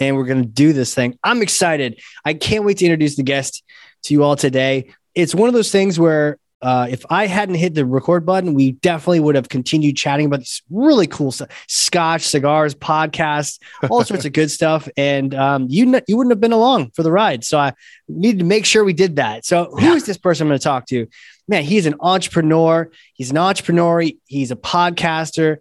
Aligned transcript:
and 0.00 0.16
we're 0.16 0.24
going 0.24 0.42
to 0.42 0.48
do 0.48 0.72
this 0.72 0.94
thing. 0.94 1.18
I'm 1.22 1.42
excited. 1.42 2.00
I 2.24 2.34
can't 2.34 2.64
wait 2.64 2.78
to 2.78 2.84
introduce 2.84 3.16
the 3.16 3.22
guest 3.22 3.62
to 4.04 4.14
you 4.14 4.22
all 4.22 4.36
today. 4.36 4.92
It's 5.14 5.34
one 5.34 5.48
of 5.48 5.54
those 5.54 5.70
things 5.70 5.98
where 5.98 6.38
uh, 6.64 6.86
if 6.88 7.04
I 7.10 7.26
hadn't 7.26 7.56
hit 7.56 7.74
the 7.74 7.84
record 7.84 8.24
button, 8.24 8.54
we 8.54 8.72
definitely 8.72 9.20
would 9.20 9.34
have 9.34 9.50
continued 9.50 9.98
chatting 9.98 10.24
about 10.24 10.38
this 10.38 10.62
really 10.70 11.06
cool 11.06 11.30
stuff, 11.30 11.50
scotch, 11.68 12.22
cigars, 12.22 12.74
podcasts, 12.74 13.58
all 13.90 14.02
sorts 14.04 14.24
of 14.24 14.32
good 14.32 14.50
stuff. 14.50 14.88
And 14.96 15.34
um, 15.34 15.66
you 15.68 15.94
n- 15.94 16.02
you 16.08 16.16
wouldn't 16.16 16.32
have 16.32 16.40
been 16.40 16.52
along 16.52 16.92
for 16.92 17.02
the 17.02 17.12
ride, 17.12 17.44
so 17.44 17.58
I 17.58 17.74
needed 18.08 18.38
to 18.38 18.46
make 18.46 18.64
sure 18.64 18.82
we 18.82 18.94
did 18.94 19.16
that. 19.16 19.44
So 19.44 19.66
who 19.78 19.92
is 19.92 20.06
this 20.06 20.16
person 20.16 20.46
I'm 20.46 20.48
going 20.48 20.58
to 20.58 20.64
talk 20.64 20.86
to? 20.86 21.06
Man, 21.46 21.64
he's 21.64 21.84
an 21.84 21.96
entrepreneur. 22.00 22.90
He's 23.12 23.30
an 23.30 23.36
entrepreneur. 23.36 24.02
He's 24.24 24.50
a 24.50 24.56
podcaster. 24.56 25.58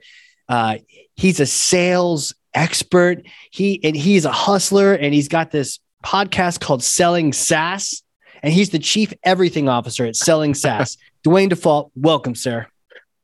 Uh, 0.47 0.77
he's 1.15 1.41
a 1.41 1.45
sales 1.45 2.33
expert. 2.53 3.25
He 3.51 3.79
and 3.83 3.95
he's 3.95 4.25
a 4.25 4.31
hustler, 4.31 4.93
and 4.93 5.13
he's 5.13 5.27
got 5.27 5.51
this 5.51 5.79
podcast 6.03 6.59
called 6.59 6.83
Selling 6.83 7.33
SaaS 7.33 8.03
and 8.43 8.53
he's 8.53 8.69
the 8.69 8.79
chief 8.79 9.13
everything 9.23 9.69
officer 9.69 10.05
at 10.05 10.15
Selling 10.15 10.53
SaaS. 10.53 10.97
Duane 11.23 11.49
Dufault, 11.49 11.91
welcome, 11.95 12.35
sir. 12.35 12.67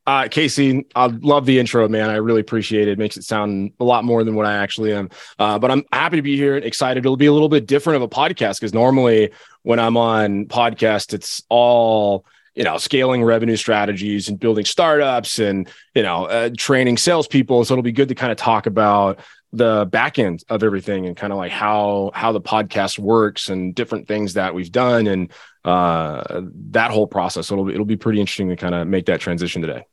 Uh, 0.06 0.26
Casey, 0.28 0.86
I 0.96 1.06
love 1.06 1.44
the 1.44 1.58
intro, 1.58 1.86
man. 1.86 2.08
I 2.08 2.16
really 2.16 2.40
appreciate 2.40 2.88
it. 2.88 2.92
it. 2.92 2.98
Makes 2.98 3.18
it 3.18 3.24
sound 3.24 3.72
a 3.78 3.84
lot 3.84 4.02
more 4.02 4.24
than 4.24 4.34
what 4.34 4.46
I 4.46 4.54
actually 4.54 4.94
am. 4.94 5.10
Uh, 5.38 5.58
but 5.58 5.70
I'm 5.70 5.84
happy 5.92 6.16
to 6.16 6.22
be 6.22 6.36
here 6.36 6.56
and 6.56 6.64
excited. 6.64 7.04
It'll 7.04 7.18
be 7.18 7.26
a 7.26 7.32
little 7.32 7.50
bit 7.50 7.66
different 7.66 7.96
of 7.96 8.02
a 8.02 8.08
podcast 8.08 8.58
because 8.58 8.72
normally 8.72 9.30
when 9.62 9.78
I'm 9.78 9.98
on 9.98 10.46
podcast, 10.46 11.12
it's 11.12 11.42
all 11.50 12.24
you 12.60 12.64
know 12.64 12.76
scaling 12.76 13.24
revenue 13.24 13.56
strategies 13.56 14.28
and 14.28 14.38
building 14.38 14.66
startups 14.66 15.38
and 15.38 15.66
you 15.94 16.02
know 16.02 16.26
uh, 16.26 16.50
training 16.58 16.98
salespeople. 16.98 17.64
So 17.64 17.72
it'll 17.72 17.82
be 17.82 17.90
good 17.90 18.10
to 18.10 18.14
kind 18.14 18.30
of 18.30 18.36
talk 18.36 18.66
about 18.66 19.20
the 19.50 19.88
back 19.90 20.18
end 20.18 20.44
of 20.50 20.62
everything 20.62 21.06
and 21.06 21.16
kind 21.16 21.32
of 21.32 21.38
like 21.38 21.52
how 21.52 22.10
how 22.12 22.32
the 22.32 22.40
podcast 22.40 22.98
works 22.98 23.48
and 23.48 23.74
different 23.74 24.08
things 24.08 24.34
that 24.34 24.54
we've 24.54 24.70
done 24.70 25.06
and 25.06 25.32
uh 25.64 26.42
that 26.72 26.90
whole 26.90 27.06
process. 27.06 27.46
So 27.46 27.54
it'll 27.54 27.64
be, 27.64 27.72
it'll 27.72 27.86
be 27.86 27.96
pretty 27.96 28.20
interesting 28.20 28.50
to 28.50 28.56
kind 28.56 28.74
of 28.74 28.86
make 28.86 29.06
that 29.06 29.20
transition 29.20 29.62
today. 29.62 29.86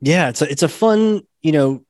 Yeah 0.00 0.28
it's 0.28 0.42
a, 0.42 0.48
it's 0.48 0.62
a 0.62 0.68
fun 0.68 1.22
you 1.42 1.50
know 1.50 1.84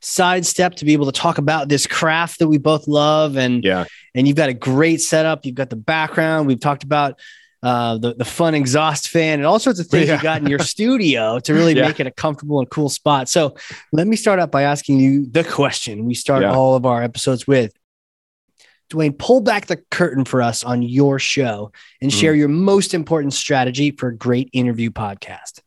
sidestep 0.00 0.76
to 0.76 0.84
be 0.84 0.92
able 0.92 1.06
to 1.06 1.12
talk 1.20 1.38
about 1.38 1.68
this 1.68 1.88
craft 1.88 2.38
that 2.38 2.46
we 2.46 2.58
both 2.58 2.86
love 2.86 3.36
and 3.36 3.64
yeah. 3.64 3.84
and 4.14 4.28
you've 4.28 4.36
got 4.36 4.48
a 4.48 4.54
great 4.54 5.00
setup. 5.00 5.44
You've 5.44 5.56
got 5.56 5.70
the 5.70 5.76
background. 5.76 6.46
We've 6.46 6.60
talked 6.60 6.84
about 6.84 7.18
uh, 7.66 7.98
the, 7.98 8.14
the 8.14 8.24
fun 8.24 8.54
exhaust 8.54 9.08
fan 9.08 9.40
and 9.40 9.44
all 9.44 9.58
sorts 9.58 9.80
of 9.80 9.88
things 9.88 10.06
yeah. 10.06 10.16
you 10.16 10.22
got 10.22 10.40
in 10.40 10.46
your 10.46 10.58
studio 10.74 11.40
to 11.40 11.52
really 11.52 11.74
yeah. 11.74 11.88
make 11.88 11.98
it 11.98 12.06
a 12.06 12.12
comfortable 12.12 12.60
and 12.60 12.70
cool 12.70 12.88
spot. 12.88 13.28
So 13.28 13.56
let 13.90 14.06
me 14.06 14.14
start 14.14 14.38
out 14.38 14.52
by 14.52 14.62
asking 14.62 15.00
you 15.00 15.26
the 15.26 15.42
question 15.42 16.04
we 16.04 16.14
start 16.14 16.42
yeah. 16.42 16.54
all 16.54 16.76
of 16.76 16.86
our 16.86 17.02
episodes 17.02 17.44
with. 17.44 17.72
Duane, 18.88 19.14
pull 19.14 19.40
back 19.40 19.66
the 19.66 19.78
curtain 19.90 20.24
for 20.24 20.42
us 20.42 20.62
on 20.62 20.80
your 20.80 21.18
show 21.18 21.72
and 22.00 22.12
mm. 22.12 22.14
share 22.14 22.36
your 22.36 22.46
most 22.46 22.94
important 22.94 23.34
strategy 23.34 23.90
for 23.90 24.10
a 24.10 24.16
great 24.16 24.48
interview 24.52 24.90
podcast. 24.90 25.60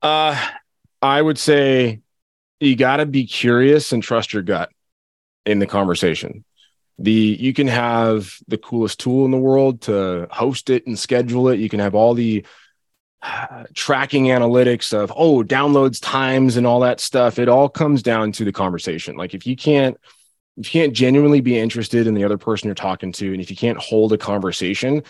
Uh, 0.00 0.42
I 1.02 1.20
would 1.20 1.36
say 1.36 2.00
you 2.60 2.76
got 2.76 2.96
to 2.96 3.04
be 3.04 3.26
curious 3.26 3.92
and 3.92 4.02
trust 4.02 4.32
your 4.32 4.42
gut 4.42 4.70
in 5.44 5.58
the 5.58 5.66
conversation 5.66 6.46
the 7.02 7.36
you 7.40 7.52
can 7.52 7.66
have 7.66 8.38
the 8.46 8.56
coolest 8.56 9.00
tool 9.00 9.24
in 9.24 9.32
the 9.32 9.38
world 9.38 9.82
to 9.82 10.28
host 10.30 10.70
it 10.70 10.86
and 10.86 10.96
schedule 10.96 11.48
it. 11.48 11.58
You 11.58 11.68
can 11.68 11.80
have 11.80 11.96
all 11.96 12.14
the 12.14 12.46
uh, 13.22 13.64
tracking 13.74 14.26
analytics 14.26 14.92
of 14.92 15.12
oh 15.16 15.42
downloads 15.42 16.00
times 16.00 16.56
and 16.56 16.66
all 16.66 16.80
that 16.80 17.00
stuff. 17.00 17.40
It 17.40 17.48
all 17.48 17.68
comes 17.68 18.02
down 18.02 18.30
to 18.32 18.44
the 18.44 18.52
conversation. 18.52 19.16
Like 19.16 19.34
if 19.34 19.46
you 19.46 19.56
can't 19.56 19.98
if 20.56 20.72
you 20.72 20.80
can't 20.80 20.92
genuinely 20.92 21.40
be 21.40 21.58
interested 21.58 22.06
in 22.06 22.14
the 22.14 22.24
other 22.24 22.38
person 22.38 22.68
you're 22.68 22.74
talking 22.74 23.10
to 23.12 23.32
and 23.32 23.40
if 23.40 23.50
you 23.50 23.56
can't 23.56 23.78
hold 23.78 24.12
a 24.12 24.18
conversation 24.18 25.02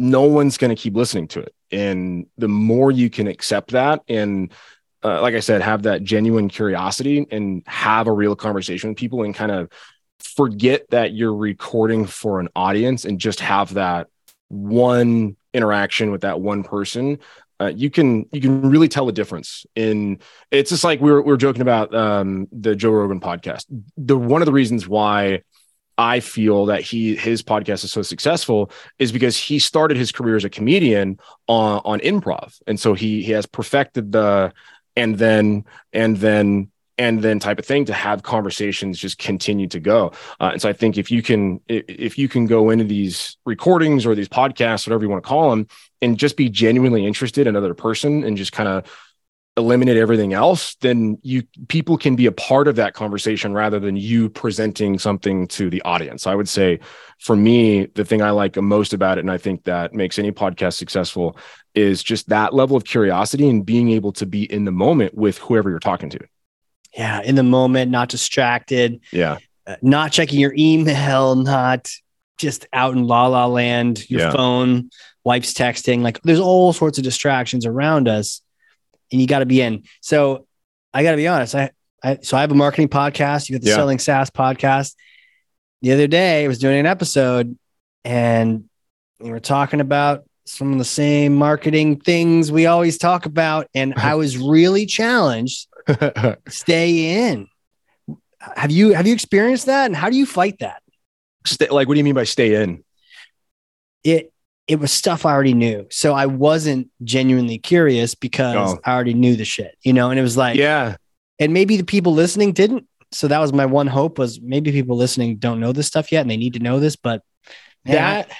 no 0.00 0.22
one's 0.22 0.58
going 0.58 0.74
to 0.74 0.80
keep 0.80 0.94
listening 0.94 1.26
to 1.26 1.40
it. 1.40 1.52
And 1.72 2.26
the 2.36 2.46
more 2.46 2.92
you 2.92 3.10
can 3.10 3.26
accept 3.26 3.72
that 3.72 4.02
and 4.08 4.52
uh, 5.04 5.20
like 5.22 5.34
i 5.34 5.40
said 5.40 5.62
have 5.62 5.84
that 5.84 6.02
genuine 6.02 6.48
curiosity 6.48 7.24
and 7.30 7.62
have 7.66 8.08
a 8.08 8.12
real 8.12 8.34
conversation 8.34 8.90
with 8.90 8.98
people 8.98 9.22
and 9.22 9.34
kind 9.34 9.52
of 9.52 9.70
forget 10.20 10.88
that 10.90 11.12
you're 11.12 11.34
recording 11.34 12.06
for 12.06 12.40
an 12.40 12.48
audience 12.56 13.04
and 13.04 13.20
just 13.20 13.40
have 13.40 13.74
that 13.74 14.08
one 14.48 15.36
interaction 15.52 16.10
with 16.10 16.22
that 16.22 16.40
one 16.40 16.62
person 16.62 17.18
uh, 17.60 17.72
you 17.74 17.90
can 17.90 18.26
you 18.32 18.40
can 18.40 18.62
really 18.62 18.88
tell 18.88 19.06
the 19.06 19.12
difference 19.12 19.66
in 19.74 20.18
it's 20.50 20.70
just 20.70 20.84
like 20.84 21.00
we 21.00 21.10
were, 21.10 21.20
we 21.22 21.30
were 21.30 21.36
joking 21.36 21.62
about 21.62 21.92
um, 21.94 22.46
the 22.52 22.76
joe 22.76 22.90
rogan 22.90 23.20
podcast. 23.20 23.64
The 23.96 24.16
one 24.16 24.42
of 24.42 24.46
the 24.46 24.52
reasons 24.52 24.86
why 24.86 25.42
i 25.96 26.20
feel 26.20 26.66
that 26.66 26.80
he 26.80 27.16
his 27.16 27.42
podcast 27.42 27.82
is 27.82 27.92
so 27.92 28.02
successful 28.02 28.70
is 29.00 29.10
because 29.10 29.36
he 29.36 29.58
started 29.58 29.96
his 29.96 30.12
career 30.12 30.36
as 30.36 30.44
a 30.44 30.50
comedian 30.50 31.18
on 31.48 31.80
on 31.84 32.00
improv. 32.00 32.60
And 32.66 32.78
so 32.78 32.94
he 32.94 33.22
he 33.22 33.32
has 33.32 33.46
perfected 33.46 34.12
the 34.12 34.52
and 34.94 35.18
then 35.18 35.64
and 35.92 36.16
then 36.16 36.70
and 36.98 37.22
then 37.22 37.38
type 37.38 37.58
of 37.58 37.64
thing 37.64 37.84
to 37.86 37.94
have 37.94 38.22
conversations 38.22 38.98
just 38.98 39.18
continue 39.18 39.68
to 39.68 39.80
go. 39.80 40.12
Uh, 40.40 40.50
and 40.52 40.62
so 40.62 40.68
I 40.68 40.72
think 40.72 40.98
if 40.98 41.10
you 41.10 41.22
can 41.22 41.60
if 41.68 42.18
you 42.18 42.28
can 42.28 42.46
go 42.46 42.70
into 42.70 42.84
these 42.84 43.36
recordings 43.46 44.04
or 44.04 44.14
these 44.14 44.28
podcasts, 44.28 44.86
whatever 44.86 45.04
you 45.04 45.08
want 45.08 45.22
to 45.22 45.28
call 45.28 45.50
them, 45.50 45.68
and 46.02 46.18
just 46.18 46.36
be 46.36 46.48
genuinely 46.48 47.06
interested 47.06 47.46
in 47.46 47.56
another 47.56 47.74
person 47.74 48.24
and 48.24 48.36
just 48.36 48.52
kind 48.52 48.68
of 48.68 48.84
eliminate 49.56 49.96
everything 49.96 50.32
else, 50.32 50.76
then 50.76 51.18
you 51.22 51.42
people 51.68 51.98
can 51.98 52.14
be 52.16 52.26
a 52.26 52.32
part 52.32 52.68
of 52.68 52.76
that 52.76 52.94
conversation 52.94 53.52
rather 53.52 53.80
than 53.80 53.96
you 53.96 54.28
presenting 54.28 54.98
something 54.98 55.48
to 55.48 55.68
the 55.70 55.82
audience. 55.82 56.26
I 56.26 56.34
would 56.34 56.48
say 56.48 56.80
for 57.20 57.36
me, 57.36 57.86
the 57.86 58.04
thing 58.04 58.22
I 58.22 58.30
like 58.30 58.56
most 58.56 58.92
about 58.92 59.18
it, 59.18 59.22
and 59.22 59.30
I 59.30 59.38
think 59.38 59.64
that 59.64 59.94
makes 59.94 60.18
any 60.18 60.32
podcast 60.32 60.74
successful, 60.74 61.36
is 61.74 62.02
just 62.02 62.28
that 62.28 62.54
level 62.54 62.76
of 62.76 62.84
curiosity 62.84 63.48
and 63.48 63.66
being 63.66 63.90
able 63.90 64.12
to 64.12 64.26
be 64.26 64.50
in 64.50 64.64
the 64.64 64.72
moment 64.72 65.14
with 65.14 65.38
whoever 65.38 65.70
you're 65.70 65.80
talking 65.80 66.10
to 66.10 66.18
yeah, 66.98 67.22
in 67.22 67.36
the 67.36 67.44
moment, 67.44 67.92
not 67.92 68.08
distracted. 68.08 69.00
Yeah. 69.12 69.38
Uh, 69.64 69.76
not 69.82 70.10
checking 70.10 70.40
your 70.40 70.52
email, 70.58 71.36
not 71.36 71.90
just 72.38 72.66
out 72.72 72.94
in 72.94 73.04
la 73.06 73.28
la 73.28 73.46
land, 73.46 74.08
your 74.10 74.20
yeah. 74.22 74.32
phone, 74.32 74.90
wife's 75.24 75.54
texting. 75.54 76.02
Like 76.02 76.20
there's 76.22 76.40
all 76.40 76.72
sorts 76.72 76.98
of 76.98 77.04
distractions 77.04 77.66
around 77.66 78.08
us 78.08 78.42
and 79.12 79.20
you 79.20 79.26
got 79.26 79.38
to 79.40 79.46
be 79.46 79.60
in. 79.60 79.84
So 80.00 80.46
I 80.92 81.04
got 81.04 81.12
to 81.12 81.16
be 81.16 81.28
honest. 81.28 81.54
I, 81.54 81.70
I, 82.02 82.18
so 82.22 82.36
I 82.36 82.40
have 82.40 82.50
a 82.50 82.56
marketing 82.56 82.88
podcast. 82.88 83.48
You 83.48 83.56
got 83.56 83.62
the 83.62 83.70
yeah. 83.70 83.76
Selling 83.76 83.98
SaaS 83.98 84.30
podcast. 84.30 84.94
The 85.82 85.92
other 85.92 86.08
day, 86.08 86.44
I 86.44 86.48
was 86.48 86.58
doing 86.58 86.78
an 86.78 86.86
episode 86.86 87.56
and 88.04 88.64
we 89.20 89.30
were 89.30 89.40
talking 89.40 89.80
about 89.80 90.24
some 90.46 90.72
of 90.72 90.78
the 90.78 90.84
same 90.84 91.36
marketing 91.36 92.00
things 92.00 92.50
we 92.50 92.66
always 92.66 92.98
talk 92.98 93.26
about. 93.26 93.68
And 93.74 93.94
I 93.96 94.14
was 94.16 94.36
really 94.36 94.86
challenged 94.86 95.68
stay 96.48 97.30
in. 97.30 97.48
Have 98.56 98.70
you 98.70 98.92
have 98.92 99.06
you 99.06 99.12
experienced 99.12 99.66
that, 99.66 99.86
and 99.86 99.96
how 99.96 100.10
do 100.10 100.16
you 100.16 100.26
fight 100.26 100.58
that? 100.60 100.82
Stay, 101.44 101.68
like, 101.68 101.88
what 101.88 101.94
do 101.94 101.98
you 101.98 102.04
mean 102.04 102.14
by 102.14 102.24
stay 102.24 102.62
in? 102.62 102.84
It 104.04 104.32
it 104.66 104.78
was 104.78 104.92
stuff 104.92 105.26
I 105.26 105.32
already 105.32 105.54
knew, 105.54 105.86
so 105.90 106.14
I 106.14 106.26
wasn't 106.26 106.88
genuinely 107.02 107.58
curious 107.58 108.14
because 108.14 108.74
oh. 108.74 108.80
I 108.84 108.92
already 108.92 109.14
knew 109.14 109.34
the 109.34 109.44
shit, 109.44 109.76
you 109.82 109.92
know. 109.92 110.10
And 110.10 110.18
it 110.18 110.22
was 110.22 110.36
like, 110.36 110.56
yeah, 110.56 110.96
and 111.38 111.52
maybe 111.52 111.76
the 111.76 111.84
people 111.84 112.12
listening 112.12 112.52
didn't. 112.52 112.86
So 113.10 113.28
that 113.28 113.38
was 113.38 113.52
my 113.52 113.66
one 113.66 113.86
hope 113.86 114.18
was 114.18 114.40
maybe 114.40 114.70
people 114.70 114.96
listening 114.96 115.36
don't 115.36 115.60
know 115.60 115.72
this 115.72 115.86
stuff 115.86 116.12
yet, 116.12 116.20
and 116.20 116.30
they 116.30 116.36
need 116.36 116.52
to 116.54 116.60
know 116.60 116.80
this. 116.80 116.96
But 116.96 117.22
man, 117.84 117.94
that 117.94 118.30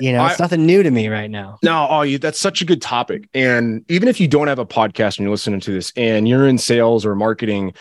you 0.00 0.12
know, 0.12 0.24
it's 0.26 0.40
I, 0.40 0.44
nothing 0.44 0.66
new 0.66 0.82
to 0.82 0.90
me 0.90 1.08
right 1.08 1.30
now. 1.30 1.58
No, 1.62 1.86
oh, 1.88 2.02
you, 2.02 2.18
that's 2.18 2.38
such 2.38 2.62
a 2.62 2.64
good 2.64 2.80
topic. 2.82 3.28
And 3.34 3.84
even 3.88 4.08
if 4.08 4.20
you 4.20 4.28
don't 4.28 4.48
have 4.48 4.58
a 4.58 4.66
podcast 4.66 5.18
and 5.18 5.24
you're 5.24 5.30
listening 5.30 5.60
to 5.60 5.72
this 5.72 5.92
and 5.96 6.28
you're 6.28 6.46
in 6.46 6.58
sales 6.58 7.04
or 7.04 7.14
marketing, 7.14 7.74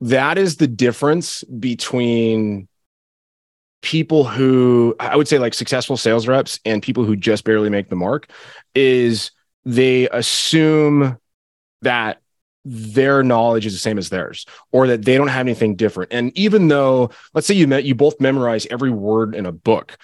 that 0.00 0.38
is 0.38 0.56
the 0.56 0.66
difference 0.66 1.42
between 1.44 2.68
people 3.82 4.24
who 4.24 4.96
I 4.98 5.16
would 5.16 5.28
say 5.28 5.38
like 5.38 5.54
successful 5.54 5.96
sales 5.96 6.26
reps 6.26 6.58
and 6.64 6.82
people 6.82 7.04
who 7.04 7.14
just 7.14 7.44
barely 7.44 7.70
make 7.70 7.88
the 7.88 7.96
mark 7.96 8.30
is 8.74 9.30
they 9.64 10.08
assume 10.08 11.18
that 11.82 12.20
their 12.64 13.22
knowledge 13.22 13.64
is 13.64 13.72
the 13.72 13.78
same 13.78 13.96
as 13.96 14.08
theirs 14.08 14.44
or 14.72 14.88
that 14.88 15.04
they 15.04 15.16
don't 15.16 15.28
have 15.28 15.46
anything 15.46 15.76
different. 15.76 16.12
And 16.12 16.36
even 16.36 16.66
though, 16.66 17.10
let's 17.32 17.46
say 17.46 17.54
you 17.54 17.68
met, 17.68 17.84
you 17.84 17.94
both 17.94 18.20
memorize 18.20 18.66
every 18.66 18.90
word 18.90 19.36
in 19.36 19.46
a 19.46 19.52
book, 19.52 19.96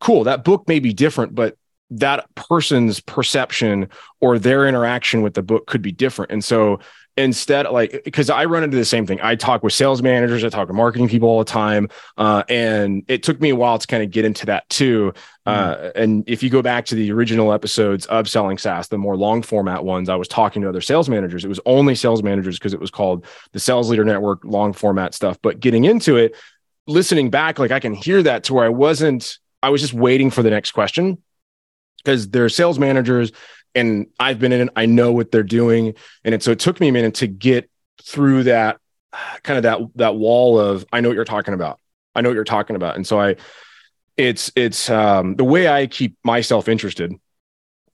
cool, 0.00 0.24
that 0.24 0.44
book 0.44 0.64
may 0.66 0.80
be 0.80 0.92
different, 0.92 1.34
but 1.34 1.56
that 1.90 2.32
person's 2.34 3.00
perception 3.00 3.88
or 4.20 4.38
their 4.38 4.66
interaction 4.66 5.22
with 5.22 5.34
the 5.34 5.42
book 5.42 5.66
could 5.66 5.82
be 5.82 5.92
different. 5.92 6.30
And 6.30 6.44
so 6.44 6.80
instead 7.16 7.66
like 7.70 8.02
because 8.04 8.30
i 8.30 8.44
run 8.44 8.62
into 8.62 8.76
the 8.76 8.84
same 8.84 9.04
thing 9.04 9.18
i 9.22 9.34
talk 9.34 9.62
with 9.62 9.72
sales 9.72 10.00
managers 10.00 10.44
i 10.44 10.48
talk 10.48 10.68
to 10.68 10.72
marketing 10.72 11.08
people 11.08 11.28
all 11.28 11.38
the 11.38 11.44
time 11.44 11.88
uh, 12.18 12.42
and 12.48 13.04
it 13.08 13.22
took 13.22 13.40
me 13.40 13.50
a 13.50 13.56
while 13.56 13.78
to 13.78 13.86
kind 13.86 14.02
of 14.02 14.10
get 14.10 14.24
into 14.24 14.46
that 14.46 14.68
too 14.68 15.12
uh, 15.44 15.74
mm. 15.74 15.92
and 15.96 16.24
if 16.28 16.42
you 16.42 16.48
go 16.48 16.62
back 16.62 16.86
to 16.86 16.94
the 16.94 17.10
original 17.10 17.52
episodes 17.52 18.06
of 18.06 18.28
selling 18.28 18.56
saas 18.56 18.88
the 18.88 18.98
more 18.98 19.16
long 19.16 19.42
format 19.42 19.84
ones 19.84 20.08
i 20.08 20.14
was 20.14 20.28
talking 20.28 20.62
to 20.62 20.68
other 20.68 20.80
sales 20.80 21.08
managers 21.08 21.44
it 21.44 21.48
was 21.48 21.60
only 21.66 21.94
sales 21.94 22.22
managers 22.22 22.58
because 22.58 22.72
it 22.72 22.80
was 22.80 22.90
called 22.90 23.26
the 23.52 23.60
sales 23.60 23.90
leader 23.90 24.04
network 24.04 24.44
long 24.44 24.72
format 24.72 25.12
stuff 25.12 25.36
but 25.42 25.58
getting 25.58 25.84
into 25.84 26.16
it 26.16 26.34
listening 26.86 27.28
back 27.28 27.58
like 27.58 27.72
i 27.72 27.80
can 27.80 27.92
hear 27.92 28.22
that 28.22 28.44
to 28.44 28.54
where 28.54 28.64
i 28.64 28.68
wasn't 28.68 29.38
i 29.62 29.70
was 29.70 29.80
just 29.80 29.94
waiting 29.94 30.30
for 30.30 30.42
the 30.42 30.50
next 30.50 30.72
question 30.72 31.18
because 31.98 32.28
they're 32.28 32.48
sales 32.48 32.78
managers 32.78 33.32
and 33.74 34.06
I've 34.18 34.38
been 34.38 34.52
in 34.52 34.62
it. 34.62 34.68
I 34.76 34.86
know 34.86 35.12
what 35.12 35.30
they're 35.30 35.42
doing. 35.42 35.94
And 36.24 36.34
it, 36.34 36.42
so 36.42 36.50
it 36.50 36.58
took 36.58 36.80
me 36.80 36.88
a 36.88 36.92
minute 36.92 37.14
to 37.16 37.26
get 37.26 37.70
through 38.02 38.44
that 38.44 38.78
kind 39.42 39.56
of 39.56 39.62
that, 39.64 39.80
that 39.96 40.16
wall 40.16 40.58
of, 40.58 40.84
I 40.92 41.00
know 41.00 41.08
what 41.08 41.14
you're 41.14 41.24
talking 41.24 41.54
about. 41.54 41.78
I 42.14 42.20
know 42.20 42.28
what 42.28 42.34
you're 42.34 42.44
talking 42.44 42.76
about. 42.76 42.96
And 42.96 43.06
so 43.06 43.20
I, 43.20 43.36
it's, 44.16 44.50
it's, 44.56 44.90
um, 44.90 45.36
the 45.36 45.44
way 45.44 45.68
I 45.68 45.86
keep 45.86 46.16
myself 46.24 46.68
interested. 46.68 47.14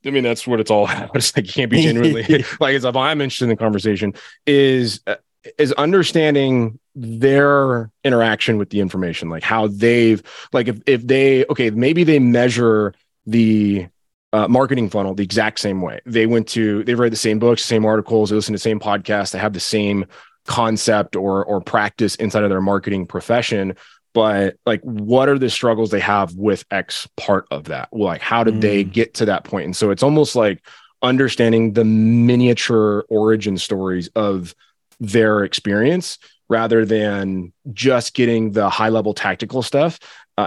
I 0.05 0.11
mean, 0.11 0.23
that's 0.23 0.47
what 0.47 0.61
it's 0.61 0.71
all 0.71 0.85
about. 0.91 1.15
It's 1.15 1.37
like, 1.37 1.47
you 1.47 1.53
can't 1.53 1.71
be 1.71 1.83
genuinely 1.83 2.23
like, 2.61 2.75
it's 2.75 2.85
if 2.85 2.97
I'm 2.97 3.21
interested 3.21 3.45
in 3.45 3.51
the 3.51 3.57
conversation 3.57 4.15
is, 4.47 5.01
uh, 5.07 5.17
is 5.59 5.73
understanding 5.73 6.79
their 6.95 7.91
interaction 8.05 8.59
with 8.59 8.71
the 8.71 8.81
information, 8.81 9.29
like 9.29 9.43
how 9.43 9.67
they've, 9.69 10.23
like 10.53 10.69
if, 10.69 10.81
if 10.87 11.07
they, 11.07 11.45
okay, 11.47 11.71
maybe 11.71 12.05
they 12.05 12.19
measure 12.19 12.95
the 13.27 13.87
uh, 14.33 14.49
marketing 14.49 14.89
funnel 14.89 15.15
the 15.15 15.23
exact 15.25 15.61
same 15.61 15.83
way. 15.83 16.01
They 16.07 16.27
went 16.27 16.49
to, 16.49 16.85
they've 16.85 16.99
read 16.99 17.13
the 17.13 17.17
same 17.17 17.39
books, 17.39 17.65
same 17.65 17.85
articles, 17.85 18.31
they 18.31 18.37
listen 18.37 18.53
to 18.53 18.57
the 18.57 18.61
same 18.61 18.81
podcasts, 18.81 19.33
they 19.33 19.39
have 19.39 19.53
the 19.53 19.61
same 19.61 20.07
concept 20.47 21.17
or 21.17 21.45
or 21.45 21.61
practice 21.61 22.15
inside 22.17 22.45
of 22.45 22.51
their 22.51 22.61
marketing 22.61 23.07
profession 23.07 23.77
but 24.15 24.57
like 24.65 24.81
what 24.83 25.29
are 25.29 25.39
the 25.39 25.51
struggles 25.51 25.91
they 25.91 26.01
have 26.01 26.35
with 26.37 26.65
x 26.71 27.09
part 27.17 27.47
of 27.51 27.65
that 27.65 27.89
like 27.93 28.21
how 28.21 28.45
did 28.45 28.55
mm. 28.55 28.61
they 28.61 28.85
get 28.85 29.13
to 29.13 29.25
that 29.25 29.45
point 29.45 29.65
and 29.65 29.77
so 29.77 29.91
it's 29.91 30.03
almost 30.03 30.37
like 30.37 30.65
understanding 31.03 31.73
the 31.73 31.85
miniature 31.85 33.05
origin 33.09 33.59
stories 33.59 34.09
of 34.15 34.55
their 35.01 35.45
experience 35.45 36.19
rather 36.49 36.85
than 36.85 37.53
just 37.73 38.15
getting 38.15 38.53
the 38.53 38.69
high 38.71 38.89
level 38.89 39.13
tactical 39.13 39.63
stuff 39.63 39.99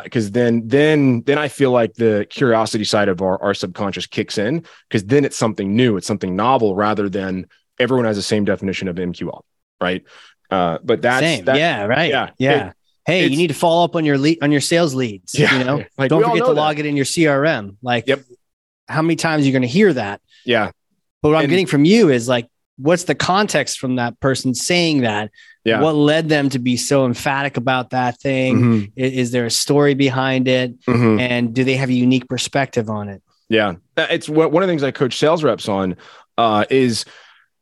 because 0.03 0.27
uh, 0.27 0.31
then 0.33 0.67
then 0.67 1.21
then 1.23 1.37
I 1.37 1.47
feel 1.47 1.71
like 1.71 1.95
the 1.95 2.27
curiosity 2.29 2.83
side 2.83 3.09
of 3.09 3.21
our, 3.21 3.41
our 3.41 3.53
subconscious 3.53 4.05
kicks 4.05 4.37
in 4.37 4.63
because 4.87 5.03
then 5.05 5.25
it's 5.25 5.35
something 5.35 5.75
new, 5.75 5.97
it's 5.97 6.05
something 6.05 6.35
novel 6.35 6.75
rather 6.75 7.09
than 7.09 7.47
everyone 7.79 8.05
has 8.05 8.15
the 8.15 8.23
same 8.23 8.45
definition 8.45 8.87
of 8.87 8.97
MQL, 8.97 9.41
right? 9.81 10.03
Uh, 10.51 10.77
but 10.83 11.01
that's, 11.01 11.21
same. 11.21 11.45
yeah, 11.47 11.85
right, 11.85 12.09
yeah, 12.09 12.29
yeah. 12.37 12.67
It, 12.67 12.73
hey, 13.05 13.27
you 13.27 13.37
need 13.37 13.47
to 13.47 13.53
follow 13.55 13.83
up 13.83 13.95
on 13.95 14.05
your 14.05 14.17
lead 14.19 14.39
on 14.43 14.51
your 14.51 14.61
sales 14.61 14.93
leads. 14.93 15.37
Yeah, 15.37 15.57
you 15.57 15.63
know, 15.63 15.83
like, 15.97 16.09
don't 16.09 16.23
forget 16.23 16.45
to 16.45 16.51
log 16.51 16.77
it 16.77 16.85
in 16.85 16.95
your 16.95 17.05
CRM. 17.05 17.77
Like, 17.81 18.07
yep. 18.07 18.21
how 18.87 19.01
many 19.01 19.15
times 19.15 19.43
are 19.43 19.45
you 19.47 19.51
going 19.51 19.63
to 19.63 19.67
hear 19.67 19.91
that? 19.93 20.21
Yeah. 20.45 20.71
But 21.21 21.29
what 21.29 21.35
and, 21.35 21.43
I'm 21.43 21.49
getting 21.49 21.65
from 21.65 21.83
you 21.85 22.09
is 22.09 22.27
like, 22.27 22.47
what's 22.79 23.03
the 23.03 23.15
context 23.15 23.79
from 23.79 23.95
that 23.95 24.19
person 24.19 24.53
saying 24.53 25.01
that 25.01 25.31
yeah. 25.65 25.81
what 25.81 25.95
led 25.95 26.29
them 26.29 26.49
to 26.49 26.59
be 26.59 26.77
so 26.77 27.05
emphatic 27.05 27.57
about 27.57 27.89
that 27.89 28.19
thing 28.19 28.55
mm-hmm. 28.55 28.85
is, 28.95 29.13
is, 29.13 29.31
there 29.31 29.45
a 29.45 29.51
story 29.51 29.93
behind 29.93 30.47
it 30.47 30.79
mm-hmm. 30.81 31.19
and 31.19 31.53
do 31.53 31.63
they 31.63 31.75
have 31.75 31.89
a 31.89 31.93
unique 31.93 32.27
perspective 32.27 32.89
on 32.89 33.09
it 33.09 33.21
yeah 33.49 33.75
it's 33.97 34.29
one 34.29 34.47
of 34.47 34.61
the 34.61 34.67
things 34.67 34.83
i 34.83 34.91
coach 34.91 35.17
sales 35.17 35.43
reps 35.43 35.67
on 35.67 35.95
uh, 36.37 36.63
is 36.69 37.05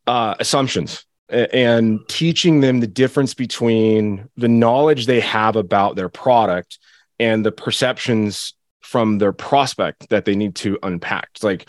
uh, 0.05 0.35
assumptions 0.39 1.03
and 1.29 1.99
teaching 2.07 2.61
them 2.61 2.79
the 2.79 2.87
difference 2.87 3.33
between 3.33 4.29
the 4.37 4.47
knowledge 4.47 5.05
they 5.05 5.19
have 5.19 5.55
about 5.55 5.95
their 5.95 6.09
product 6.09 6.79
and 7.19 7.45
the 7.45 7.51
perceptions 7.51 8.53
from 8.81 9.17
their 9.17 9.33
prospect 9.33 10.09
that 10.09 10.23
they 10.23 10.35
need 10.35 10.55
to 10.55 10.77
unpack 10.83 11.29
like 11.41 11.67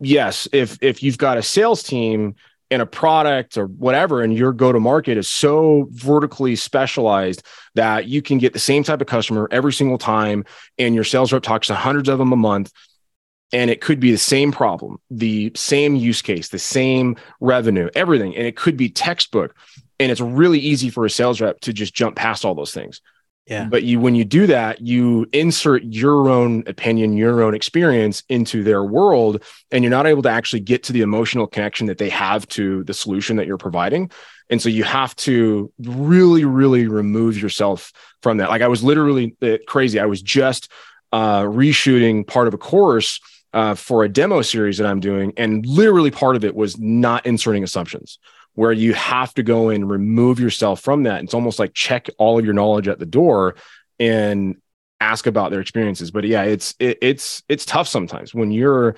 yes, 0.00 0.48
if 0.52 0.78
if 0.82 1.02
you've 1.02 1.18
got 1.18 1.38
a 1.38 1.42
sales 1.42 1.82
team 1.82 2.34
and 2.70 2.82
a 2.82 2.86
product 2.86 3.56
or 3.56 3.66
whatever, 3.66 4.22
and 4.22 4.36
your 4.36 4.52
go 4.52 4.72
to 4.72 4.80
market 4.80 5.16
is 5.16 5.28
so 5.28 5.86
vertically 5.90 6.56
specialized 6.56 7.42
that 7.74 8.06
you 8.06 8.20
can 8.20 8.38
get 8.38 8.52
the 8.52 8.58
same 8.58 8.82
type 8.82 9.00
of 9.00 9.06
customer 9.06 9.48
every 9.52 9.72
single 9.72 9.98
time, 9.98 10.44
and 10.78 10.94
your 10.94 11.04
sales 11.04 11.32
rep 11.32 11.42
talks 11.42 11.68
to 11.68 11.74
hundreds 11.74 12.08
of 12.08 12.18
them 12.18 12.32
a 12.32 12.36
month, 12.36 12.72
and 13.52 13.70
it 13.70 13.80
could 13.80 14.00
be 14.00 14.10
the 14.10 14.18
same 14.18 14.50
problem, 14.50 14.98
the 15.10 15.52
same 15.54 15.94
use 15.94 16.22
case, 16.22 16.48
the 16.48 16.58
same 16.58 17.16
revenue, 17.40 17.88
everything, 17.94 18.34
and 18.34 18.46
it 18.46 18.56
could 18.56 18.76
be 18.76 18.88
textbook. 18.88 19.54
And 19.98 20.12
it's 20.12 20.20
really 20.20 20.58
easy 20.58 20.90
for 20.90 21.06
a 21.06 21.10
sales 21.10 21.40
rep 21.40 21.60
to 21.60 21.72
just 21.72 21.94
jump 21.94 22.16
past 22.16 22.44
all 22.44 22.54
those 22.54 22.74
things. 22.74 23.00
Yeah. 23.46 23.68
But 23.70 23.84
you, 23.84 24.00
when 24.00 24.16
you 24.16 24.24
do 24.24 24.48
that, 24.48 24.80
you 24.80 25.26
insert 25.32 25.84
your 25.84 26.28
own 26.28 26.64
opinion, 26.66 27.16
your 27.16 27.42
own 27.42 27.54
experience 27.54 28.24
into 28.28 28.64
their 28.64 28.82
world, 28.82 29.42
and 29.70 29.84
you're 29.84 29.90
not 29.90 30.06
able 30.06 30.22
to 30.22 30.28
actually 30.28 30.60
get 30.60 30.82
to 30.84 30.92
the 30.92 31.02
emotional 31.02 31.46
connection 31.46 31.86
that 31.86 31.98
they 31.98 32.08
have 32.08 32.48
to 32.48 32.82
the 32.84 32.94
solution 32.94 33.36
that 33.36 33.46
you're 33.46 33.56
providing. 33.56 34.10
And 34.50 34.60
so 34.60 34.68
you 34.68 34.82
have 34.82 35.14
to 35.16 35.72
really, 35.78 36.44
really 36.44 36.88
remove 36.88 37.40
yourself 37.40 37.92
from 38.20 38.38
that. 38.38 38.50
Like 38.50 38.62
I 38.62 38.68
was 38.68 38.82
literally 38.82 39.36
uh, 39.40 39.58
crazy. 39.68 40.00
I 40.00 40.06
was 40.06 40.22
just 40.22 40.70
uh, 41.12 41.42
reshooting 41.42 42.26
part 42.26 42.48
of 42.48 42.54
a 42.54 42.58
course 42.58 43.20
uh, 43.52 43.74
for 43.76 44.02
a 44.02 44.08
demo 44.08 44.42
series 44.42 44.78
that 44.78 44.86
I'm 44.86 45.00
doing, 45.00 45.32
and 45.36 45.64
literally 45.64 46.10
part 46.10 46.36
of 46.36 46.44
it 46.44 46.54
was 46.54 46.78
not 46.78 47.24
inserting 47.26 47.62
assumptions 47.62 48.18
where 48.56 48.72
you 48.72 48.94
have 48.94 49.32
to 49.34 49.42
go 49.42 49.68
and 49.68 49.88
remove 49.88 50.40
yourself 50.40 50.80
from 50.80 51.04
that. 51.04 51.22
It's 51.22 51.34
almost 51.34 51.58
like 51.58 51.74
check 51.74 52.08
all 52.18 52.38
of 52.38 52.44
your 52.44 52.54
knowledge 52.54 52.88
at 52.88 52.98
the 52.98 53.06
door 53.06 53.54
and 54.00 54.56
ask 54.98 55.26
about 55.26 55.50
their 55.50 55.60
experiences. 55.60 56.10
But 56.10 56.24
yeah, 56.24 56.42
it's 56.42 56.74
it, 56.78 56.98
it's 57.02 57.42
it's 57.48 57.66
tough 57.66 57.86
sometimes 57.86 58.34
when 58.34 58.50
you're 58.50 58.96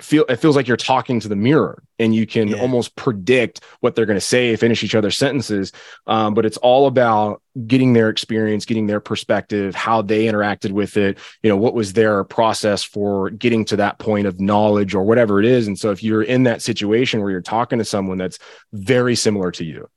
feel 0.00 0.24
it 0.28 0.36
feels 0.36 0.56
like 0.56 0.66
you're 0.66 0.76
talking 0.76 1.20
to 1.20 1.28
the 1.28 1.36
mirror 1.36 1.82
and 1.98 2.14
you 2.14 2.26
can 2.26 2.48
yeah. 2.48 2.56
almost 2.56 2.96
predict 2.96 3.60
what 3.80 3.94
they're 3.94 4.06
going 4.06 4.16
to 4.16 4.20
say 4.20 4.56
finish 4.56 4.82
each 4.82 4.94
other's 4.94 5.16
sentences. 5.16 5.72
Um, 6.06 6.34
but 6.34 6.44
it's 6.44 6.56
all 6.56 6.86
about 6.86 7.40
getting 7.66 7.92
their 7.92 8.08
experience 8.08 8.64
getting 8.64 8.88
their 8.88 8.98
perspective 8.98 9.76
how 9.76 10.02
they 10.02 10.24
interacted 10.24 10.72
with 10.72 10.96
it 10.96 11.18
you 11.44 11.48
know 11.48 11.56
what 11.56 11.72
was 11.72 11.92
their 11.92 12.24
process 12.24 12.82
for 12.82 13.30
getting 13.30 13.64
to 13.64 13.76
that 13.76 14.00
point 14.00 14.26
of 14.26 14.40
knowledge 14.40 14.94
or 14.94 15.04
whatever 15.04 15.38
it 15.38 15.46
is. 15.46 15.68
And 15.68 15.78
so 15.78 15.92
if 15.92 16.02
you're 16.02 16.24
in 16.24 16.42
that 16.44 16.62
situation 16.62 17.20
where 17.20 17.30
you're 17.30 17.40
talking 17.40 17.78
to 17.78 17.84
someone 17.84 18.18
that's 18.18 18.38
very 18.72 19.14
similar 19.14 19.52
to 19.52 19.64
you 19.64 19.88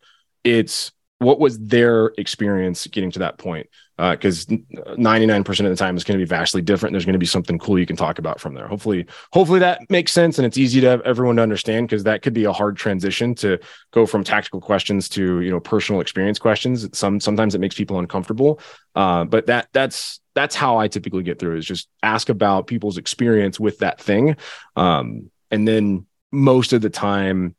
it's 0.43 0.91
what 1.19 1.39
was 1.39 1.59
their 1.59 2.13
experience 2.17 2.87
getting 2.87 3.11
to 3.11 3.19
that 3.19 3.37
point 3.37 3.67
because 3.97 4.47
uh, 4.49 4.95
99% 4.95 5.47
of 5.65 5.69
the 5.69 5.75
time 5.75 5.95
it's 5.95 6.03
going 6.03 6.19
to 6.19 6.23
be 6.23 6.27
vastly 6.27 6.61
different. 6.61 6.93
There's 6.93 7.05
going 7.05 7.13
to 7.13 7.19
be 7.19 7.25
something 7.25 7.57
cool 7.57 7.79
you 7.79 7.85
can 7.85 7.95
talk 7.95 8.19
about 8.19 8.39
from 8.39 8.53
there. 8.53 8.67
Hopefully 8.67 9.07
hopefully 9.33 9.59
that 9.59 9.81
makes 9.89 10.11
sense 10.11 10.37
and 10.37 10.45
it's 10.45 10.57
easy 10.57 10.79
to 10.81 10.87
have 10.87 11.01
everyone 11.01 11.37
to 11.37 11.41
understand 11.41 11.87
because 11.87 12.03
that 12.03 12.21
could 12.21 12.33
be 12.33 12.43
a 12.43 12.53
hard 12.53 12.77
transition 12.77 13.33
to 13.35 13.57
go 13.91 14.05
from 14.05 14.23
tactical 14.23 14.61
questions 14.61 15.09
to 15.09 15.41
you 15.41 15.49
know 15.49 15.59
personal 15.59 15.99
experience 15.99 16.37
questions. 16.37 16.87
Some 16.97 17.19
sometimes 17.19 17.55
it 17.55 17.59
makes 17.59 17.75
people 17.75 17.99
uncomfortable. 17.99 18.59
Uh, 18.95 19.25
but 19.25 19.47
that 19.47 19.67
that's 19.73 20.19
that's 20.33 20.55
how 20.55 20.77
i 20.77 20.87
typically 20.87 21.23
get 21.23 21.39
through 21.39 21.57
is 21.57 21.65
just 21.65 21.89
ask 22.03 22.29
about 22.29 22.67
people's 22.67 22.99
experience 22.99 23.59
with 23.59 23.79
that 23.79 23.99
thing. 23.99 24.35
Um, 24.75 25.31
and 25.49 25.67
then 25.67 26.05
most 26.31 26.73
of 26.73 26.81
the 26.81 26.89
time 26.89 27.55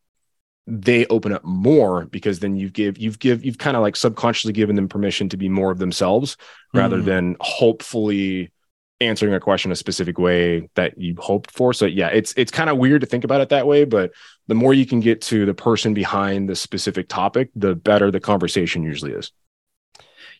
they 0.70 1.06
open 1.06 1.32
up 1.32 1.42
more 1.44 2.04
because 2.04 2.40
then 2.40 2.54
you 2.54 2.68
give 2.68 2.98
you've 2.98 3.18
give 3.18 3.42
you've 3.42 3.56
kind 3.56 3.75
of 3.75 3.82
like 3.82 3.96
subconsciously 3.96 4.52
given 4.52 4.76
them 4.76 4.87
permission 4.87 5.26
to 5.30 5.38
be 5.38 5.48
more 5.48 5.70
of 5.70 5.78
themselves 5.78 6.37
rather 6.75 6.98
mm. 6.98 7.06
than 7.06 7.37
hopefully 7.40 8.52
answering 9.00 9.32
a 9.32 9.40
question 9.40 9.72
a 9.72 9.76
specific 9.76 10.18
way 10.18 10.68
that 10.75 10.98
you 10.98 11.14
hoped 11.18 11.50
for. 11.50 11.72
So 11.72 11.87
yeah 11.87 12.08
it's 12.08 12.34
it's 12.37 12.52
kind 12.52 12.68
of 12.68 12.76
weird 12.76 13.00
to 13.00 13.06
think 13.06 13.25
about 13.25 13.40
it 13.40 13.48
that 13.48 13.66
way 13.66 13.87
but 13.87 14.12
the 14.46 14.54
more 14.54 14.75
you 14.75 14.84
can 14.84 15.00
get 15.00 15.22
to 15.22 15.46
the 15.46 15.54
person 15.54 15.94
behind 15.94 16.50
the 16.50 16.56
specific 16.56 17.08
topic 17.08 17.48
the 17.56 17.75
better 17.75 18.10
the 18.10 18.20
conversation 18.20 18.82
usually 18.82 19.12
is. 19.12 19.32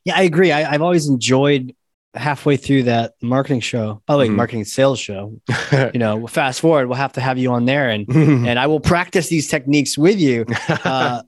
Yeah 0.05 0.17
i 0.19 0.23
agree. 0.23 0.53
I, 0.53 0.75
i've 0.75 0.83
always 0.83 1.09
enjoyed 1.09 1.75
halfway 2.15 2.57
through 2.57 2.85
that 2.85 3.15
marketing 3.23 3.61
show, 3.61 4.03
by 4.07 4.15
the 4.15 4.19
way, 4.19 4.27
mm-hmm. 4.27 4.37
marketing 4.37 4.65
sales 4.65 4.99
show, 4.99 5.39
you 5.73 5.99
know, 5.99 6.27
fast 6.27 6.61
forward, 6.61 6.89
we'll 6.89 6.97
have 6.97 7.13
to 7.15 7.21
have 7.21 7.39
you 7.39 7.53
on 7.53 7.65
there 7.65 7.91
and 7.91 8.09
and 8.09 8.59
I 8.59 8.67
will 8.67 8.81
practice 8.81 9.29
these 9.29 9.49
techniques 9.49 9.97
with 9.99 10.19
you. 10.19 10.47
Uh, 10.85 11.23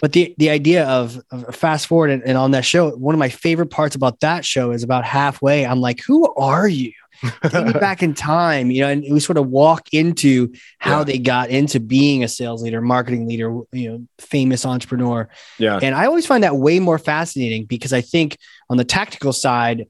but 0.00 0.12
the 0.12 0.34
the 0.38 0.50
idea 0.50 0.86
of, 0.86 1.18
of 1.30 1.54
fast 1.54 1.86
forward 1.86 2.10
and, 2.10 2.22
and 2.24 2.36
on 2.36 2.50
that 2.50 2.64
show, 2.64 2.90
one 2.90 3.14
of 3.14 3.18
my 3.18 3.30
favorite 3.30 3.70
parts 3.70 3.94
about 3.96 4.20
that 4.20 4.44
show 4.44 4.72
is 4.72 4.82
about 4.82 5.04
halfway. 5.04 5.64
I'm 5.64 5.80
like, 5.80 6.00
who 6.06 6.32
are 6.34 6.68
you? 6.68 6.92
Take 7.42 7.66
me 7.66 7.72
back 7.72 8.02
in 8.02 8.12
time, 8.14 8.70
you 8.70 8.82
know, 8.82 8.88
and 8.88 9.04
we 9.10 9.20
sort 9.20 9.38
of 9.38 9.48
walk 9.48 9.88
into 9.92 10.52
how 10.78 10.98
Yeah. 10.98 11.04
they 11.04 11.18
got 11.18 11.48
into 11.50 11.80
being 11.80 12.24
a 12.24 12.28
sales 12.28 12.62
leader, 12.62 12.80
marketing 12.80 13.26
leader, 13.26 13.60
you 13.72 13.90
know, 13.90 14.06
famous 14.18 14.66
entrepreneur. 14.66 15.28
Yeah. 15.58 15.78
And 15.80 15.94
I 15.94 16.06
always 16.06 16.26
find 16.26 16.44
that 16.44 16.56
way 16.56 16.80
more 16.80 16.98
fascinating 16.98 17.64
because 17.64 17.92
I 17.92 18.00
think 18.00 18.36
on 18.68 18.76
the 18.76 18.84
tactical 18.84 19.32
side, 19.32 19.86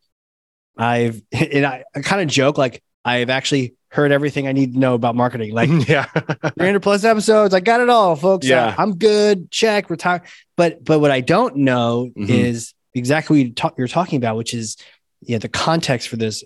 I've 0.77 1.23
and 1.33 1.65
I, 1.67 1.85
I 1.95 2.01
kind 2.01 2.23
of 2.23 2.29
joke 2.29 2.59
like 2.59 2.83
I've 3.05 3.31
actually 3.31 3.75
heard 3.89 4.11
everything 4.11 4.49
I 4.49 4.53
need 4.53 4.73
to 4.75 4.79
know 4.79 4.95
about 4.95 5.15
marketing. 5.15 5.53
Like 5.55 5.69
yeah. 5.89 6.05
300 6.05 6.81
plus 6.81 7.05
episodes, 7.05 7.55
I 7.55 7.61
got 7.61 7.81
it 7.81 7.89
all, 7.89 8.17
folks. 8.17 8.47
Yeah. 8.47 8.75
I, 8.77 8.83
am 8.83 8.97
good. 8.97 9.51
Check. 9.51 9.89
Retire. 9.91 10.23
But 10.57 10.85
but 10.85 10.99
what 11.01 11.11
I 11.11 11.21
don't 11.21 11.57
know 11.59 12.11
Mhm. 12.17 12.29
is 12.29 12.75
exactly 12.95 13.39
what 13.39 13.47
you 13.47 13.53
talk, 13.53 13.75
you're 13.79 13.89
talking 13.89 14.17
about, 14.17 14.37
which 14.37 14.55
is 14.55 14.77
yeah 15.21 15.39
the 15.39 15.49
context 15.49 16.09
for 16.09 16.17
this. 16.17 16.43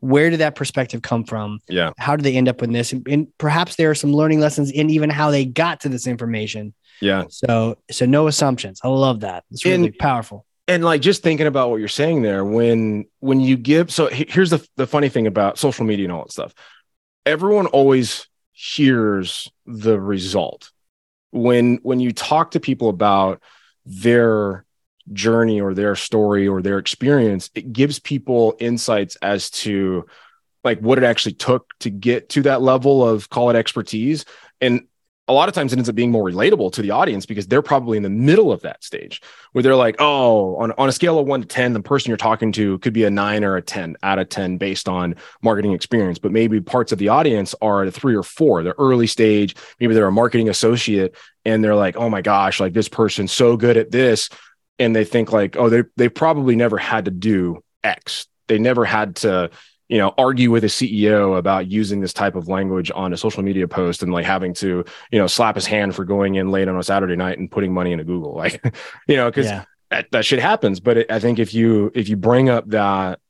Where 0.00 0.30
did 0.30 0.40
that 0.40 0.54
perspective 0.54 1.00
come 1.02 1.24
from? 1.24 1.58
Yeah. 1.68 1.92
How 1.98 2.14
did 2.16 2.24
they 2.24 2.36
end 2.36 2.48
up 2.48 2.62
in 2.62 2.72
this? 2.72 2.92
And, 2.92 3.06
and 3.08 3.26
perhaps 3.38 3.76
there 3.76 3.90
are 3.90 3.94
some 3.94 4.12
learning 4.12 4.40
lessons 4.40 4.70
in 4.70 4.90
even 4.90 5.08
how 5.10 5.30
they 5.30 5.44
got 5.44 5.80
to 5.80 5.88
this 5.88 6.06
information. 6.06 6.74
Yeah. 7.00 7.24
So 7.30 7.78
so 7.90 8.04
no 8.06 8.26
assumptions. 8.28 8.80
I 8.84 8.88
love 8.88 9.20
that. 9.20 9.44
It's 9.50 9.64
really 9.64 9.86
And- 9.86 9.98
powerful. 9.98 10.44
And 10.72 10.84
like 10.84 11.02
just 11.02 11.22
thinking 11.22 11.46
about 11.46 11.70
what 11.70 11.76
you're 11.76 11.88
saying 11.88 12.22
there 12.22 12.44
when 12.44 13.06
when 13.20 13.40
you 13.40 13.56
give 13.56 13.92
so 13.92 14.08
here's 14.08 14.50
the 14.50 14.66
the 14.76 14.86
funny 14.86 15.08
thing 15.08 15.26
about 15.26 15.58
social 15.58 15.84
media 15.84 16.06
and 16.06 16.12
all 16.12 16.24
that 16.24 16.32
stuff. 16.32 16.54
Everyone 17.24 17.66
always 17.66 18.26
hears 18.52 19.50
the 19.66 20.00
result. 20.00 20.70
When 21.30 21.76
when 21.82 22.00
you 22.00 22.12
talk 22.12 22.52
to 22.52 22.60
people 22.60 22.88
about 22.88 23.42
their 23.84 24.64
journey 25.12 25.60
or 25.60 25.74
their 25.74 25.96
story 25.96 26.46
or 26.46 26.62
their 26.62 26.78
experience 26.78 27.50
it 27.56 27.72
gives 27.72 27.98
people 27.98 28.54
insights 28.60 29.16
as 29.16 29.50
to 29.50 30.06
like 30.62 30.78
what 30.78 30.96
it 30.96 31.02
actually 31.04 31.34
took 31.34 31.76
to 31.80 31.90
get 31.90 32.28
to 32.28 32.42
that 32.42 32.62
level 32.62 33.06
of 33.06 33.28
call 33.28 33.50
it 33.50 33.56
expertise. 33.56 34.24
And 34.60 34.86
a 35.28 35.32
lot 35.32 35.48
of 35.48 35.54
times 35.54 35.72
it 35.72 35.76
ends 35.78 35.88
up 35.88 35.94
being 35.94 36.10
more 36.10 36.28
relatable 36.28 36.72
to 36.72 36.82
the 36.82 36.90
audience 36.90 37.26
because 37.26 37.46
they're 37.46 37.62
probably 37.62 37.96
in 37.96 38.02
the 38.02 38.10
middle 38.10 38.50
of 38.50 38.60
that 38.62 38.82
stage 38.82 39.22
where 39.52 39.62
they're 39.62 39.76
like, 39.76 39.94
oh, 40.00 40.56
on, 40.56 40.72
on 40.72 40.88
a 40.88 40.92
scale 40.92 41.18
of 41.18 41.26
one 41.26 41.42
to 41.42 41.46
10, 41.46 41.74
the 41.74 41.80
person 41.80 42.10
you're 42.10 42.16
talking 42.16 42.50
to 42.52 42.78
could 42.80 42.92
be 42.92 43.04
a 43.04 43.10
nine 43.10 43.44
or 43.44 43.56
a 43.56 43.62
10 43.62 43.96
out 44.02 44.18
of 44.18 44.28
10 44.28 44.58
based 44.58 44.88
on 44.88 45.14
marketing 45.40 45.72
experience. 45.72 46.18
But 46.18 46.32
maybe 46.32 46.60
parts 46.60 46.90
of 46.90 46.98
the 46.98 47.08
audience 47.08 47.54
are 47.62 47.82
at 47.82 47.88
a 47.88 47.92
three 47.92 48.16
or 48.16 48.24
four, 48.24 48.64
the 48.64 48.76
early 48.78 49.06
stage. 49.06 49.54
Maybe 49.78 49.94
they're 49.94 50.06
a 50.06 50.12
marketing 50.12 50.48
associate 50.48 51.14
and 51.44 51.62
they're 51.62 51.76
like, 51.76 51.96
oh 51.96 52.10
my 52.10 52.20
gosh, 52.20 52.58
like 52.58 52.72
this 52.72 52.88
person's 52.88 53.30
so 53.30 53.56
good 53.56 53.76
at 53.76 53.92
this. 53.92 54.28
And 54.80 54.96
they 54.96 55.04
think 55.04 55.30
like, 55.32 55.56
oh, 55.56 55.68
they, 55.68 55.84
they 55.96 56.08
probably 56.08 56.56
never 56.56 56.78
had 56.78 57.04
to 57.04 57.12
do 57.12 57.62
X. 57.84 58.26
They 58.48 58.58
never 58.58 58.84
had 58.84 59.16
to, 59.16 59.50
you 59.92 59.98
know, 59.98 60.14
argue 60.16 60.50
with 60.50 60.64
a 60.64 60.68
CEO 60.68 61.36
about 61.36 61.70
using 61.70 62.00
this 62.00 62.14
type 62.14 62.34
of 62.34 62.48
language 62.48 62.90
on 62.94 63.12
a 63.12 63.16
social 63.18 63.42
media 63.42 63.68
post 63.68 64.02
and 64.02 64.10
like 64.10 64.24
having 64.24 64.54
to, 64.54 64.82
you 65.10 65.18
know, 65.18 65.26
slap 65.26 65.54
his 65.54 65.66
hand 65.66 65.94
for 65.94 66.06
going 66.06 66.36
in 66.36 66.50
late 66.50 66.66
on 66.66 66.78
a 66.78 66.82
Saturday 66.82 67.14
night 67.14 67.38
and 67.38 67.50
putting 67.50 67.74
money 67.74 67.92
into 67.92 68.02
Google. 68.02 68.34
Like, 68.34 68.64
you 69.06 69.16
know, 69.16 69.28
because 69.30 69.46
Yeah. 69.46 69.64
that, 69.90 70.06
that 70.12 70.24
shit 70.24 70.38
happens. 70.38 70.80
But 70.80 70.96
it, 70.96 71.12
I 71.12 71.18
think 71.18 71.38
if 71.38 71.52
you 71.52 71.92
if 71.94 72.08
you 72.08 72.16
bring 72.16 72.48
up 72.48 72.66
that 72.70 73.20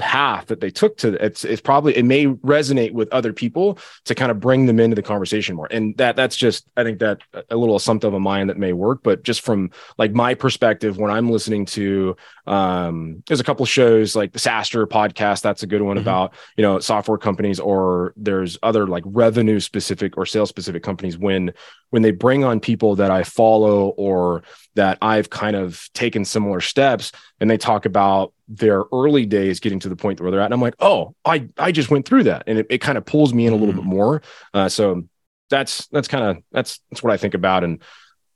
path 0.00 0.46
that 0.46 0.60
they 0.60 0.70
took 0.70 0.96
to 0.96 1.12
it's 1.22 1.44
it's 1.44 1.60
probably 1.60 1.94
it 1.94 2.04
may 2.04 2.24
resonate 2.26 2.92
with 2.92 3.12
other 3.12 3.32
people 3.34 3.78
to 4.06 4.14
kind 4.14 4.30
of 4.30 4.40
bring 4.40 4.64
them 4.64 4.80
into 4.80 4.96
the 4.96 5.02
conversation 5.02 5.54
more 5.54 5.68
and 5.70 5.94
that 5.98 6.16
that's 6.16 6.34
just 6.34 6.66
i 6.78 6.82
think 6.82 6.98
that 7.00 7.18
a 7.50 7.56
little 7.56 7.76
assumptive 7.76 8.14
of 8.14 8.20
mine 8.22 8.46
that 8.46 8.56
may 8.56 8.72
work 8.72 9.00
but 9.02 9.22
just 9.22 9.42
from 9.42 9.70
like 9.98 10.12
my 10.12 10.32
perspective 10.34 10.96
when 10.96 11.10
i'm 11.10 11.30
listening 11.30 11.66
to 11.66 12.16
um 12.46 13.22
there's 13.26 13.40
a 13.40 13.44
couple 13.44 13.64
shows 13.66 14.16
like 14.16 14.32
the 14.32 14.38
SaaStr 14.38 14.86
podcast 14.86 15.42
that's 15.42 15.62
a 15.62 15.66
good 15.66 15.82
one 15.82 15.98
Mhm. 15.98 16.00
about 16.00 16.34
you 16.56 16.62
know 16.62 16.78
software 16.80 17.18
companies 17.18 17.60
or 17.60 18.14
there's 18.16 18.56
other 18.62 18.86
like 18.86 19.04
revenue 19.06 19.60
specific 19.60 20.16
or 20.16 20.24
sales 20.24 20.48
specific 20.48 20.82
companies 20.82 21.18
when 21.18 21.52
when 21.90 22.02
they 22.02 22.10
bring 22.12 22.42
on 22.42 22.58
people 22.58 22.96
that 22.96 23.10
i 23.10 23.22
follow 23.22 23.88
or 23.98 24.42
that 24.74 24.98
i've 25.02 25.30
kind 25.30 25.56
of 25.56 25.88
taken 25.94 26.24
similar 26.24 26.60
steps 26.60 27.12
and 27.40 27.50
they 27.50 27.56
talk 27.56 27.86
about 27.86 28.32
their 28.48 28.84
early 28.92 29.26
days 29.26 29.60
getting 29.60 29.78
to 29.80 29.88
the 29.88 29.96
point 29.96 30.20
where 30.20 30.30
they're 30.30 30.40
at 30.40 30.46
and 30.46 30.54
i'm 30.54 30.60
like 30.60 30.74
oh 30.80 31.14
i 31.24 31.48
i 31.58 31.72
just 31.72 31.90
went 31.90 32.06
through 32.06 32.24
that 32.24 32.44
and 32.46 32.58
it, 32.58 32.66
it 32.70 32.78
kind 32.78 32.98
of 32.98 33.04
pulls 33.04 33.32
me 33.34 33.46
in 33.46 33.52
a 33.52 33.56
little 33.56 33.74
Mhm. 33.74 33.78
bit 33.78 33.84
more 33.86 34.22
uh, 34.54 34.68
so 34.68 35.02
that's 35.50 35.86
that's 35.88 36.08
kind 36.08 36.24
of 36.24 36.42
that's 36.52 36.80
that's 36.90 37.02
what 37.02 37.12
i 37.12 37.16
think 37.16 37.34
about 37.34 37.64
and 37.64 37.82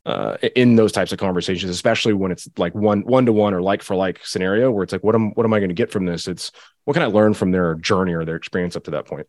uh, 0.07 0.37
in 0.55 0.77
those 0.77 0.93
types 0.93 1.13
of 1.13 1.19
conversations, 1.19 1.71
especially 1.71 2.13
when 2.13 2.31
it's 2.31 2.47
like 2.59 2.75
one 2.75 3.01
one 3.07 3.25
to 3.25 3.33
one 3.33 3.55
or 3.55 3.63
like 3.63 3.83
for 3.83 3.97
like 3.97 4.21
scenario, 4.23 4.71
where 4.71 4.83
it's 4.83 4.93
like, 4.93 5.03
what 5.03 5.15
am 5.15 5.31
what 5.31 5.47
am 5.47 5.55
I 5.55 5.61
going 5.61 5.71
to 5.71 5.75
get 5.75 5.91
from 5.91 6.05
this? 6.05 6.29
It's 6.29 6.53
what 6.85 6.93
can 6.93 7.03
I 7.03 7.07
learn 7.07 7.33
from 7.33 7.53
their 7.53 7.75
journey 7.77 8.13
or 8.13 8.27
their 8.27 8.37
experience 8.37 8.77
up 8.77 8.85
to 8.85 8.91
that 8.91 9.07
point? 9.07 9.27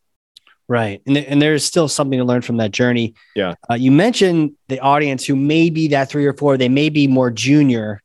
Right. 0.68 1.02
And, 1.06 1.18
and 1.18 1.42
there's 1.42 1.64
still 1.64 1.88
something 1.88 2.18
to 2.18 2.26
learn 2.26 2.42
from 2.42 2.58
that 2.58 2.72
journey. 2.72 3.14
Yeah. 3.36 3.54
Uh, 3.70 3.76
you 3.76 3.92
mentioned 3.92 4.54
the 4.68 4.80
audience 4.80 5.24
who 5.26 5.36
may 5.36 5.70
be 5.70 5.90
that 5.90 6.10
three 6.10 6.26
or 6.26 6.34
four, 6.34 6.58
they 6.58 6.70
may 6.70 6.90
be 6.90 7.08
more 7.08 7.30
junior. 7.30 8.02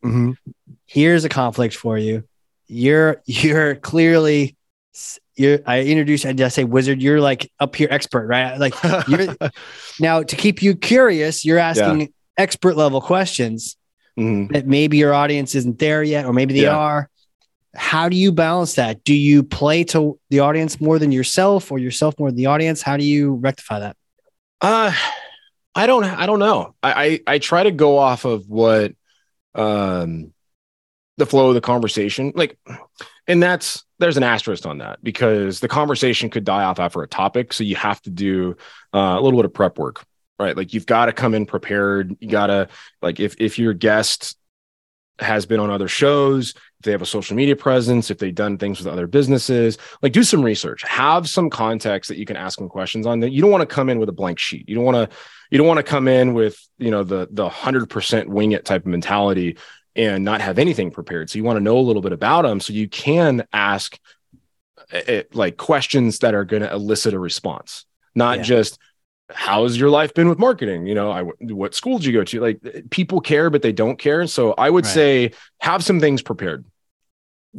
Here's 0.87 1.25
a 1.25 1.29
conflict 1.29 1.75
for 1.75 1.97
you. 1.97 2.25
You're, 2.67 3.23
you're 3.25 3.76
clearly, 3.76 4.57
you're, 5.37 5.61
I 5.67 5.81
introduced, 5.83 6.26
I 6.26 6.33
just 6.35 6.55
say 6.55 6.64
wizard, 6.64 7.00
you're 7.00 7.21
like 7.21 7.50
up 7.61 7.75
here 7.76 7.88
expert, 7.90 8.26
right? 8.26 8.59
Like 8.59 8.75
you're 9.09 9.35
now 10.00 10.23
to 10.23 10.37
keep 10.37 10.62
you 10.62 10.75
curious, 10.76 11.45
you're 11.45 11.59
asking 11.59 12.12
expert 12.37 12.76
level 12.76 13.00
questions 13.00 13.76
Mhm. 14.19 14.52
that 14.52 14.67
maybe 14.67 14.97
your 14.99 15.14
audience 15.14 15.55
isn't 15.55 15.79
there 15.79 16.02
yet, 16.02 16.26
or 16.26 16.33
maybe 16.33 16.52
they 16.52 16.62
Yeah. 16.62 16.76
are. 16.76 17.09
How 17.75 18.09
do 18.09 18.17
you 18.17 18.33
balance 18.33 18.75
that? 18.75 19.05
Do 19.05 19.15
you 19.15 19.43
play 19.43 19.85
to 19.85 20.19
the 20.29 20.41
audience 20.41 20.81
more 20.81 20.99
than 20.99 21.12
yourself 21.12 21.71
or 21.71 21.79
yourself 21.79 22.19
more 22.19 22.29
than 22.29 22.37
the 22.37 22.47
audience? 22.47 22.83
How 22.83 22.97
do 22.97 23.05
you 23.05 23.35
rectify 23.35 23.81
that? 23.81 23.97
Uh, 24.61 24.93
I 25.75 25.87
don't. 25.87 26.05
I 26.05 26.27
don't 26.27 26.41
know. 26.41 26.75
I, 26.83 27.21
I 27.27 27.35
I 27.35 27.39
try 27.39 27.62
to 27.62 27.71
go 27.71 27.97
off 27.99 28.25
of 28.25 28.49
what, 28.49 28.93
um, 29.55 30.33
the 31.17 31.27
flow 31.27 31.49
of 31.49 31.55
the 31.55 31.61
conversation. 31.61 32.33
Like, 32.35 32.59
and 33.29 33.43
that's 33.43 33.85
there's 34.00 34.17
an 34.17 34.23
asterisk 34.23 34.67
on 34.67 34.79
that 34.79 35.03
because 35.05 35.61
the 35.61 35.69
conversation 35.69 36.31
could 36.31 36.45
die 36.45 36.65
off 36.65 36.81
after 36.81 37.03
a 37.03 37.07
topic. 37.09 37.53
So 37.53 37.62
you 37.62 37.77
have 37.77 38.03
to 38.03 38.11
do 38.11 38.57
uh, 38.93 39.17
a 39.19 39.21
little 39.21 39.39
bit 39.39 39.45
of 39.45 39.55
prep 39.55 39.79
work, 39.79 40.05
right? 40.39 40.57
Like 40.57 40.75
you've 40.75 40.87
got 40.87 41.07
to 41.07 41.12
come 41.12 41.35
in 41.35 41.47
prepared. 41.47 42.17
You 42.21 42.29
gotta 42.29 42.69
like 43.00 43.21
if 43.21 43.37
if 43.39 43.59
your 43.59 43.75
guest 43.75 44.37
has 45.23 45.47
been 45.47 45.61
on 45.61 45.71
other 45.71 45.89
shows, 45.89 46.50
if 46.50 46.85
they 46.85 46.93
have 46.93 47.03
a 47.03 47.07
social 47.07 47.37
media 47.37 47.57
presence, 47.57 48.11
if 48.11 48.19
they've 48.19 48.35
done 48.35 48.57
things 48.59 48.79
with 48.79 48.87
other 48.89 49.07
businesses, 49.07 49.79
like 50.03 50.12
do 50.12 50.23
some 50.23 50.43
research, 50.43 50.83
have 50.83 51.29
some 51.29 51.50
context 51.50 52.09
that 52.09 52.19
you 52.19 52.25
can 52.27 52.37
ask 52.37 52.59
them 52.59 52.69
questions 52.69 53.07
on. 53.07 53.21
That 53.21 53.31
you 53.31 53.43
don't 53.43 53.50
want 53.50 53.62
to 53.69 53.75
come 53.75 53.89
in 53.91 53.99
with 53.99 54.09
a 54.09 54.12
blank 54.12 54.39
sheet. 54.39 54.69
You 54.69 54.75
don't 54.75 54.85
want 54.85 55.11
to 55.11 55.17
you 55.50 55.59
don't 55.59 55.67
want 55.67 55.79
to 55.79 55.83
come 55.83 56.09
in 56.09 56.35
with 56.35 56.57
you 56.79 56.91
know 56.91 57.05
the 57.05 57.29
the 57.31 57.49
hundred 57.49 57.87
percent 57.91 58.29
wing 58.29 58.53
it 58.53 58.65
type 58.65 58.83
of 58.83 58.87
mentality 58.87 59.57
and 59.97 60.25
not 60.25 60.41
have 60.41 60.59
anything 60.59 60.91
prepared. 60.91 61.29
So 61.29 61.39
you 61.39 61.45
want 61.45 61.57
to 61.57 61.62
know 61.62 61.79
a 61.79 61.81
little 61.81 62.03
bit 62.03 62.12
about 62.12 62.43
them 62.43 62.61
so 62.61 62.73
you 62.73 62.89
can 62.89 63.47
ask 63.53 63.99
uh, 64.93 65.23
like 65.33 65.57
questions 65.57 66.21
that 66.21 66.35
are 66.35 66.45
going 66.45 66.62
to 66.62 66.73
elicit 66.73 67.12
a 67.15 67.19
response, 67.19 67.85
not 68.15 68.39
Yeah. 68.39 68.45
just 68.45 68.79
how's 69.35 69.77
your 69.77 69.91
life 69.91 70.13
been 70.15 70.29
with 70.29 70.39
marketing? 70.39 70.87
You 70.87 70.95
know 70.95 71.11
i 71.11 71.23
what 71.23 71.75
school 71.75 71.99
did 71.99 72.07
you 72.07 72.13
go 72.13 72.25
to? 72.25 72.41
Like 72.41 72.61
people 72.91 73.21
care 73.21 73.51
but 73.51 73.63
they 73.63 73.73
don't 73.73 73.99
care. 73.99 74.27
So 74.27 74.55
i 74.59 74.69
would 74.71 74.85
Right. 74.85 74.95
say 74.95 75.31
have 75.61 75.85
some 75.85 76.01
things 76.01 76.23
prepared. 76.23 76.65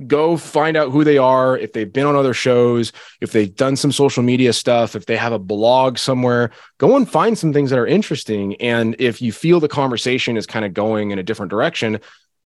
Go 0.08 0.38
find 0.38 0.78
out 0.78 0.92
who 0.92 1.04
they 1.04 1.18
are 1.18 1.58
if 1.58 1.74
they've 1.74 1.92
been 1.92 2.06
on 2.06 2.16
other 2.16 2.34
shows 2.34 2.94
if 3.20 3.34
they've 3.34 3.54
done 3.54 3.76
some 3.76 3.92
social 3.92 4.24
media 4.24 4.54
stuff 4.54 4.96
if 4.96 5.06
they 5.06 5.18
have 5.18 5.34
a 5.34 5.40
blog 5.40 5.98
somewhere 5.98 6.52
go 6.78 6.96
and 6.96 7.10
find 7.10 7.38
some 7.38 7.52
things 7.52 7.70
that 7.72 7.80
are 7.80 7.88
interesting. 7.88 8.56
And 8.62 8.96
if 9.00 9.22
you 9.22 9.32
feel 9.34 9.60
the 9.60 9.68
conversation 9.68 10.38
is 10.38 10.46
kind 10.46 10.64
of 10.66 10.74
going 10.74 11.12
in 11.12 11.20
a 11.20 11.24
different 11.24 11.50
direction 11.50 12.00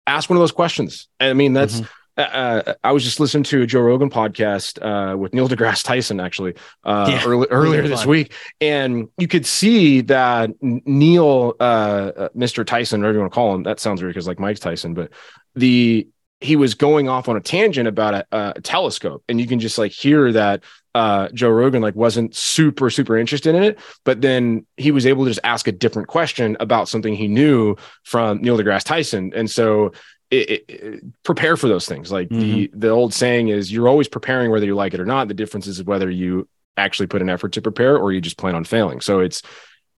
ask 0.06 0.28
one 0.30 0.36
of 0.36 0.40
those 0.42 0.52
questions. 0.52 1.08
I 1.20 1.32
mean 1.34 1.52
that's 1.52 1.80
Mhm. 1.80 1.88
Uh, 2.16 2.74
I 2.82 2.92
was 2.92 3.02
just 3.02 3.18
listening 3.18 3.44
to 3.44 3.62
a 3.62 3.66
Joe 3.66 3.80
Rogan 3.80 4.10
podcast 4.10 4.78
uh, 4.80 5.16
with 5.16 5.34
Neil 5.34 5.48
deGrasse 5.48 5.84
Tyson 5.84 6.20
actually 6.20 6.54
uh, 6.84 7.06
Yeah, 7.10 7.24
early, 7.24 7.46
earlier 7.50 7.78
really 7.78 7.88
this 7.88 8.06
week, 8.06 8.32
and 8.60 9.08
you 9.18 9.26
could 9.26 9.46
see 9.46 10.00
that 10.02 10.50
Neil, 10.62 11.54
uh, 11.58 11.62
uh, 11.62 12.28
Mr. 12.36 12.64
Tyson, 12.64 13.00
whatever 13.00 13.14
you 13.14 13.20
want 13.20 13.32
to 13.32 13.34
call 13.34 13.54
him, 13.54 13.62
that 13.64 13.80
sounds 13.80 14.00
weird 14.00 14.14
because 14.14 14.28
like 14.28 14.38
Mike's 14.38 14.60
Tyson, 14.60 14.94
but 14.94 15.10
the 15.54 16.08
he 16.40 16.56
was 16.56 16.74
going 16.74 17.08
off 17.08 17.28
on 17.28 17.36
a 17.36 17.40
tangent 17.40 17.88
about 17.88 18.14
a, 18.14 18.26
a 18.56 18.60
telescope, 18.60 19.24
and 19.28 19.40
you 19.40 19.46
can 19.46 19.58
just 19.58 19.78
like 19.78 19.92
hear 19.92 20.30
that 20.32 20.62
uh, 20.94 21.28
Joe 21.34 21.50
Rogan 21.50 21.82
like 21.82 21.96
wasn't 21.96 22.36
super 22.36 22.90
super 22.90 23.16
interested 23.16 23.56
in 23.56 23.64
it, 23.64 23.80
but 24.04 24.20
then 24.20 24.66
he 24.76 24.92
was 24.92 25.06
able 25.06 25.24
to 25.24 25.30
just 25.30 25.40
ask 25.42 25.66
a 25.66 25.72
different 25.72 26.06
question 26.06 26.56
about 26.60 26.88
something 26.88 27.14
he 27.14 27.26
knew 27.26 27.74
from 28.04 28.40
Neil 28.40 28.56
deGrasse 28.56 28.84
Tyson, 28.84 29.32
and 29.34 29.50
so 29.50 29.92
it, 30.34 30.50
it, 30.50 30.64
it- 30.68 31.22
prepare 31.22 31.56
for 31.56 31.68
those 31.68 31.86
things. 31.86 32.10
Like 32.12 32.28
the 32.40 32.70
the 32.74 32.88
old 32.90 33.14
saying 33.14 33.48
is, 33.48 33.72
you're 33.72 33.88
always 33.88 34.08
preparing 34.08 34.50
whether 34.50 34.66
you 34.66 34.74
like 34.74 34.94
it 34.94 35.00
or 35.00 35.06
not. 35.06 35.28
The 35.28 35.34
difference 35.34 35.66
is 35.66 35.82
whether 35.82 36.10
you 36.10 36.48
actually 36.76 37.06
put 37.06 37.22
an 37.22 37.30
effort 37.30 37.52
to 37.52 37.62
prepare 37.62 37.96
or 37.96 38.12
you 38.12 38.20
just 38.20 38.36
plan 38.38 38.54
on 38.54 38.64
failing. 38.64 39.00
So 39.00 39.20
it's 39.20 39.42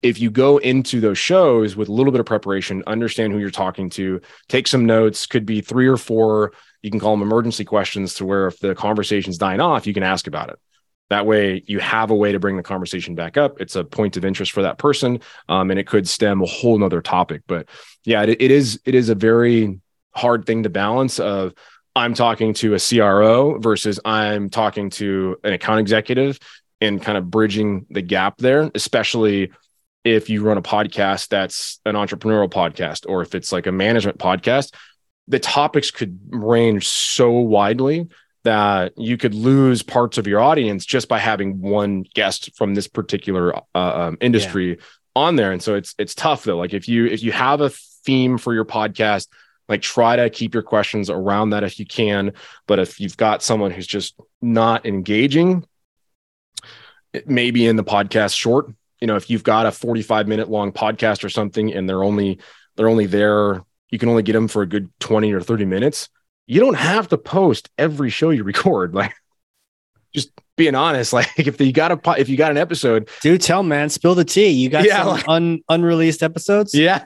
if 0.02 0.20
you 0.20 0.30
go 0.30 0.58
into 0.58 1.00
those 1.00 1.18
shows 1.18 1.74
with 1.74 1.88
a 1.88 1.92
little 1.92 2.12
bit 2.12 2.20
of 2.20 2.26
preparation, 2.26 2.82
understand 2.86 3.32
who 3.32 3.38
you're 3.38 3.50
talking 3.50 3.88
to, 3.90 4.20
take 4.48 4.66
some 4.66 4.84
notes, 4.84 5.26
could 5.26 5.46
be 5.46 5.60
three 5.62 5.86
or 5.86 5.96
four. 5.96 6.52
You 6.82 6.90
can 6.90 7.00
call 7.00 7.16
them 7.16 7.22
emergency 7.22 7.64
questions 7.64 8.14
to 8.14 8.26
where 8.26 8.46
if 8.46 8.58
the 8.60 8.74
conversation's 8.74 9.38
dying 9.38 9.60
off, 9.60 9.86
you 9.86 9.94
can 9.94 10.02
ask 10.02 10.26
about 10.26 10.50
it. 10.50 10.58
That 11.08 11.24
way, 11.24 11.62
you 11.66 11.78
have 11.78 12.10
a 12.10 12.14
way 12.14 12.32
to 12.32 12.38
bring 12.38 12.56
the 12.56 12.62
conversation 12.62 13.14
back 13.14 13.36
up. 13.36 13.60
It's 13.60 13.74
a 13.76 13.84
point 13.84 14.16
of 14.16 14.24
interest 14.24 14.52
for 14.52 14.62
that 14.62 14.76
person, 14.76 15.20
um, 15.48 15.70
and 15.70 15.78
it 15.80 15.86
could 15.86 16.06
stem 16.08 16.42
a 16.42 16.46
whole 16.46 16.76
nother 16.78 17.00
topic. 17.00 17.42
But 17.46 17.68
yeah, 18.04 18.22
it, 18.22 18.40
it 18.42 18.50
is 18.50 18.80
it 18.84 18.94
is 18.94 19.08
a 19.08 19.14
very 19.14 19.80
hard 20.16 20.46
thing 20.46 20.64
to 20.64 20.70
balance. 20.70 21.20
Of 21.20 21.54
I'm 21.94 22.14
talking 22.14 22.54
to 22.54 22.74
a 22.74 22.78
CRO 22.78 23.58
versus 23.58 24.00
I'm 24.04 24.50
talking 24.50 24.90
to 24.90 25.36
an 25.44 25.52
account 25.52 25.80
executive, 25.80 26.38
and 26.80 27.00
kind 27.00 27.16
of 27.16 27.30
bridging 27.30 27.86
the 27.90 28.02
gap 28.02 28.38
there, 28.38 28.70
especially 28.74 29.52
if 30.04 30.30
you 30.30 30.42
run 30.42 30.56
a 30.56 30.62
podcast 30.62 31.28
that's 31.28 31.80
an 31.84 31.94
entrepreneurial 31.94 32.48
podcast 32.50 33.06
or 33.08 33.22
if 33.22 33.34
it's 33.34 33.50
like 33.50 33.66
a 33.66 33.72
management 33.72 34.18
podcast, 34.18 34.72
the 35.26 35.40
topics 35.40 35.90
could 35.90 36.18
range 36.30 36.86
so 36.86 37.30
widely 37.32 38.06
that 38.44 38.92
you 38.96 39.16
could 39.16 39.34
lose 39.34 39.82
parts 39.82 40.18
of 40.18 40.26
your 40.28 40.40
audience 40.40 40.86
just 40.86 41.08
by 41.08 41.18
having 41.18 41.60
one 41.60 42.04
guest 42.14 42.54
from 42.56 42.74
this 42.74 42.86
particular 42.86 43.56
uh, 43.56 43.62
um, 43.74 44.18
industry 44.20 44.70
yeah. 44.70 44.84
on 45.16 45.34
there. 45.34 45.50
And 45.50 45.60
so 45.60 45.74
it's 45.74 45.94
it's 45.98 46.14
tough 46.14 46.44
though. 46.44 46.56
Like 46.56 46.72
if 46.72 46.86
you 46.88 47.06
if 47.06 47.24
you 47.24 47.32
have 47.32 47.60
a 47.60 47.70
theme 47.70 48.38
for 48.38 48.54
your 48.54 48.64
podcast, 48.64 49.26
like 49.68 49.82
try 49.82 50.16
to 50.16 50.30
keep 50.30 50.54
your 50.54 50.62
questions 50.62 51.10
around 51.10 51.50
that 51.50 51.64
if 51.64 51.78
you 51.78 51.86
can. 51.86 52.32
But 52.66 52.78
if 52.78 53.00
you've 53.00 53.16
got 53.16 53.42
someone 53.42 53.70
who's 53.70 53.86
just 53.86 54.14
not 54.40 54.86
engaging, 54.86 55.66
maybe 57.26 57.66
in 57.66 57.76
the 57.76 57.84
podcast 57.84 58.36
short. 58.36 58.66
You 59.00 59.06
know 59.06 59.16
if 59.16 59.28
you've 59.28 59.44
got 59.44 59.66
a 59.66 59.72
45 59.72 60.26
minute 60.26 60.48
long 60.48 60.72
podcast 60.72 61.22
or 61.22 61.28
something 61.28 61.72
and 61.72 61.88
they're 61.88 62.02
only 62.02 62.38
they're 62.76 62.88
only 62.88 63.06
there 63.06 63.62
you 63.90 63.98
can 63.98 64.08
only 64.08 64.22
get 64.22 64.32
them 64.32 64.48
for 64.48 64.62
a 64.62 64.66
good 64.66 64.90
20 65.00 65.32
or 65.32 65.40
30 65.40 65.66
minutes 65.66 66.08
you 66.46 66.60
don't 66.60 66.74
have 66.74 67.08
to 67.08 67.18
post 67.18 67.70
every 67.76 68.10
show 68.10 68.30
you 68.30 68.44
record. 68.44 68.94
Like 68.94 69.14
just 70.14 70.30
being 70.56 70.74
honest 70.74 71.12
like 71.12 71.38
if 71.38 71.60
you 71.60 71.72
got 71.72 71.92
a 71.92 72.20
if 72.20 72.28
you 72.28 72.36
got 72.36 72.50
an 72.50 72.56
episode. 72.56 73.08
Do 73.20 73.36
tell 73.38 73.62
man 73.62 73.88
spill 73.90 74.14
the 74.14 74.24
tea. 74.24 74.48
You 74.48 74.68
got 74.68 74.84
yeah, 74.84 74.98
some 74.98 75.08
like, 75.08 75.28
un, 75.28 75.60
unreleased 75.68 76.22
episodes? 76.22 76.74
Yeah. 76.74 77.04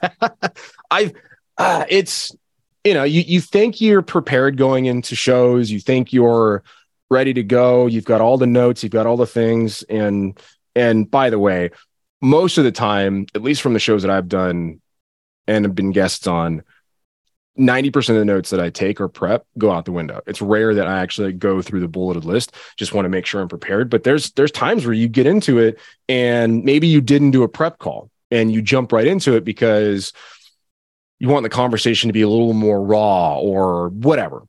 I've 0.90 1.12
uh, 1.58 1.84
it's 1.88 2.34
you 2.84 2.94
know 2.94 3.04
you 3.04 3.22
you 3.22 3.40
think 3.40 3.80
you're 3.80 4.02
prepared 4.02 4.56
going 4.56 4.86
into 4.86 5.14
shows 5.14 5.70
you 5.70 5.80
think 5.80 6.12
you're 6.12 6.62
ready 7.10 7.34
to 7.34 7.42
go 7.42 7.86
you've 7.86 8.04
got 8.04 8.20
all 8.20 8.38
the 8.38 8.46
notes 8.46 8.82
you've 8.82 8.92
got 8.92 9.06
all 9.06 9.16
the 9.16 9.26
things 9.26 9.82
and 9.84 10.38
and 10.74 11.10
by 11.10 11.30
the 11.30 11.38
way, 11.38 11.70
most 12.20 12.58
of 12.58 12.64
the 12.64 12.72
time, 12.72 13.26
at 13.34 13.42
least 13.42 13.62
from 13.62 13.72
the 13.72 13.78
shows 13.78 14.02
that 14.02 14.10
I've 14.10 14.28
done 14.28 14.80
and 15.46 15.64
have 15.64 15.74
been 15.74 15.92
guests 15.92 16.26
on, 16.26 16.62
90% 17.58 18.10
of 18.10 18.14
the 18.16 18.24
notes 18.24 18.50
that 18.50 18.60
I 18.60 18.70
take 18.70 19.00
or 19.00 19.08
prep 19.08 19.44
go 19.58 19.70
out 19.70 19.84
the 19.84 19.92
window. 19.92 20.20
It's 20.26 20.40
rare 20.40 20.74
that 20.74 20.86
I 20.86 21.00
actually 21.00 21.32
go 21.32 21.60
through 21.60 21.80
the 21.80 21.88
bulleted 21.88 22.24
list. 22.24 22.54
Just 22.76 22.94
want 22.94 23.04
to 23.04 23.10
make 23.10 23.26
sure 23.26 23.40
I'm 23.40 23.48
prepared. 23.48 23.90
But 23.90 24.04
there's 24.04 24.30
there's 24.32 24.52
times 24.52 24.86
where 24.86 24.94
you 24.94 25.08
get 25.08 25.26
into 25.26 25.58
it 25.58 25.78
and 26.08 26.64
maybe 26.64 26.86
you 26.86 27.00
didn't 27.00 27.32
do 27.32 27.42
a 27.42 27.48
prep 27.48 27.78
call 27.78 28.10
and 28.30 28.52
you 28.52 28.62
jump 28.62 28.92
right 28.92 29.06
into 29.06 29.34
it 29.34 29.44
because 29.44 30.12
you 31.20 31.28
want 31.28 31.44
the 31.44 31.50
conversation 31.50 32.08
to 32.08 32.12
be 32.12 32.22
a 32.22 32.28
little 32.28 32.54
more 32.54 32.82
raw 32.82 33.38
or 33.38 33.90
whatever. 33.90 34.42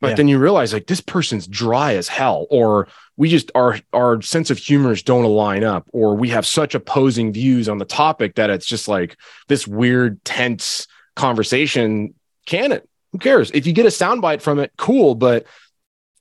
But 0.00 0.10
yeah. 0.10 0.14
then 0.14 0.28
you 0.28 0.38
realize 0.38 0.72
like 0.72 0.86
this 0.86 1.00
person's 1.00 1.46
dry 1.46 1.94
as 1.94 2.06
hell, 2.06 2.46
or 2.50 2.88
we 3.16 3.28
just 3.28 3.50
our 3.54 3.78
our 3.92 4.22
sense 4.22 4.50
of 4.50 4.58
humors 4.58 5.02
don't 5.02 5.24
align 5.24 5.64
up, 5.64 5.86
or 5.92 6.14
we 6.14 6.28
have 6.30 6.46
such 6.46 6.74
opposing 6.74 7.32
views 7.32 7.68
on 7.68 7.78
the 7.78 7.84
topic 7.84 8.36
that 8.36 8.50
it's 8.50 8.66
just 8.66 8.88
like 8.88 9.16
this 9.48 9.66
weird, 9.66 10.22
tense 10.24 10.86
conversation. 11.16 12.14
Can 12.44 12.72
it? 12.72 12.88
Who 13.12 13.18
cares? 13.18 13.50
If 13.52 13.66
you 13.66 13.72
get 13.72 13.86
a 13.86 13.90
soundbite 13.90 14.42
from 14.42 14.58
it, 14.58 14.70
cool, 14.76 15.14
but 15.14 15.46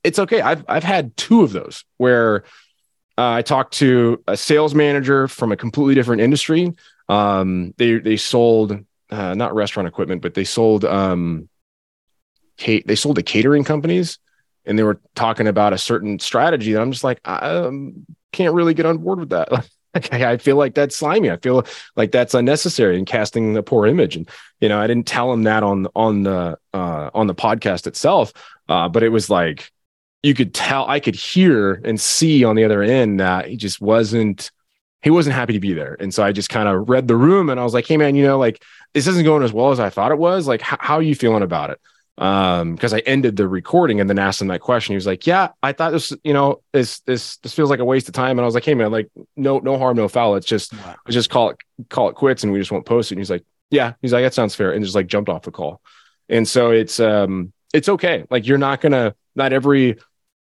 it's 0.06 0.20
okay. 0.20 0.42
I've 0.42 0.64
I've 0.70 0.86
had 0.86 1.16
two 1.18 1.44
of 1.44 1.52
those 1.52 1.84
where 1.98 2.44
uh, 3.18 3.32
I 3.32 3.42
talked 3.42 3.74
to 3.76 4.24
a 4.26 4.38
sales 4.38 4.74
manager 4.74 5.28
from 5.28 5.52
a 5.52 5.58
completely 5.58 5.96
different 5.96 6.22
industry. 6.22 6.74
Um, 7.10 7.74
they 7.78 7.98
they 8.00 8.16
sold 8.16 8.86
uh, 9.10 9.34
not 9.34 9.56
restaurant 9.56 9.88
equipment, 9.88 10.22
but 10.22 10.34
they 10.34 10.44
sold 10.44 10.86
um, 10.86 11.50
they 12.58 12.96
sold 12.96 13.18
to 13.18 13.24
catering 13.24 13.64
companies 13.64 14.20
and 14.66 14.80
they 14.80 14.84
were 14.84 15.00
talking 15.14 15.48
about 15.48 15.74
a 15.74 15.78
certain 15.78 16.20
strategy 16.20 16.74
that 16.74 16.82
I'm 16.82 16.92
just 16.92 17.04
like, 17.04 17.20
I 17.26 17.38
um, 17.38 18.06
can't 18.32 18.54
really 18.54 18.74
get 18.74 18.86
on 18.86 18.98
board 18.98 19.20
with 19.20 19.30
that. 19.30 19.50
I 20.12 20.38
feel 20.38 20.58
like 20.58 20.74
that's 20.74 20.98
slimy. 20.98 21.32
I 21.32 21.38
feel 21.38 21.66
like 21.96 22.12
that's 22.12 22.34
unnecessary 22.34 22.98
and 22.98 23.08
casting 23.08 23.56
a 23.56 23.64
poor 23.64 23.86
image. 23.86 24.16
And 24.16 24.30
you 24.60 24.68
know, 24.68 24.80
I 24.80 24.88
didn't 24.88 25.08
tell 25.08 25.32
him 25.32 25.44
that 25.44 25.64
on 25.64 25.88
on 25.96 26.24
the 26.24 26.58
uh, 26.74 27.10
on 27.14 27.28
the 27.28 27.36
podcast 27.36 27.88
itself, 27.88 28.34
uh, 28.68 28.90
but 28.90 29.04
it 29.04 29.10
was 29.10 29.30
like 29.30 29.72
you 30.26 30.34
could 30.34 30.56
tell, 30.56 30.88
I 30.88 31.00
could 31.00 31.16
hear 31.16 31.80
and 31.86 32.02
see 32.02 32.44
on 32.44 32.56
the 32.56 32.64
other 32.64 32.82
end 32.82 33.20
that 33.20 33.48
he 33.48 33.58
just 33.58 33.80
wasn't 33.80 34.50
he 35.02 35.10
wasn't 35.10 35.36
happy 35.36 35.54
to 35.54 35.60
be 35.60 35.74
there. 35.74 35.96
And 36.00 36.14
so 36.14 36.24
I 36.24 36.32
just 36.32 36.50
kind 36.50 36.68
of 36.68 36.90
read 36.90 37.08
the 37.08 37.16
room 37.16 37.50
and 37.50 37.60
I 37.60 37.64
was 37.64 37.74
like, 37.74 37.88
hey 37.88 37.98
man, 37.98 38.16
you 38.16 38.26
know, 38.26 38.38
like 38.38 38.64
this 38.94 39.08
isn't 39.08 39.24
going 39.24 39.44
as 39.44 39.54
well 39.54 39.72
as 39.72 39.80
I 39.80 39.90
thought 39.90 40.12
it 40.12 40.18
was. 40.18 40.48
Like, 40.48 40.62
h- 40.62 40.80
how 40.80 40.96
are 40.96 41.02
you 41.02 41.16
feeling 41.16 41.44
about 41.44 41.70
it? 41.70 41.80
um 42.18 42.76
because 42.76 42.94
i 42.94 43.00
ended 43.00 43.36
the 43.36 43.46
recording 43.46 44.00
and 44.00 44.10
then 44.10 44.18
asked 44.18 44.42
him 44.42 44.48
that 44.48 44.62
question. 44.62 44.94
He 44.94 44.96
was 44.96 45.06
like 45.06 45.28
yeah 45.28 45.50
i 45.62 45.74
thought 45.74 45.92
this 45.92 46.14
you 46.24 46.34
know 46.34 46.62
this 46.72 47.00
this 47.02 47.38
this 47.38 47.54
feels 47.54 47.70
like 47.70 47.80
a 47.80 47.86
waste 47.86 48.08
of 48.08 48.14
time. 48.14 48.38
And 48.38 48.42
i 48.42 48.46
was 48.46 48.54
like 48.56 48.64
hey 48.64 48.74
man 48.74 48.92
like 48.92 49.10
no 49.36 49.60
no 49.60 49.78
harm 49.78 49.98
no 49.98 50.08
foul. 50.08 50.36
It's 50.36 50.48
just 50.48 50.74
wow. 50.74 50.96
let's 51.06 51.14
just 51.14 51.30
call 51.30 51.50
it 51.50 51.58
call 51.90 52.10
it 52.10 52.16
quits 52.16 52.44
and 52.44 52.54
we 52.54 52.60
just 52.60 52.72
won't 52.72 52.86
post 52.86 53.12
it. 53.12 53.16
And 53.16 53.20
he's 53.20 53.30
like 53.30 53.44
yeah. 53.70 53.94
He's 54.02 54.14
like 54.14 54.24
that 54.24 54.34
sounds 54.34 54.56
fair. 54.56 54.72
And 54.72 54.84
just 54.84 54.96
like 54.96 55.08
jumped 55.08 55.30
off 55.30 55.42
the 55.42 55.52
call. 55.52 55.82
And 56.30 56.48
so 56.48 56.72
it's 56.72 57.00
um 57.00 57.52
it's 57.74 57.90
okay. 57.90 58.26
Like 58.30 58.48
you're 58.48 58.58
not 58.58 58.80
gonna 58.80 59.14
not 59.36 59.52
every 59.52 59.98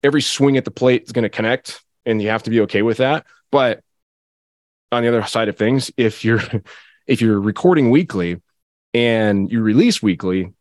every 0.04 0.20
swing 0.20 0.58
at 0.58 0.66
the 0.66 0.70
plate 0.70 1.04
is 1.04 1.12
gonna 1.12 1.30
connect 1.30 1.82
and 2.04 2.20
you 2.20 2.28
have 2.28 2.42
to 2.42 2.50
be 2.50 2.60
okay 2.62 2.82
with 2.82 2.98
that. 2.98 3.24
But 3.50 3.80
on 4.92 5.02
the 5.02 5.08
other 5.08 5.26
side 5.26 5.48
of 5.48 5.56
things 5.56 5.90
if 5.96 6.24
you're 6.24 6.42
if 7.06 7.20
you're 7.20 7.40
recording 7.40 7.90
weekly 7.90 8.40
and 8.94 9.50
you 9.50 9.60
release 9.62 10.02
weekly 10.02 10.52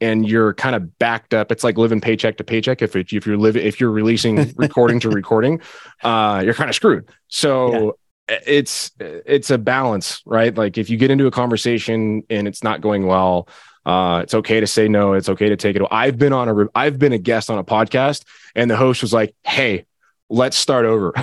and 0.00 0.28
you're 0.28 0.52
kind 0.54 0.74
of 0.74 0.98
backed 0.98 1.32
up. 1.32 1.52
It's 1.52 1.62
like 1.62 1.78
living 1.78 2.00
paycheck 2.00 2.36
to 2.38 2.44
paycheck. 2.44 2.82
If 2.82 2.96
it, 2.96 3.12
if 3.12 3.26
you're 3.26 3.36
living 3.36 3.64
if 3.64 3.80
you're 3.80 3.90
releasing 3.90 4.52
recording 4.56 5.00
to 5.00 5.10
recording, 5.10 5.60
uh, 6.02 6.42
you're 6.44 6.54
kind 6.54 6.68
of 6.68 6.76
screwed. 6.76 7.08
So 7.28 7.96
yeah. 8.28 8.38
it's 8.46 8.90
it's 8.98 9.50
a 9.50 9.58
balance, 9.58 10.20
right? 10.26 10.54
Like 10.54 10.76
if 10.76 10.90
you 10.90 10.96
get 10.96 11.10
into 11.10 11.26
a 11.26 11.30
conversation 11.30 12.24
and 12.28 12.48
it's 12.48 12.62
not 12.62 12.80
going 12.80 13.06
well, 13.06 13.48
uh, 13.86 14.20
it's 14.22 14.34
okay 14.34 14.60
to 14.60 14.66
say 14.66 14.88
no. 14.88 15.14
It's 15.14 15.28
okay 15.28 15.48
to 15.48 15.56
take 15.56 15.76
it. 15.76 15.82
I've 15.90 16.18
been 16.18 16.32
on 16.32 16.48
a 16.48 16.66
I've 16.74 16.98
been 16.98 17.12
a 17.12 17.18
guest 17.18 17.48
on 17.48 17.58
a 17.58 17.64
podcast, 17.64 18.24
and 18.54 18.70
the 18.70 18.76
host 18.76 19.02
was 19.02 19.12
like, 19.12 19.34
"Hey, 19.44 19.86
let's 20.28 20.56
start 20.56 20.84
over." 20.84 21.14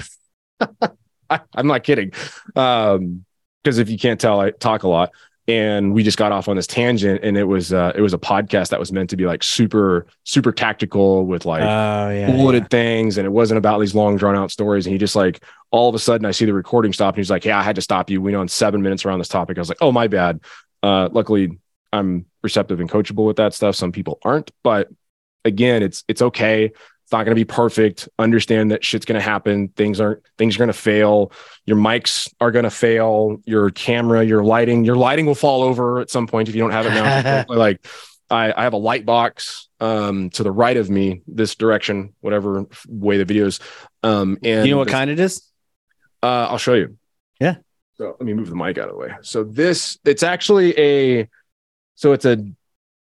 I, 1.36 1.40
am 1.56 1.68
not 1.68 1.84
kidding, 1.84 2.12
because 2.48 2.98
um, 2.98 3.24
if 3.64 3.90
you 3.90 3.98
can't 3.98 4.20
tell, 4.20 4.40
I 4.40 4.52
talk 4.52 4.84
a 4.84 4.88
lot. 4.88 5.12
And 5.48 5.94
we 5.96 6.04
just 6.04 6.20
got 6.20 6.32
off 6.32 6.48
on 6.48 6.56
this 6.56 6.68
tangent 6.68 7.22
and 7.24 7.36
it 7.36 7.44
was 7.44 7.74
uh 7.74 7.92
it 7.96 8.02
was 8.02 8.14
a 8.14 8.20
podcast 8.20 8.70
that 8.70 8.80
was 8.80 8.92
meant 8.92 9.10
to 9.10 9.18
be 9.18 9.26
like 9.26 9.42
super 9.42 10.06
super 10.24 10.52
tactical 10.52 11.26
with 11.26 11.44
like 11.44 11.64
oh, 11.64 12.10
yeah, 12.12 12.30
bulleted 12.30 12.64
yeah. 12.64 12.68
things. 12.68 13.18
And 13.18 13.26
it 13.26 13.32
wasn't 13.32 13.58
about 13.58 13.80
these 13.80 13.96
long 13.96 14.16
drawn 14.16 14.36
out 14.36 14.52
stories. 14.52 14.86
And 14.86 14.94
he 14.94 15.00
just 15.00 15.16
like 15.16 15.44
all 15.72 15.90
of 15.90 15.96
a 15.96 16.00
sudden 16.00 16.26
i 16.28 16.30
see 16.30 16.46
the 16.46 16.54
recording 16.54 16.94
stop 16.94 17.16
and 17.16 17.18
he's 17.18 17.32
like 17.32 17.46
yeah 17.46 17.58
i 17.58 17.64
had 17.64 17.78
to 17.78 17.82
stop 17.82 18.12
you. 18.12 18.22
We 18.22 18.32
know 18.32 18.44
in 18.44 18.48
seven 18.48 18.84
minutes 18.84 19.06
around 19.06 19.18
this 19.18 19.28
topic. 19.28 19.58
I 19.58 19.62
was 19.62 19.70
like 19.70 19.80
oh 19.82 19.92
my 19.92 20.06
bad. 20.06 20.40
Uh 20.84 21.10
luckily 21.12 21.58
i'm 21.92 22.28
receptive 22.44 22.80
and 22.80 22.88
coachable 22.88 23.26
with 23.26 23.38
that 23.38 23.56
stuff. 23.56 23.76
Some 23.76 23.92
people 23.92 24.20
aren't 24.24 24.52
but 24.64 24.90
again 25.44 25.82
it's 25.82 26.04
it's 26.08 26.22
okay 26.22 26.74
it's 27.10 27.14
not 27.14 27.24
going 27.24 27.36
to 27.36 27.40
be 27.40 27.44
perfect. 27.44 28.08
Understand 28.20 28.70
that 28.70 28.86
shit's 28.86 29.04
going 29.04 29.20
to 29.20 29.24
happen. 29.24 29.70
Things 29.70 30.00
aren't 30.00 30.22
things 30.38 30.56
are 30.56 30.60
going 30.60 30.68
to 30.68 30.74
fail. 30.74 31.32
Your 31.66 31.76
mics 31.76 32.32
are 32.40 32.52
going 32.52 32.66
to 32.66 32.70
fail. 32.70 33.42
Your 33.46 33.72
camera, 33.72 34.24
your 34.24 34.44
lighting, 34.44 34.86
your 34.86 34.96
lighting 34.96 35.26
will 35.26 35.34
fall 35.34 35.64
over 35.64 36.02
at 36.02 36.12
some 36.12 36.28
point 36.28 36.50
if 36.50 36.56
you 36.56 36.62
don't 36.62 36.70
have 36.70 36.86
it 36.86 36.92
now. 36.92 37.46
like 37.50 37.84
I, 38.30 38.54
I, 38.56 38.62
have 38.62 38.74
a 38.74 38.78
light 38.78 39.08
box 39.08 39.70
um, 39.80 40.30
to 40.30 40.44
the 40.44 40.52
right 40.52 40.78
of 40.78 40.92
me, 40.92 41.24
this 41.26 41.56
direction, 41.56 42.14
whatever 42.20 42.68
way 42.88 43.18
the 43.18 43.26
videos. 43.26 43.60
Um, 44.04 44.38
and 44.44 44.68
you 44.68 44.74
know 44.74 44.78
what 44.78 44.84
this, 44.84 44.94
kind 44.94 45.10
it 45.10 45.20
is? 45.20 45.42
Uh, 46.22 46.46
I'll 46.48 46.60
show 46.60 46.76
you. 46.76 46.96
Yeah. 47.42 47.56
So 47.96 48.16
let 48.20 48.22
me 48.22 48.36
move 48.36 48.52
the 48.52 48.56
mic 48.56 48.78
out 48.78 48.88
of 48.88 48.94
the 48.94 49.00
way. 49.00 49.16
So 49.22 49.44
this, 49.44 49.98
it's 50.06 50.22
actually 50.22 50.78
a, 50.78 51.28
so 51.96 52.14
it's 52.14 52.26
a 52.26 52.46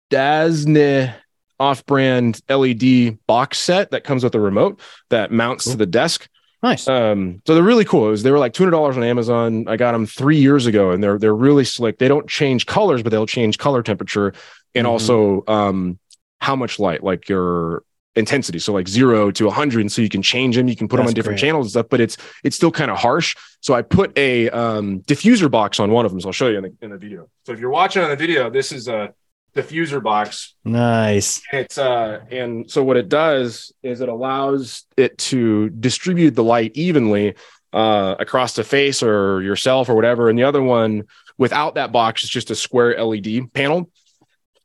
Dasne 0.10 1.14
off-brand 1.60 2.42
LED 2.50 3.18
box 3.28 3.60
set 3.60 3.92
that 3.92 4.04
comes 4.04 4.24
with 4.24 4.36
a 4.36 4.40
remote 4.40 4.80
that 5.10 5.32
mounts 5.32 5.66
cool. 5.66 5.74
to 5.74 5.78
the 5.78 5.86
desk. 5.86 6.28
Nice. 6.64 6.88
Um, 6.88 7.42
so 7.46 7.54
they're 7.54 7.64
really 7.64 7.86
cool. 7.86 8.10
Was, 8.10 8.24
they 8.24 8.32
were 8.32 8.40
like 8.40 8.54
two 8.54 8.64
hundred 8.64 8.72
dollars 8.72 8.98
on 8.98 9.04
Amazon. 9.04 9.68
I 9.68 9.78
got 9.78 9.92
them 9.92 10.08
three 10.08 10.38
years 10.38 10.66
ago, 10.66 10.92
and 10.92 11.04
they're 11.04 11.20
they're 11.20 11.36
really 11.36 11.64
slick. 11.64 12.00
They 12.00 12.08
don't 12.08 12.28
change 12.28 12.66
colors, 12.66 13.04
but 13.04 13.12
they'll 13.12 13.28
change 13.28 13.60
color 13.60 13.84
temperature 13.84 14.34
and 14.74 14.86
mm-hmm. 14.86 14.92
also 14.92 15.44
um, 15.48 16.00
how 16.40 16.56
much 16.56 16.80
light. 16.80 17.04
Like 17.04 17.30
your 17.30 17.84
intensity. 18.18 18.60
So 18.60 18.74
like 18.74 18.88
zero 18.88 19.32
to 19.32 19.46
100. 19.46 19.92
So 19.92 20.02
you 20.02 20.10
can 20.10 20.22
change 20.22 20.56
them, 20.56 20.68
you 20.68 20.76
can 20.76 20.88
put 20.88 20.98
them 20.98 21.08
on 21.08 21.14
different 21.14 21.40
great. 21.40 21.48
channels 21.48 21.68
and 21.68 21.72
stuff, 21.72 21.86
but 21.90 22.02
it's 22.02 22.18
it's 22.44 22.56
still 22.56 22.72
kind 22.72 22.92
of 22.92 22.98
harsh. 22.98 23.36
So 23.62 23.74
I 23.74 23.84
put 23.84 24.18
a 24.18 24.50
um, 24.50 25.02
diffuser 25.02 25.50
box 25.50 25.80
on 25.80 25.92
one 25.92 26.06
of 26.06 26.12
them. 26.12 26.20
So 26.20 26.30
I'll 26.30 26.34
show 26.34 26.48
you 26.48 26.58
in 26.58 26.64
the, 26.64 26.74
in 26.82 26.90
the 26.90 26.98
video. 26.98 27.30
So 27.46 27.54
if 27.54 27.60
you're 27.60 27.70
watching 27.70 28.02
on 28.02 28.10
the 28.10 28.16
video, 28.16 28.50
this 28.50 28.72
is 28.72 28.88
a 28.88 29.14
diffuser 29.58 30.02
box. 30.02 30.56
Nice. 30.64 31.42
It's 31.52 31.78
uh, 31.78 32.22
and 32.32 32.70
so 32.70 32.84
what 32.84 32.98
it 32.98 33.10
does 33.10 33.74
is 33.84 34.02
it 34.02 34.10
allows 34.10 34.86
it 34.96 35.18
to 35.18 35.70
distribute 35.70 36.32
the 36.32 36.44
light 36.44 36.72
evenly 36.76 37.36
uh, 37.74 38.16
across 38.20 38.54
the 38.54 38.64
face 38.64 39.04
or 39.04 39.42
yourself 39.42 39.90
or 39.90 39.96
whatever. 39.96 40.30
And 40.30 40.38
the 40.38 40.44
other 40.44 40.62
one 40.62 41.04
without 41.38 41.76
that 41.76 41.92
box 41.92 42.24
is 42.24 42.30
just 42.30 42.52
a 42.52 42.56
square 42.56 43.02
LED 43.04 43.54
panel. 43.54 43.90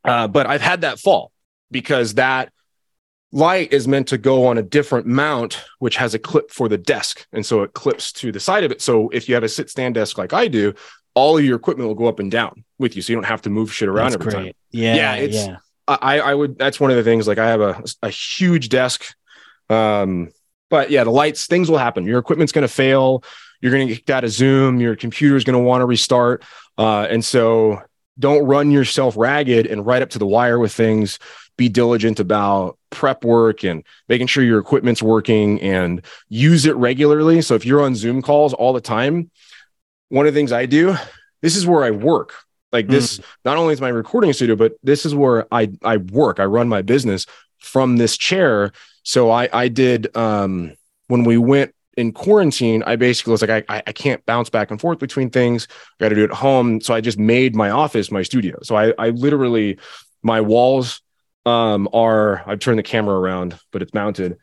Uh, 0.04 0.28
but 0.28 0.46
I've 0.46 0.62
had 0.62 0.82
that 0.82 0.98
fall 0.98 1.32
because 1.70 2.14
that 2.14 2.52
light 3.32 3.72
is 3.72 3.88
meant 3.88 4.08
to 4.08 4.18
go 4.18 4.46
on 4.46 4.58
a 4.58 4.62
different 4.62 5.06
mount, 5.06 5.64
which 5.78 5.96
has 5.96 6.14
a 6.14 6.18
clip 6.18 6.50
for 6.50 6.68
the 6.68 6.78
desk. 6.78 7.26
And 7.32 7.44
so 7.44 7.62
it 7.62 7.72
clips 7.72 8.12
to 8.14 8.30
the 8.30 8.40
side 8.40 8.64
of 8.64 8.70
it. 8.70 8.82
So 8.82 9.08
if 9.08 9.28
you 9.28 9.34
have 9.34 9.44
a 9.44 9.48
sit 9.48 9.70
stand 9.70 9.94
desk 9.94 10.18
like 10.18 10.32
I 10.32 10.48
do, 10.48 10.74
all 11.14 11.36
of 11.38 11.44
your 11.44 11.56
equipment 11.56 11.88
will 11.88 11.94
go 11.94 12.06
up 12.06 12.18
and 12.18 12.30
down 12.30 12.64
with 12.78 12.96
you. 12.96 13.02
So 13.02 13.12
you 13.12 13.16
don't 13.16 13.24
have 13.26 13.42
to 13.42 13.50
move 13.50 13.72
shit 13.72 13.88
around 13.88 14.12
That's 14.12 14.20
every 14.20 14.32
time. 14.32 14.42
great. 14.44 14.56
Yeah. 14.70 14.94
Yeah, 14.94 15.14
Yeah. 15.16 15.22
it's- 15.22 15.56
I, 15.88 16.20
I 16.20 16.32
would, 16.34 16.56
that's 16.58 16.78
one 16.78 16.90
of 16.92 16.96
the 16.96 17.02
things 17.02 17.26
like 17.26 17.38
I 17.38 17.48
have 17.48 17.60
a, 17.60 17.82
a 18.02 18.08
huge 18.08 18.68
desk. 18.68 19.04
Um, 19.68 20.30
but 20.70 20.90
yeah, 20.90 21.04
the 21.04 21.10
lights, 21.10 21.46
things 21.46 21.68
will 21.70 21.76
happen. 21.78 22.06
Your 22.06 22.18
equipment's 22.18 22.52
going 22.52 22.62
to 22.66 22.72
fail. 22.72 23.24
You're 23.60 23.72
going 23.72 23.86
to 23.88 23.92
get 23.92 23.98
kicked 24.00 24.10
out 24.10 24.24
of 24.24 24.30
Zoom. 24.30 24.80
Your 24.80 24.96
computer's 24.96 25.44
going 25.44 25.58
to 25.58 25.62
want 25.62 25.82
to 25.82 25.86
restart. 25.86 26.44
Uh, 26.78 27.06
and 27.10 27.22
so 27.24 27.82
don't 28.18 28.44
run 28.46 28.70
yourself 28.70 29.16
ragged 29.16 29.66
and 29.66 29.84
right 29.84 30.02
up 30.02 30.10
to 30.10 30.18
the 30.18 30.26
wire 30.26 30.58
with 30.58 30.72
things. 30.72 31.18
Be 31.56 31.68
diligent 31.68 32.20
about 32.20 32.78
prep 32.90 33.24
work 33.24 33.62
and 33.64 33.84
making 34.08 34.28
sure 34.28 34.42
your 34.44 34.58
equipment's 34.60 35.02
working 35.02 35.60
and 35.60 36.00
use 36.28 36.64
it 36.64 36.76
regularly. 36.76 37.42
So 37.42 37.54
if 37.54 37.66
you're 37.66 37.82
on 37.82 37.94
Zoom 37.96 38.22
calls 38.22 38.54
all 38.54 38.72
the 38.72 38.80
time, 38.80 39.30
one 40.12 40.26
of 40.26 40.34
the 40.34 40.38
things 40.38 40.52
I 40.52 40.66
do, 40.66 40.94
this 41.40 41.56
is 41.56 41.66
where 41.66 41.82
I 41.84 41.90
work. 41.90 42.34
Like 42.70 42.86
this, 42.86 43.18
not 43.46 43.56
only 43.56 43.72
is 43.72 43.80
my 43.80 43.88
recording 43.88 44.32
studio, 44.34 44.56
but 44.56 44.72
this 44.82 45.06
is 45.06 45.14
where 45.14 45.46
I 45.50 45.70
I 45.82 45.96
work. 45.96 46.38
I 46.38 46.44
run 46.44 46.68
my 46.68 46.82
business 46.82 47.26
from 47.58 47.96
this 47.96 48.18
chair. 48.18 48.72
So 49.04 49.30
I 49.30 49.48
I 49.52 49.68
did 49.68 50.14
um 50.16 50.74
when 51.08 51.24
we 51.24 51.38
went 51.38 51.74
in 51.96 52.12
quarantine, 52.12 52.82
I 52.86 52.96
basically 52.96 53.30
was 53.30 53.42
like, 53.42 53.64
I 53.68 53.82
I 53.86 53.92
can't 53.92 54.24
bounce 54.26 54.50
back 54.50 54.70
and 54.70 54.78
forth 54.80 54.98
between 54.98 55.30
things. 55.30 55.66
I 55.70 56.04
got 56.04 56.08
to 56.10 56.14
do 56.14 56.24
it 56.24 56.30
at 56.30 56.36
home. 56.36 56.80
So 56.82 56.92
I 56.94 57.00
just 57.00 57.18
made 57.18 57.56
my 57.56 57.70
office 57.70 58.10
my 58.10 58.22
studio. 58.22 58.58
So 58.62 58.76
I 58.76 58.92
I 58.98 59.10
literally 59.10 59.78
my 60.22 60.40
walls 60.42 61.00
um 61.46 61.88
are 61.92 62.42
I've 62.46 62.60
turned 62.60 62.78
the 62.78 62.82
camera 62.82 63.18
around, 63.18 63.58
but 63.72 63.80
it's 63.82 63.94
mounted. 63.94 64.36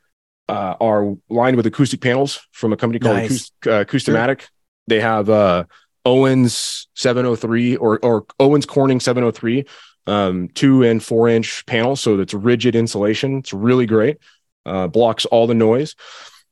Uh, 0.47 0.75
are 0.82 1.15
lined 1.29 1.58
with 1.58 1.67
acoustic 1.67 2.01
panels 2.01 2.39
from 2.53 2.73
a 2.73 2.77
company 2.77 2.97
called 2.97 3.17
Nice. 3.17 3.51
Acoust- 3.62 3.67
uh, 3.71 3.86
Acoustimac. 3.86 4.47
They 4.89 4.99
have 4.99 5.30
uh 5.30 5.63
Owens 6.06 6.88
703 6.95 7.75
or 7.78 7.99
or 8.04 8.25
Owens 8.39 8.65
Corning 8.65 8.99
703 8.99 9.65
um, 10.08 10.47
two 10.56 10.84
and 10.84 11.04
four 11.04 11.30
inch 11.30 11.65
panels. 11.67 12.02
So 12.02 12.19
it's 12.19 12.34
rigid 12.34 12.75
insulation. 12.75 13.38
It's 13.38 13.54
really 13.54 13.86
great. 13.86 14.17
Uh, 14.65 14.88
blocks 14.88 15.25
all 15.25 15.45
the 15.45 15.54
noise. 15.54 15.95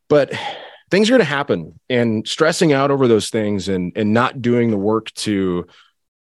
But 0.10 0.32
things 0.92 1.10
are 1.10 1.14
going 1.14 1.20
to 1.20 1.26
happen 1.26 1.80
and 1.90 2.28
stressing 2.28 2.72
out 2.72 2.92
over 2.92 3.08
those 3.08 3.30
things 3.30 3.68
and 3.68 3.92
and 3.96 4.14
not 4.14 4.42
doing 4.42 4.70
the 4.72 4.78
work 4.78 5.12
to 5.16 5.66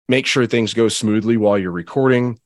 make 0.08 0.26
sure 0.26 0.46
things 0.48 0.74
go 0.74 0.88
smoothly 0.88 1.38
while 1.38 1.58
you're 1.58 1.72
recording 1.72 2.40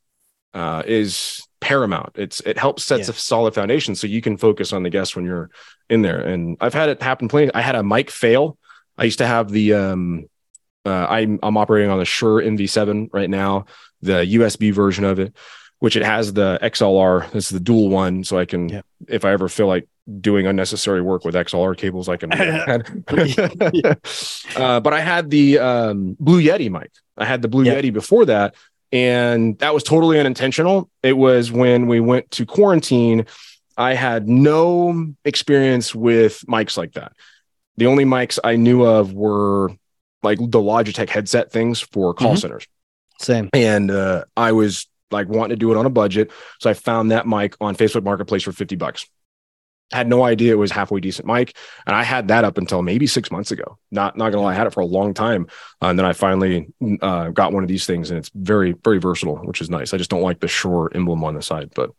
uh, 0.53 0.83
is 0.85 1.41
paramount. 1.61 2.11
It's 2.15 2.41
it 2.41 2.57
helps 2.57 2.83
sets 2.83 3.07
Yeah. 3.07 3.13
a 3.13 3.17
solid 3.17 3.55
foundation 3.55 3.95
so 3.95 4.05
you 4.05 4.21
can 4.21 4.37
focus 4.37 4.73
on 4.73 4.83
the 4.83 4.89
guest 4.89 5.15
when 5.15 5.23
you're 5.25 5.49
in 5.89 6.01
there. 6.01 6.19
And 6.19 6.57
I've 6.59 6.73
had 6.73 6.89
it 6.89 7.01
happen 7.01 7.29
plenty. 7.29 7.53
I 7.53 7.61
had 7.61 7.75
a 7.75 7.83
mic 7.83 8.11
fail. 8.11 8.57
I 8.97 9.05
used 9.05 9.19
to 9.19 9.27
have 9.27 9.49
the 9.49 9.73
um, 9.73 10.25
uh, 10.85 11.07
I'm 11.09 11.39
I'm 11.41 11.57
operating 11.57 11.89
on 11.89 11.99
the 11.99 12.05
Shure 12.05 12.41
MV7 12.41 13.09
right 13.13 13.29
now, 13.29 13.65
the 14.01 14.25
USB 14.35 14.73
version 14.73 15.05
of 15.05 15.19
it, 15.19 15.35
which 15.79 15.95
it 15.95 16.03
has 16.03 16.33
the 16.33 16.59
XLR. 16.61 17.33
It's 17.33 17.49
the 17.49 17.59
dual 17.59 17.89
one, 17.89 18.23
so 18.23 18.37
I 18.37 18.45
can, 18.45 18.69
Yeah. 18.69 18.81
if 19.07 19.25
I 19.25 19.31
ever 19.31 19.49
feel 19.49 19.67
like 19.67 19.87
doing 20.19 20.47
unnecessary 20.47 21.01
work 21.01 21.23
with 21.23 21.35
XLR 21.35 21.77
cables, 21.77 22.09
I 22.09 22.17
can. 22.17 22.33
uh, 24.55 24.79
but 24.79 24.93
I 24.93 24.99
had 24.99 25.29
the 25.29 25.59
um, 25.59 26.15
Blue 26.19 26.41
Yeti 26.41 26.69
mic. 26.69 26.91
I 27.17 27.25
had 27.25 27.41
the 27.41 27.47
Blue 27.47 27.63
Yeah. 27.63 27.75
Yeti 27.75 27.93
before 27.93 28.25
that, 28.25 28.55
and 28.91 29.57
that 29.59 29.73
was 29.73 29.83
totally 29.83 30.19
unintentional. 30.19 30.89
It 31.01 31.17
was 31.17 31.51
when 31.51 31.87
we 31.87 31.99
went 31.99 32.29
to 32.31 32.45
quarantine. 32.45 33.25
I 33.77 33.95
had 33.95 34.29
no 34.29 35.13
experience 35.25 35.95
with 35.95 36.43
mics 36.47 36.77
like 36.77 36.93
that. 36.93 37.13
The 37.77 37.87
only 37.87 38.05
mics 38.05 38.39
I 38.43 38.55
knew 38.55 38.83
of 38.83 39.13
were 39.13 39.71
like 40.21 40.37
the 40.39 40.59
Logitech 40.59 41.09
headset 41.09 41.51
things 41.51 41.79
for 41.79 42.13
call 42.13 42.33
Mhm. 42.35 42.39
centers. 42.39 42.67
Same. 43.19 43.49
And 43.53 43.89
uh, 43.91 44.25
I 44.37 44.51
was 44.51 44.87
like 45.11 45.27
wanting 45.27 45.49
to 45.51 45.55
do 45.59 45.71
it 45.71 45.77
on 45.77 45.85
a 45.85 45.89
budget. 45.89 46.31
So 46.59 46.69
I 46.69 46.73
found 46.73 47.11
that 47.11 47.27
mic 47.27 47.55
on 47.61 47.75
Facebook 47.75 48.03
Marketplace 48.03 48.43
for 48.43 48.51
50 48.51 48.75
bucks. 48.75 49.05
Had 49.91 50.07
no 50.07 50.23
idea 50.23 50.53
it 50.53 50.57
was 50.57 50.71
halfway 50.71 50.99
decent 51.01 51.27
mic. 51.27 51.55
And 51.85 51.95
I 51.95 52.03
had 52.03 52.29
that 52.29 52.43
up 52.45 52.57
until 52.57 52.81
maybe 52.81 53.05
six 53.05 53.29
months 53.29 53.51
ago. 53.51 53.77
Not 53.91 54.17
not 54.17 54.31
gonna 54.31 54.43
lie, 54.43 54.51
I 54.53 54.55
had 54.55 54.65
it 54.65 54.73
for 54.73 54.79
a 54.81 54.85
long 54.85 55.13
time. 55.13 55.47
Uh, 55.81 55.87
and 55.87 55.99
then 55.99 56.05
I 56.05 56.13
finally 56.13 56.67
uh, 57.01 57.29
got 57.29 57.53
one 57.53 57.63
of 57.63 57.69
these 57.69 57.85
things 57.85 58.09
and 58.09 58.17
it's 58.17 58.31
very, 58.33 58.73
very 58.83 58.97
versatile, 58.97 59.37
which 59.37 59.61
is 59.61 59.69
nice. 59.69 59.93
I 59.93 59.97
just 59.97 60.09
don't 60.09 60.21
like 60.23 60.39
the 60.39 60.47
Shure 60.47 60.91
emblem 60.95 61.23
on 61.23 61.35
the 61.35 61.41
side, 61.43 61.71
but 61.75 61.91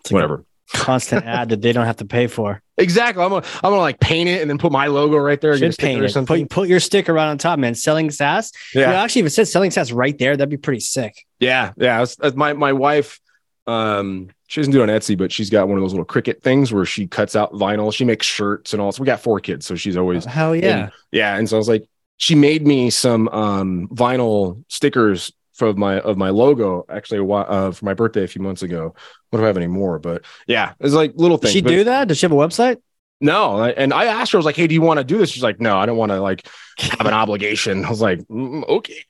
It's 0.00 0.10
whatever. 0.12 0.44
Constant 0.72 1.24
ad 1.24 1.48
that 1.50 1.60
they 1.62 1.72
don't 1.72 1.86
have 1.86 1.96
to 1.96 2.04
pay 2.04 2.26
for. 2.26 2.62
Exactly. 2.78 3.22
I'm 3.22 3.30
gonna 3.30 3.44
I'm 3.56 3.70
gonna 3.70 3.78
like 3.78 4.00
paint 4.00 4.28
it 4.28 4.40
and 4.40 4.48
then 4.48 4.58
put 4.58 4.72
my 4.72 4.86
logo 4.86 5.16
right 5.16 5.40
there. 5.40 5.56
Should 5.56 5.76
paint 5.76 6.00
or 6.00 6.04
it. 6.04 6.10
something. 6.10 6.44
Put, 6.44 6.50
put 6.50 6.68
your 6.68 6.80
sticker 6.80 7.12
right 7.12 7.28
on 7.28 7.38
top, 7.38 7.58
man. 7.58 7.74
Selling 7.74 8.10
SaaS. 8.10 8.52
Yeah. 8.74 8.80
You 8.82 8.86
know, 8.88 8.94
actually, 8.94 9.20
if 9.22 9.26
it 9.26 9.30
says 9.30 9.52
selling 9.52 9.70
SaaS 9.70 9.92
right 9.92 10.16
there, 10.16 10.36
that'd 10.36 10.48
be 10.48 10.56
pretty 10.56 10.80
sick. 10.80 11.26
Yeah, 11.38 11.72
yeah. 11.76 12.04
My 12.34 12.52
my 12.52 12.72
wife, 12.72 13.20
um, 13.66 14.30
she 14.46 14.60
doesn't 14.60 14.72
do 14.72 14.80
it 14.80 14.88
on 14.88 14.88
Etsy, 14.88 15.16
but 15.16 15.30
she's 15.30 15.50
got 15.50 15.68
one 15.68 15.76
of 15.76 15.82
those 15.82 15.92
little 15.92 16.06
Cricut 16.06 16.42
things 16.42 16.72
where 16.72 16.84
she 16.84 17.06
cuts 17.06 17.36
out 17.36 17.52
vinyl. 17.52 17.92
She 17.92 18.04
makes 18.04 18.26
shirts 18.26 18.72
and 18.72 18.80
all. 18.80 18.92
So 18.92 19.02
we 19.02 19.06
got 19.06 19.20
four 19.20 19.40
kids, 19.40 19.66
so 19.66 19.74
she's 19.74 19.96
always 19.96 20.24
Hell 20.24 20.54
yeah. 20.56 20.84
and- 20.84 20.92
yeah. 21.12 21.36
And 21.36 21.48
so 21.48 21.56
I 21.56 21.58
was 21.58 21.68
like, 21.68 21.88
she 22.16 22.34
made 22.34 22.66
me 22.66 22.90
some 22.90 23.28
um 23.28 23.88
vinyl 23.88 24.64
stickers 24.68 25.32
for 25.60 25.72
my 25.74 26.00
of 26.00 26.16
my 26.16 26.30
logo 26.30 26.84
actually 26.88 27.20
uh, 27.32 27.70
for 27.70 27.84
my 27.84 27.94
birthday 27.94 28.24
a 28.24 28.28
few 28.28 28.42
months 28.42 28.62
ago. 28.62 28.94
What 29.30 29.38
do 29.38 29.44
I 29.44 29.46
have 29.46 29.56
anymore? 29.56 30.00
But 30.00 30.24
yeah, 30.48 30.72
it's 30.80 30.94
like 30.94 31.12
little 31.14 31.36
Does 31.36 31.50
things. 31.50 31.52
she 31.52 31.60
but- 31.62 31.70
do 31.70 31.84
that? 31.84 32.08
Does 32.08 32.18
she 32.18 32.24
have 32.26 32.32
a 32.32 32.34
website? 32.34 32.78
No, 33.20 33.62
and 33.62 33.92
I 33.92 34.06
asked 34.06 34.32
her, 34.32 34.38
I 34.38 34.40
was 34.40 34.46
like, 34.46 34.56
"Hey, 34.56 34.66
do 34.66 34.72
you 34.74 34.80
want 34.80 34.96
to 34.98 35.04
do 35.04 35.18
this?" 35.18 35.28
She's 35.28 35.42
like, 35.42 35.60
"No, 35.60 35.76
I 35.76 35.84
don't 35.84 35.98
want 35.98 36.10
to 36.10 36.20
like 36.22 36.48
have 36.78 37.06
an 37.06 37.12
obligation." 37.22 37.84
I 37.84 37.90
was 37.90 38.00
like, 38.00 38.18
"Mm, 38.28 38.66
"Okay, 38.66 39.04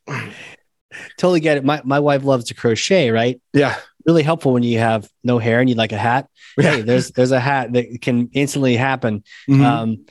Totally 1.17 1.39
get 1.39 1.57
it. 1.59 1.65
My 1.65 1.81
my 1.85 2.01
wife 2.01 2.25
loves 2.25 2.47
to 2.47 2.55
crochet, 2.55 3.11
right? 3.13 3.41
yeah, 3.53 3.77
Really 4.07 4.25
helpful 4.25 4.53
when 4.53 4.65
you 4.65 4.79
have 4.81 5.09
no 5.23 5.39
hair 5.39 5.61
and 5.61 5.69
you 5.69 5.77
like 5.77 5.93
a 5.93 5.99
hat. 5.99 6.29
Yeah. 6.59 6.73
Hey, 6.73 6.81
there's 6.83 7.13
there's 7.13 7.31
a 7.31 7.39
hat 7.39 7.73
that 7.75 8.03
can 8.03 8.29
instantly 8.33 8.75
happen. 8.75 9.23
Mhm. 9.49 9.65
Um, 9.65 10.05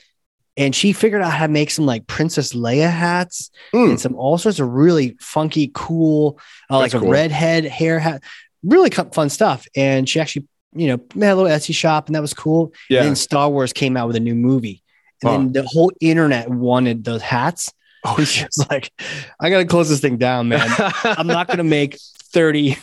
and 0.58 0.76
she 0.76 0.92
figured 0.94 1.22
out 1.22 1.32
how 1.32 1.46
to 1.48 1.52
make 1.52 1.72
some 1.72 1.86
like 1.86 2.06
Princess 2.08 2.54
Leia 2.54 2.90
hats 2.92 3.50
Mm. 3.74 3.92
and 3.92 4.00
some 4.00 4.16
all 4.16 4.38
sorts 4.38 4.60
of 4.60 4.68
really 4.70 5.16
funky, 5.22 5.72
cool, 5.74 6.40
uh, 6.70 6.78
like 6.78 6.92
That's 6.92 7.02
a 7.02 7.06
cool. 7.06 7.12
redhead 7.12 7.66
hair 7.66 8.00
hat. 8.00 8.24
Really 8.64 8.90
fun 8.90 9.30
stuff. 9.30 9.66
And 9.76 10.08
she 10.10 10.20
actually, 10.20 10.48
you 10.74 10.88
know, 10.88 11.00
had 11.26 11.34
a 11.34 11.36
little 11.36 11.50
Etsy 11.50 11.74
shop, 11.74 12.08
and 12.08 12.16
that 12.16 12.22
was 12.22 12.34
cool. 12.34 12.74
yeah." 12.90 13.00
And 13.00 13.08
then 13.10 13.16
Star 13.16 13.50
Wars 13.50 13.72
came 13.74 13.96
out 13.98 14.08
with 14.08 14.16
a 14.16 14.20
new 14.20 14.36
movie, 14.36 14.84
and 15.24 15.30
Huh. 15.30 15.38
then 15.38 15.52
the 15.54 15.64
whole 15.68 15.92
internet 16.02 16.50
wanted 16.50 17.04
those 17.06 17.22
hats. 17.22 17.72
oh, 18.06 18.16
And 18.18 18.28
she 18.28 18.44
was 18.46 18.66
like, 18.70 18.92
"I 19.40 19.50
gotta 19.50 19.66
close 19.66 19.90
this 19.90 20.00
thing 20.02 20.18
down, 20.18 20.48
man. 20.50 20.68
I'm 21.04 21.28
not 21.28 21.48
gonna 21.48 21.64
make 21.64 21.98
30 22.34 22.78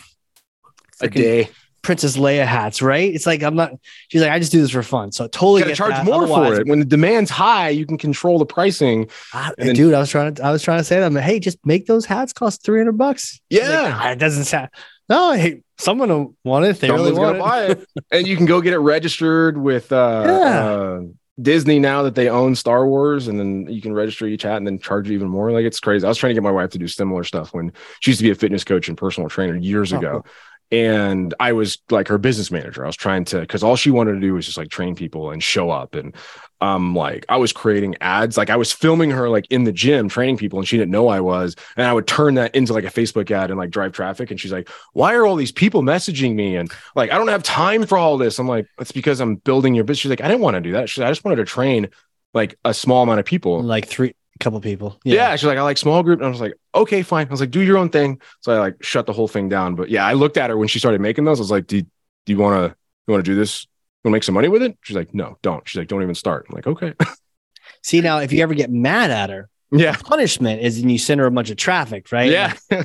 a 1.01 1.09
day. 1.09 1.49
Princess 1.81 2.17
Leia 2.17 2.45
hats, 2.45 2.81
right? 2.81 3.13
It's 3.13 3.25
like 3.25 3.43
I'm 3.43 3.55
not. 3.55 3.71
She's 4.09 4.21
like, 4.21 4.31
I 4.31 4.39
just 4.39 4.51
do 4.51 4.59
this 4.61 4.71
for 4.71 4.83
fun. 4.83 5.11
So 5.11 5.25
I 5.25 5.27
totally 5.27 5.59
You 5.61 5.65
got 5.65 5.69
to 5.71 5.75
charge 5.75 5.91
that. 5.93 6.05
more 6.05 6.23
Otherwise, 6.23 6.55
for 6.55 6.61
it. 6.61 6.67
When 6.67 6.79
the 6.79 6.85
demand's 6.85 7.29
high, 7.29 7.69
you 7.69 7.85
can 7.85 7.97
control 7.97 8.39
the 8.39 8.45
pricing. 8.45 9.09
I- 9.33 9.53
then- 9.57 9.75
dude, 9.75 9.93
I 9.93 9.99
was 9.99 10.09
trying 10.09 10.33
to. 10.35 10.43
I 10.43 10.51
was 10.51 10.61
trying 10.63 10.79
to 10.79 10.83
say 10.83 10.99
that. 10.99 11.05
I'm 11.05 11.13
like, 11.13 11.23
hey, 11.23 11.39
just 11.39 11.57
make 11.65 11.85
those 11.85 12.05
hats 12.05 12.33
cost 12.33 12.63
300 12.63 12.91
bucks. 12.97 13.39
She's 13.51 13.61
like, 13.61 13.69
Yeah. 13.69 13.99
"Ah, 14.01 14.09
it 14.11 14.19
doesn't 14.19 14.45
sound. 14.45 14.69
No, 15.09 15.31
hey, 15.33 15.61
someone 15.77 16.09
will 16.09 16.35
want 16.43 16.65
it. 16.65 16.79
They 16.81 16.87
Someone's 16.87 17.11
really 17.11 17.21
gonna 17.21 17.39
want 17.39 17.69
it. 17.71 17.77
buy 17.77 17.81
it, 17.83 17.87
and 18.11 18.27
you 18.27 18.35
can 18.35 18.45
go 18.45 18.59
get 18.59 18.73
it 18.73 18.79
registered 18.79 19.57
with 19.57 19.91
uh, 19.93 20.23
Yeah. 20.27 20.65
uh, 20.69 20.99
Disney 21.41 21.77
now 21.79 22.01
that 22.03 22.15
they 22.15 22.27
own 22.29 22.55
Star 22.55 22.85
Wars, 22.87 23.27
and 23.27 23.39
then 23.39 23.67
you 23.69 23.79
can 23.81 23.93
register 23.93 24.25
each 24.25 24.41
hat 24.41 24.57
and 24.57 24.65
then 24.67 24.79
charge 24.79 25.09
even 25.11 25.29
more. 25.29 25.51
Like 25.51 25.63
it's 25.65 25.79
crazy. 25.79 26.03
I 26.03 26.09
was 26.09 26.17
trying 26.17 26.31
to 26.31 26.33
get 26.33 26.43
my 26.43 26.51
wife 26.51 26.71
to 26.71 26.77
do 26.79 26.87
similar 26.87 27.23
stuff 27.23 27.53
when 27.53 27.71
she 28.01 28.11
used 28.11 28.19
to 28.19 28.23
be 28.25 28.31
a 28.31 28.35
fitness 28.35 28.63
coach 28.65 28.89
and 28.89 28.97
personal 28.97 29.29
trainer 29.29 29.55
years 29.55 29.93
Oh, 29.93 29.97
ago. 29.99 30.25
And 30.69 31.33
I 31.39 31.53
was 31.53 31.77
like 31.89 32.09
her 32.09 32.17
business 32.17 32.51
manager. 32.51 32.83
I 32.83 32.87
was 32.87 32.97
trying 32.97 33.23
to 33.25 33.39
because 33.39 33.63
all 33.63 33.77
she 33.77 33.89
wanted 33.89 34.13
to 34.13 34.19
do 34.19 34.33
was 34.33 34.45
just 34.45 34.57
like 34.57 34.69
train 34.69 34.95
people 34.95 35.31
and 35.31 35.41
show 35.41 35.69
up. 35.69 35.95
And 35.95 36.13
um 36.59 36.93
like 36.93 37.25
I 37.29 37.37
was 37.37 37.53
creating 37.53 37.95
ads. 38.01 38.35
Like 38.37 38.49
I 38.49 38.57
was 38.57 38.71
filming 38.71 39.11
her 39.11 39.29
like 39.29 39.47
in 39.49 39.63
the 39.63 39.71
gym 39.71 40.09
training 40.09 40.37
people 40.37 40.59
and 40.59 40.67
she 40.67 40.77
didn't 40.77 40.91
know 40.91 41.07
I 41.07 41.21
was. 41.21 41.55
And 41.77 41.87
I 41.87 41.93
would 41.93 42.05
turn 42.05 42.33
that 42.35 42.53
into 42.53 42.73
like 42.73 42.83
a 42.83 42.87
Facebook 42.87 43.31
ad 43.31 43.49
and 43.49 43.57
like 43.57 43.69
drive 43.69 43.93
traffic. 43.93 44.29
And 44.29 44.39
she's 44.39 44.51
like, 44.51 44.67
Why 44.91 45.13
are 45.15 45.25
all 45.25 45.37
these 45.37 45.53
people 45.53 45.83
messaging 45.83 46.35
me? 46.35 46.57
And 46.57 46.69
like, 46.95 47.11
I 47.11 47.17
don't 47.17 47.29
have 47.29 47.43
time 47.43 47.85
for 47.85 47.97
all 47.97 48.17
this. 48.17 48.37
I'm 48.37 48.47
like, 48.47 48.67
it's 48.79 48.91
because 48.91 49.21
I'm 49.21 49.35
building 49.35 49.73
your 49.73 49.85
business. 49.85 50.01
She's 50.01 50.09
like, 50.09 50.21
I 50.21 50.27
didn't 50.27 50.41
want 50.41 50.55
to 50.55 50.61
do 50.61 50.73
that. 50.73 50.89
She's 50.89 50.99
like, 50.99 51.07
I 51.07 51.11
just 51.11 51.23
wanted 51.23 51.37
to 51.37 51.45
train 51.45 51.89
like 52.33 52.57
a 52.65 52.73
small 52.73 53.03
amount 53.03 53.21
of 53.21 53.25
people. 53.25 53.63
Like 53.63 53.87
three 53.87 54.15
a 54.39 54.43
couple 54.43 54.61
people. 54.61 54.99
Yeah. 55.03 55.35
She's 55.35 55.45
like, 55.45 55.57
I 55.57 55.63
like 55.63 55.77
small 55.77 56.03
group. 56.03 56.19
And 56.19 56.27
I 56.27 56.29
was 56.29 56.39
like, 56.41 56.53
okay, 56.75 57.01
fine. 57.01 57.27
I 57.27 57.29
was 57.31 57.39
like, 57.39 57.51
do 57.51 57.61
your 57.61 57.77
own 57.77 57.89
thing. 57.89 58.21
So 58.41 58.53
I 58.53 58.59
like 58.59 58.83
shut 58.83 59.05
the 59.05 59.13
whole 59.13 59.27
thing 59.27 59.49
down. 59.49 59.75
But 59.75 59.89
yeah, 59.89 60.05
I 60.05 60.13
looked 60.13 60.37
at 60.37 60.49
her 60.49 60.57
when 60.57 60.67
she 60.67 60.79
started 60.79 61.01
making 61.01 61.25
those. 61.25 61.39
I 61.39 61.41
was 61.41 61.51
like, 61.51 61.67
do, 61.67 61.81
do 61.81 61.89
you 62.27 62.37
want 62.37 62.71
to, 62.71 62.75
you 63.07 63.11
want 63.11 63.25
to 63.25 63.31
do 63.31 63.35
this? 63.35 63.63
You 63.63 64.09
want 64.09 64.13
to 64.13 64.17
make 64.17 64.23
some 64.23 64.35
money 64.35 64.47
with 64.47 64.61
it? 64.61 64.77
She's 64.81 64.95
like, 64.95 65.13
no, 65.13 65.37
don't. 65.41 65.67
She's 65.67 65.79
like, 65.79 65.87
don't 65.87 66.03
even 66.03 66.15
start. 66.15 66.45
I'm 66.49 66.55
like, 66.55 66.67
okay. 66.67 66.93
See 67.83 68.01
now, 68.01 68.19
if 68.19 68.31
you 68.31 68.43
ever 68.43 68.53
get 68.53 68.69
mad 68.69 69.11
at 69.11 69.29
her, 69.29 69.49
yeah. 69.71 69.93
the 69.93 70.03
punishment 70.03 70.61
is 70.61 70.79
and 70.79 70.91
you 70.91 70.97
send 70.97 71.19
her 71.19 71.25
a 71.25 71.31
bunch 71.31 71.49
of 71.49 71.57
traffic, 71.57 72.11
right? 72.11 72.31
Yeah. 72.31 72.53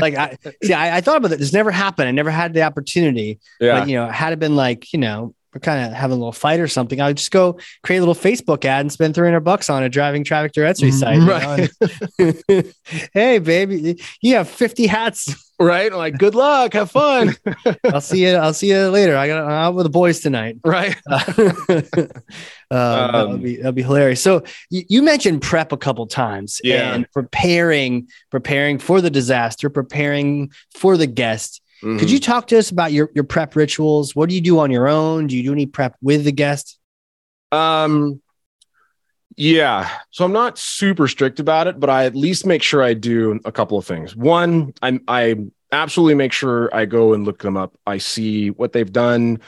like 0.00 0.14
I 0.14 0.38
see, 0.62 0.72
I, 0.72 0.98
I 0.98 1.00
thought 1.00 1.16
about 1.16 1.28
that. 1.28 1.38
This 1.38 1.52
never 1.52 1.70
happened. 1.70 2.08
I 2.08 2.12
never 2.12 2.30
had 2.30 2.54
the 2.54 2.62
opportunity. 2.62 3.40
yeah. 3.60 3.80
But 3.80 3.88
you 3.88 3.96
know, 3.96 4.08
had 4.08 4.32
it 4.32 4.38
been 4.38 4.56
like, 4.56 4.92
you 4.92 4.98
know, 4.98 5.34
kind 5.60 5.86
of 5.86 5.92
having 5.92 6.16
a 6.16 6.18
little 6.18 6.32
fight 6.32 6.60
or 6.60 6.68
something, 6.68 7.00
I 7.00 7.08
would 7.08 7.16
just 7.16 7.30
go 7.30 7.58
create 7.82 7.98
a 7.98 8.00
little 8.00 8.14
Facebook 8.14 8.64
ad 8.64 8.80
and 8.82 8.92
spend 8.92 9.14
300 9.14 9.40
bucks 9.40 9.68
on 9.70 9.82
it, 9.82 9.90
driving 9.90 10.24
traffic 10.24 10.52
to 10.52 10.60
Etsy 10.60 10.92
site. 10.92 11.16
you 12.18 12.32
know, 12.56 12.62
hey, 13.12 13.38
baby, 13.38 14.00
you 14.20 14.34
have 14.36 14.48
50 14.48 14.86
hats. 14.86 15.34
right. 15.60 15.92
Like, 15.92 16.18
good 16.18 16.34
luck. 16.34 16.72
Have 16.72 16.90
fun. 16.90 17.34
I'll 17.84 18.00
see 18.00 18.24
you. 18.26 18.34
I'll 18.34 18.52
see 18.54 18.70
you 18.70 18.88
later. 18.88 19.16
I 19.16 19.28
got 19.28 19.48
out 19.48 19.74
with 19.74 19.84
the 19.84 19.90
boys 19.90 20.20
tonight. 20.20 20.56
right. 20.64 20.96
uh, 22.70 23.10
Um, 23.14 23.30
would 23.32 23.42
be 23.42 23.56
that'd 23.56 23.74
be 23.74 23.82
hilarious. 23.82 24.22
So 24.22 24.42
you, 24.70 24.82
you 24.88 25.02
mentioned 25.02 25.42
prep 25.42 25.72
a 25.72 25.76
couple 25.76 26.06
times, 26.06 26.60
Yeah. 26.64 26.94
and 26.94 27.10
preparing, 27.12 28.08
preparing 28.30 28.78
for 28.78 29.00
the 29.00 29.10
disaster, 29.10 29.70
preparing 29.70 30.50
for 30.76 30.96
the 30.96 31.06
guest. 31.06 31.60
Could 31.82 31.98
Mhm. 31.98 32.08
you 32.10 32.20
talk 32.20 32.46
to 32.46 32.58
us 32.58 32.70
about 32.70 32.92
your 32.92 33.10
your 33.14 33.24
prep 33.24 33.56
rituals? 33.56 34.14
What 34.14 34.28
do 34.28 34.34
you 34.36 34.40
do 34.40 34.60
on 34.60 34.70
your 34.70 34.86
own? 34.88 35.26
Do 35.26 35.36
you 35.36 35.42
do 35.42 35.52
any 35.52 35.66
prep 35.66 35.96
with 36.00 36.24
the 36.24 36.30
guest? 36.32 36.78
Um, 37.50 38.22
yeah. 39.36 39.88
So 40.10 40.24
I'm 40.24 40.32
not 40.32 40.58
super 40.58 41.08
strict 41.08 41.40
about 41.40 41.66
it, 41.66 41.80
but 41.80 41.90
I 41.90 42.04
at 42.04 42.14
least 42.14 42.46
make 42.46 42.62
sure 42.62 42.82
I 42.82 42.94
do 42.94 43.40
a 43.44 43.52
couple 43.52 43.78
of 43.78 43.84
things. 43.84 44.14
One, 44.14 44.72
I 44.80 45.00
I 45.08 45.36
absolutely 45.72 46.14
make 46.14 46.32
sure 46.32 46.74
I 46.74 46.84
go 46.84 47.14
and 47.14 47.24
look 47.24 47.40
them 47.42 47.56
up. 47.56 47.74
I 47.86 47.98
see 47.98 48.50
what 48.50 48.72
they've 48.72 48.92
done, 48.92 49.40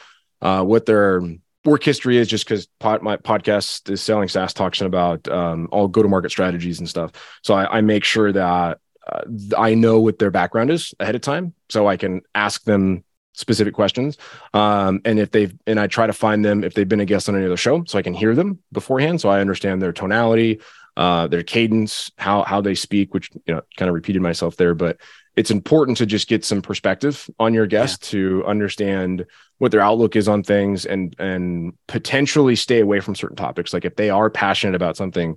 uh, 0.42 0.64
what 0.64 0.86
their 0.86 1.22
work 1.64 1.82
history 1.84 2.16
is, 2.18 2.28
just 2.28 2.44
because 2.46 2.66
pod, 2.80 3.00
my 3.02 3.16
podcast 3.16 3.88
is 3.90 4.02
selling 4.02 4.28
SaaS 4.28 4.52
talks 4.52 4.80
about 4.80 5.28
um, 5.28 5.68
all 5.70 5.86
go 5.86 6.02
to 6.02 6.08
market 6.08 6.30
strategies 6.30 6.78
and 6.78 6.88
stuff. 6.88 7.12
So 7.42 7.54
I, 7.54 7.78
I 7.78 7.80
make 7.80 8.04
sure 8.04 8.32
that 8.32 8.78
uh, 9.06 9.22
I 9.56 9.74
know 9.74 10.00
what 10.00 10.18
their 10.18 10.30
background 10.30 10.70
is 10.70 10.94
ahead 11.00 11.14
of 11.14 11.20
time, 11.20 11.54
so 11.68 11.86
I 11.86 11.96
can 11.96 12.22
ask 12.34 12.64
them 12.64 13.04
specific 13.34 13.74
questions. 13.74 14.16
Um, 14.52 15.00
and 15.04 15.18
if 15.18 15.30
they've, 15.30 15.52
and 15.66 15.78
I 15.78 15.86
try 15.86 16.06
to 16.06 16.12
find 16.12 16.44
them 16.44 16.64
if 16.64 16.74
they've 16.74 16.88
been 16.88 17.00
a 17.00 17.04
guest 17.04 17.28
on 17.28 17.36
any 17.36 17.44
other 17.44 17.56
show, 17.56 17.84
so 17.86 17.98
I 17.98 18.02
can 18.02 18.14
hear 18.14 18.34
them 18.34 18.60
beforehand, 18.72 19.20
so 19.20 19.28
I 19.28 19.40
understand 19.40 19.82
their 19.82 19.92
tonality, 19.92 20.60
uh, 20.96 21.26
their 21.26 21.42
cadence, 21.42 22.10
how 22.16 22.44
how 22.44 22.60
they 22.60 22.74
speak. 22.74 23.12
Which 23.12 23.30
you 23.46 23.54
know, 23.54 23.62
kind 23.76 23.88
of 23.88 23.94
repeated 23.94 24.22
myself 24.22 24.56
there, 24.56 24.74
but 24.74 24.98
it's 25.36 25.50
important 25.50 25.98
to 25.98 26.06
just 26.06 26.28
get 26.28 26.44
some 26.44 26.62
perspective 26.62 27.28
on 27.40 27.54
your 27.54 27.66
guest 27.66 28.04
to 28.10 28.44
understand 28.46 29.26
what 29.58 29.72
their 29.72 29.80
outlook 29.80 30.14
is 30.16 30.28
on 30.28 30.42
things 30.42 30.86
and 30.86 31.16
and 31.18 31.74
potentially 31.88 32.56
stay 32.56 32.80
away 32.80 33.00
from 33.00 33.14
certain 33.14 33.36
topics. 33.36 33.72
Like 33.72 33.84
if 33.84 33.96
they 33.96 34.10
are 34.10 34.30
passionate 34.30 34.76
about 34.76 34.96
something 34.96 35.36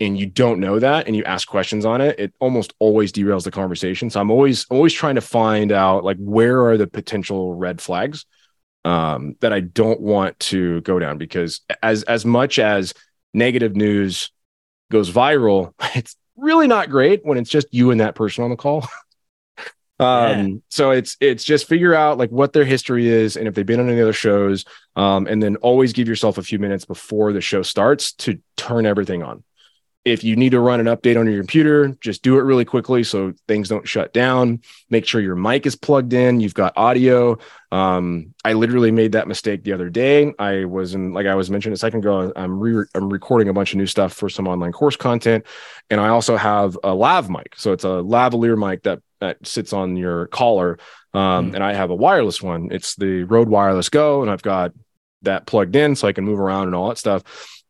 and 0.00 0.18
you 0.18 0.26
don't 0.26 0.60
know 0.60 0.78
that 0.78 1.06
and 1.06 1.16
you 1.16 1.24
ask 1.24 1.48
questions 1.48 1.84
on 1.84 2.00
it, 2.00 2.18
it 2.18 2.34
almost 2.38 2.72
always 2.78 3.12
derails 3.12 3.44
the 3.44 3.50
conversation. 3.50 4.10
So 4.10 4.20
I'm 4.20 4.30
always 4.30 4.66
always 4.70 4.92
trying 4.92 5.16
to 5.16 5.20
find 5.20 5.72
out 5.72 6.04
like 6.04 6.16
where 6.18 6.66
are 6.66 6.76
the 6.76 6.86
potential 6.86 7.54
red 7.54 7.80
flags 7.80 8.24
um, 8.84 9.36
that 9.40 9.52
I 9.52 9.60
don't 9.60 10.00
want 10.00 10.38
to 10.40 10.80
go 10.82 10.98
down 10.98 11.18
because 11.18 11.60
as 11.82 12.04
as 12.04 12.24
much 12.24 12.58
as 12.58 12.94
negative 13.34 13.74
news 13.74 14.30
goes 14.90 15.10
viral, 15.10 15.74
it's 15.94 16.16
really 16.36 16.68
not 16.68 16.90
great 16.90 17.24
when 17.24 17.38
it's 17.38 17.50
just 17.50 17.66
you 17.72 17.90
and 17.90 18.00
that 18.00 18.14
person 18.14 18.44
on 18.44 18.50
the 18.50 18.56
call. 18.56 18.86
Um, 20.00 20.62
so 20.68 20.92
it's 20.92 21.16
it's 21.20 21.42
just 21.42 21.66
figure 21.66 21.92
out 21.92 22.18
like 22.18 22.30
what 22.30 22.52
their 22.52 22.64
history 22.64 23.08
is 23.08 23.36
and 23.36 23.48
if 23.48 23.54
they've 23.54 23.66
been 23.66 23.80
on 23.80 23.88
any 23.88 24.00
other 24.00 24.12
shows. 24.12 24.64
Um, 24.94 25.26
and 25.26 25.42
then 25.42 25.56
always 25.56 25.92
give 25.92 26.06
yourself 26.06 26.38
a 26.38 26.42
few 26.42 26.60
minutes 26.60 26.84
before 26.84 27.32
the 27.32 27.40
show 27.40 27.62
starts 27.62 28.12
to 28.12 28.40
turn 28.56 28.86
everything 28.86 29.24
on. 29.24 29.42
If 30.04 30.24
you 30.24 30.36
need 30.36 30.50
to 30.50 30.60
run 30.60 30.80
an 30.80 30.86
update 30.86 31.18
on 31.18 31.26
your 31.26 31.38
computer, 31.38 31.88
just 32.00 32.22
do 32.22 32.38
it 32.38 32.42
really 32.42 32.64
quickly 32.64 33.04
so 33.04 33.34
things 33.46 33.68
don't 33.68 33.86
shut 33.86 34.14
down. 34.14 34.62
Make 34.88 35.04
sure 35.06 35.20
your 35.20 35.34
mic 35.36 35.66
is 35.66 35.76
plugged 35.76 36.14
in, 36.14 36.40
you've 36.40 36.54
got 36.54 36.72
audio. 36.76 37.36
Um, 37.72 38.34
I 38.42 38.54
literally 38.54 38.90
made 38.90 39.12
that 39.12 39.28
mistake 39.28 39.64
the 39.64 39.74
other 39.74 39.90
day. 39.90 40.32
I 40.38 40.64
was 40.64 40.94
in, 40.94 41.12
like 41.12 41.26
I 41.26 41.34
was 41.34 41.50
mentioning 41.50 41.74
a 41.74 41.78
second 41.78 42.00
ago, 42.00 42.32
I'm 42.34 42.58
re- 42.58 42.86
I'm 42.94 43.10
recording 43.10 43.48
a 43.48 43.52
bunch 43.52 43.72
of 43.72 43.78
new 43.78 43.86
stuff 43.86 44.14
for 44.14 44.30
some 44.30 44.48
online 44.48 44.72
course 44.72 44.96
content, 44.96 45.44
and 45.90 46.00
I 46.00 46.08
also 46.08 46.36
have 46.38 46.78
a 46.82 46.94
lav 46.94 47.28
mic. 47.28 47.54
So 47.56 47.72
it's 47.72 47.84
a 47.84 47.88
lavalier 48.02 48.56
mic 48.56 48.84
that 48.84 49.00
that 49.20 49.44
sits 49.46 49.72
on 49.74 49.96
your 49.96 50.28
collar, 50.28 50.78
um, 51.12 51.50
Mm. 51.50 51.54
and 51.56 51.64
I 51.64 51.74
have 51.74 51.90
a 51.90 51.94
wireless 51.94 52.40
one. 52.40 52.68
It's 52.70 52.94
the 52.94 53.24
Rode 53.24 53.48
Wireless 53.48 53.88
Go, 53.90 54.22
and 54.22 54.30
I've 54.30 54.42
got 54.42 54.72
that 55.22 55.44
plugged 55.44 55.74
in 55.76 55.96
so 55.96 56.08
I 56.08 56.12
can 56.12 56.24
move 56.24 56.38
around 56.40 56.66
and 56.68 56.74
all 56.74 56.88
that 56.88 56.98
stuff. 56.98 57.24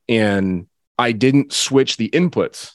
And 0.08 0.66
I 0.98 1.12
didn't 1.12 1.52
switch 1.52 1.96
the 1.96 2.11
inputs 2.11 2.72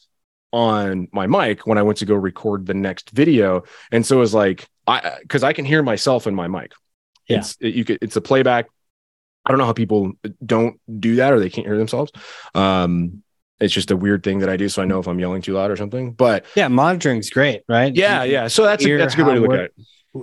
on 0.51 1.07
my 1.12 1.27
mic 1.27 1.65
when 1.67 1.77
I 1.77 1.81
went 1.81 1.97
to 1.99 2.05
go 2.05 2.15
record 2.15 2.65
the 2.65 2.73
next 2.73 3.09
video. 3.09 3.63
And 3.91 4.05
so 4.05 4.17
it 4.17 4.19
was 4.19 4.33
like, 4.33 4.67
I, 4.88 5.17
cause 5.27 5.43
I 5.43 5.51
can 5.53 5.65
hear 5.65 5.81
myself 5.83 6.27
in 6.27 6.36
my 6.36 6.47
mic. 6.47 6.71
Yeah. 7.27 7.39
It's, 7.39 7.57
it, 7.59 7.73
you 7.73 7.83
could, 7.86 7.97
it's 8.01 8.15
a 8.15 8.21
playback. 8.21 8.67
I 9.45 9.51
don't 9.51 9.57
know 9.57 9.65
how 9.65 9.73
people 9.73 10.13
don't 10.45 10.79
do 10.99 11.15
that 11.15 11.33
or 11.33 11.39
they 11.39 11.49
can't 11.49 11.67
hear 11.67 11.77
themselves. 11.77 12.12
Um, 12.55 13.23
it's 13.59 13.73
just 13.73 13.91
a 13.91 13.97
weird 13.97 14.23
thing 14.23 14.39
that 14.39 14.49
I 14.49 14.57
do. 14.57 14.69
So 14.69 14.81
I 14.81 14.86
know 14.86 14.99
if 14.99 15.07
I'm 15.07 15.19
yelling 15.19 15.41
too 15.41 15.53
loud 15.53 15.71
or 15.71 15.75
something, 15.75 16.13
but 16.13 16.45
Yeah, 16.55 16.67
monitoring's 16.67 17.29
great, 17.29 17.63
right? 17.67 17.93
yeah, 17.95 18.23
yeah. 18.23 18.47
So 18.47 18.63
that's, 18.63 18.86
a, 18.86 18.97
that's 18.97 19.15
a 19.15 19.17
good 19.17 19.25
way 19.27 19.36
to 19.36 19.39
look 19.41 19.53
at 19.53 19.59
it. 19.59 19.73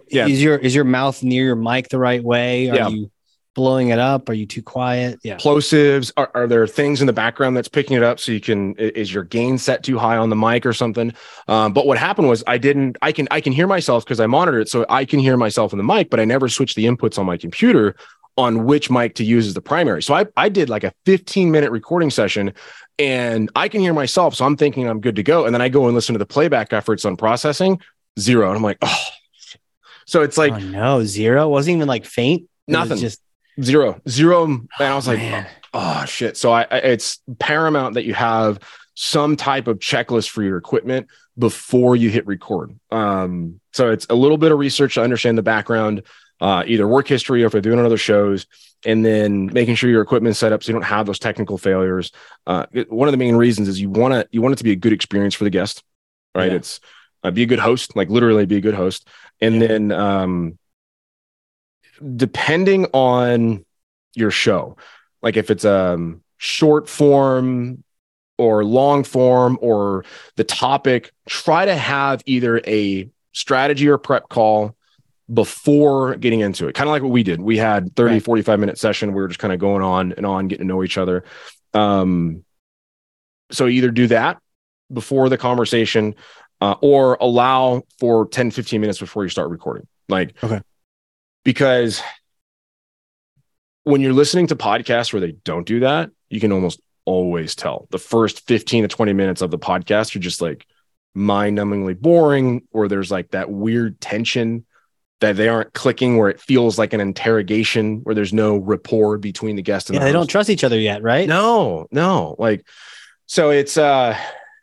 Yeah. 0.09 0.27
Is 0.27 0.41
your 0.43 0.57
is 0.57 0.73
your 0.73 0.85
mouth 0.85 1.21
near 1.25 1.45
your 1.45 1.57
mic 1.57 1.89
the 1.89 1.99
right 1.99 2.23
way? 2.23 2.71
Are 2.71 2.77
Yeah. 2.77 2.89
you 2.89 3.11
blowing 3.55 3.89
it 3.89 3.99
up? 3.99 4.29
Are 4.29 4.33
you 4.33 4.47
too 4.47 4.63
quiet? 4.63 5.19
Yeah. 5.23 5.37
plosives 5.37 6.13
are, 6.17 6.31
are 6.35 6.47
there 6.47 6.67
things 6.67 7.01
in 7.01 7.07
the 7.07 7.13
background 7.13 7.57
that's 7.57 7.69
picking 7.69 7.97
it 7.97 8.03
up 8.03 8.21
so 8.21 8.33
you 8.33 8.41
can, 8.41 8.75
is 8.77 9.13
your 9.13 9.25
gain 9.25 9.59
set 9.59 9.83
too 9.83 9.99
high 9.99 10.17
on 10.17 10.31
the 10.31 10.37
mic 10.37 10.65
or 10.65 10.73
something 10.73 11.13
um, 11.49 11.73
but 11.73 11.87
what 11.87 11.99
happened 11.99 12.29
was 12.29 12.43
i 12.47 12.59
didn't 12.59 12.97
i 13.03 13.13
can 13.13 13.27
i 13.31 13.41
can 13.41 13.53
hear 13.53 13.67
myself 13.67 14.05
because 14.05 14.21
i 14.21 14.27
monitor 14.27 14.61
it 14.61 14.69
so 14.69 14.87
i 14.89 15.05
can 15.05 15.19
hear 15.19 15.37
myself 15.37 15.73
in 15.73 15.79
the 15.79 15.85
mic 15.85 16.11
but 16.11 16.21
i 16.21 16.25
never 16.25 16.49
switched 16.49 16.77
the 16.77 16.85
inputs 16.87 17.19
on 17.19 17.27
my 17.27 17.37
computer 17.37 17.95
on 18.37 18.65
which 18.65 18.91
mic 18.91 19.15
to 19.15 19.25
use 19.25 19.47
as 19.47 19.55
the 19.55 19.61
primary 19.61 20.03
so 20.03 20.15
i, 20.15 20.27
I 20.37 20.49
did 20.49 20.69
like 20.69 20.85
a 20.85 20.93
15 21.07 21.51
minute 21.51 21.71
recording 21.71 22.11
session 22.11 22.53
and 22.99 23.51
i 23.55 23.69
can 23.69 23.81
hear 23.81 23.95
myself 23.95 24.35
so 24.35 24.45
i'm 24.45 24.57
thinking 24.57 24.89
i'm 24.89 25.01
good 25.01 25.17
to 25.17 25.23
go 25.23 25.47
and 25.47 25.55
then 25.55 25.63
i 25.63 25.69
go 25.69 25.87
and 25.87 25.95
listen 25.95 26.15
to 26.15 26.19
the 26.19 26.27
playback 26.27 26.73
efforts 26.73 27.05
on 27.05 27.17
processing 27.17 27.81
zero 28.19 28.49
and 28.49 28.57
i'm 28.57 28.63
like 28.63 28.79
oh 28.83 29.05
so 30.11 30.23
it's 30.23 30.37
like 30.37 30.53
oh 30.53 30.59
no, 30.59 31.05
zero. 31.05 31.45
It 31.45 31.51
wasn't 31.51 31.77
even 31.77 31.87
like 31.87 32.05
faint. 32.05 32.43
It 32.67 32.73
Nothing. 32.73 32.99
just 32.99 33.21
zero 33.63 34.01
zero 34.09 34.45
and 34.45 34.69
i 34.81 34.95
was 34.95 35.07
like 35.09 35.19
man. 35.19 35.47
oh 35.75 36.05
shit 36.05 36.37
so 36.37 36.53
I, 36.53 36.63
I 36.71 36.77
it's 36.79 37.19
paramount 37.39 37.95
that 37.95 38.05
you 38.05 38.15
have 38.15 38.59
some 38.95 39.37
type 39.37 39.67
of 39.67 39.79
checklist 39.79 40.29
for 40.31 40.43
your 40.43 40.57
equipment 40.57 41.09
before 41.39 41.97
you 41.97 42.11
hit 42.11 42.27
record 42.27 42.79
um 42.91 43.61
so 43.73 43.91
it's 43.91 44.07
a 44.11 44.15
little 44.15 44.39
bit 44.39 44.53
of 44.53 44.59
research 44.59 44.95
to 44.95 45.03
understand 45.03 45.39
the 45.39 45.43
background 45.43 46.03
uh 46.41 46.65
either 46.67 46.87
work 46.87 47.07
history 47.09 47.43
or 47.43 47.47
if 47.47 47.53
they're 47.53 47.61
doing 47.61 47.79
other 47.79 47.97
shows 47.97 48.47
and 48.87 49.05
then 49.05 49.47
making 49.53 49.75
sure 49.75 49.91
your 49.91 50.03
equipment's 50.03 50.39
set 50.39 50.53
up 50.53 50.63
so 50.63 50.69
you 50.69 50.75
don't 50.75 50.83
have 50.83 51.07
those 51.07 51.19
technical 51.19 51.57
failures 51.59 52.13
uh 52.47 52.67
one 52.89 53.09
of 53.09 53.13
the 53.13 53.19
main 53.19 53.37
reasons 53.37 53.69
is 53.69 53.81
you 53.81 53.91
want 53.91 54.13
to 54.13 54.27
you 54.33 54.43
want 54.43 54.53
it 54.53 54.57
to 54.57 54.65
be 54.65 54.73
a 54.73 54.77
good 54.77 54.93
experience 54.93 55.35
for 55.35 55.45
the 55.45 55.51
guest 55.51 55.83
right 56.35 56.51
Yeah. 56.51 56.57
it's 56.57 56.81
uh, 57.23 57.31
be 57.31 57.43
a 57.43 57.47
good 57.47 57.59
host 57.59 57.95
like 57.97 58.09
literally 58.09 58.47
be 58.47 58.57
a 58.57 58.61
good 58.63 58.75
host 58.75 59.07
and 59.41 59.57
Yeah. 59.61 59.67
then 59.69 59.93
um 59.93 60.59
depending 62.17 62.87
on 62.93 63.65
your 64.15 64.31
show 64.31 64.77
like 65.23 65.37
if 65.37 65.51
it's 65.51 65.65
um 65.65 66.23
short 66.39 66.89
form 66.89 67.83
or 68.39 68.65
long 68.65 69.05
form 69.05 69.59
or 69.61 70.05
the 70.37 70.45
topic 70.45 71.13
try 71.29 71.65
to 71.65 71.77
have 71.77 72.23
either 72.27 72.61
a 72.67 73.09
strategy 73.33 73.87
or 73.89 73.99
prep 73.99 74.29
call 74.29 74.75
before 75.33 76.17
getting 76.17 76.41
into 76.41 76.67
it 76.67 76.75
kind 76.75 76.89
of 76.89 76.93
like 76.93 77.03
what 77.03 77.13
we 77.13 77.23
did 77.23 77.41
we 77.41 77.57
had 77.57 77.95
30 77.95 78.15
Right. 78.15 78.23
45 78.25 78.59
minute 78.59 78.79
session 78.79 79.11
we 79.13 79.21
were 79.21 79.29
just 79.29 79.39
kind 79.39 79.53
of 79.53 79.61
going 79.61 79.83
on 79.83 80.13
and 80.13 80.27
on 80.27 80.49
getting 80.49 80.67
to 80.67 80.73
know 80.73 80.83
each 80.83 80.99
other 80.99 81.23
um 81.75 82.45
so 83.53 83.69
either 83.69 83.91
do 83.91 84.07
that 84.09 84.39
before 84.93 85.29
the 85.29 85.39
conversation 85.39 86.15
uh, 86.61 86.75
or 86.81 87.17
allow 87.21 87.83
for 87.99 88.27
10 88.29 88.51
15 88.51 88.81
minutes 88.81 88.99
before 88.99 89.23
you 89.23 89.29
start 89.29 89.51
recording 89.51 89.87
like 90.09 90.35
Okay. 90.43 90.61
Because 91.45 92.03
when 93.85 94.01
you're 94.01 94.13
listening 94.13 94.47
to 94.49 94.57
podcasts 94.57 95.13
where 95.13 95.21
they 95.21 95.33
don't 95.33 95.67
do 95.67 95.81
that, 95.81 96.11
you 96.29 96.41
can 96.41 96.53
almost 96.53 96.81
always 97.05 97.55
tell. 97.55 97.89
The 97.91 97.99
first 97.99 98.47
15 98.47 98.85
to 98.85 98.89
20 98.89 99.13
minutes 99.13 99.43
of 99.43 99.51
the 99.51 99.59
podcast 99.59 100.15
are 100.15 100.21
just 100.21 100.41
like 100.41 100.67
mind-numbingly 101.15 101.99
boring, 101.99 102.63
or 102.73 102.89
there's 102.89 103.11
like 103.11 103.31
that 103.31 103.51
weird 103.51 104.01
tension 104.01 104.65
that 105.21 105.37
they 105.37 105.49
aren't 105.49 105.73
clicking 105.75 106.17
where 106.17 106.31
it 106.31 106.41
feels 106.41 106.79
like 106.79 106.93
an 106.93 107.01
interrogation 107.01 107.99
where 108.05 108.15
there's 108.15 108.33
no 108.33 108.57
rapport 108.57 109.19
between 109.19 109.57
the 109.57 109.63
guest 109.63 109.91
and 109.91 109.95
yeah, 109.95 110.01
the 110.01 110.07
they 110.07 110.13
don't 110.13 110.29
trust 110.29 110.49
each 110.49 110.65
other 110.65 110.79
yet, 110.79 111.03
right? 111.03 111.29
No, 111.29 111.87
no. 111.91 112.37
Like 112.39 112.67
so 113.27 113.51
it's 113.51 113.77
uh 113.77 114.17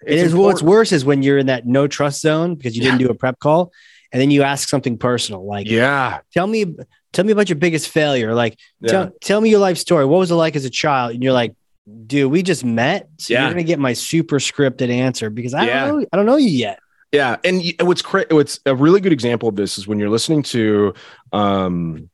It 0.06 0.18
is 0.18 0.34
what's 0.34 0.64
worse 0.64 0.92
is 0.92 1.06
when 1.06 1.22
you're 1.22 1.38
in 1.38 1.48
that 1.48 1.66
no 1.66 1.88
trust 1.88 2.22
zone 2.22 2.56
because 2.56 2.76
you 2.76 2.82
didn't 2.82 3.00
do 3.00 3.10
a 3.10 3.14
prep 3.16 3.40
call 3.40 3.72
and 4.12 4.22
then 4.22 4.32
you 4.32 4.44
ask 4.44 4.70
something 4.70 4.98
personal 4.98 5.46
like 5.46 5.68
Yeah. 5.68 6.20
tell 6.34 6.48
me 6.48 6.66
tell 7.14 7.26
me 7.26 7.32
about 7.32 7.50
your 7.50 7.58
biggest 7.58 7.90
failure 7.90 8.34
like 8.34 8.58
Yeah. 8.82 8.92
tell, 8.92 9.12
tell 9.22 9.42
me 9.42 9.50
your 9.50 9.60
life 9.60 9.78
story 9.78 10.06
what 10.06 10.18
was 10.20 10.32
it 10.32 10.36
like 10.36 10.56
as 10.56 10.66
a 10.66 10.70
child 10.70 11.14
and 11.14 11.24
you're 11.24 11.34
like 11.34 11.54
dude 12.06 12.32
we 12.32 12.44
just 12.44 12.66
met 12.66 13.08
so 13.18 13.34
Yeah. 13.34 13.44
you're 13.44 13.52
gonna 13.52 13.64
get 13.64 13.80
my 13.80 13.94
super 13.94 14.40
scripted 14.40 14.90
answer 14.90 15.30
because 15.30 15.54
i 15.54 15.66
Yeah. 15.66 15.86
don't 15.88 16.00
know 16.02 16.06
i 16.12 16.18
don't 16.18 16.26
know 16.26 16.38
you 16.38 16.50
yet 16.50 16.80
Yeah, 17.14 17.38
and 17.46 17.64
what's 17.82 18.02
cra- 18.02 18.26
what's 18.32 18.60
a 18.66 18.76
really 18.76 19.00
good 19.00 19.14
example 19.14 19.48
of 19.48 19.56
this 19.56 19.78
is 19.78 19.88
when 19.88 19.98
you're 19.98 20.10
listening 20.10 20.44
to, 20.44 20.94
um, 21.32 22.10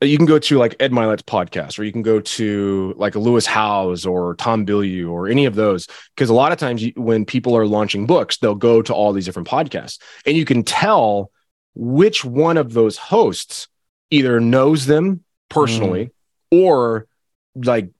you 0.00 0.16
can 0.16 0.26
go 0.26 0.38
to 0.38 0.58
like 0.58 0.76
Ed 0.78 0.92
Mylett's 0.92 1.22
podcast, 1.22 1.78
or 1.78 1.84
you 1.84 1.92
can 1.92 2.02
go 2.02 2.20
to 2.20 2.94
like 2.96 3.16
Lewis 3.16 3.46
Howes 3.46 4.06
or 4.06 4.34
Tom 4.36 4.64
Bilyeu 4.64 5.10
or 5.10 5.28
any 5.28 5.44
of 5.44 5.54
those, 5.54 5.88
because 6.14 6.30
a 6.30 6.34
lot 6.34 6.52
of 6.52 6.58
times 6.58 6.82
you, 6.82 6.92
when 6.96 7.24
people 7.24 7.56
are 7.56 7.66
launching 7.66 8.06
books, 8.06 8.38
they'll 8.38 8.54
go 8.54 8.80
to 8.82 8.94
all 8.94 9.12
these 9.12 9.24
different 9.24 9.48
podcasts, 9.48 9.98
and 10.24 10.36
you 10.36 10.44
can 10.44 10.62
tell 10.62 11.30
which 11.74 12.24
one 12.24 12.56
of 12.56 12.72
those 12.72 12.96
hosts 12.96 13.68
either 14.10 14.40
knows 14.40 14.86
them 14.86 15.24
personally 15.48 16.06
mm. 16.06 16.10
or 16.50 17.06
like 17.54 17.90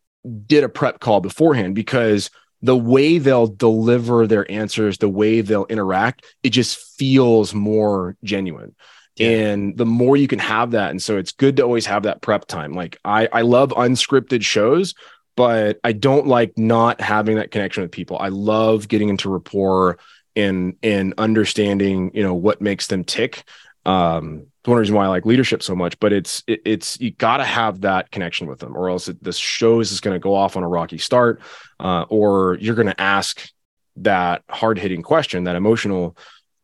did 0.47 0.65
a 0.65 0.69
prep 0.69 1.01
call 1.01 1.21
beforehand 1.21 1.75
because 1.75 2.31
the 2.61 2.77
way 2.77 3.19
they'll 3.19 3.47
deliver 3.47 4.27
their 4.27 4.51
answers, 4.51 4.99
the 4.99 5.09
way 5.09 5.41
they'll 5.41 5.67
interact, 5.67 6.25
it 6.43 6.51
just 6.51 6.77
feels 6.97 7.55
more 7.55 8.17
genuine. 8.25 8.75
Yeah. 9.19 9.31
And 9.31 9.77
the 9.77 9.87
more 9.87 10.17
you 10.17 10.29
can 10.29 10.39
have 10.39 10.73
that. 10.73 10.91
And 10.91 11.03
so 11.03 11.17
it's 11.17 11.33
good 11.33 11.57
to 11.57 11.63
always 11.63 11.87
have 11.87 12.05
that 12.05 12.23
prep 12.23 12.47
time. 12.47 12.73
Like 12.73 12.99
I, 13.05 13.29
I 13.33 13.43
love 13.43 13.71
unscripted 13.71 14.43
shows, 14.43 14.95
but 15.37 15.79
I 15.85 15.93
don't 15.93 16.27
like 16.27 16.57
not 16.57 17.01
having 17.01 17.37
that 17.37 17.51
connection 17.51 17.83
with 17.83 17.93
people. 17.93 18.19
I 18.19 18.29
love 18.29 18.89
getting 18.89 19.09
into 19.09 19.29
rapport 19.31 19.99
and 20.37 20.77
and 20.83 21.15
understanding, 21.19 22.11
you 22.15 22.23
know, 22.23 22.35
what 22.35 22.61
makes 22.61 22.87
them 22.87 23.05
tick. 23.05 23.45
Um, 23.85 24.47
it's 24.61 24.69
one 24.69 24.79
reason 24.79 24.95
why 24.95 25.05
I 25.05 25.09
like 25.09 25.27
leadership 25.27 25.63
so 25.63 25.75
much, 25.75 25.99
but 25.99 26.13
it's 26.13 26.43
it, 26.47 26.61
it's 26.65 27.01
you 27.01 27.11
got 27.11 27.39
to 27.39 27.45
have 27.45 27.81
that 27.83 28.11
connection 28.11 28.47
with 28.47 28.59
them, 28.61 28.77
or 28.77 28.91
else 28.91 29.09
it, 29.09 29.23
this 29.23 29.37
show 29.37 29.81
is 29.81 30.01
going 30.01 30.15
to 30.15 30.21
go 30.21 30.35
off 30.35 30.57
on 30.57 30.63
a 30.63 30.69
rocky 30.69 30.99
start, 30.99 31.41
uh, 31.81 32.05
or 32.09 32.59
you're 32.61 32.75
going 32.75 32.89
to 32.89 33.01
ask 33.01 33.49
that 33.97 34.43
hard 34.49 34.79
hitting 34.79 35.03
question, 35.03 35.45
that 35.45 35.57
emotional 35.57 36.17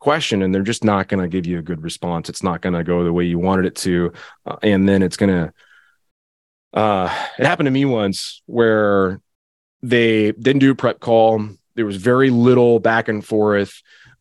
question, 0.05 0.43
and 0.43 0.55
they're 0.55 0.63
just 0.63 0.85
not 0.85 1.09
going 1.09 1.23
to 1.23 1.29
give 1.29 1.47
you 1.47 1.59
a 1.59 1.63
good 1.63 1.83
response. 1.83 2.29
It's 2.29 2.43
not 2.43 2.61
going 2.61 2.75
to 2.75 2.85
go 2.85 3.03
the 3.03 3.13
way 3.13 3.25
you 3.25 3.39
wanted 3.39 3.65
it 3.65 3.75
to, 3.77 4.13
uh, 4.47 4.57
and 4.63 4.89
then 4.89 5.03
it's 5.03 5.17
going 5.17 5.31
to. 5.31 5.53
Uh, 6.79 7.05
it 7.39 7.47
happened 7.47 7.69
to 7.69 7.71
me 7.71 7.85
once 7.85 8.43
where 8.47 9.21
they 9.83 10.33
didn't 10.33 10.61
do 10.61 10.73
a 10.73 10.75
prep 10.75 11.01
call. 11.01 11.49
There 11.75 11.87
was 11.87 11.97
very 11.97 12.31
little 12.31 12.81
back 12.81 13.09
and 13.09 13.25
forth. 13.25 13.81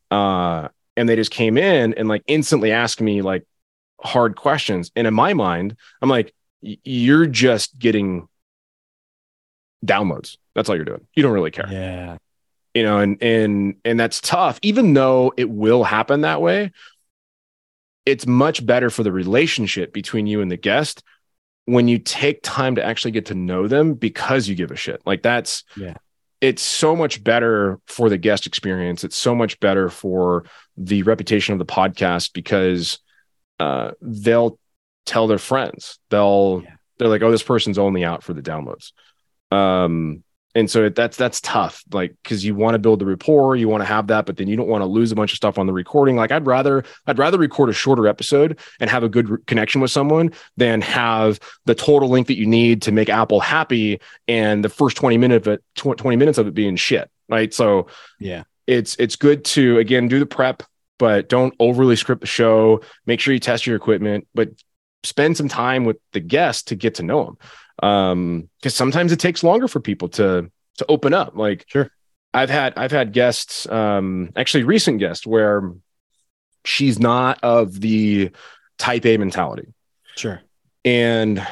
Uh, 0.10 0.70
and 0.96 1.10
they 1.10 1.16
just 1.16 1.32
came 1.32 1.58
in 1.58 1.96
and 1.96 2.08
like 2.08 2.24
instantly 2.28 2.72
asked 2.72 3.02
me 3.02 3.24
like 3.24 3.44
hard 4.00 4.36
questions. 4.36 4.92
And 4.96 5.08
in 5.08 5.14
my 5.14 5.34
mind, 5.34 5.76
I'm 6.02 6.10
like, 6.10 6.34
you're 6.62 7.26
just 7.26 7.80
getting 7.80 8.28
downloads. 9.84 10.38
That's 10.56 10.70
all 10.70 10.76
you're 10.76 10.86
doing. 10.86 11.08
You 11.16 11.24
don't 11.24 11.34
really 11.34 11.52
care 11.52 11.68
yeah 11.72 12.18
you 12.74 12.84
know 12.84 13.00
and 13.00 13.22
and 13.22 13.76
and 13.86 14.00
that's 14.00 14.20
tough. 14.22 14.60
Even 14.62 14.94
though 14.94 15.34
it 15.38 15.50
will 15.50 15.84
happen 15.84 16.22
that 16.22 16.42
way 16.42 16.72
it's 18.06 18.28
much 18.28 18.66
better 18.66 18.90
for 18.90 19.02
the 19.04 19.12
relationship 19.14 19.94
between 19.94 20.28
you 20.28 20.42
and 20.42 20.52
the 20.52 20.58
guest 20.58 21.04
when 21.66 21.88
you 21.88 21.98
take 21.98 22.42
time 22.44 22.76
to 22.76 22.84
actually 22.84 23.12
get 23.12 23.28
to 23.28 23.34
know 23.34 23.66
them 23.68 23.94
because 23.94 24.50
you 24.50 24.56
give 24.56 24.72
a 24.72 24.76
shit. 24.76 25.02
Like 25.06 25.22
that's 25.22 25.64
Yeah. 25.78 25.94
it's 26.42 26.62
so 26.62 26.96
much 26.98 27.24
better 27.24 27.80
for 27.88 28.10
the 28.10 28.18
guest 28.18 28.46
experience. 28.46 29.06
It's 29.06 29.16
so 29.16 29.34
much 29.34 29.58
better 29.62 29.90
for 29.90 30.44
the 30.76 31.04
reputation 31.04 31.54
of 31.54 31.60
the 31.60 31.66
podcast 31.66 32.34
because 32.34 33.00
uh 33.62 33.92
they'll 34.02 34.60
tell 35.06 35.28
their 35.28 35.38
friends. 35.38 36.00
They'll 36.10 36.62
Yeah. 36.66 36.72
they're 36.98 37.08
like 37.08 37.22
oh 37.22 37.32
this 37.32 37.44
person's 37.44 37.78
only 37.78 38.04
out 38.04 38.22
for 38.24 38.34
the 38.34 38.42
downloads. 38.42 38.92
Um 39.50 40.26
and 40.56 40.70
so 40.70 40.90
that's 40.90 41.18
that's 41.18 41.42
tough 41.42 41.84
like 41.92 42.16
because 42.24 42.46
you 42.46 42.54
want 42.56 42.76
to 42.76 42.80
build 42.80 43.00
the 43.00 43.06
rapport 43.06 43.56
you 43.56 43.68
want 43.68 43.82
to 43.82 43.86
have 43.86 44.08
that 44.08 44.26
but 44.26 44.38
then 44.38 44.48
you 44.48 44.56
don't 44.56 44.68
want 44.68 44.82
to 44.82 44.86
lose 44.86 45.12
a 45.12 45.16
bunch 45.16 45.32
of 45.32 45.38
stuff 45.38 45.58
on 45.58 45.68
the 45.68 45.74
recording. 45.74 46.16
Like 46.16 46.32
i'd 46.32 46.46
rather 46.46 46.84
i'd 47.08 47.18
rather 47.18 47.38
record 47.38 47.70
a 47.70 47.74
shorter 47.74 48.08
episode 48.08 48.60
and 48.80 48.90
have 48.90 49.04
a 49.04 49.10
good 49.10 49.30
re- 49.30 49.38
connection 49.48 49.82
with 49.82 49.92
someone 49.92 50.32
than 50.58 50.82
have 50.82 51.40
the 51.66 51.76
total 51.76 52.10
length 52.10 52.28
that 52.28 52.38
you 52.38 52.46
need 52.46 52.82
to 52.84 52.92
make 52.92 53.10
apple 53.10 53.40
happy 53.40 54.00
and 54.28 54.64
the 54.64 54.70
first 54.70 54.98
20 54.98 55.18
minutes 55.18 55.48
of 55.48 55.54
it 55.54 55.64
tw- 55.76 55.98
20 55.98 56.18
minutes 56.18 56.38
of 56.38 56.48
it 56.48 56.54
being 56.54 56.76
shit 56.76 57.10
right? 57.30 57.54
So 57.54 57.88
yeah. 58.20 58.44
it's 58.68 58.96
it's 58.98 59.16
good 59.16 59.46
to 59.46 59.80
again 59.80 60.08
do 60.08 60.20
the 60.20 60.26
prep 60.26 60.64
but 61.00 61.28
don't 61.28 61.54
overly 61.60 61.96
script 61.96 62.22
the 62.22 62.28
show. 62.28 62.82
Make 63.06 63.20
sure 63.20 63.34
you 63.34 63.40
test 63.40 63.66
your 63.66 63.76
equipment 63.76 64.28
but 64.34 64.50
spend 65.04 65.36
some 65.36 65.50
time 65.50 65.84
with 65.84 65.98
the 66.14 66.20
guest 66.20 66.70
to 66.70 66.76
get 66.76 66.96
to 66.96 67.04
know 67.04 67.26
them 67.26 67.38
um 67.82 68.50
because 68.60 68.76
sometimes 68.76 69.12
it 69.12 69.20
takes 69.20 69.44
longer 69.44 69.68
for 69.68 69.80
people 69.80 70.10
to 70.10 70.52
to 70.78 70.86
open 70.90 71.14
up. 71.14 71.36
Like 71.36 71.66
Sure. 71.68 71.90
i've 72.34 72.50
had 72.50 72.74
i've 72.78 72.92
had 72.92 73.14
guests 73.14 73.68
um 73.70 74.30
actually 74.36 74.64
recent 74.64 75.00
guests 75.00 75.26
where 75.26 75.74
she's 76.66 77.00
not 77.00 77.40
of 77.44 77.80
the 77.80 78.32
type 78.78 79.06
a 79.06 79.18
mentality. 79.18 79.74
Sure. 80.16 80.42
And 80.86 81.46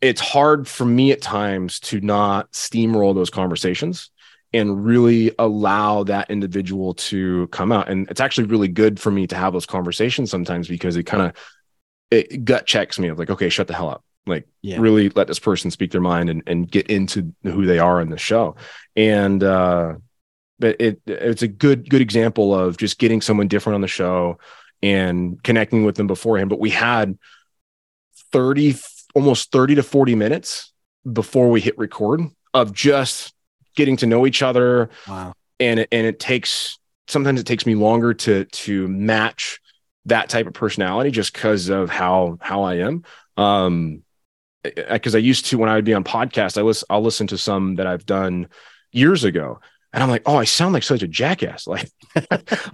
it's 0.00 0.20
hard 0.20 0.66
for 0.66 0.84
me 0.84 1.12
at 1.12 1.22
times 1.22 1.80
to 1.80 2.00
not 2.00 2.50
steamroll 2.52 3.14
those 3.14 3.30
conversations 3.30 4.10
and 4.52 4.84
really 4.84 5.32
allow 5.38 6.02
that 6.04 6.30
individual 6.30 6.92
to 6.94 7.46
come 7.48 7.72
out. 7.72 7.88
And 7.88 8.10
it's 8.10 8.20
actually 8.20 8.48
really 8.48 8.68
good 8.68 9.00
for 9.00 9.10
me 9.10 9.26
to 9.28 9.36
have 9.36 9.52
those 9.52 9.64
conversations 9.66 10.30
sometimes 10.30 10.68
because 10.68 10.96
it 10.96 11.04
kind 11.04 11.22
of 11.22 11.32
it 12.10 12.44
gut 12.44 12.66
checks 12.66 12.98
me 12.98 13.08
of 13.08 13.18
like 13.18 13.30
okay 13.30 13.48
shut 13.48 13.68
the 13.68 13.74
hell 13.74 13.88
up 13.88 14.04
like 14.26 14.46
Yeah. 14.62 14.78
really 14.80 15.08
let 15.10 15.26
this 15.26 15.38
person 15.38 15.70
speak 15.70 15.90
their 15.90 16.00
mind 16.00 16.30
and, 16.30 16.42
and 16.46 16.70
get 16.70 16.86
into 16.88 17.32
who 17.42 17.66
they 17.66 17.78
are 17.78 18.00
in 18.00 18.10
the 18.10 18.18
show. 18.18 18.56
And 18.96 19.42
uh 19.42 19.94
but 20.58 20.80
it 20.80 21.00
it's 21.06 21.42
a 21.42 21.48
good 21.48 21.90
good 21.90 22.00
example 22.02 22.54
of 22.54 22.76
just 22.76 22.98
getting 22.98 23.20
someone 23.20 23.48
different 23.48 23.74
on 23.74 23.80
the 23.80 23.88
show 23.88 24.38
and 24.82 25.42
connecting 25.42 25.84
with 25.84 25.96
them 25.96 26.06
beforehand. 26.06 26.50
But 26.50 26.60
we 26.60 26.70
had 26.70 27.18
30 28.32 28.76
almost 29.14 29.52
30 29.52 29.76
to 29.76 29.82
40 29.82 30.14
minutes 30.14 30.72
before 31.10 31.50
we 31.50 31.60
hit 31.60 31.76
record 31.78 32.20
of 32.54 32.72
just 32.72 33.34
getting 33.76 33.96
to 33.98 34.06
know 34.06 34.26
each 34.26 34.42
other. 34.42 34.90
Wow. 35.08 35.34
And 35.60 35.80
it, 35.80 35.88
and 35.92 36.06
it 36.06 36.18
takes 36.20 36.78
sometimes 37.08 37.40
it 37.40 37.46
takes 37.46 37.66
me 37.66 37.74
longer 37.74 38.14
to 38.14 38.44
to 38.44 38.88
match 38.88 39.58
that 40.06 40.28
type 40.28 40.46
of 40.46 40.54
personality 40.54 41.10
just 41.10 41.32
because 41.32 41.68
of 41.68 41.90
how 41.90 42.38
how 42.40 42.62
I 42.62 42.76
am. 42.76 43.04
Um 43.36 44.02
because 44.62 45.14
I 45.14 45.18
used 45.18 45.46
to 45.46 45.58
when 45.58 45.68
I 45.68 45.74
would 45.74 45.84
be 45.84 45.94
on 45.94 46.04
podcast 46.04 46.58
I 46.58 46.62
listen 46.62 46.86
I'll 46.90 47.02
listen 47.02 47.26
to 47.28 47.38
some 47.38 47.76
that 47.76 47.86
I've 47.86 48.06
done 48.06 48.48
years 48.92 49.24
ago 49.24 49.60
and 49.92 50.02
I'm 50.02 50.10
like 50.10 50.22
oh 50.26 50.36
I 50.36 50.44
sound 50.44 50.74
like 50.74 50.82
such 50.82 51.02
a 51.02 51.08
jackass. 51.08 51.66
Like 51.72 51.90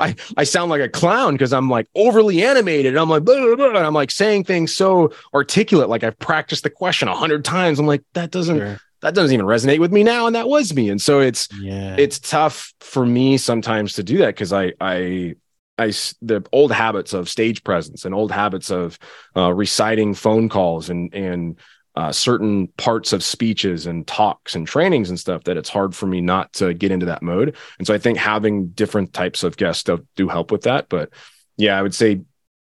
I 0.01 0.17
I 0.37 0.43
sound 0.43 0.71
like 0.71 0.81
a 0.81 0.89
clown 0.89 1.35
because 1.35 1.53
I'm 1.53 1.71
like 1.71 1.87
overly 1.95 2.43
animated 2.43 2.97
I'm 2.97 3.09
like 3.09 3.25
blah, 3.25 3.37
blah, 3.37 3.55
blah, 3.55 3.69
and 3.69 3.79
I'm 3.79 3.95
like 3.95 4.11
saying 4.11 4.45
things 4.45 4.75
so 4.75 5.13
articulate 5.33 5.89
like 5.89 6.03
I've 6.03 6.19
practiced 6.19 6.65
the 6.65 6.71
question 6.71 7.07
a 7.09 7.15
hundred 7.15 7.45
times. 7.45 7.79
I'm 7.79 7.87
like 7.87 8.03
that 8.15 8.33
doesn't 8.33 8.59
sure. 8.59 8.81
that 9.03 9.15
doesn't 9.15 9.33
even 9.33 9.47
resonate 9.47 9.79
with 9.79 9.93
me 9.93 10.03
now 10.03 10.27
and 10.27 10.35
that 10.35 10.49
was 10.49 10.75
me 10.75 10.91
and 10.91 11.01
so 11.01 11.21
it's 11.21 11.49
yeah. 11.61 11.95
it's 11.97 12.19
tough 12.19 12.75
for 12.81 13.07
me 13.07 13.37
sometimes 13.37 13.93
to 13.95 14.03
do 14.03 14.19
that 14.19 14.35
because 14.35 14.53
I 14.53 14.73
I 14.81 15.37
I 15.79 15.93
the 16.21 16.45
old 16.53 16.73
habits 16.73 17.13
of 17.13 17.29
stage 17.29 17.63
presence 17.63 18.05
and 18.05 18.15
old 18.15 18.33
habits 18.33 18.71
of 18.71 18.99
uh, 19.37 19.53
reciting 19.55 20.15
phone 20.15 20.49
calls 20.49 20.91
and 20.91 21.15
and 21.15 21.59
uh, 21.99 22.13
certain 22.13 22.69
parts 22.77 23.13
of 23.13 23.25
speeches 23.25 23.87
and 23.87 24.07
talks 24.07 24.55
and 24.55 24.69
trainings 24.69 25.11
and 25.11 25.19
stuff 25.19 25.43
that 25.43 25.57
it's 25.57 25.69
hard 25.69 25.97
for 25.97 26.07
me 26.07 26.21
not 26.21 26.53
to 26.53 26.73
get 26.73 26.93
into 26.93 27.07
that 27.07 27.25
mode. 27.25 27.57
And 27.79 27.89
so 27.89 27.93
I 27.93 27.99
think 27.99 28.19
having 28.19 28.69
different 28.69 29.13
types 29.13 29.43
of 29.43 29.57
guests 29.57 29.83
do, 29.83 30.07
do 30.15 30.29
help 30.29 30.53
with 30.53 30.63
that. 30.63 30.89
But 30.89 31.11
yeah, 31.57 31.77
I 31.77 31.83
would 31.83 31.97
say 31.97 32.21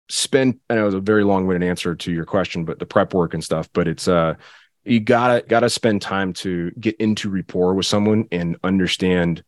spend. 0.08 0.60
I 0.70 0.76
know 0.76 0.82
it 0.82 0.84
was 0.84 0.94
a 0.94 1.00
very 1.00 1.24
long-winded 1.24 1.68
answer 1.68 1.96
to 1.96 2.12
your 2.12 2.24
question, 2.24 2.64
but 2.64 2.78
the 2.78 2.86
prep 2.86 3.12
work 3.12 3.34
and 3.34 3.42
stuff. 3.42 3.68
But 3.72 3.88
it's 3.88 4.06
uh 4.06 4.34
you 4.84 5.00
gotta 5.00 5.44
gotta 5.44 5.68
spend 5.68 6.00
time 6.00 6.32
to 6.34 6.70
get 6.78 6.94
into 6.98 7.28
rapport 7.28 7.74
with 7.74 7.86
someone 7.86 8.28
and 8.30 8.56
understand 8.62 9.42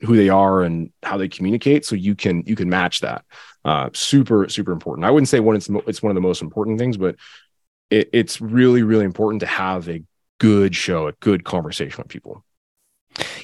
who 0.00 0.16
they 0.16 0.30
are 0.30 0.62
and 0.62 0.90
how 1.04 1.16
they 1.16 1.28
communicate 1.28 1.84
so 1.84 1.94
you 1.94 2.16
can 2.16 2.42
you 2.44 2.56
can 2.56 2.68
match 2.68 3.00
that 3.00 3.24
uh 3.64 3.90
super 3.92 4.48
super 4.48 4.70
important 4.70 5.04
i 5.04 5.10
wouldn't 5.10 5.28
say 5.28 5.40
one 5.40 5.56
it's 5.56 5.68
mo- 5.68 5.82
it's 5.88 6.00
one 6.00 6.10
of 6.10 6.14
the 6.14 6.20
most 6.20 6.40
important 6.40 6.78
things 6.78 6.96
but 6.96 7.16
it, 7.90 8.08
it's 8.12 8.40
really, 8.40 8.82
really 8.82 9.04
important 9.04 9.40
to 9.40 9.46
have 9.46 9.88
a 9.88 10.02
good 10.38 10.74
show, 10.74 11.08
a 11.08 11.12
good 11.20 11.44
conversation 11.44 11.96
with 11.98 12.08
people. 12.08 12.44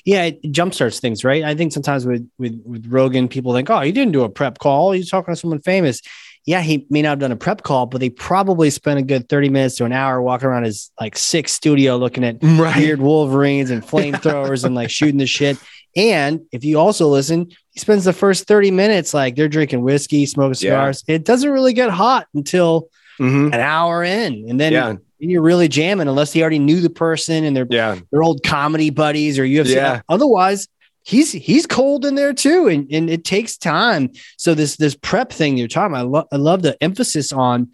Yeah, 0.04 0.24
it 0.24 0.42
jumpstarts 0.52 1.00
things, 1.00 1.24
right? 1.24 1.42
I 1.42 1.54
think 1.54 1.72
sometimes 1.72 2.06
with 2.06 2.28
with 2.38 2.60
with 2.64 2.86
Rogan, 2.86 3.26
people 3.28 3.52
think, 3.54 3.70
"Oh, 3.70 3.80
he 3.80 3.90
didn't 3.90 4.12
do 4.12 4.22
a 4.22 4.28
prep 4.28 4.58
call. 4.58 4.92
He's 4.92 5.10
talking 5.10 5.34
to 5.34 5.40
someone 5.40 5.60
famous." 5.60 6.00
Yeah, 6.46 6.60
he 6.60 6.86
may 6.90 7.00
not 7.00 7.08
have 7.10 7.18
done 7.20 7.32
a 7.32 7.36
prep 7.36 7.62
call, 7.62 7.86
but 7.86 8.02
they 8.02 8.10
probably 8.10 8.68
spent 8.68 9.00
a 9.00 9.02
good 9.02 9.28
thirty 9.28 9.48
minutes 9.48 9.76
to 9.76 9.84
an 9.86 9.92
hour 9.92 10.20
walking 10.20 10.46
around 10.46 10.64
his 10.64 10.92
like 11.00 11.16
six 11.16 11.52
studio, 11.52 11.96
looking 11.96 12.22
at 12.22 12.36
Right. 12.42 12.76
weird 12.76 13.00
Wolverines 13.00 13.70
and 13.70 13.82
flamethrowers 13.86 14.64
and 14.64 14.74
like 14.74 14.90
shooting 14.90 15.16
the 15.16 15.26
shit. 15.26 15.58
And 15.96 16.40
if 16.52 16.64
you 16.64 16.78
also 16.78 17.08
listen, 17.08 17.48
he 17.70 17.80
spends 17.80 18.04
the 18.04 18.12
first 18.12 18.46
thirty 18.46 18.70
minutes 18.70 19.14
like 19.14 19.34
they're 19.36 19.48
drinking 19.48 19.80
whiskey, 19.82 20.26
smoking 20.26 20.50
Yeah. 20.50 20.72
cigars. 20.76 21.02
It 21.08 21.24
doesn't 21.24 21.50
really 21.50 21.72
get 21.72 21.88
hot 21.90 22.26
until 22.34 22.90
Mhm. 23.20 23.46
an 23.54 23.60
hour 23.60 24.02
in, 24.04 24.46
and 24.48 24.58
then 24.60 24.72
Yeah. 24.72 24.94
you're 25.18 25.42
really 25.42 25.68
jamming 25.68 26.08
unless 26.08 26.32
he 26.32 26.40
already 26.42 26.58
knew 26.58 26.80
the 26.80 26.90
person 26.90 27.44
and 27.44 27.56
they're 27.56 27.66
Yeah. 27.70 27.98
they're 28.10 28.22
old 28.22 28.42
comedy 28.42 28.90
buddies 28.90 29.38
or 29.38 29.44
UFC. 29.44 29.74
Yeah. 29.74 30.00
Otherwise, 30.08 30.66
he's 31.04 31.32
he's 31.32 31.66
cold 31.66 32.04
in 32.04 32.14
there 32.14 32.32
too, 32.32 32.66
and, 32.68 32.86
and 32.90 33.08
it 33.10 33.24
takes 33.24 33.56
time. 33.56 34.10
So 34.36 34.54
this 34.54 34.76
this 34.76 34.94
prep 35.00 35.32
thing 35.32 35.56
you're 35.56 35.68
talking 35.68 35.92
about, 35.94 36.06
I, 36.06 36.08
lo- 36.08 36.28
I 36.32 36.36
love 36.36 36.62
the 36.62 36.76
emphasis 36.82 37.32
on 37.32 37.68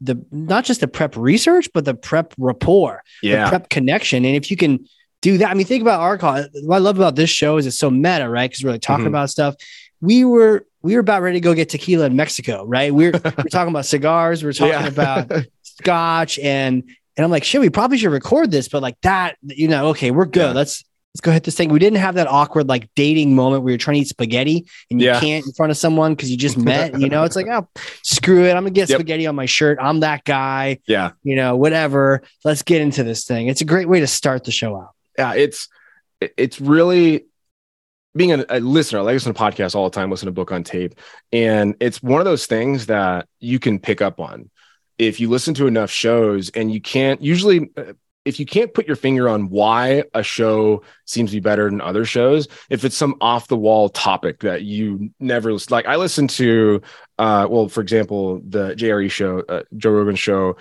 the 0.00 0.20
not 0.32 0.64
just 0.64 0.80
the 0.80 0.88
prep 0.88 1.16
research, 1.16 1.68
but 1.72 1.84
the 1.84 1.94
prep 1.94 2.34
rapport, 2.36 3.02
the 3.22 3.28
Yeah. 3.28 3.48
prep 3.48 3.68
connection. 3.68 4.24
And 4.24 4.34
if 4.34 4.50
you 4.50 4.56
can 4.56 4.80
do 5.22 5.38
that, 5.38 5.50
I 5.50 5.54
mean, 5.54 5.66
think 5.66 5.82
about 5.82 6.00
our 6.00 6.18
call. 6.18 6.42
What 6.64 6.76
I 6.76 6.78
love 6.78 6.96
about 6.96 7.16
this 7.16 7.30
show 7.30 7.56
is 7.58 7.66
it's 7.66 7.78
so 7.78 7.90
meta, 7.90 8.28
right? 8.28 8.50
Because 8.50 8.64
we're 8.64 8.72
like 8.72 8.80
talking 8.82 9.04
Mhm. 9.04 9.08
about 9.08 9.30
stuff. 9.30 9.54
We 10.00 10.24
were 10.24 10.66
we 10.82 10.94
were 10.94 11.00
about 11.00 11.22
ready 11.22 11.36
to 11.36 11.40
go 11.40 11.54
get 11.54 11.68
tequila 11.70 12.06
in 12.06 12.16
Mexico, 12.16 12.64
right? 12.64 12.92
We're 12.94 13.12
we're 13.24 13.50
talking 13.50 13.70
about 13.70 13.86
cigars. 13.86 14.44
We're 14.44 14.52
talking 14.52 14.72
Yeah. 14.74 14.86
about 14.86 15.30
scotch 15.62 16.38
and 16.38 16.84
and 17.16 17.24
I'm 17.24 17.30
like, 17.30 17.42
shit, 17.44 17.60
we 17.60 17.68
probably 17.70 17.98
should 17.98 18.12
record 18.12 18.50
this, 18.52 18.68
but 18.68 18.80
like 18.80 18.96
that, 19.02 19.36
you 19.42 19.66
know, 19.66 19.88
okay, 19.88 20.10
we're 20.12 20.24
good. 20.26 20.48
Yeah. 20.48 20.52
Let's 20.52 20.84
let's 21.14 21.20
go 21.20 21.32
hit 21.32 21.42
this 21.42 21.56
thing. 21.56 21.70
We 21.70 21.80
didn't 21.80 21.98
have 21.98 22.14
that 22.14 22.28
awkward 22.28 22.68
like 22.68 22.88
dating 22.94 23.34
moment 23.34 23.64
where 23.64 23.70
you're 23.72 23.78
trying 23.78 23.94
to 23.96 24.00
eat 24.02 24.08
spaghetti 24.08 24.66
and 24.90 25.00
you 25.00 25.08
Yeah. 25.08 25.18
can't 25.18 25.44
in 25.44 25.52
front 25.52 25.70
of 25.72 25.76
someone 25.76 26.14
because 26.14 26.30
you 26.30 26.36
just 26.36 26.56
met. 26.72 27.00
You 27.00 27.08
know, 27.08 27.24
it's 27.24 27.34
like, 27.34 27.48
oh, 27.48 27.66
screw 28.04 28.44
it. 28.44 28.50
I'm 28.50 28.62
gonna 28.62 28.70
get 28.70 28.88
Yep. 28.88 28.98
spaghetti 29.00 29.26
on 29.26 29.34
my 29.34 29.46
shirt. 29.46 29.78
I'm 29.80 30.00
that 30.00 30.22
guy. 30.24 30.78
yeah. 30.86 31.10
You 31.24 31.34
know, 31.34 31.56
whatever. 31.56 32.22
Let's 32.44 32.62
get 32.62 32.82
into 32.82 33.02
this 33.02 33.24
thing. 33.24 33.48
It's 33.48 33.62
a 33.62 33.64
great 33.64 33.88
way 33.88 33.98
to 34.00 34.06
start 34.06 34.44
the 34.44 34.52
show 34.52 34.76
out. 34.76 34.90
yeah, 35.18 35.34
it's 35.34 35.68
it's 36.20 36.60
really 36.60 37.24
being 38.18 38.32
a, 38.32 38.44
a 38.50 38.60
listener. 38.60 38.98
I 38.98 39.02
listen 39.02 39.32
to 39.32 39.40
podcasts 39.40 39.74
all 39.74 39.84
the 39.88 39.94
time, 39.94 40.10
listen 40.10 40.26
to 40.26 40.32
book 40.32 40.52
on 40.52 40.62
tape, 40.64 40.94
and 41.32 41.74
it's 41.80 42.02
one 42.02 42.20
of 42.20 42.26
those 42.26 42.44
things 42.46 42.86
that 42.86 43.28
you 43.40 43.58
can 43.58 43.78
pick 43.78 44.02
up 44.02 44.20
on 44.20 44.50
if 44.98 45.20
you 45.20 45.30
listen 45.30 45.54
to 45.54 45.66
enough 45.66 45.90
shows, 45.90 46.50
and 46.50 46.70
you 46.70 46.80
can't 46.80 47.22
usually. 47.22 47.70
uh, 47.76 47.94
If 48.24 48.38
you 48.38 48.44
can't 48.44 48.74
put 48.74 48.86
your 48.86 48.96
finger 48.96 49.26
on 49.26 49.48
why 49.48 50.04
a 50.12 50.22
show 50.22 50.82
seems 51.06 51.30
to 51.30 51.36
be 51.36 51.40
better 51.40 51.70
than 51.70 51.80
other 51.80 52.04
shows, 52.04 52.46
if 52.68 52.84
it's 52.84 52.96
some 52.96 53.14
off 53.22 53.48
the 53.48 53.56
wall 53.56 53.88
topic 53.88 54.40
that 54.40 54.62
you 54.62 55.10
never 55.18 55.56
like, 55.70 55.86
I 55.86 55.96
listened 55.96 56.28
to, 56.30 56.82
uh, 57.18 57.46
well, 57.48 57.70
for 57.70 57.80
example, 57.80 58.42
the 58.46 58.74
JRE 58.74 59.10
show, 59.10 59.40
uh, 59.48 59.62
Joe 59.78 59.92
Rogan 59.92 60.16
show, 60.16 60.56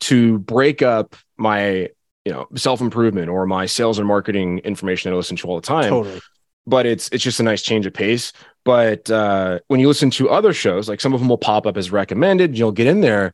to 0.00 0.38
break 0.40 0.82
up 0.82 1.16
my 1.38 1.88
you 2.26 2.32
know 2.32 2.48
self 2.56 2.80
improvement 2.82 3.30
or 3.30 3.46
my 3.46 3.64
sales 3.66 3.98
and 3.98 4.06
marketing 4.06 4.58
information 4.58 5.10
that 5.10 5.14
I 5.14 5.16
listen 5.16 5.36
to 5.38 5.48
all 5.48 5.56
the 5.60 5.66
time. 5.66 5.90
Totally. 5.90 6.20
But 6.66 6.86
it's 6.86 7.08
it's 7.12 7.22
just 7.22 7.40
a 7.40 7.44
nice 7.44 7.62
change 7.62 7.86
of 7.86 7.94
pace. 7.94 8.32
But 8.64 9.08
uh, 9.10 9.60
when 9.68 9.78
you 9.78 9.86
listen 9.86 10.10
to 10.10 10.28
other 10.28 10.52
shows, 10.52 10.88
like 10.88 11.00
some 11.00 11.14
of 11.14 11.20
them 11.20 11.28
will 11.28 11.38
pop 11.38 11.66
up 11.66 11.76
as 11.76 11.92
recommended, 11.92 12.58
you'll 12.58 12.72
get 12.72 12.88
in 12.88 13.00
there, 13.00 13.32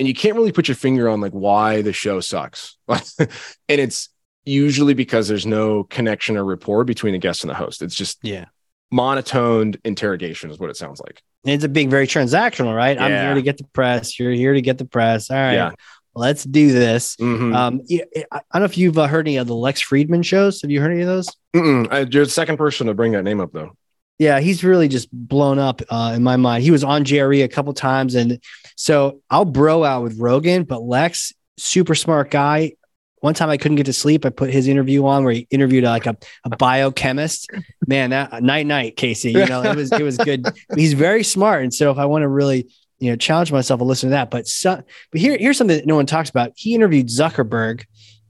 and 0.00 0.08
you 0.08 0.14
can't 0.14 0.34
really 0.34 0.50
put 0.52 0.66
your 0.66 0.74
finger 0.74 1.08
on 1.08 1.20
like 1.20 1.32
why 1.32 1.82
the 1.82 1.92
show 1.92 2.18
sucks. 2.20 2.76
and 2.88 3.28
it's 3.68 4.08
usually 4.44 4.94
because 4.94 5.28
there's 5.28 5.46
no 5.46 5.84
connection 5.84 6.36
or 6.36 6.44
rapport 6.44 6.84
between 6.84 7.12
the 7.12 7.18
guest 7.18 7.42
and 7.42 7.50
the 7.50 7.54
host. 7.54 7.82
It's 7.82 7.94
just 7.94 8.18
Yeah. 8.22 8.46
monotoned 8.90 9.78
interrogation 9.84 10.50
is 10.50 10.58
what 10.58 10.70
it 10.70 10.76
sounds 10.76 11.00
like. 11.00 11.22
It's 11.44 11.64
a 11.64 11.68
big, 11.68 11.90
very 11.90 12.08
transactional, 12.08 12.74
right? 12.74 12.98
I'm 12.98 13.10
here 13.10 13.34
to 13.34 13.42
get 13.42 13.58
the 13.58 13.66
press. 13.72 14.18
You're 14.18 14.32
here 14.32 14.52
to 14.52 14.60
get 14.60 14.78
the 14.78 14.84
press. 14.84 15.30
All 15.30 15.36
right. 15.36 15.54
Yeah. 15.54 15.70
Let's 16.16 16.44
do 16.44 16.72
this. 16.72 17.14
Mhm. 17.16 17.54
Um, 17.54 17.80
I 17.90 18.24
I 18.32 18.40
don't 18.54 18.62
know 18.62 18.64
if 18.64 18.78
you've 18.78 18.96
uh, 18.96 19.06
heard 19.06 19.28
any 19.28 19.36
of 19.36 19.46
the 19.46 19.54
Lex 19.54 19.82
Fridman 19.82 20.24
shows. 20.24 20.62
Have 20.62 20.70
you 20.70 20.80
heard 20.80 20.90
any 20.92 21.02
of 21.02 21.06
those? 21.06 21.28
I, 21.54 22.06
you're 22.10 22.24
the 22.24 22.30
second 22.30 22.56
person 22.56 22.86
to 22.86 22.94
bring 22.94 23.12
that 23.12 23.22
name 23.22 23.40
up 23.40 23.52
though. 23.52 23.76
Yeah, 24.18 24.40
he's 24.40 24.64
really 24.64 24.88
just 24.88 25.08
blown 25.12 25.58
up 25.58 25.82
uh, 25.90 26.14
in 26.16 26.22
my 26.22 26.36
mind. 26.36 26.62
He 26.64 26.70
was 26.70 26.82
on 26.82 27.04
JRE 27.04 27.44
a 27.44 27.48
couple 27.48 27.74
times, 27.74 28.14
and 28.14 28.42
so 28.74 29.20
I'll 29.28 29.44
bro 29.44 29.84
out 29.84 30.02
with 30.04 30.18
Rogan, 30.18 30.64
but 30.64 30.82
Lex, 30.82 31.34
super 31.58 31.94
smart 31.94 32.30
guy. 32.30 32.72
One 33.20 33.34
time 33.34 33.50
I 33.50 33.58
couldn't 33.58 33.76
get 33.76 33.86
to 33.86 33.92
sleep. 33.92 34.24
I 34.24 34.30
put 34.30 34.50
his 34.50 34.68
interview 34.68 35.04
on 35.04 35.24
where 35.24 35.34
he 35.34 35.46
interviewed 35.50 35.84
like 35.84 36.06
a, 36.06 36.16
a 36.44 36.56
biochemist. 36.56 37.50
Man, 37.86 38.10
that 38.10 38.42
night 38.42 38.66
night, 38.66 38.96
Casey. 38.96 39.32
You 39.32 39.44
know, 39.46 39.62
it 39.62 39.76
was 39.76 39.92
it 39.92 40.02
was 40.02 40.16
good. 40.16 40.46
He's 40.74 40.94
very 40.94 41.22
smart, 41.22 41.62
and 41.64 41.74
so 41.74 41.90
if 41.90 41.98
I 41.98 42.06
want 42.06 42.22
to 42.22 42.28
really 42.28 42.68
you 42.98 43.10
know 43.10 43.16
challenge 43.16 43.52
myself, 43.52 43.80
I'll 43.80 43.86
listen 43.86 44.08
to 44.10 44.12
that. 44.12 44.30
But 44.30 44.46
so, 44.46 44.82
but 45.12 45.20
here 45.20 45.36
here's 45.38 45.58
something 45.58 45.76
that 45.76 45.86
no 45.86 45.96
one 45.96 46.06
talks 46.06 46.30
about. 46.30 46.52
He 46.56 46.74
interviewed 46.74 47.08
Zuckerberg, 47.08 47.84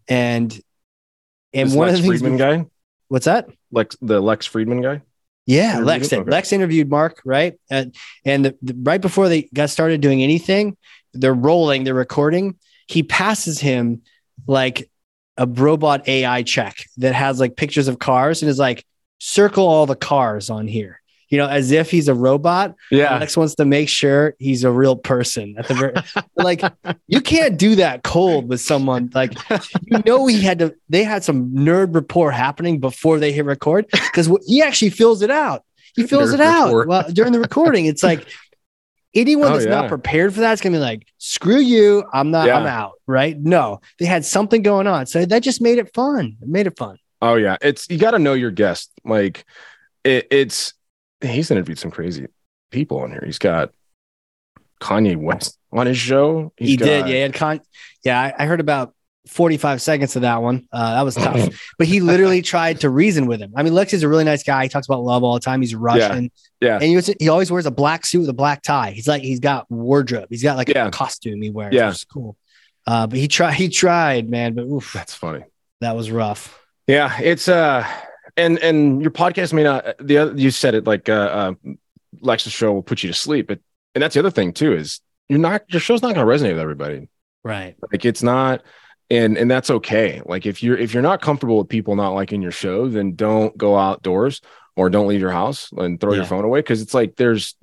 and 0.08 0.52
and 1.52 1.68
This 1.70 1.76
one 1.76 1.88
Lex 1.88 1.98
of 1.98 2.04
the 2.04 2.10
things. 2.10 2.22
Fridman 2.22 2.38
guy, 2.38 2.66
What's 3.08 3.26
that? 3.26 3.48
Lex 3.70 3.96
the 4.00 4.20
Lex 4.20 4.48
Fridman 4.48 4.82
guy. 4.82 5.02
Yeah, 5.46 5.78
Lex? 5.78 6.12
Okay. 6.12 6.28
Lex 6.28 6.52
interviewed 6.52 6.90
Mark, 6.90 7.22
right? 7.24 7.54
And 7.70 7.94
and 8.24 8.44
the, 8.44 8.56
the- 8.62 8.76
right 8.82 9.00
before 9.00 9.28
they 9.28 9.42
got 9.54 9.70
started 9.70 10.00
doing 10.00 10.22
anything, 10.22 10.76
they're 11.14 11.34
rolling, 11.34 11.84
they're 11.84 11.94
recording. 11.94 12.56
He 12.88 13.02
passes 13.02 13.60
him 13.60 14.02
like 14.46 14.90
a 15.36 15.46
robot 15.46 16.08
AI 16.08 16.42
check 16.42 16.84
that 16.96 17.14
has 17.14 17.38
like 17.38 17.56
pictures 17.56 17.88
of 17.88 17.98
cars 17.98 18.42
and 18.42 18.48
is 18.48 18.58
like, 18.58 18.84
circle 19.18 19.66
all 19.66 19.86
the 19.86 19.94
cars 19.96 20.50
on 20.50 20.66
here. 20.66 21.00
You 21.28 21.38
know, 21.38 21.48
as 21.48 21.72
if 21.72 21.90
he's 21.90 22.08
a 22.08 22.14
robot. 22.14 22.74
Yeah. 22.90 23.14
Alex 23.14 23.36
wants 23.36 23.56
to 23.56 23.64
make 23.64 23.88
sure 23.88 24.34
he's 24.38 24.62
a 24.64 24.70
real 24.70 24.94
person 24.96 25.56
at 25.58 25.66
the 25.66 25.74
very 25.74 25.94
like 26.36 26.62
you 27.08 27.20
can't 27.20 27.58
do 27.58 27.74
that 27.76 28.02
cold 28.04 28.48
with 28.48 28.60
someone 28.60 29.10
like 29.14 29.34
you 29.82 30.00
know 30.06 30.26
he 30.26 30.40
had 30.42 30.60
to 30.60 30.74
they 30.88 31.02
had 31.02 31.24
some 31.24 31.50
nerd 31.50 31.94
rapport 31.94 32.30
happening 32.30 32.78
before 32.78 33.18
they 33.18 33.32
hit 33.32 33.44
record 33.44 33.86
because 33.90 34.30
he 34.46 34.62
actually 34.62 34.90
fills 34.90 35.22
it 35.22 35.30
out. 35.30 35.64
He 35.96 36.06
fills 36.06 36.30
Nerd 36.30 36.34
it 36.34 36.40
out 36.40 36.86
well 36.86 37.04
during 37.12 37.32
the 37.32 37.40
recording. 37.40 37.86
It's 37.86 38.02
like 38.02 38.28
anyone 39.14 39.48
Oh, 39.48 39.52
that's 39.54 39.64
not 39.66 39.88
prepared 39.88 40.34
for 40.34 40.40
that 40.40 40.52
is 40.52 40.60
gonna 40.60 40.76
be 40.76 40.80
like 40.80 41.08
screw 41.16 41.58
you 41.58 42.04
i'm 42.12 42.30
not 42.30 42.50
i'm 42.50 42.66
out 42.66 42.92
right? 43.06 43.36
No 43.38 43.80
they 43.98 44.04
had 44.04 44.24
something 44.24 44.62
going 44.62 44.86
on. 44.86 45.06
So 45.06 45.24
that 45.24 45.42
just 45.42 45.60
made 45.60 45.78
it 45.78 45.92
fun. 45.94 46.36
It 46.40 46.48
made 46.48 46.66
it 46.66 46.76
fun. 46.76 46.98
Oh 47.22 47.36
yeah, 47.36 47.56
it's 47.62 47.88
you 47.88 47.98
got 47.98 48.10
to 48.10 48.18
know 48.18 48.34
your 48.34 48.50
guest. 48.50 48.90
Like 49.04 49.44
it, 50.04 50.26
it's 50.30 50.74
he's 51.20 51.50
interviewed 51.50 51.78
some 51.78 51.90
crazy 51.90 52.26
people 52.70 52.98
on 53.00 53.10
here. 53.10 53.22
He's 53.24 53.38
got 53.38 53.70
Kanye 54.80 55.16
West 55.16 55.58
on 55.72 55.86
his 55.86 55.96
show. 55.98 56.52
He's 56.56 56.70
he 56.70 56.76
got- 56.76 56.84
did 56.86 57.06
yeah 57.08 57.14
he 57.14 57.20
had 57.20 57.34
con- 57.34 57.60
yeah 58.04 58.20
I, 58.20 58.44
I 58.44 58.46
heard 58.46 58.60
about 58.60 58.92
45 59.28 59.82
seconds 59.82 60.14
of 60.14 60.22
that 60.22 60.40
one 60.40 60.68
uh, 60.72 60.94
that 60.94 61.02
was 61.02 61.14
tough 61.16 61.72
but 61.78 61.88
he 61.88 61.98
literally 61.98 62.42
tried 62.42 62.82
to 62.82 62.88
reason 62.90 63.26
with 63.26 63.40
him 63.40 63.52
i 63.56 63.64
mean 63.64 63.74
lex 63.74 63.92
is 63.92 64.04
a 64.04 64.08
really 64.08 64.22
nice 64.22 64.44
guy 64.44 64.62
he 64.62 64.68
talks 64.68 64.86
about 64.86 65.02
love 65.02 65.24
all 65.24 65.34
the 65.34 65.40
time 65.40 65.60
he's 65.60 65.74
russian 65.74 66.30
Yeah. 66.60 66.74
and 66.74 66.84
he, 66.84 66.94
was, 66.94 67.08
he 67.18 67.28
always 67.28 67.50
wears 67.50 67.66
a 67.66 67.72
black 67.72 68.06
suit 68.06 68.20
with 68.20 68.28
a 68.28 68.32
black 68.32 68.62
tie 68.62 68.92
he's 68.92 69.08
like 69.08 69.22
he's 69.22 69.40
got 69.40 69.68
wardrobe 69.68 70.26
he's 70.30 70.44
got 70.44 70.56
like 70.56 70.68
Yeah. 70.68 70.86
a 70.86 70.90
costume 70.92 71.42
he 71.42 71.50
wears 71.50 71.74
Yeah. 71.74 71.88
which 71.88 71.96
is 71.96 72.04
cool 72.04 72.36
uh, 72.86 73.08
but 73.08 73.18
he 73.18 73.26
tried 73.26 73.54
he 73.54 73.68
tried 73.68 74.30
man 74.30 74.54
but 74.54 74.62
oof, 74.62 74.92
That's 74.92 75.14
funny. 75.14 75.42
that 75.80 75.96
was 75.96 76.08
rough 76.08 76.64
Yeah, 76.86 77.18
it's 77.20 77.48
uh, 77.48 77.84
and 78.36 78.58
and 78.58 79.02
your 79.02 79.10
podcast 79.10 79.52
may 79.52 79.64
not. 79.64 79.84
The 80.00 80.18
other 80.18 80.34
you 80.34 80.50
said 80.50 80.74
it 80.74 80.86
like 80.86 81.08
uh, 81.08 81.12
uh 81.12 81.70
Lex's 82.20 82.52
show 82.52 82.72
will 82.72 82.82
put 82.82 83.02
you 83.02 83.08
to 83.08 83.14
sleep, 83.14 83.48
but 83.48 83.60
and 83.94 84.02
that's 84.02 84.14
the 84.14 84.20
other 84.20 84.30
thing 84.30 84.52
too 84.52 84.74
is 84.74 85.00
you're 85.28 85.38
not 85.38 85.62
your 85.68 85.80
show's 85.80 86.02
not 86.02 86.14
going 86.14 86.26
to 86.26 86.32
resonate 86.32 86.52
with 86.52 86.60
everybody. 86.60 87.08
right 87.44 87.76
Like 87.90 88.04
it's 88.04 88.22
not, 88.22 88.62
and 89.10 89.36
and 89.36 89.50
that's 89.50 89.70
okay. 89.70 90.22
Like 90.24 90.46
if 90.46 90.62
you're 90.62 90.76
if 90.76 90.94
you're 90.94 91.02
not 91.02 91.22
comfortable 91.22 91.58
with 91.58 91.68
people 91.68 91.96
not 91.96 92.10
liking 92.10 92.42
your 92.42 92.52
show, 92.52 92.88
then 92.88 93.14
don't 93.14 93.56
go 93.56 93.76
outdoors 93.76 94.40
or 94.76 94.90
don't 94.90 95.06
leave 95.06 95.20
your 95.20 95.32
house 95.32 95.70
and 95.76 96.00
throw 96.00 96.12
your 96.12 96.24
phone 96.24 96.44
away 96.44 96.60
because 96.60 96.82
it's 96.82 96.94
like 96.94 97.16
there's 97.16 97.56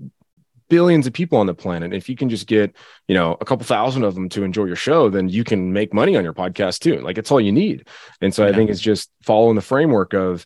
billions 0.69 1.05
of 1.05 1.13
people 1.13 1.37
on 1.37 1.45
the 1.45 1.53
planet. 1.53 1.93
If 1.93 2.09
you 2.09 2.15
can 2.15 2.29
just 2.29 2.47
get 2.47 2.75
you 3.07 3.13
know 3.13 3.37
a 3.39 3.45
couple 3.45 3.65
thousand 3.65 4.03
of 4.03 4.15
them 4.15 4.29
to 4.29 4.43
enjoy 4.43 4.65
your 4.65 4.75
show, 4.75 5.09
then 5.09 5.29
you 5.29 5.43
can 5.43 5.71
make 5.71 5.93
money 5.93 6.17
on 6.17 6.23
your 6.23 6.33
podcast 6.33 6.79
too. 6.79 6.99
Like 7.01 7.17
it's 7.17 7.31
all 7.31 7.39
you 7.39 7.51
need. 7.51 7.87
And 8.21 8.33
so 8.33 8.45
I 8.45 8.51
think 8.53 8.69
it's 8.69 8.81
just 8.81 9.11
following 9.21 9.55
the 9.55 9.61
framework 9.61 10.13
of 10.13 10.45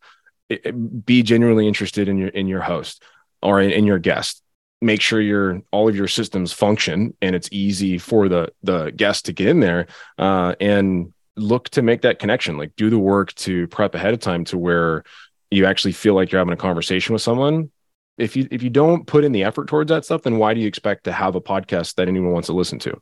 be 1.05 1.23
genuinely 1.23 1.67
interested 1.67 2.07
in 2.07 2.17
your 2.17 2.29
in 2.29 2.47
your 2.47 2.61
host 2.61 3.03
or 3.41 3.61
in, 3.61 3.71
in 3.71 3.85
your 3.85 3.99
guest 3.99 4.41
make 4.81 5.01
sure 5.01 5.19
your 5.19 5.61
all 5.71 5.89
of 5.89 5.95
your 5.95 6.07
systems 6.07 6.53
function 6.53 7.13
and 7.21 7.35
it's 7.35 7.49
easy 7.51 7.97
for 7.97 8.29
the 8.29 8.51
the 8.63 8.91
guest 8.91 9.25
to 9.25 9.33
get 9.33 9.47
in 9.47 9.59
there 9.59 9.87
uh, 10.17 10.55
and 10.59 11.13
look 11.35 11.69
to 11.69 11.81
make 11.81 12.01
that 12.01 12.19
connection 12.19 12.57
like 12.57 12.75
do 12.75 12.89
the 12.89 12.99
work 12.99 13.33
to 13.35 13.67
prep 13.67 13.95
ahead 13.95 14.13
of 14.13 14.19
time 14.19 14.43
to 14.43 14.57
where 14.57 15.03
you 15.51 15.65
actually 15.65 15.91
feel 15.91 16.13
like 16.13 16.31
you're 16.31 16.39
having 16.39 16.53
a 16.53 16.57
conversation 16.57 17.13
with 17.13 17.21
someone 17.21 17.69
if 18.17 18.35
you 18.35 18.47
if 18.51 18.63
you 18.63 18.69
don't 18.69 19.05
put 19.05 19.23
in 19.23 19.31
the 19.31 19.43
effort 19.43 19.67
towards 19.67 19.89
that 19.89 20.05
stuff 20.05 20.21
then 20.23 20.37
why 20.37 20.53
do 20.53 20.59
you 20.59 20.67
expect 20.67 21.03
to 21.03 21.11
have 21.11 21.35
a 21.35 21.41
podcast 21.41 21.95
that 21.95 22.07
anyone 22.07 22.31
wants 22.31 22.47
to 22.47 22.53
listen 22.53 22.79
to 22.79 22.99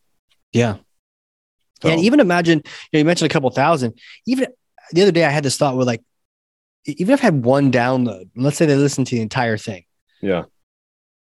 yeah 0.52 0.78
So. 1.82 1.90
And 1.90 2.02
even 2.02 2.20
imagine, 2.20 2.60
you, 2.60 2.72
know, 2.94 3.00
you 3.00 3.06
mentioned 3.06 3.30
a 3.30 3.34
couple 3.34 3.50
thousand. 3.50 4.00
Even 4.26 4.48
the 4.92 5.02
other 5.02 5.12
day, 5.12 5.26
I 5.26 5.30
had 5.30 5.44
this 5.44 5.58
thought 5.58 5.76
with 5.76 5.88
like, 5.88 6.02
even 6.86 7.14
if 7.14 7.22
I 7.22 7.26
had 7.26 7.44
one 7.44 7.72
download, 7.72 8.30
let's 8.36 8.58
say 8.58 8.66
they 8.66 8.76
listened 8.76 9.08
to 9.08 9.16
the 9.16 9.22
entire 9.22 9.58
thing. 9.58 9.84
Yeah. 10.22 10.44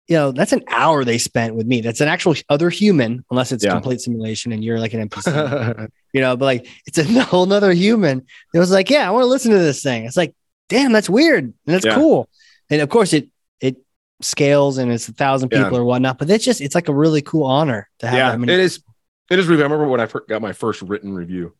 You 0.08 0.16
know, 0.16 0.32
that's 0.32 0.52
an 0.52 0.64
hour 0.68 1.04
they 1.04 1.18
spent 1.18 1.54
with 1.54 1.66
me. 1.66 1.80
That's 1.80 2.00
an 2.00 2.08
actual 2.08 2.34
other 2.48 2.70
human, 2.70 3.24
unless 3.30 3.52
it's 3.52 3.64
yeah. 3.64 3.72
complete 3.72 4.00
simulation 4.00 4.52
and 4.52 4.62
you're 4.62 4.80
like 4.80 4.94
an 4.94 5.08
NPC. 5.08 5.88
you 6.12 6.20
know, 6.20 6.36
but 6.36 6.44
like 6.44 6.68
it's 6.86 6.98
a 6.98 7.04
whole 7.24 7.46
nother 7.46 7.72
human. 7.72 8.26
It 8.52 8.58
was 8.58 8.70
like, 8.70 8.90
yeah, 8.90 9.06
I 9.06 9.10
want 9.10 9.22
to 9.22 9.28
listen 9.28 9.52
to 9.52 9.58
this 9.58 9.82
thing. 9.82 10.04
It's 10.04 10.16
like, 10.16 10.34
damn, 10.68 10.92
that's 10.92 11.08
weird. 11.08 11.44
And 11.44 11.54
that's 11.64 11.86
yeah. 11.86 11.94
cool. 11.94 12.28
And 12.68 12.80
of 12.80 12.88
course 12.88 13.12
it 13.12 13.28
it 13.60 13.76
scales 14.20 14.78
and 14.78 14.90
it's 14.90 15.08
a 15.08 15.12
thousand 15.12 15.50
people 15.50 15.72
yeah. 15.72 15.78
or 15.78 15.84
whatnot, 15.84 16.18
but 16.18 16.28
it's 16.28 16.44
just 16.44 16.60
it's 16.60 16.74
like 16.74 16.88
a 16.88 16.94
really 16.94 17.22
cool 17.22 17.44
honor 17.44 17.88
to 18.00 18.08
have 18.08 18.40
yeah, 18.40 18.52
It 18.54 18.60
is 18.60 18.82
it 19.30 19.38
is 19.38 19.48
I 19.48 19.52
remember 19.52 19.86
when 19.86 20.00
I 20.00 20.08
got 20.28 20.42
my 20.42 20.52
first 20.52 20.82
written 20.82 21.14
review. 21.14 21.54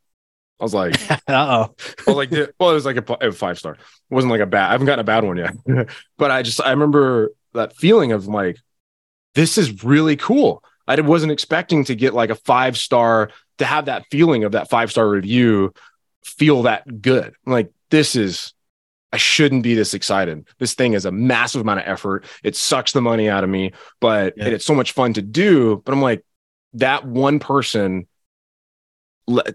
I 0.61 0.64
was 0.64 0.74
like, 0.74 1.11
uh 1.11 1.16
oh. 1.28 1.74
I 2.07 2.11
was 2.11 2.16
like, 2.16 2.30
well, 2.30 2.70
it 2.70 2.74
was 2.74 2.86
like 2.86 2.96
a, 2.96 3.26
a, 3.26 3.32
five 3.32 3.59
star. 3.59 3.74
It 3.74 3.80
wasn't 4.11 4.30
like 4.30 4.40
a 4.40 4.46
bad. 4.46 4.68
I 4.68 4.72
haven't 4.72 4.86
gotten 4.86 5.00
a 5.00 5.05
bad 5.05 5.24
one 5.24 5.36
yet, 5.36 5.55
but 6.18 6.30
I 6.30 6.42
just 6.42 6.61
I 6.61 6.70
remember 6.70 7.32
that 7.55 7.76
feeling 7.76 8.12
of 8.12 8.26
like, 8.26 8.59
this 9.34 9.59
is 9.59 9.84
really 9.84 10.16
cool. 10.16 10.62
I 10.86 11.00
wasn't 11.00 11.32
expecting 11.32 11.84
to 11.84 11.94
get 11.94 12.14
like 12.14 12.30
a 12.30 12.34
five 12.34 12.76
star 12.76 13.30
to 13.59 13.64
have 13.64 13.86
that 13.86 14.05
feeling 14.11 14.44
of 14.44 14.53
that 14.53 14.68
five 14.68 14.90
star 14.90 15.09
review 15.09 15.72
feel 16.24 16.62
that 16.62 17.03
good. 17.03 17.34
Like 17.46 17.72
this 17.90 18.16
is 18.16 18.53
I 19.12 19.18
shouldn't 19.18 19.62
be 19.62 19.74
this 19.74 19.94
excited. 19.94 20.46
This 20.59 20.74
thing 20.74 20.94
is 20.94 21.05
a 21.05 21.12
massive 21.12 21.61
amount 21.61 21.80
of 21.80 21.86
effort. 21.86 22.24
It 22.42 22.57
sucks 22.57 22.92
the 22.92 23.03
money 23.03 23.28
out 23.28 23.44
of 23.44 23.50
me, 23.50 23.72
but 24.00 24.34
yeah. 24.36 24.46
it's 24.46 24.64
so 24.64 24.74
much 24.74 24.92
fun 24.92 25.12
to 25.14 25.22
do. 25.22 25.82
But 25.84 25.92
I'm 25.92 26.00
like, 26.00 26.24
that 26.74 27.05
one 27.07 27.38
person 27.38 28.07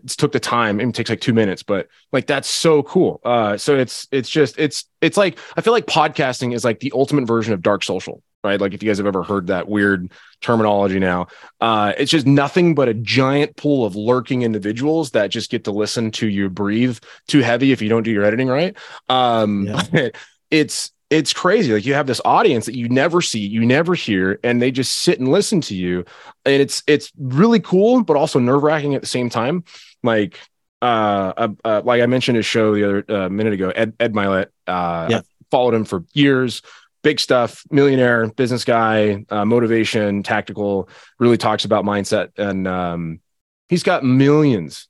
took 0.08 0.32
the 0.32 0.40
time 0.40 0.80
it 0.80 0.94
takes 0.94 1.10
like 1.10 1.22
two 1.22 1.34
minutes 1.34 1.64
but 1.64 1.88
like 2.12 2.28
that's 2.28 2.50
so 2.50 2.84
cool. 2.84 3.20
Uh 3.24 3.58
so 3.58 3.78
it's 3.78 4.08
it's 4.12 4.30
just 4.30 4.58
it's 4.58 4.86
it's 5.02 5.18
like 5.18 5.38
i 5.56 5.62
feel 5.62 5.74
like 5.74 5.86
podcasting 5.86 6.54
is 6.54 6.64
like 6.64 6.80
the 6.80 6.92
ultimate 6.96 7.26
version 7.26 7.54
of 7.54 7.62
dark 7.62 7.84
social 7.84 8.22
right? 8.44 8.62
Like 8.62 8.74
if 8.74 8.82
you 8.82 8.90
guys 8.90 8.98
have 9.00 9.08
ever 9.08 9.24
heard 9.24 9.48
that 9.48 9.68
weird 9.68 10.12
terminology 10.42 11.00
now. 11.00 11.28
Uh 11.60 11.94
it's 11.98 12.12
just 12.12 12.26
nothing 12.26 12.76
but 12.76 12.88
a 12.88 12.94
giant 12.94 13.56
pool 13.56 13.86
of 13.86 13.96
lurking 13.96 14.44
individuals 14.44 15.12
that 15.12 15.28
just 15.28 15.50
get 15.50 15.66
to 15.66 15.72
listen 15.72 16.12
to 16.12 16.28
you 16.28 16.50
breathe 16.50 16.98
too 17.28 17.42
heavy 17.42 17.72
if 17.72 17.82
you 17.82 17.90
don't 17.90 18.04
do 18.04 18.12
your 18.12 18.24
editing 18.24 18.48
right. 18.48 18.78
Um 19.10 19.68
yeah. 19.92 20.10
it's 20.52 20.92
it's 21.10 21.34
crazy. 21.34 21.74
Like 21.74 21.86
you 21.86 21.94
have 21.94 22.08
this 22.08 22.22
audience 22.26 22.66
that 22.66 22.76
you 22.76 22.90
never 22.90 23.22
see, 23.22 23.40
you 23.40 23.66
never 23.66 23.94
hear, 23.94 24.40
and 24.44 24.62
they 24.62 24.72
just 24.72 25.00
sit 25.00 25.20
and 25.20 25.30
listen 25.30 25.62
to 25.62 25.76
you. 25.76 26.06
And 26.46 26.62
it's 26.62 26.84
it's 26.86 27.12
really 27.18 27.60
cool, 27.60 28.04
but 28.04 28.18
also 28.18 28.40
nerve 28.40 28.64
wracking 28.64 28.96
at 28.96 29.02
the 29.02 29.08
same 29.08 29.30
time. 29.30 29.64
Like 30.04 30.38
uh, 30.82 31.34
uh, 31.38 31.48
uh, 31.64 31.82
like 31.86 32.02
I 32.02 32.06
mentioned 32.06 32.38
a 32.38 32.42
show 32.42 32.76
the 32.76 32.84
other 32.84 33.06
uh, 33.24 33.30
minute 33.30 33.54
ago, 33.54 33.70
Ed 33.70 33.94
Ed 34.00 34.14
Mylett. 34.14 34.48
Uh, 34.66 35.08
yeah. 35.10 35.22
followed 35.50 35.74
him 35.74 35.86
for 35.86 36.04
years. 36.14 36.62
Big 37.04 37.20
stuff, 37.20 37.64
millionaire, 37.72 38.28
business 38.32 38.66
guy, 38.66 39.24
uh, 39.30 39.46
motivation, 39.46 40.24
tactical. 40.24 40.90
Really 41.20 41.38
talks 41.38 41.64
about 41.64 41.86
mindset, 41.86 42.38
and 42.38 42.68
um, 42.68 43.22
he's 43.70 43.84
got 43.84 44.04
millions 44.04 44.90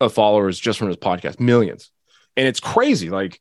of 0.00 0.12
followers 0.12 0.58
just 0.58 0.78
from 0.80 0.88
his 0.88 0.96
podcast, 0.96 1.38
millions, 1.38 1.92
and 2.36 2.48
it's 2.48 2.60
crazy. 2.60 3.08
Like 3.08 3.38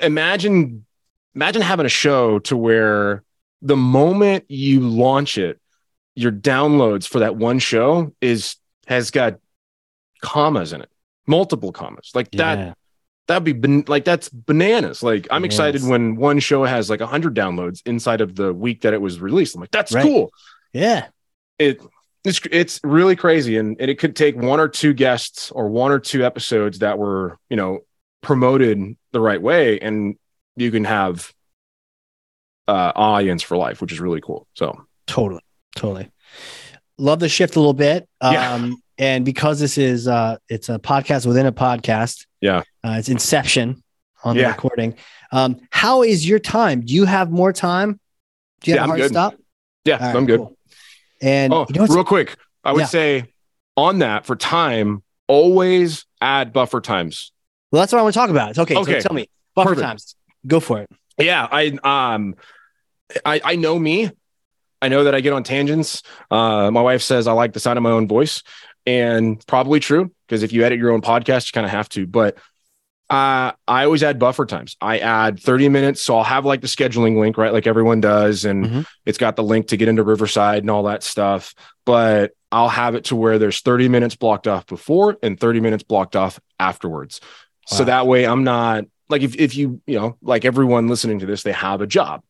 imagine 0.00 0.86
imagine 1.34 1.62
having 1.62 1.86
a 1.86 1.90
show 1.90 2.38
to 2.40 2.56
where 2.56 3.22
the 3.62 3.76
moment 3.76 4.44
you 4.48 4.80
launch 4.80 5.38
it, 5.38 5.60
your 6.14 6.32
downloads 6.32 7.06
for 7.06 7.20
that 7.20 7.36
one 7.36 7.58
show 7.58 8.12
is 8.20 8.56
has 8.86 9.10
got 9.10 9.38
commas 10.20 10.72
in 10.72 10.80
it, 10.80 10.90
multiple 11.26 11.72
commas. 11.72 12.10
Like 12.14 12.28
yeah. 12.32 12.54
that 12.54 12.78
that'd 13.28 13.44
be 13.44 13.52
ban- 13.52 13.84
like 13.86 14.04
that's 14.04 14.28
bananas. 14.28 15.02
Like 15.02 15.28
I'm 15.30 15.44
yes. 15.44 15.54
excited 15.54 15.82
when 15.84 16.16
one 16.16 16.40
show 16.40 16.64
has 16.64 16.90
like 16.90 17.00
100 17.00 17.34
downloads 17.34 17.82
inside 17.86 18.20
of 18.20 18.34
the 18.34 18.52
week 18.52 18.80
that 18.82 18.94
it 18.94 19.00
was 19.00 19.20
released. 19.20 19.54
I'm 19.54 19.60
like 19.60 19.70
that's 19.70 19.92
right. 19.92 20.02
cool. 20.02 20.30
Yeah. 20.72 21.06
It 21.58 21.80
it's 22.24 22.40
it's 22.50 22.80
really 22.82 23.14
crazy 23.14 23.56
and, 23.56 23.80
and 23.80 23.90
it 23.90 23.98
could 23.98 24.16
take 24.16 24.36
one 24.36 24.58
or 24.58 24.68
two 24.68 24.92
guests 24.92 25.50
or 25.52 25.68
one 25.68 25.92
or 25.92 26.00
two 26.00 26.24
episodes 26.24 26.80
that 26.80 26.98
were, 26.98 27.38
you 27.48 27.56
know, 27.56 27.80
promoted 28.22 28.96
the 29.12 29.20
right 29.20 29.40
way 29.40 29.78
and 29.78 30.16
you 30.60 30.70
can 30.70 30.84
have 30.84 31.32
uh, 32.66 32.92
audience 32.94 33.42
for 33.42 33.56
life, 33.56 33.80
which 33.80 33.92
is 33.92 34.00
really 34.00 34.20
cool. 34.20 34.46
So 34.54 34.86
totally, 35.06 35.42
totally 35.74 36.10
love 36.98 37.20
the 37.20 37.28
shift 37.28 37.56
a 37.56 37.60
little 37.60 37.72
bit. 37.72 38.08
Yeah. 38.22 38.52
Um, 38.52 38.82
and 38.98 39.24
because 39.24 39.60
this 39.60 39.78
is 39.78 40.08
uh, 40.08 40.38
it's 40.48 40.68
a 40.68 40.78
podcast 40.78 41.24
within 41.24 41.46
a 41.46 41.52
podcast. 41.52 42.26
Yeah, 42.40 42.62
uh, 42.84 42.96
it's 42.98 43.08
Inception 43.08 43.82
on 44.24 44.36
yeah. 44.36 44.42
the 44.42 44.48
recording. 44.48 44.96
Um, 45.30 45.60
how 45.70 46.02
is 46.02 46.28
your 46.28 46.40
time? 46.40 46.80
Do 46.80 46.92
you 46.92 47.04
have 47.04 47.30
more 47.30 47.52
time? 47.52 48.00
Do 48.60 48.70
you 48.70 48.78
have 48.78 48.88
yeah, 48.88 48.94
a 48.94 48.98
hard 48.98 49.10
stop? 49.10 49.34
Yeah, 49.84 50.04
right, 50.04 50.16
I'm 50.16 50.26
good. 50.26 50.40
Cool. 50.40 50.56
And 51.20 51.52
oh, 51.52 51.66
you 51.68 51.80
know 51.80 51.86
real 51.86 52.04
quick, 52.04 52.36
I 52.64 52.72
would 52.72 52.80
yeah. 52.80 52.86
say 52.86 53.24
on 53.76 54.00
that 54.00 54.26
for 54.26 54.34
time, 54.34 55.04
always 55.28 56.04
add 56.20 56.52
buffer 56.52 56.80
times. 56.80 57.32
Well, 57.70 57.82
that's 57.82 57.92
what 57.92 58.00
I 58.00 58.02
want 58.02 58.14
to 58.14 58.18
talk 58.18 58.30
about. 58.30 58.50
It's 58.50 58.58
okay. 58.58 58.76
okay. 58.76 59.00
So 59.00 59.08
tell 59.08 59.14
me 59.14 59.28
buffer 59.54 59.70
Perfect. 59.70 59.86
times. 59.86 60.16
Go 60.46 60.60
for 60.60 60.80
it. 60.80 60.90
Yeah, 61.18 61.46
I 61.50 61.66
um, 61.82 62.34
I 63.24 63.40
I 63.44 63.56
know 63.56 63.78
me. 63.78 64.10
I 64.80 64.88
know 64.88 65.04
that 65.04 65.14
I 65.14 65.20
get 65.20 65.32
on 65.32 65.42
tangents. 65.42 66.02
Uh, 66.30 66.70
my 66.70 66.82
wife 66.82 67.02
says 67.02 67.26
I 67.26 67.32
like 67.32 67.52
the 67.52 67.60
sound 67.60 67.76
of 67.76 67.82
my 67.82 67.90
own 67.90 68.06
voice, 68.06 68.42
and 68.86 69.44
probably 69.46 69.80
true 69.80 70.12
because 70.26 70.42
if 70.42 70.52
you 70.52 70.64
edit 70.64 70.78
your 70.78 70.92
own 70.92 71.02
podcast, 71.02 71.48
you 71.48 71.52
kind 71.52 71.64
of 71.64 71.72
have 71.72 71.88
to. 71.90 72.06
But 72.06 72.38
uh, 73.10 73.52
I 73.66 73.84
always 73.84 74.02
add 74.02 74.18
buffer 74.18 74.44
times. 74.44 74.76
I 74.80 74.98
add 74.98 75.40
30 75.40 75.70
minutes. 75.70 76.02
So 76.02 76.18
I'll 76.18 76.24
have 76.24 76.44
like 76.44 76.60
the 76.60 76.66
scheduling 76.66 77.18
link, 77.18 77.38
right? 77.38 77.52
Like 77.52 77.66
everyone 77.66 78.00
does. 78.00 78.44
And 78.44 78.66
mm-hmm. 78.66 78.80
it's 79.06 79.16
got 79.16 79.36
the 79.36 79.42
link 79.42 79.68
to 79.68 79.78
get 79.78 79.88
into 79.88 80.02
Riverside 80.02 80.62
and 80.62 80.70
all 80.70 80.82
that 80.84 81.02
stuff. 81.02 81.54
But 81.86 82.32
I'll 82.52 82.68
have 82.68 82.94
it 82.94 83.04
to 83.04 83.16
where 83.16 83.38
there's 83.38 83.62
30 83.62 83.88
minutes 83.88 84.14
blocked 84.14 84.46
off 84.46 84.66
before 84.66 85.16
and 85.22 85.40
30 85.40 85.60
minutes 85.60 85.82
blocked 85.82 86.16
off 86.16 86.38
afterwards. 86.60 87.20
Wow. 87.70 87.78
So 87.78 87.84
that 87.84 88.06
way 88.06 88.26
I'm 88.26 88.44
not 88.44 88.84
like 89.08 89.22
if, 89.22 89.36
if 89.36 89.56
you 89.56 89.80
you 89.86 89.98
know 89.98 90.16
like 90.22 90.44
everyone 90.44 90.88
listening 90.88 91.18
to 91.20 91.26
this 91.26 91.42
they 91.42 91.52
have 91.52 91.80
a 91.80 91.86
job. 91.86 92.22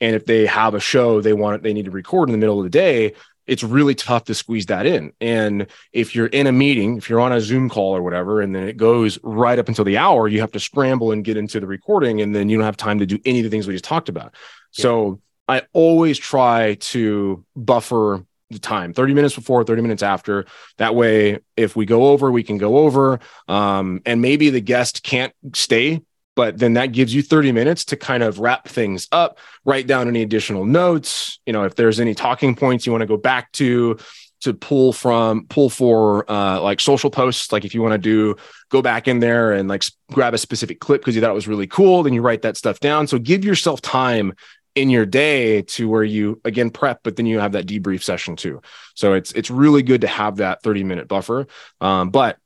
And 0.00 0.16
if 0.16 0.26
they 0.26 0.46
have 0.46 0.74
a 0.74 0.80
show 0.80 1.20
they 1.20 1.32
want 1.32 1.62
they 1.62 1.72
need 1.72 1.86
to 1.86 1.90
record 1.90 2.28
in 2.28 2.32
the 2.32 2.38
middle 2.38 2.58
of 2.58 2.64
the 2.64 2.70
day 2.70 3.14
it's 3.46 3.62
really 3.62 3.94
tough 3.94 4.24
to 4.24 4.34
squeeze 4.34 4.64
that 4.66 4.86
in. 4.86 5.12
And 5.20 5.66
if 5.92 6.14
you're 6.14 6.28
in 6.28 6.46
a 6.46 6.52
meeting 6.52 6.96
if 6.96 7.08
you're 7.08 7.20
on 7.20 7.32
a 7.32 7.40
zoom 7.40 7.68
call 7.68 7.94
or 7.96 8.02
whatever 8.02 8.40
and 8.40 8.54
then 8.54 8.66
it 8.66 8.76
goes 8.76 9.18
right 9.22 9.58
up 9.58 9.68
until 9.68 9.84
the 9.84 9.98
hour 9.98 10.28
you 10.28 10.40
have 10.40 10.52
to 10.52 10.60
scramble 10.60 11.12
and 11.12 11.24
get 11.24 11.36
into 11.36 11.60
the 11.60 11.66
recording 11.66 12.20
and 12.20 12.34
then 12.34 12.48
you 12.48 12.56
don't 12.56 12.66
have 12.66 12.76
time 12.76 12.98
to 12.98 13.06
do 13.06 13.18
any 13.24 13.40
of 13.40 13.44
the 13.44 13.50
things 13.50 13.66
we 13.66 13.74
just 13.74 13.84
talked 13.84 14.08
about. 14.08 14.34
Yeah. 14.76 14.82
so 14.82 15.20
i 15.46 15.62
always 15.74 16.18
try 16.18 16.74
to 16.74 17.44
buffer 17.54 18.24
the 18.50 18.58
time 18.58 18.92
30 18.94 19.14
minutes 19.14 19.34
before 19.34 19.64
30 19.64 19.82
minutes 19.82 20.02
after. 20.02 20.46
That 20.78 20.94
way 20.94 21.40
if 21.56 21.76
we 21.76 21.86
go 21.86 22.06
over 22.08 22.30
we 22.30 22.42
can 22.42 22.58
go 22.58 22.78
over. 22.78 23.20
Um, 23.48 24.00
and 24.06 24.22
maybe 24.22 24.50
the 24.50 24.60
guest 24.60 25.02
can't 25.02 25.34
stay 25.54 26.02
but 26.36 26.58
then 26.58 26.74
that 26.74 26.86
gives 26.86 27.14
you 27.14 27.22
30 27.22 27.52
minutes 27.52 27.84
to 27.86 27.96
kind 27.96 28.22
of 28.22 28.38
wrap 28.38 28.68
things 28.68 29.08
up 29.12 29.38
write 29.64 29.86
down 29.86 30.08
any 30.08 30.22
additional 30.22 30.64
notes 30.64 31.38
you 31.46 31.52
know 31.52 31.64
if 31.64 31.74
there's 31.74 32.00
any 32.00 32.14
talking 32.14 32.54
points 32.54 32.86
you 32.86 32.92
want 32.92 33.02
to 33.02 33.06
go 33.06 33.16
back 33.16 33.50
to 33.52 33.96
to 34.44 34.52
pull 34.52 34.92
from 34.92 35.46
pull 35.48 35.70
for 35.70 36.30
uh, 36.30 36.60
like 36.60 36.78
social 36.78 37.10
posts 37.10 37.50
like 37.50 37.64
if 37.64 37.74
you 37.74 37.80
want 37.80 37.92
to 37.92 37.98
do 37.98 38.36
go 38.68 38.82
back 38.82 39.08
in 39.08 39.18
there 39.18 39.52
and 39.52 39.68
like 39.70 39.82
grab 40.12 40.34
a 40.34 40.38
specific 40.38 40.80
clip 40.80 41.00
because 41.00 41.14
you 41.14 41.22
thought 41.22 41.30
it 41.30 41.34
was 41.34 41.48
really 41.48 41.66
cool 41.66 42.02
then 42.02 42.12
you 42.12 42.20
write 42.20 42.42
that 42.42 42.56
stuff 42.56 42.78
down. 42.78 43.06
So 43.06 43.18
give 43.18 43.42
yourself 43.42 43.80
time 43.80 44.34
in 44.74 44.90
your 44.90 45.06
day 45.06 45.62
to 45.62 45.88
where 45.88 46.04
you 46.04 46.40
again 46.44 46.68
prep 46.68 47.00
but 47.04 47.16
then 47.16 47.24
you 47.24 47.38
have 47.38 47.52
that 47.52 47.66
debrief 47.66 48.02
session 48.02 48.36
too. 48.36 48.60
So 48.94 49.14
it's 49.14 49.32
it's 49.32 49.50
really 49.50 49.82
good 49.82 50.02
to 50.02 50.08
have 50.08 50.36
that 50.36 50.62
30 50.62 50.84
minute 50.84 51.08
buffer. 51.08 51.46
Um, 51.80 52.10
but 52.10 52.36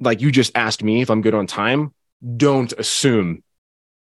like 0.00 0.20
you 0.20 0.32
just 0.32 0.50
asked 0.56 0.82
me 0.82 1.00
if 1.00 1.10
i'm 1.10 1.22
good 1.22 1.34
on 1.34 1.46
time 1.46 1.94
don't 2.36 2.72
assume 2.74 3.42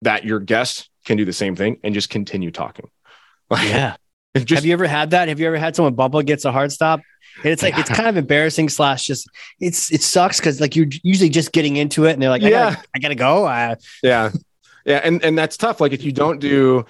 that 0.01 0.23
your 0.23 0.39
guest 0.39 0.89
can 1.05 1.17
do 1.17 1.25
the 1.25 1.33
same 1.33 1.55
thing 1.55 1.79
and 1.83 1.93
just 1.93 2.09
continue 2.09 2.51
talking. 2.51 2.89
yeah. 3.51 3.95
Just, 4.35 4.49
have 4.49 4.65
you 4.65 4.73
ever 4.73 4.85
had 4.85 5.11
that? 5.11 5.29
Have 5.29 5.39
you 5.39 5.47
ever 5.47 5.57
had 5.57 5.75
someone 5.75 5.95
bumble 5.95 6.21
gets 6.21 6.45
a 6.45 6.51
hard 6.51 6.71
stop? 6.71 6.99
And 7.43 7.51
it's 7.51 7.63
like 7.63 7.73
yeah. 7.73 7.81
it's 7.81 7.89
kind 7.89 8.07
of 8.07 8.17
embarrassing 8.17 8.69
slash 8.69 9.05
just 9.05 9.27
it's 9.59 9.91
it 9.91 10.01
sucks 10.01 10.39
because 10.39 10.61
like 10.61 10.75
you're 10.75 10.87
usually 11.03 11.29
just 11.29 11.51
getting 11.51 11.75
into 11.75 12.05
it 12.05 12.13
and 12.13 12.21
they're 12.21 12.29
like, 12.29 12.43
I 12.43 12.49
yeah, 12.49 12.73
gotta, 12.75 12.87
I 12.95 12.99
gotta 12.99 13.15
go. 13.15 13.45
Uh, 13.45 13.75
yeah. 14.03 14.31
Yeah. 14.85 15.01
And 15.03 15.23
and 15.23 15.37
that's 15.37 15.57
tough. 15.57 15.81
Like 15.81 15.91
if 15.91 16.03
you 16.03 16.11
don't 16.11 16.39
do 16.39 16.85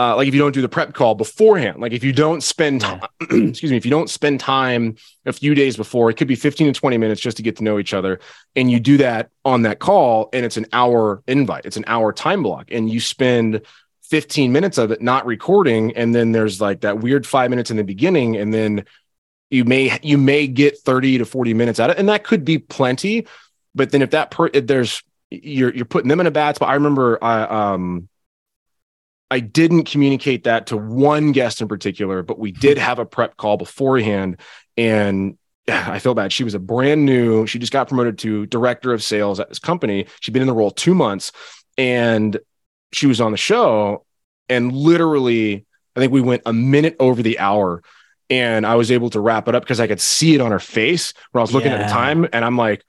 uh, 0.00 0.16
like 0.16 0.26
if 0.26 0.32
you 0.32 0.40
don't 0.40 0.54
do 0.54 0.62
the 0.62 0.68
prep 0.68 0.94
call 0.94 1.14
beforehand, 1.14 1.78
like 1.78 1.92
if 1.92 2.02
you 2.02 2.10
don't 2.10 2.42
spend 2.42 2.80
time, 2.80 3.02
excuse 3.20 3.70
me, 3.70 3.76
if 3.76 3.84
you 3.84 3.90
don't 3.90 4.08
spend 4.08 4.40
time 4.40 4.96
a 5.26 5.32
few 5.32 5.54
days 5.54 5.76
before, 5.76 6.08
it 6.08 6.14
could 6.16 6.26
be 6.26 6.36
15 6.36 6.72
to 6.72 6.80
20 6.80 6.96
minutes 6.96 7.20
just 7.20 7.36
to 7.36 7.42
get 7.42 7.56
to 7.56 7.64
know 7.64 7.78
each 7.78 7.92
other. 7.92 8.18
And 8.56 8.70
you 8.70 8.80
do 8.80 8.96
that 8.96 9.28
on 9.44 9.60
that 9.62 9.78
call 9.78 10.30
and 10.32 10.46
it's 10.46 10.56
an 10.56 10.64
hour 10.72 11.22
invite, 11.26 11.66
it's 11.66 11.76
an 11.76 11.84
hour 11.86 12.14
time 12.14 12.42
block. 12.42 12.68
And 12.70 12.88
you 12.88 12.98
spend 12.98 13.60
15 14.04 14.50
minutes 14.52 14.78
of 14.78 14.90
it 14.90 15.02
not 15.02 15.26
recording. 15.26 15.94
And 15.94 16.14
then 16.14 16.32
there's 16.32 16.62
like 16.62 16.80
that 16.80 17.00
weird 17.00 17.26
five 17.26 17.50
minutes 17.50 17.70
in 17.70 17.76
the 17.76 17.84
beginning. 17.84 18.38
And 18.38 18.54
then 18.54 18.86
you 19.50 19.66
may 19.66 19.98
you 20.02 20.16
may 20.16 20.46
get 20.46 20.78
30 20.78 21.18
to 21.18 21.26
40 21.26 21.52
minutes 21.52 21.78
out 21.78 21.90
of 21.90 21.96
it 21.96 21.98
and 21.98 22.08
that 22.08 22.22
could 22.24 22.44
be 22.44 22.58
plenty 22.58 23.26
but 23.74 23.90
then 23.90 24.00
if 24.00 24.10
that 24.10 24.30
per 24.30 24.48
if 24.54 24.68
there's 24.68 25.02
you're 25.28 25.74
you're 25.74 25.84
putting 25.84 26.08
them 26.08 26.20
in 26.20 26.28
a 26.28 26.30
bad 26.30 26.54
spot 26.54 26.68
i 26.68 26.74
remember 26.74 27.18
i 27.20 27.42
um 27.42 28.08
i 29.30 29.40
didn't 29.40 29.84
communicate 29.84 30.44
that 30.44 30.66
to 30.66 30.76
one 30.76 31.32
guest 31.32 31.60
in 31.60 31.68
particular 31.68 32.22
but 32.22 32.38
we 32.38 32.52
did 32.52 32.78
have 32.78 32.98
a 32.98 33.06
prep 33.06 33.36
call 33.36 33.56
beforehand. 33.56 34.38
And 34.76 35.36
i 35.68 35.98
feel 35.98 36.14
bad. 36.14 36.32
She 36.32 36.44
was 36.44 36.54
a 36.54 36.58
brand 36.58 37.04
new 37.04 37.46
she 37.46 37.58
just 37.58 37.72
got 37.72 37.88
promoted 37.88 38.18
to 38.18 38.46
director 38.46 38.92
of 38.92 39.02
sales 39.02 39.40
at 39.40 39.48
this 39.48 39.58
company. 39.58 40.06
She'd 40.20 40.32
been 40.32 40.42
in 40.42 40.48
the 40.48 40.54
role 40.54 40.70
two 40.70 40.94
months 40.94 41.32
and 41.78 42.38
she 42.92 43.06
was 43.06 43.20
on 43.20 43.32
the 43.32 43.38
show. 43.38 44.04
And 44.48 44.72
literally 44.72 45.66
i 45.96 46.00
think 46.00 46.12
we 46.12 46.20
went 46.20 46.42
a 46.46 46.52
minute 46.52 46.96
over 47.00 47.22
the 47.22 47.38
hour 47.38 47.82
and 48.30 48.64
I 48.64 48.76
was 48.76 48.92
able 48.92 49.10
to 49.10 49.20
wrap 49.20 49.48
it 49.48 49.54
up 49.54 49.64
because 49.64 49.80
I 49.80 49.88
could 49.88 50.00
see 50.00 50.34
it 50.34 50.40
on 50.40 50.52
her 50.52 50.60
face 50.60 51.12
when 51.32 51.40
I 51.40 51.42
was 51.42 51.52
looking 51.52 51.72
yeah. 51.72 51.78
at 51.78 51.88
the 51.88 51.92
time, 51.92 52.28
and 52.32 52.44
I'm 52.44 52.56
like, 52.56 52.84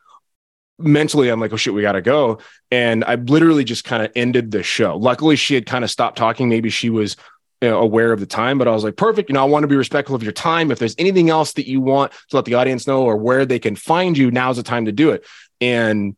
mentally, 0.83 1.29
I'm 1.29 1.39
like, 1.39 1.53
oh 1.53 1.57
shit, 1.57 1.73
we 1.73 1.81
got 1.81 1.93
to 1.93 2.01
go, 2.01 2.39
and 2.69 3.03
I 3.03 3.15
literally 3.15 3.63
just 3.63 3.83
kind 3.83 4.03
of 4.03 4.11
ended 4.15 4.51
the 4.51 4.63
show. 4.63 4.97
Luckily, 4.97 5.35
she 5.35 5.55
had 5.55 5.65
kind 5.65 5.83
of 5.83 5.91
stopped 5.91 6.17
talking. 6.17 6.49
Maybe 6.49 6.69
she 6.69 6.89
was 6.89 7.15
you 7.61 7.69
know, 7.69 7.79
aware 7.79 8.11
of 8.11 8.19
the 8.19 8.25
time, 8.25 8.57
but 8.57 8.67
I 8.67 8.71
was 8.71 8.83
like, 8.83 8.95
perfect. 8.95 9.29
You 9.29 9.33
know, 9.33 9.41
I 9.41 9.45
want 9.45 9.63
to 9.63 9.67
be 9.67 9.75
respectful 9.75 10.15
of 10.15 10.23
your 10.23 10.31
time. 10.31 10.71
If 10.71 10.79
there's 10.79 10.95
anything 10.97 11.29
else 11.29 11.53
that 11.53 11.67
you 11.67 11.79
want 11.79 12.11
to 12.29 12.35
let 12.35 12.45
the 12.45 12.55
audience 12.55 12.87
know 12.87 13.03
or 13.03 13.17
where 13.17 13.45
they 13.45 13.59
can 13.59 13.75
find 13.75 14.17
you, 14.17 14.31
now's 14.31 14.57
the 14.57 14.63
time 14.63 14.85
to 14.85 14.91
do 14.91 15.11
it. 15.11 15.25
And 15.59 16.15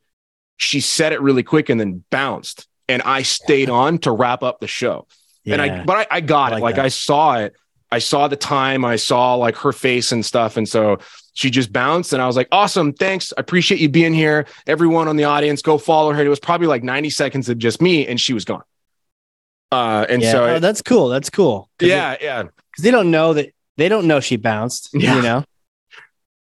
she 0.58 0.80
said 0.80 1.12
it 1.12 1.22
really 1.22 1.44
quick 1.44 1.70
and 1.70 1.80
then 1.80 2.04
bounced, 2.10 2.68
and 2.88 3.02
I 3.02 3.24
stayed 3.24 3.70
on 3.70 3.98
to 4.00 4.12
wrap 4.12 4.44
up 4.44 4.60
the 4.60 4.68
show. 4.68 5.08
Yeah. 5.44 5.56
And 5.56 5.62
I, 5.62 5.84
but 5.84 5.98
I, 5.98 6.18
I 6.18 6.22
got 6.22 6.54
I 6.54 6.56
like 6.56 6.60
it. 6.60 6.64
Like 6.64 6.76
that. 6.76 6.86
I 6.86 6.90
saw 6.90 7.36
it 7.40 7.56
I 7.94 8.00
saw 8.00 8.28
the 8.28 8.36
time, 8.36 8.84
I 8.84 8.96
saw 8.96 9.36
like 9.36 9.56
her 9.58 9.72
face 9.72 10.12
and 10.12 10.26
stuff. 10.26 10.58
And 10.58 10.68
so 10.68 10.98
she 11.34 11.50
just 11.50 11.74
bounced 11.74 12.14
and 12.14 12.22
I 12.22 12.28
was 12.28 12.36
like, 12.36 12.48
awesome. 12.52 12.94
Thanks. 12.94 13.34
I 13.36 13.42
appreciate 13.42 13.82
you 13.82 13.90
being 13.90 14.14
here. 14.14 14.46
Everyone 14.68 15.08
on 15.08 15.16
the 15.16 15.24
audience, 15.26 15.62
go 15.62 15.78
follow 15.78 16.14
her. 16.14 16.24
It 16.24 16.30
was 16.30 16.40
probably 16.40 16.68
like 16.68 16.84
90 16.84 17.10
seconds 17.10 17.50
of 17.50 17.58
just 17.58 17.82
me 17.82 18.08
and 18.08 18.22
she 18.22 18.34
was 18.34 18.46
gone. 18.46 18.64
Uh, 19.72 20.06
and 20.08 20.22
yeah. 20.22 20.32
so 20.32 20.46
oh, 20.46 20.60
that's 20.60 20.82
cool. 20.82 21.10
That's 21.10 21.30
cool. 21.30 21.70
Yeah. 21.82 22.16
yeah. 22.22 22.44
Cause 22.44 22.84
they 22.84 22.92
don't 22.92 23.12
know 23.12 23.34
that 23.34 23.54
they 23.78 23.90
don't 23.90 24.08
know 24.08 24.20
she 24.20 24.38
bounced, 24.38 24.90
yeah. 24.94 25.16
you 25.16 25.22
know? 25.22 25.44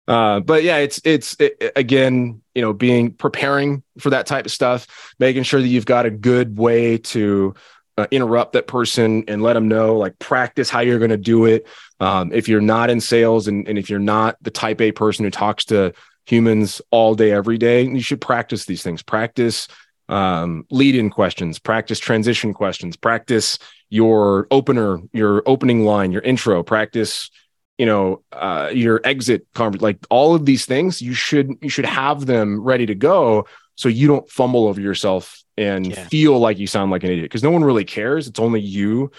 Uh, 0.08 0.42
but 0.42 0.64
yeah, 0.64 0.78
it's, 0.78 1.00
it's 1.06 1.38
it, 1.40 1.72
again, 1.76 2.42
you 2.54 2.62
know, 2.62 2.74
being 2.74 3.14
preparing 3.14 3.82
for 3.98 4.10
that 4.10 4.26
type 4.26 4.46
of 4.46 4.52
stuff, 4.52 5.14
making 5.20 5.44
sure 5.44 5.62
that 5.62 5.68
you've 5.68 5.86
got 5.86 6.06
a 6.06 6.10
good 6.10 6.58
way 6.58 6.98
to 6.98 7.54
uh, 7.98 8.08
interrupt 8.12 8.54
that 8.54 8.68
person 8.68 9.24
and 9.28 9.42
let 9.42 9.54
them 9.54 9.68
know 9.68 9.96
like 9.96 10.18
practice 10.20 10.70
how 10.70 10.80
you're 10.80 11.00
going 11.00 11.12
to 11.12 11.18
do 11.18 11.46
it 11.46 11.68
um, 12.02 12.34
if 12.34 12.50
you're 12.50 12.60
not 12.60 12.90
in 12.90 13.00
sales 13.00 13.48
and, 13.48 13.68
and 13.68 13.78
if 13.78 13.90
you're 13.90 14.00
not 14.00 14.36
the 14.42 14.52
type 14.52 14.82
a 14.82 14.92
person 14.92 15.24
who 15.24 15.32
talks 15.32 15.66
to 15.66 15.94
humans 16.26 16.82
all 16.92 17.16
day 17.16 17.32
every 17.32 17.58
day 17.58 17.84
you 17.84 18.02
should 18.02 18.20
practice 18.20 18.66
these 18.66 18.84
things 18.84 19.02
practice 19.02 19.68
um, 20.10 20.66
lead 20.70 20.96
in 20.96 21.10
questions 21.10 21.60
practice 21.60 22.00
transition 22.00 22.54
questions 22.54 22.98
practice 22.98 23.58
your 23.90 24.48
opener 24.52 25.00
your 25.14 25.42
opening 25.46 25.86
line 25.86 26.12
your 26.12 26.22
intro 26.24 26.64
practice 26.64 27.30
you 27.78 27.86
know 27.86 28.22
uh, 28.34 28.70
your 28.74 29.00
exit 29.06 29.48
conference 29.54 29.82
like 29.82 29.98
all 30.10 30.36
of 30.36 30.46
these 30.46 30.66
things 30.66 31.02
you 31.02 31.14
should 31.14 31.52
you 31.62 31.70
should 31.70 31.86
have 31.86 32.26
them 32.26 32.62
ready 32.62 32.86
to 32.86 32.96
go 32.96 33.46
so 33.76 33.90
you 33.90 34.08
don't 34.08 34.30
fumble 34.30 34.68
over 34.68 34.82
yourself 34.82 35.42
and 35.58 35.88
yeah. 35.88 36.08
feel 36.08 36.40
like 36.40 36.58
you 36.58 36.68
sound 36.68 36.92
like 36.92 37.04
an 37.04 37.12
idiot 37.12 37.26
because 37.26 37.44
no 37.44 37.52
one 37.52 37.64
really 37.64 37.86
cares. 37.86 38.28
It's 38.28 38.40
only 38.40 38.62
you 38.62 39.12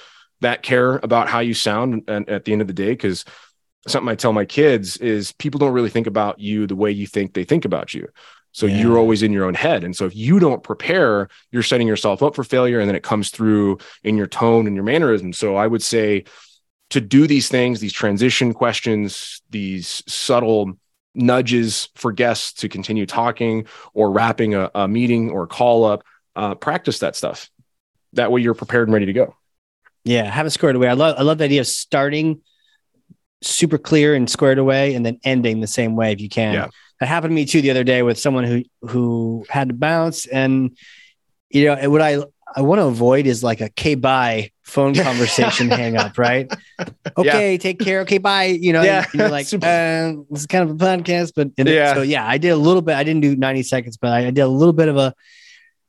that 0.43 0.62
care 0.62 1.01
about 1.03 1.28
how 1.28 1.40
you 1.40 1.55
sound 1.55 2.05
and 2.09 2.28
at 2.28 2.45
the 2.45 2.53
end 2.53 2.61
of 2.61 2.66
the 2.66 2.72
day 2.72 2.90
because 2.90 3.24
something 3.86 4.11
I 4.11 4.14
tell 4.14 4.32
my 4.32 4.45
kids 4.45 4.97
is 4.99 5.32
people 5.32 5.59
don't 5.59 5.72
really 5.72 5.90
think 5.90 6.07
about 6.07 6.38
you 6.38 6.66
the 6.66 6.76
way 6.76 6.90
you 6.90 7.07
think 7.07 7.34
they 7.34 7.45
think 7.45 7.64
about 7.64 7.95
you. 7.95 8.09
So 8.53 8.66
yeah. 8.66 8.76
you're 8.80 8.99
always 8.99 9.22
in 9.22 9.32
your 9.32 9.47
own 9.47 9.55
head. 9.55 9.82
And 9.82 9.97
so 9.97 10.05
if 10.05 10.14
you 10.14 10.38
don't 10.38 10.62
prepare, 10.62 11.28
you're 11.51 11.62
setting 11.62 11.88
yourself 11.88 12.22
up 12.22 12.34
for 12.34 12.45
failure 12.45 12.80
and 12.80 12.88
then 12.88 12.95
it 12.95 13.03
comes 13.03 13.30
through 13.30 13.78
in 14.05 14.16
your 14.16 14.26
tone 14.26 14.66
and 14.66 14.76
your 14.76 14.84
mannerism. 14.84 15.32
So 15.32 15.57
I 15.57 15.66
would 15.66 15.82
say 15.82 16.24
to 16.90 17.01
do 17.01 17.26
these 17.26 17.49
things, 17.49 17.80
these 17.80 17.93
transition 17.93 18.53
questions, 18.53 19.40
these 19.49 20.03
subtle 20.07 20.74
nudges 21.14 21.88
for 21.95 22.12
guests 22.12 22.53
to 22.61 22.68
continue 22.68 23.07
talking 23.07 23.66
or 23.95 24.11
wrapping 24.11 24.55
a, 24.55 24.70
a 24.74 24.86
meeting 24.86 25.30
or 25.30 25.45
a 25.45 25.49
call 25.49 25.84
up, 25.84 26.05
uh, 26.36 26.55
practice 26.55 26.99
that 26.99 27.16
stuff. 27.16 27.51
That 28.12 28.30
way 28.30 28.43
you're 28.43 28.55
prepared 28.55 28.88
and 28.88 28.93
ready 28.93 29.07
to 29.07 29.12
go. 29.14 29.36
Yeah, 30.05 30.24
have 30.24 30.46
it 30.46 30.50
squared 30.50 30.76
away. 30.76 30.88
I 30.88 30.94
love 30.94 31.16
I 31.18 31.22
love 31.22 31.38
the 31.38 31.44
idea 31.44 31.61
of 31.61 31.66
starting 31.66 32.40
super 33.42 33.78
clear 33.78 34.14
and 34.14 34.28
squared 34.28 34.59
away 34.59 34.94
and 34.94 35.05
then 35.05 35.18
ending 35.24 35.61
the 35.61 35.66
same 35.66 35.96
way 35.96 36.12
if 36.12 36.20
you 36.20 36.28
can. 36.28 36.55
Yeah. 36.55 36.68
That 37.00 37.07
happened 37.07 37.32
to 37.32 37.34
me 37.34 37.44
too 37.44 37.61
the 37.61 37.70
other 37.70 37.84
day 37.84 38.03
with 38.03 38.18
someone 38.18 38.44
who 38.44 38.62
who 38.82 39.44
had 39.48 39.68
to 39.68 39.74
bounce 39.74 40.26
and 40.26 40.76
you 41.50 41.66
know 41.66 41.90
what 41.90 42.00
I 42.00 42.22
I 42.55 42.62
want 42.62 42.80
to 42.80 42.86
avoid 42.86 43.26
is 43.26 43.42
like 43.42 43.61
a 43.61 43.68
K 43.70 43.94
bye 43.94 44.50
phone 44.62 44.94
conversation 45.09 45.70
hang 45.70 45.96
up, 45.96 46.18
right? 46.18 46.53
Okay, 47.16 47.53
yeah. 47.53 47.59
take 47.59 47.78
care. 47.78 48.00
Okay, 48.00 48.18
bye. 48.18 48.44
You 48.44 48.72
know, 48.72 48.82
yeah. 48.82 49.05
you're 49.12 49.28
like, 49.28 49.46
uh, 49.53 50.16
this 50.30 50.40
is 50.40 50.46
kind 50.46 50.68
of 50.68 50.70
a 50.70 50.84
podcast, 50.84 51.32
but 51.36 51.50
yeah. 51.57 51.94
so 51.94 52.03
yeah, 52.03 52.26
I 52.26 52.38
did 52.38 52.48
a 52.48 52.57
little 52.57 52.80
bit. 52.80 52.96
I 52.96 53.05
didn't 53.05 53.20
do 53.20 53.36
90 53.36 53.62
seconds, 53.64 53.96
but 53.98 54.12
I, 54.12 54.26
I 54.26 54.30
did 54.30 54.40
a 54.40 54.48
little 54.48 54.72
bit 54.72 54.88
of 54.88 54.96
a 54.96 55.14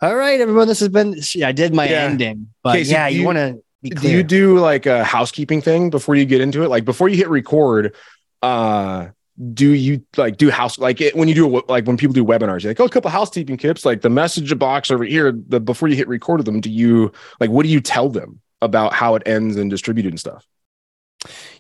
all 0.02 0.16
right, 0.16 0.42
everyone, 0.42 0.68
this 0.68 0.82
has 0.82 0.90
been 0.90 1.16
yeah, 1.34 1.48
I 1.48 1.54
did 1.54 1.74
my 1.74 1.88
yeah. 1.88 2.02
ending. 2.02 2.50
But 2.62 2.84
yeah, 2.84 3.08
you, 3.08 3.22
you 3.22 3.26
want 3.26 3.38
to 3.38 3.64
do 3.84 4.10
you 4.10 4.24
do 4.24 4.60
like 4.60 4.86
a 4.86 5.04
housekeeping 5.04 5.62
thing 5.62 5.90
before 5.90 6.16
you 6.16 6.26
get 6.26 6.42
into 6.42 6.64
it? 6.64 6.70
Like 6.70 6.86
before 6.86 7.10
you 7.10 7.18
hit 7.18 7.30
record, 7.30 7.96
uh 8.42 9.08
do 9.54 9.72
you 9.72 10.04
like 10.16 10.38
do 10.38 10.52
house 10.52 10.78
like 10.78 11.02
it, 11.02 11.16
when 11.16 11.28
you 11.28 11.34
do 11.34 11.58
a, 11.58 11.62
like 11.68 11.88
when 11.88 11.98
people 11.98 12.14
do 12.14 12.24
webinars 12.24 12.62
you're 12.62 12.70
like 12.70 12.80
oh 12.80 12.86
a 12.86 12.90
couple 12.90 13.10
housekeeping 13.10 13.58
tips 13.58 13.84
like 13.84 14.02
the 14.02 14.10
message 14.10 14.56
box 14.60 14.92
over 14.92 15.04
here 15.04 15.32
the 15.48 15.60
before 15.60 15.90
you 15.90 15.96
hit 15.96 16.08
record 16.08 16.40
of 16.40 16.46
them 16.46 16.62
do 16.62 16.70
you 16.70 17.12
like 17.40 17.50
what 17.50 17.64
do 17.64 17.70
you 17.70 17.82
tell 17.82 18.10
them 18.10 18.40
about 18.62 18.94
how 18.94 19.16
it 19.16 19.24
ends 19.26 19.56
and 19.56 19.72
distributed 19.72 20.12
and 20.12 20.20
stuff? 20.20 20.46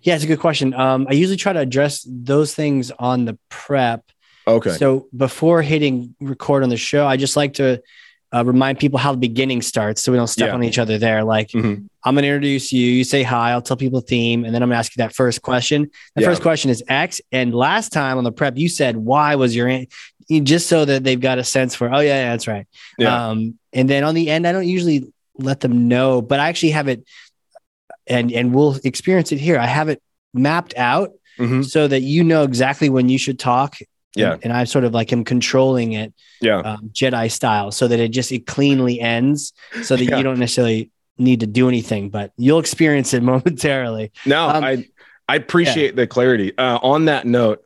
Yeah 0.03 0.15
it's 0.15 0.23
a 0.23 0.27
good 0.27 0.39
question. 0.39 0.73
Um 0.73 1.07
i 1.09 1.13
usually 1.13 1.37
try 1.37 1.53
to 1.53 1.59
address 1.59 2.05
those 2.07 2.53
things 2.53 2.91
on 2.91 3.25
the 3.25 3.39
prep. 3.49 4.03
Okay. 4.47 4.71
So 4.71 5.07
before 5.15 5.61
hitting 5.63 6.15
record 6.21 6.61
on 6.61 6.69
the 6.69 6.77
show 6.77 7.07
i 7.07 7.17
just 7.17 7.35
like 7.35 7.55
to 7.55 7.81
uh, 8.33 8.43
remind 8.43 8.79
people 8.79 8.97
how 8.97 9.11
the 9.11 9.17
beginning 9.17 9.61
starts 9.61 10.01
so 10.01 10.11
we 10.11 10.17
don't 10.17 10.27
step 10.27 10.47
yeah. 10.47 10.53
on 10.55 10.63
each 10.63 10.79
other 10.79 10.97
there. 10.97 11.23
Like, 11.23 11.49
mm-hmm. 11.49 11.85
I'm 12.03 12.15
going 12.15 12.23
to 12.23 12.27
introduce 12.27 12.73
you, 12.73 12.85
you 12.85 13.03
say 13.03 13.21
hi, 13.21 13.51
I'll 13.51 13.61
tell 13.61 13.77
people 13.77 14.01
the 14.01 14.07
theme, 14.07 14.43
and 14.43 14.53
then 14.53 14.63
I'm 14.63 14.69
going 14.69 14.75
to 14.75 14.79
ask 14.79 14.95
you 14.95 15.03
that 15.03 15.13
first 15.13 15.43
question. 15.43 15.91
The 16.15 16.21
yeah. 16.21 16.27
first 16.27 16.41
question 16.41 16.71
is 16.71 16.83
X. 16.87 17.21
And 17.31 17.53
last 17.53 17.91
time 17.91 18.17
on 18.17 18.23
the 18.23 18.31
prep, 18.31 18.57
you 18.57 18.69
said, 18.69 18.97
Why 18.97 19.35
was 19.35 19.55
your 19.55 19.67
an-? 19.67 19.87
just 20.29 20.67
so 20.67 20.83
that 20.83 21.03
they've 21.03 21.19
got 21.19 21.37
a 21.37 21.43
sense 21.43 21.75
for, 21.75 21.93
Oh, 21.93 21.99
yeah, 21.99 22.23
yeah 22.23 22.29
that's 22.31 22.47
right. 22.47 22.65
Yeah. 22.97 23.29
Um, 23.29 23.59
and 23.71 23.89
then 23.89 24.03
on 24.03 24.15
the 24.15 24.31
end, 24.31 24.47
I 24.47 24.51
don't 24.51 24.67
usually 24.67 25.13
let 25.37 25.59
them 25.59 25.87
know, 25.87 26.21
but 26.21 26.39
I 26.39 26.49
actually 26.49 26.71
have 26.71 26.87
it, 26.87 27.03
and, 28.07 28.31
and 28.31 28.53
we'll 28.53 28.79
experience 28.83 29.31
it 29.31 29.39
here. 29.39 29.59
I 29.59 29.67
have 29.67 29.89
it 29.89 30.01
mapped 30.33 30.73
out 30.75 31.11
mm-hmm. 31.37 31.61
so 31.61 31.87
that 31.87 32.01
you 32.01 32.23
know 32.23 32.43
exactly 32.43 32.89
when 32.89 33.09
you 33.09 33.19
should 33.19 33.37
talk 33.37 33.75
yeah. 34.15 34.33
And, 34.33 34.45
and 34.45 34.53
I 34.53 34.63
sort 34.65 34.83
of 34.83 34.93
like 34.93 35.11
am 35.11 35.23
controlling 35.23 35.93
it. 35.93 36.13
Yeah. 36.41 36.59
Um, 36.59 36.89
Jedi 36.93 37.31
style 37.31 37.71
so 37.71 37.87
that 37.87 37.99
it 37.99 38.09
just, 38.09 38.31
it 38.31 38.45
cleanly 38.45 38.99
ends 38.99 39.53
so 39.83 39.95
that 39.95 40.03
yeah. 40.09 40.17
you 40.17 40.23
don't 40.23 40.39
necessarily 40.39 40.91
need 41.17 41.39
to 41.41 41.47
do 41.47 41.67
anything, 41.67 42.09
but 42.09 42.31
you'll 42.37 42.59
experience 42.59 43.13
it 43.13 43.23
momentarily. 43.23 44.11
No, 44.25 44.49
um, 44.49 44.63
I, 44.63 44.87
I 45.27 45.35
appreciate 45.35 45.91
yeah. 45.91 46.01
the 46.01 46.07
clarity. 46.07 46.57
Uh, 46.57 46.79
on 46.81 47.05
that 47.05 47.25
note, 47.25 47.63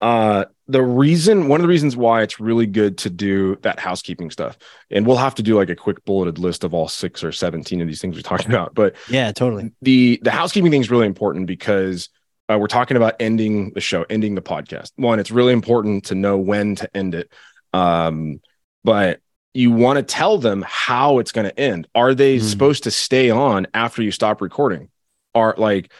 uh, 0.00 0.44
the 0.68 0.82
reason, 0.82 1.48
one 1.48 1.60
of 1.60 1.62
the 1.62 1.68
reasons 1.68 1.96
why 1.96 2.22
it's 2.22 2.38
really 2.38 2.66
good 2.66 2.98
to 2.98 3.10
do 3.10 3.56
that 3.62 3.80
housekeeping 3.80 4.30
stuff, 4.30 4.58
and 4.90 5.06
we'll 5.06 5.16
have 5.16 5.34
to 5.36 5.42
do 5.42 5.56
like 5.56 5.70
a 5.70 5.74
quick 5.74 6.04
bulleted 6.04 6.38
list 6.38 6.62
of 6.62 6.74
all 6.74 6.88
six 6.88 7.24
or 7.24 7.32
17 7.32 7.80
of 7.80 7.88
these 7.88 8.00
things 8.00 8.14
we're 8.14 8.22
talking 8.22 8.50
about, 8.52 8.74
but 8.74 8.94
yeah, 9.08 9.32
totally. 9.32 9.72
The, 9.82 10.20
the 10.22 10.30
housekeeping 10.30 10.70
thing 10.70 10.82
is 10.82 10.90
really 10.90 11.06
important 11.06 11.46
because 11.46 12.10
uh, 12.50 12.58
we're 12.58 12.66
talking 12.66 12.96
about 12.96 13.16
ending 13.20 13.72
the 13.74 13.80
show, 13.80 14.04
ending 14.08 14.34
the 14.34 14.42
podcast. 14.42 14.92
One, 14.96 15.18
it's 15.18 15.30
really 15.30 15.52
important 15.52 16.06
to 16.06 16.14
know 16.14 16.38
when 16.38 16.76
to 16.76 16.96
end 16.96 17.14
it. 17.14 17.30
Um, 17.72 18.40
but 18.84 19.20
you 19.52 19.70
want 19.70 19.98
to 19.98 20.02
tell 20.02 20.38
them 20.38 20.64
how 20.66 21.18
it's 21.18 21.32
going 21.32 21.48
to 21.48 21.58
end. 21.58 21.88
Are 21.94 22.14
they 22.14 22.38
mm. 22.38 22.42
supposed 22.42 22.84
to 22.84 22.90
stay 22.90 23.30
on 23.30 23.66
after 23.74 24.02
you 24.02 24.10
stop 24.10 24.40
recording? 24.40 24.88
Are 25.34 25.54
like, 25.58 25.92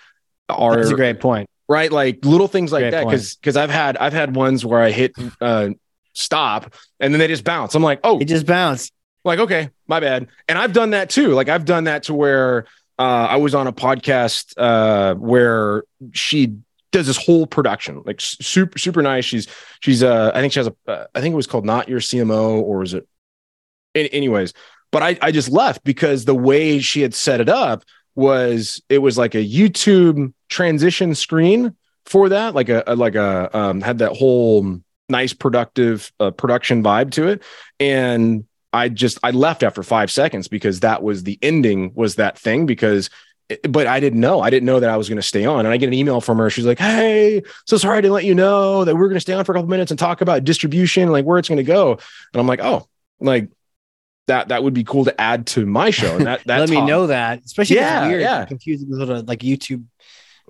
are 0.49 0.77
that's 0.77 0.91
a 0.91 0.95
great 0.95 1.21
point, 1.21 1.51
right? 1.69 1.93
Like 1.93 2.25
little 2.25 2.49
things 2.49 2.73
like 2.73 2.83
great 2.83 2.91
that. 2.93 3.05
Because 3.05 3.37
because 3.37 3.57
I've 3.57 3.71
had 3.71 3.97
I've 3.99 4.15
had 4.15 4.35
ones 4.35 4.65
where 4.65 4.81
I 4.81 4.91
hit 4.91 5.13
uh, 5.41 5.71
stop 6.15 6.75
and 6.99 7.13
then 7.13 7.19
they 7.19 7.29
just 7.29 7.45
bounce. 7.45 7.75
I'm 7.75 7.83
like, 7.83 8.01
oh, 8.05 8.19
it 8.19 8.25
just 8.25 8.47
bounced. 8.47 8.93
Like, 9.25 9.41
okay, 9.41 9.71
my 9.87 10.01
bad. 10.01 10.29
And 10.49 10.57
I've 10.57 10.73
done 10.73 10.91
that 10.91 11.11
too. 11.11 11.35
Like 11.35 11.49
I've 11.49 11.67
done 11.67 11.85
that 11.85 12.05
to 12.05 12.15
where 12.15 12.67
uh, 12.99 13.29
I 13.31 13.37
was 13.37 13.55
on 13.55 13.67
a 13.67 13.73
podcast 13.73 14.55
uh, 14.57 15.15
where 15.15 15.85
she 16.13 16.57
does 16.91 17.07
this 17.07 17.17
whole 17.17 17.47
production, 17.47 18.03
like 18.05 18.21
super 18.21 18.79
super 18.79 19.03
nice. 19.03 19.25
She's 19.25 19.47
she's 19.81 20.03
uh, 20.03 20.33
I 20.35 20.41
think 20.41 20.53
she 20.53 20.61
has 20.61 20.67
a 20.67 20.75
uh, 20.87 21.07
I 21.15 21.21
think 21.21 21.33
it 21.33 21.37
was 21.37 21.47
called 21.47 21.65
Not 21.65 21.89
Your 21.89 22.01
CMO 22.01 22.61
or 22.61 22.83
is 22.83 22.95
it? 22.95 23.09
anyways, 23.95 24.53
but 24.91 25.03
I 25.03 25.19
I 25.23 25.33
just 25.33 25.51
left 25.51 25.85
because 25.85 26.25
the 26.25 26.35
way 26.35 26.79
she 26.81 27.03
had 27.03 27.15
set 27.15 27.41
it 27.41 27.49
up 27.49 27.85
was 28.15 28.83
it 28.89 28.99
was 28.99 29.17
like 29.17 29.35
a 29.35 29.45
YouTube 29.45 30.33
transition 30.49 31.15
screen 31.15 31.77
for 32.05 32.31
that, 32.31 32.55
like 32.55 32.69
a, 32.69 32.83
like 32.97 33.15
a 33.15 33.57
um, 33.57 33.81
had 33.81 33.99
that 33.99 34.17
whole 34.17 34.81
nice 35.09 35.33
productive 35.33 36.13
uh, 36.19 36.31
production 36.31 36.83
vibe 36.83 37.13
to 37.13 37.29
it, 37.29 37.43
and 37.79 38.45
I 38.73 38.89
just 38.89 39.19
I 39.23 39.31
left 39.31 39.63
after 39.63 39.83
five 39.83 40.11
seconds 40.11 40.49
because 40.49 40.81
that 40.81 41.03
was 41.03 41.23
the 41.23 41.39
ending 41.43 41.93
was 41.95 42.17
that 42.17 42.39
thing 42.39 42.67
because 42.67 43.11
eh, 43.51 43.57
but 43.69 43.87
I 43.87 44.01
didn't 44.01 44.21
know. 44.21 44.41
I 44.41 44.51
didn't 44.51 44.67
know 44.67 44.81
that 44.81 44.91
I 44.91 44.97
was 44.97 45.09
going 45.09 45.17
to 45.17 45.27
stay 45.27 45.47
on. 45.47 45.61
And 45.61 45.69
I 45.69 45.77
get 45.79 45.87
an 45.87 45.95
email 45.95 46.21
from 46.21 46.39
her. 46.39 46.51
She's 46.51 46.67
like, 46.67 46.79
Hey, 46.79 47.43
so 47.67 47.77
sorry 47.77 48.03
to 48.03 48.13
let 48.13 48.25
you 48.25 48.35
know 48.35 48.85
that 48.85 48.95
we're 48.95 49.09
going 49.09 49.17
to 49.17 49.21
stay 49.21 49.33
on 49.33 49.45
for 49.45 49.53
a 49.53 49.55
couple 49.55 49.71
minutes 49.71 49.91
and 49.91 49.99
talk 49.99 50.21
about 50.21 50.45
distribution, 50.45 51.11
like 51.11 51.25
where 51.25 51.39
it's 51.39 51.49
going 51.49 51.57
to 51.57 51.63
go. 51.65 51.93
And 51.93 52.41
I'm 52.41 52.47
like, 52.47 52.61
Oh, 52.61 52.89
like 53.21 53.49
that, 54.27 54.49
that 54.49 54.63
would 54.63 54.75
be 54.75 54.85
cool 54.85 55.07
to 55.07 55.21
add 55.21 55.47
to 55.49 55.65
my 55.65 55.91
show. 55.91 56.17
And 56.17 56.27
that, 56.27 56.43
that 56.47 56.61
let 56.61 56.69
me 56.69 56.85
know 56.85 57.07
that, 57.07 57.43
especially 57.45 57.77
yeah, 57.77 58.07
weird, 58.07 58.21
yeah. 58.21 58.45
confusing 58.45 58.91
little 58.91 59.23
like 59.23 59.41
YouTube 59.41 59.85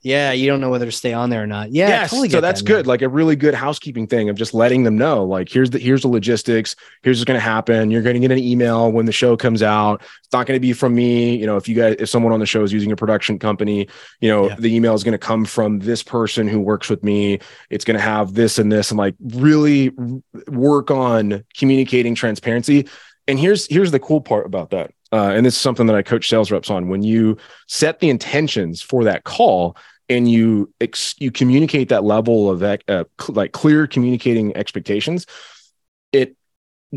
yeah, 0.02 0.32
you 0.32 0.46
don't 0.46 0.60
know 0.60 0.70
whether 0.70 0.86
to 0.86 0.92
stay 0.92 1.12
on 1.12 1.30
there 1.30 1.42
or 1.42 1.46
not. 1.46 1.72
Yeah, 1.72 1.88
yes, 1.88 2.10
totally 2.10 2.28
so 2.28 2.40
that's 2.40 2.60
that, 2.60 2.66
good. 2.66 2.86
Like 2.86 3.02
a 3.02 3.08
really 3.08 3.36
good 3.36 3.54
housekeeping 3.54 4.06
thing 4.06 4.28
of 4.28 4.36
just 4.36 4.54
letting 4.54 4.84
them 4.84 4.96
know, 4.96 5.24
like 5.24 5.48
here's 5.48 5.70
the 5.70 5.78
here's 5.78 6.02
the 6.02 6.08
logistics. 6.08 6.76
Here's 7.02 7.18
what's 7.18 7.24
going 7.24 7.36
to 7.36 7.44
happen. 7.44 7.90
You're 7.90 8.02
going 8.02 8.14
to 8.14 8.20
get 8.20 8.30
an 8.30 8.38
email 8.38 8.90
when 8.92 9.06
the 9.06 9.12
show 9.12 9.36
comes 9.36 9.62
out. 9.62 10.02
It's 10.02 10.32
not 10.32 10.46
going 10.46 10.56
to 10.56 10.60
be 10.60 10.72
from 10.72 10.94
me. 10.94 11.36
You 11.36 11.46
know, 11.46 11.56
if 11.56 11.68
you 11.68 11.74
guys, 11.74 11.96
if 11.98 12.08
someone 12.08 12.32
on 12.32 12.40
the 12.40 12.46
show 12.46 12.62
is 12.62 12.72
using 12.72 12.92
a 12.92 12.96
production 12.96 13.38
company, 13.38 13.88
you 14.20 14.28
know, 14.28 14.48
yeah. 14.48 14.56
the 14.58 14.74
email 14.74 14.94
is 14.94 15.04
going 15.04 15.12
to 15.12 15.18
come 15.18 15.44
from 15.44 15.80
this 15.80 16.02
person 16.02 16.46
who 16.48 16.60
works 16.60 16.88
with 16.88 17.02
me. 17.02 17.40
It's 17.70 17.84
going 17.84 17.96
to 17.96 18.02
have 18.02 18.34
this 18.34 18.58
and 18.58 18.70
this, 18.70 18.90
and 18.90 18.98
like 18.98 19.14
really 19.20 19.92
work 20.46 20.90
on 20.90 21.44
communicating 21.56 22.14
transparency. 22.14 22.88
And 23.26 23.38
here's 23.38 23.66
here's 23.66 23.90
the 23.90 24.00
cool 24.00 24.20
part 24.20 24.46
about 24.46 24.70
that. 24.70 24.92
Uh, 25.12 25.32
and 25.34 25.44
this 25.44 25.54
is 25.54 25.60
something 25.60 25.86
that 25.86 25.96
I 25.96 26.02
coach 26.02 26.28
sales 26.28 26.50
reps 26.50 26.70
on. 26.70 26.88
When 26.88 27.02
you 27.02 27.38
set 27.66 28.00
the 28.00 28.10
intentions 28.10 28.82
for 28.82 29.04
that 29.04 29.24
call 29.24 29.76
and 30.08 30.30
you 30.30 30.72
ex- 30.80 31.14
you 31.18 31.30
communicate 31.30 31.88
that 31.88 32.04
level 32.04 32.50
of 32.50 32.62
uh, 32.62 32.78
cl- 32.88 33.34
like 33.34 33.52
clear 33.52 33.86
communicating 33.86 34.56
expectations, 34.56 35.26
it 36.12 36.36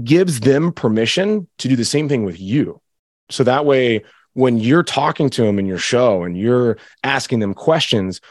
gives 0.04 0.42
them 0.42 0.72
permission 0.72 1.48
to 1.58 1.68
do 1.68 1.76
the 1.76 1.86
same 1.86 2.10
thing 2.10 2.24
with 2.24 2.40
you. 2.40 2.82
So 3.30 3.44
that 3.44 3.66
way, 3.66 4.04
when 4.34 4.58
you're 4.58 4.84
talking 4.84 5.30
to 5.32 5.44
them 5.44 5.60
in 5.60 5.66
your 5.66 5.78
show 5.78 6.24
and 6.24 6.38
you're 6.38 6.78
asking 7.04 7.40
them 7.40 7.54
questions, 7.54 8.22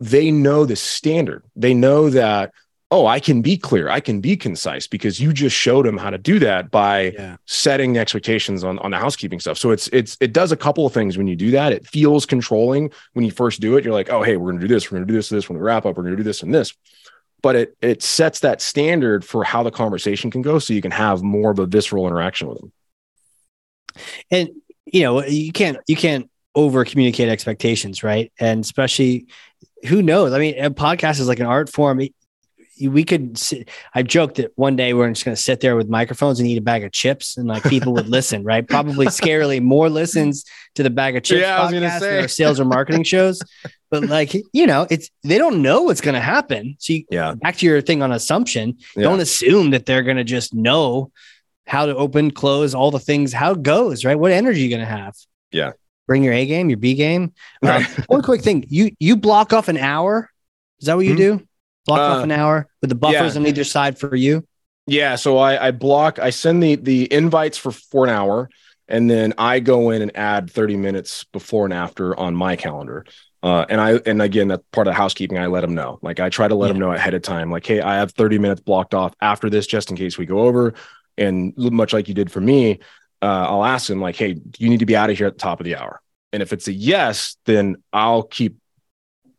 they 0.00 0.30
know 0.30 0.64
the 0.64 0.76
standard. 0.76 1.44
They 1.54 1.74
know 1.74 2.10
that 2.10 2.52
oh, 2.90 3.06
I 3.06 3.18
can 3.18 3.42
be 3.42 3.56
clear, 3.56 3.88
I 3.88 4.00
can 4.00 4.20
be 4.20 4.36
concise 4.36 4.86
because 4.86 5.18
you 5.18 5.32
just 5.32 5.56
showed 5.56 5.86
them 5.86 5.96
how 5.96 6.10
to 6.10 6.18
do 6.18 6.38
that 6.40 6.70
by 6.70 7.10
yeah. 7.10 7.36
setting 7.46 7.92
the 7.94 8.00
expectations 8.00 8.62
on, 8.62 8.78
on 8.80 8.90
the 8.90 8.98
housekeeping 8.98 9.40
stuff. 9.40 9.58
So 9.58 9.70
it's 9.70 9.88
it's 9.88 10.16
it 10.20 10.32
does 10.32 10.52
a 10.52 10.56
couple 10.56 10.86
of 10.86 10.92
things 10.92 11.18
when 11.18 11.26
you 11.26 11.36
do 11.36 11.50
that. 11.52 11.72
It 11.72 11.86
feels 11.86 12.26
controlling 12.26 12.92
when 13.14 13.24
you 13.24 13.30
first 13.30 13.60
do 13.60 13.76
it. 13.76 13.84
You're 13.84 13.94
like, 13.94 14.10
oh, 14.10 14.22
hey, 14.22 14.36
we're 14.36 14.52
gonna 14.52 14.62
do 14.62 14.68
this, 14.68 14.90
we're 14.90 14.98
gonna 14.98 15.06
do 15.06 15.14
this, 15.14 15.28
this 15.28 15.48
when 15.48 15.58
we 15.58 15.64
wrap 15.64 15.86
up, 15.86 15.96
we're 15.96 16.04
gonna 16.04 16.16
do 16.16 16.22
this 16.22 16.42
and 16.42 16.54
this. 16.54 16.74
But 17.42 17.56
it 17.56 17.76
it 17.80 18.02
sets 18.02 18.40
that 18.40 18.62
standard 18.62 19.24
for 19.24 19.44
how 19.44 19.62
the 19.62 19.70
conversation 19.70 20.30
can 20.30 20.42
go 20.42 20.58
so 20.58 20.72
you 20.72 20.82
can 20.82 20.92
have 20.92 21.22
more 21.22 21.50
of 21.50 21.58
a 21.58 21.66
visceral 21.66 22.06
interaction 22.06 22.48
with 22.48 22.58
them. 22.60 22.72
And 24.30 24.50
you 24.86 25.02
know, 25.02 25.24
you 25.24 25.52
can't 25.52 25.78
you 25.86 25.96
can't 25.96 26.30
over 26.54 26.84
communicate 26.84 27.28
expectations, 27.28 28.04
right? 28.04 28.32
And 28.38 28.60
especially 28.60 29.26
who 29.86 30.02
knows? 30.02 30.32
I 30.32 30.38
mean, 30.38 30.58
a 30.58 30.70
podcast 30.70 31.20
is 31.20 31.28
like 31.28 31.40
an 31.40 31.46
art 31.46 31.68
form 31.68 32.00
we 32.80 33.04
could 33.04 33.38
sit, 33.38 33.68
I 33.94 34.02
joked 34.02 34.36
that 34.36 34.52
one 34.56 34.76
day 34.76 34.94
we're 34.94 35.08
just 35.10 35.24
going 35.24 35.36
to 35.36 35.42
sit 35.42 35.60
there 35.60 35.76
with 35.76 35.88
microphones 35.88 36.40
and 36.40 36.48
eat 36.48 36.58
a 36.58 36.62
bag 36.62 36.84
of 36.84 36.92
chips 36.92 37.36
and 37.36 37.46
like 37.46 37.62
people 37.64 37.92
would 37.94 38.08
listen, 38.08 38.44
right? 38.44 38.66
Probably 38.66 39.06
scarily 39.06 39.62
more 39.62 39.88
listens 39.88 40.44
to 40.74 40.82
the 40.82 40.90
bag 40.90 41.16
of 41.16 41.22
chips 41.22 41.42
yeah, 41.42 41.58
podcast 41.58 42.00
than 42.00 42.22
our 42.22 42.28
sales 42.28 42.60
or 42.60 42.64
marketing 42.64 43.04
shows. 43.04 43.40
But 43.90 44.04
like, 44.04 44.34
you 44.52 44.66
know, 44.66 44.86
it's 44.90 45.10
they 45.22 45.38
don't 45.38 45.62
know 45.62 45.82
what's 45.82 46.00
going 46.00 46.14
to 46.14 46.20
happen. 46.20 46.76
So 46.78 46.94
you, 46.94 47.04
yeah, 47.10 47.34
back 47.34 47.56
to 47.58 47.66
your 47.66 47.80
thing 47.80 48.02
on 48.02 48.12
assumption, 48.12 48.78
yeah. 48.96 49.02
don't 49.04 49.20
assume 49.20 49.70
that 49.70 49.86
they're 49.86 50.02
going 50.02 50.16
to 50.16 50.24
just 50.24 50.54
know 50.54 51.12
how 51.66 51.86
to 51.86 51.94
open, 51.94 52.30
close, 52.30 52.74
all 52.74 52.90
the 52.90 52.98
things, 52.98 53.32
how 53.32 53.52
it 53.52 53.62
goes, 53.62 54.04
right? 54.04 54.18
What 54.18 54.32
energy 54.32 54.60
you 54.60 54.68
going 54.68 54.80
to 54.80 54.86
have? 54.86 55.14
Yeah. 55.52 55.72
Bring 56.06 56.22
your 56.22 56.34
A 56.34 56.44
game, 56.44 56.68
your 56.68 56.76
B 56.76 56.94
game. 56.94 57.32
Um, 57.62 57.84
one 58.08 58.22
quick 58.22 58.42
thing, 58.42 58.66
you 58.68 58.90
you 58.98 59.16
block 59.16 59.52
off 59.52 59.68
an 59.68 59.78
hour. 59.78 60.28
Is 60.80 60.86
that 60.86 60.96
what 60.96 61.06
you 61.06 61.14
mm-hmm. 61.14 61.38
do? 61.38 61.48
Block 61.86 62.00
uh, 62.00 62.18
off 62.18 62.24
an 62.24 62.30
hour 62.30 62.68
with 62.80 62.90
the 62.90 62.96
buffers 62.96 63.34
yeah. 63.34 63.40
on 63.40 63.46
either 63.46 63.64
side 63.64 63.98
for 63.98 64.14
you? 64.14 64.46
Yeah. 64.86 65.16
So 65.16 65.38
I, 65.38 65.68
I 65.68 65.70
block, 65.70 66.18
I 66.18 66.30
send 66.30 66.62
the 66.62 66.76
the 66.76 67.12
invites 67.12 67.58
for 67.58 67.72
for 67.72 68.04
an 68.04 68.10
hour, 68.10 68.50
and 68.88 69.10
then 69.10 69.34
I 69.38 69.60
go 69.60 69.90
in 69.90 70.02
and 70.02 70.16
add 70.16 70.50
30 70.50 70.76
minutes 70.76 71.24
before 71.24 71.64
and 71.64 71.74
after 71.74 72.18
on 72.18 72.34
my 72.34 72.56
calendar. 72.56 73.04
Uh, 73.42 73.66
and 73.68 73.80
I 73.80 73.94
and 74.06 74.22
again 74.22 74.48
that 74.48 74.70
part 74.72 74.88
of 74.88 74.94
housekeeping 74.94 75.38
I 75.38 75.46
let 75.46 75.60
them 75.60 75.74
know. 75.74 75.98
Like 76.00 76.18
I 76.18 76.30
try 76.30 76.48
to 76.48 76.54
let 76.54 76.68
yeah. 76.68 76.72
them 76.72 76.80
know 76.80 76.92
ahead 76.92 77.14
of 77.14 77.22
time. 77.22 77.50
Like, 77.50 77.66
hey, 77.66 77.80
I 77.80 77.96
have 77.96 78.12
30 78.12 78.38
minutes 78.38 78.62
blocked 78.62 78.94
off 78.94 79.14
after 79.20 79.50
this 79.50 79.66
just 79.66 79.90
in 79.90 79.96
case 79.96 80.16
we 80.16 80.26
go 80.26 80.40
over. 80.40 80.74
And 81.16 81.52
much 81.56 81.92
like 81.92 82.08
you 82.08 82.14
did 82.14 82.32
for 82.32 82.40
me, 82.40 82.80
uh, 83.22 83.46
I'll 83.48 83.64
ask 83.64 83.86
them 83.86 84.00
like, 84.00 84.16
hey, 84.16 84.36
you 84.58 84.68
need 84.68 84.80
to 84.80 84.86
be 84.86 84.96
out 84.96 85.10
of 85.10 85.16
here 85.16 85.26
at 85.26 85.34
the 85.34 85.38
top 85.38 85.60
of 85.60 85.64
the 85.64 85.76
hour. 85.76 86.00
And 86.32 86.42
if 86.42 86.52
it's 86.52 86.68
a 86.68 86.72
yes, 86.72 87.36
then 87.44 87.76
I'll 87.92 88.24
keep 88.24 88.56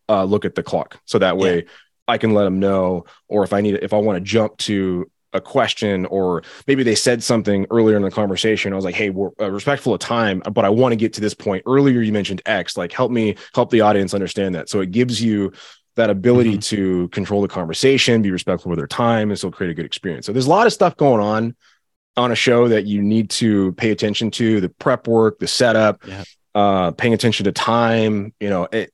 uh, 0.08 0.24
look 0.24 0.46
at 0.46 0.56
the 0.56 0.64
clock. 0.64 1.00
So 1.06 1.20
that 1.20 1.38
way 1.38 1.56
yeah. 1.56 1.70
I 2.08 2.18
can 2.18 2.34
let 2.34 2.44
them 2.44 2.60
know, 2.60 3.06
or 3.28 3.44
if 3.44 3.54
I 3.54 3.62
need, 3.62 3.76
if 3.76 3.94
I 3.94 3.98
want 3.98 4.18
to 4.18 4.22
jump 4.22 4.58
to 4.58 5.10
a 5.36 5.42
question, 5.42 6.06
or 6.08 6.44
maybe 6.66 6.82
they 6.82 6.96
said 6.96 7.22
something 7.22 7.68
earlier 7.70 7.98
in 7.98 8.02
the 8.02 8.10
conversation. 8.10 8.74
I 8.74 8.76
was 8.76 8.86
like, 8.86 8.96
"Hey, 8.96 9.10
we're 9.10 9.32
uh, 9.40 9.52
respectful 9.52 9.94
of 9.94 10.00
time, 10.00 10.42
but 10.52 10.66
I 10.66 10.70
want 10.70 10.94
to 10.94 10.96
get 10.96 11.14
to 11.14 11.22
this 11.22 11.34
point." 11.34 11.64
Earlier, 11.68 12.02
you 12.02 12.14
mentioned 12.14 12.42
X. 12.46 12.78
Like, 12.78 12.92
help 12.92 13.12
me 13.12 13.36
help 13.54 13.70
the 13.70 13.82
audience 13.82 14.14
understand 14.14 14.56
that. 14.56 14.70
So 14.70 14.80
it 14.80 14.92
gives 14.92 15.22
you 15.22 15.52
that 15.96 16.10
ability 16.10 16.52
mm-hmm. 16.52 16.76
to 16.76 17.08
control 17.10 17.42
the 17.42 17.48
conversation, 17.48 18.22
be 18.22 18.32
respectful 18.32 18.70
with 18.70 18.80
their 18.80 18.88
time, 18.88 19.30
and 19.30 19.38
still 19.38 19.52
create 19.52 19.72
a 19.72 19.74
good 19.74 19.86
experience. 19.86 20.26
So 20.26 20.32
there's 20.32 20.48
a 20.48 20.50
lot 20.50 20.68
of 20.68 20.74
stuff 20.74 20.98
going 20.98 21.22
on 21.22 21.56
on 22.18 22.32
a 22.32 22.36
show 22.36 22.70
that 22.70 22.86
you 22.86 23.02
need 23.02 23.30
to 23.32 23.74
pay 23.74 23.92
attention 23.92 24.32
to: 24.32 24.62
the 24.62 24.70
prep 24.70 25.08
work, 25.08 25.40
the 25.40 25.48
setup, 25.48 26.06
yeah. 26.08 26.24
uh, 26.56 26.92
paying 26.92 27.14
attention 27.14 27.44
to 27.44 27.52
time. 27.52 28.34
You 28.40 28.50
know, 28.50 28.68
it, 28.72 28.94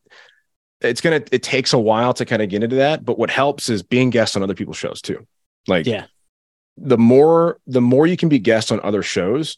it's 0.81 1.01
gonna 1.01 1.21
it 1.31 1.43
takes 1.43 1.73
a 1.73 1.79
while 1.79 2.13
to 2.13 2.25
kind 2.25 2.41
of 2.41 2.49
get 2.49 2.63
into 2.63 2.77
that 2.77 3.05
but 3.05 3.17
what 3.17 3.29
helps 3.29 3.69
is 3.69 3.83
being 3.83 4.09
guests 4.09 4.35
on 4.35 4.43
other 4.43 4.55
people's 4.55 4.77
shows 4.77 5.01
too. 5.01 5.25
Like 5.67 5.85
yeah. 5.85 6.05
the 6.77 6.97
more 6.97 7.59
the 7.67 7.81
more 7.81 8.07
you 8.07 8.17
can 8.17 8.29
be 8.29 8.39
guests 8.39 8.71
on 8.71 8.79
other 8.83 9.03
shows 9.03 9.57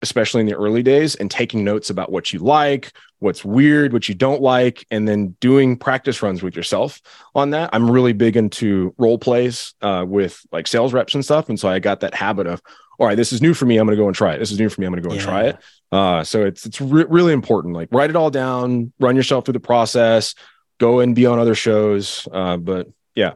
especially 0.00 0.40
in 0.40 0.46
the 0.46 0.54
early 0.54 0.82
days 0.82 1.16
and 1.16 1.28
taking 1.28 1.64
notes 1.64 1.90
about 1.90 2.12
what 2.12 2.32
you 2.32 2.38
like 2.38 2.92
what's 3.18 3.44
weird 3.44 3.92
what 3.92 4.08
you 4.08 4.14
don't 4.14 4.40
like 4.40 4.86
and 4.90 5.08
then 5.08 5.34
doing 5.40 5.76
practice 5.76 6.22
runs 6.22 6.40
with 6.40 6.54
yourself 6.54 7.00
on 7.34 7.50
that 7.50 7.70
i'm 7.72 7.90
really 7.90 8.12
big 8.12 8.36
into 8.36 8.94
role 8.96 9.18
plays 9.18 9.74
uh, 9.82 10.04
with 10.06 10.40
like 10.52 10.66
sales 10.66 10.92
reps 10.92 11.14
and 11.14 11.24
stuff. 11.24 11.48
And 11.48 11.58
so 11.58 11.68
i 11.68 11.78
got 11.78 12.00
that 12.00 12.14
habit 12.14 12.46
of 12.46 12.62
all 12.98 13.06
right 13.06 13.16
this 13.16 13.32
is 13.32 13.42
new 13.42 13.54
for 13.54 13.66
me 13.66 13.76
i'm 13.78 13.86
going 13.86 13.96
to 13.96 14.02
go 14.02 14.06
and 14.06 14.14
try 14.14 14.34
it. 14.34 14.38
This 14.38 14.50
is 14.50 14.58
new 14.58 14.68
for 14.68 14.80
me 14.80 14.86
i'm 14.86 14.92
going 14.92 15.02
to 15.02 15.08
go 15.08 15.14
yeah. 15.14 15.20
and 15.20 15.28
try 15.28 15.42
it. 15.44 15.58
Uh, 15.90 16.22
so 16.22 16.44
it's 16.44 16.66
it's 16.66 16.80
re- 16.80 17.06
really 17.08 17.32
important. 17.32 17.74
Like 17.74 17.88
write 17.90 18.10
it 18.10 18.16
all 18.16 18.30
down 18.30 18.92
run 19.00 19.16
yourself 19.16 19.44
through 19.44 19.54
the 19.54 19.60
process 19.60 20.34
go 20.78 21.00
and 21.00 21.14
be 21.14 21.26
on 21.26 21.38
other 21.38 21.54
shows. 21.54 22.26
Uh, 22.32 22.56
but 22.56 22.88
yeah. 23.14 23.34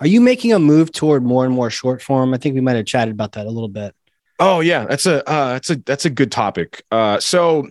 Are 0.00 0.06
you 0.06 0.20
making 0.20 0.52
a 0.52 0.58
move 0.58 0.92
toward 0.92 1.22
more 1.22 1.44
and 1.44 1.54
more 1.54 1.70
short 1.70 2.02
form? 2.02 2.34
I 2.34 2.38
think 2.38 2.54
we 2.54 2.60
might 2.60 2.76
have 2.76 2.86
chatted 2.86 3.12
about 3.12 3.32
that 3.32 3.46
a 3.46 3.50
little 3.50 3.68
bit. 3.68 3.94
Oh 4.38 4.60
yeah, 4.60 4.84
that's 4.84 5.06
a 5.06 5.26
uh, 5.28 5.52
that's 5.54 5.70
a 5.70 5.76
that's 5.76 6.04
a 6.04 6.10
good 6.10 6.30
topic. 6.30 6.82
Uh, 6.90 7.18
so, 7.20 7.68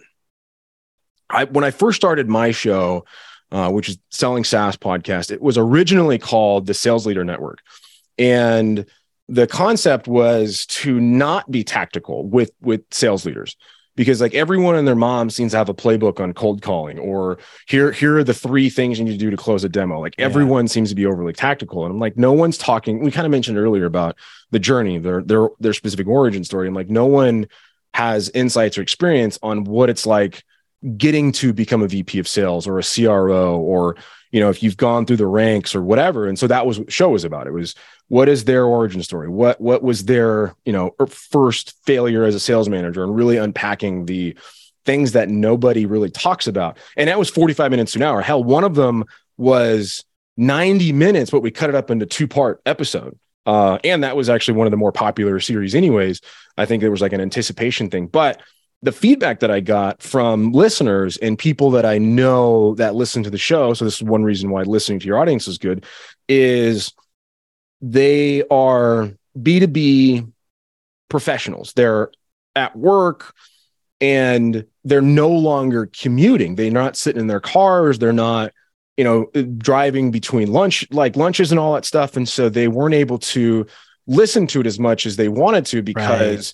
I 1.30 1.44
when 1.44 1.64
I 1.64 1.72
first 1.72 1.96
started 1.96 2.28
my 2.28 2.52
show, 2.52 3.06
uh, 3.52 3.70
which 3.70 3.90
is 3.90 4.00
Selling 4.10 4.44
SaaS 4.44 4.76
podcast, 4.76 5.30
it 5.30 5.42
was 5.42 5.58
originally 5.58 6.18
called 6.18 6.66
the 6.66 6.74
Sales 6.74 7.06
Leader 7.06 7.24
Network, 7.24 7.60
and 8.18 8.86
the 9.28 9.46
concept 9.46 10.08
was 10.08 10.66
to 10.68 11.00
not 11.00 11.52
be 11.52 11.64
tactical 11.64 12.26
with 12.28 12.52
with 12.62 12.82
sales 12.92 13.26
leaders 13.26 13.56
because 13.96 14.20
like 14.22 14.34
everyone 14.34 14.76
and 14.76 14.88
their 14.88 14.96
mom 14.96 15.30
seems 15.30 15.52
to 15.52 15.58
have 15.58 15.70
a 15.70 15.74
playbook 15.74 16.20
on 16.20 16.34
cold 16.34 16.62
calling 16.62 17.00
or 17.00 17.38
here 17.68 17.92
here 17.92 18.18
are 18.18 18.24
the 18.24 18.34
three 18.34 18.70
things 18.70 19.00
you 19.00 19.06
need 19.06 19.12
to 19.12 19.18
do 19.18 19.30
to 19.30 19.38
close 19.38 19.64
a 19.64 19.70
demo. 19.70 20.00
Like 20.00 20.16
yeah. 20.18 20.26
everyone 20.26 20.68
seems 20.68 20.90
to 20.90 20.96
be 20.96 21.06
overly 21.06 21.34
tactical. 21.34 21.86
And 21.86 21.94
i'm 21.94 22.00
like 22.00 22.18
no 22.18 22.34
one's 22.34 22.58
talking 22.58 23.00
we 23.00 23.12
kind 23.12 23.26
of 23.26 23.32
mentioned 23.32 23.58
earlier 23.58 23.86
about 23.86 24.18
the 24.52 24.60
journey 24.60 24.98
their 24.98 25.22
their 25.22 25.50
their 25.60 25.74
specific 25.74 26.08
origin 26.08 26.44
story. 26.44 26.68
And 26.68 26.76
like 26.76 26.90
no 26.90 27.06
one 27.06 27.48
has 27.94 28.30
insights 28.30 28.78
or 28.78 28.82
experience 28.82 29.40
on 29.42 29.64
what 29.64 29.90
it's 29.90 30.06
like 30.06 30.44
getting 30.98 31.32
to 31.32 31.54
become 31.54 31.82
a 31.82 31.88
vp 31.88 32.20
of 32.20 32.28
sales 32.28 32.68
or 32.68 32.78
a 32.78 32.84
cro 32.84 33.58
or 33.58 33.96
you 34.36 34.42
know 34.42 34.50
if 34.50 34.62
you've 34.62 34.76
gone 34.76 35.06
through 35.06 35.16
the 35.16 35.28
ranks 35.28 35.74
or 35.74 35.82
whatever. 35.82 36.28
And 36.28 36.38
so 36.38 36.46
that 36.48 36.66
was 36.66 36.78
what 36.78 36.92
show 36.92 37.12
was 37.12 37.24
about 37.24 37.48
it. 37.48 37.52
Was 37.52 37.74
what 38.10 38.28
is 38.28 38.44
their 38.44 38.66
origin 38.66 39.02
story? 39.02 39.30
What 39.30 39.62
what 39.62 39.82
was 39.82 40.04
their 40.04 40.54
you 40.66 40.74
know 40.74 40.94
er, 41.00 41.08
first 41.08 41.74
failure 41.86 42.26
as 42.26 42.36
a 42.36 42.40
sales 42.42 42.68
manager 42.68 43.06
and 43.06 43.16
really 43.16 43.38
unpacking 43.38 44.08
the 44.08 44.36
things 44.84 45.14
that 45.14 45.30
nobody 45.30 45.86
really 45.86 46.10
talks 46.10 46.48
about. 46.48 46.78
And 46.98 47.08
that 47.08 47.18
was 47.18 47.30
45 47.30 47.72
minutes 47.72 47.94
to 47.94 48.00
an 48.00 48.04
hour. 48.04 48.22
Hell 48.22 48.44
one 48.44 48.66
of 48.66 48.76
them 48.76 49.06
was 49.38 50.04
90 50.36 50.92
minutes 50.92 51.32
but 51.32 51.42
we 51.42 51.50
cut 51.50 51.70
it 51.70 51.76
up 51.76 51.90
into 51.90 52.06
two 52.06 52.28
part 52.28 52.62
episode. 52.66 53.18
Uh, 53.46 53.80
and 53.86 54.04
that 54.04 54.18
was 54.18 54.28
actually 54.28 54.58
one 54.58 54.68
of 54.68 54.72
the 54.72 54.78
more 54.78 54.92
popular 54.92 55.40
series 55.40 55.76
anyways. 55.76 56.20
I 56.58 56.66
think 56.66 56.82
there 56.82 56.92
was 56.92 57.02
like 57.02 57.14
an 57.14 57.22
anticipation 57.22 57.90
thing. 57.90 58.08
But 58.08 58.42
the 58.82 58.92
feedback 58.92 59.40
that 59.40 59.52
I 59.52 59.62
got 59.62 60.02
from 60.02 60.52
listeners 60.52 61.18
and 61.18 61.38
people 61.38 61.72
that 61.72 61.86
I 61.86 61.98
know 61.98 62.76
that 62.76 62.96
listen 62.96 63.24
to 63.24 63.30
the 63.30 63.38
show, 63.38 63.74
so 63.74 63.86
this 63.86 63.96
is 63.96 64.04
one 64.04 64.24
reason 64.24 64.50
why 64.50 64.64
listening 64.64 65.00
to 65.00 65.08
your 65.08 65.18
audience 65.18 65.48
is 65.48 65.58
good, 65.58 65.86
is 66.28 66.94
they 67.82 68.44
are 68.50 69.12
B2B 69.38 70.32
professionals. 71.10 71.74
They're 71.74 72.12
at 72.56 72.76
work 72.76 73.34
and 74.02 74.66
they're 74.84 75.02
no 75.02 75.30
longer 75.30 75.90
commuting. 75.98 76.56
They're 76.56 76.72
not 76.72 76.98
sitting 76.98 77.22
in 77.22 77.28
their 77.28 77.40
cars. 77.40 78.00
They're 78.00 78.14
not, 78.14 78.52
you 78.98 79.04
know, 79.04 79.26
driving 79.58 80.12
between 80.12 80.52
lunch, 80.52 80.86
like 80.92 81.16
lunches 81.16 81.52
and 81.52 81.60
all 81.60 81.74
that 81.74 81.86
stuff. 81.86 82.18
And 82.18 82.28
so 82.28 82.50
they 82.50 82.68
weren't 82.68 82.94
able 82.94 83.18
to 83.20 83.66
listen 84.08 84.48
to 84.48 84.62
it 84.62 84.68
as 84.68 84.80
much 84.80 85.06
as 85.06 85.16
they 85.16 85.30
wanted 85.30 85.66
to 85.68 85.82
because 85.82 86.54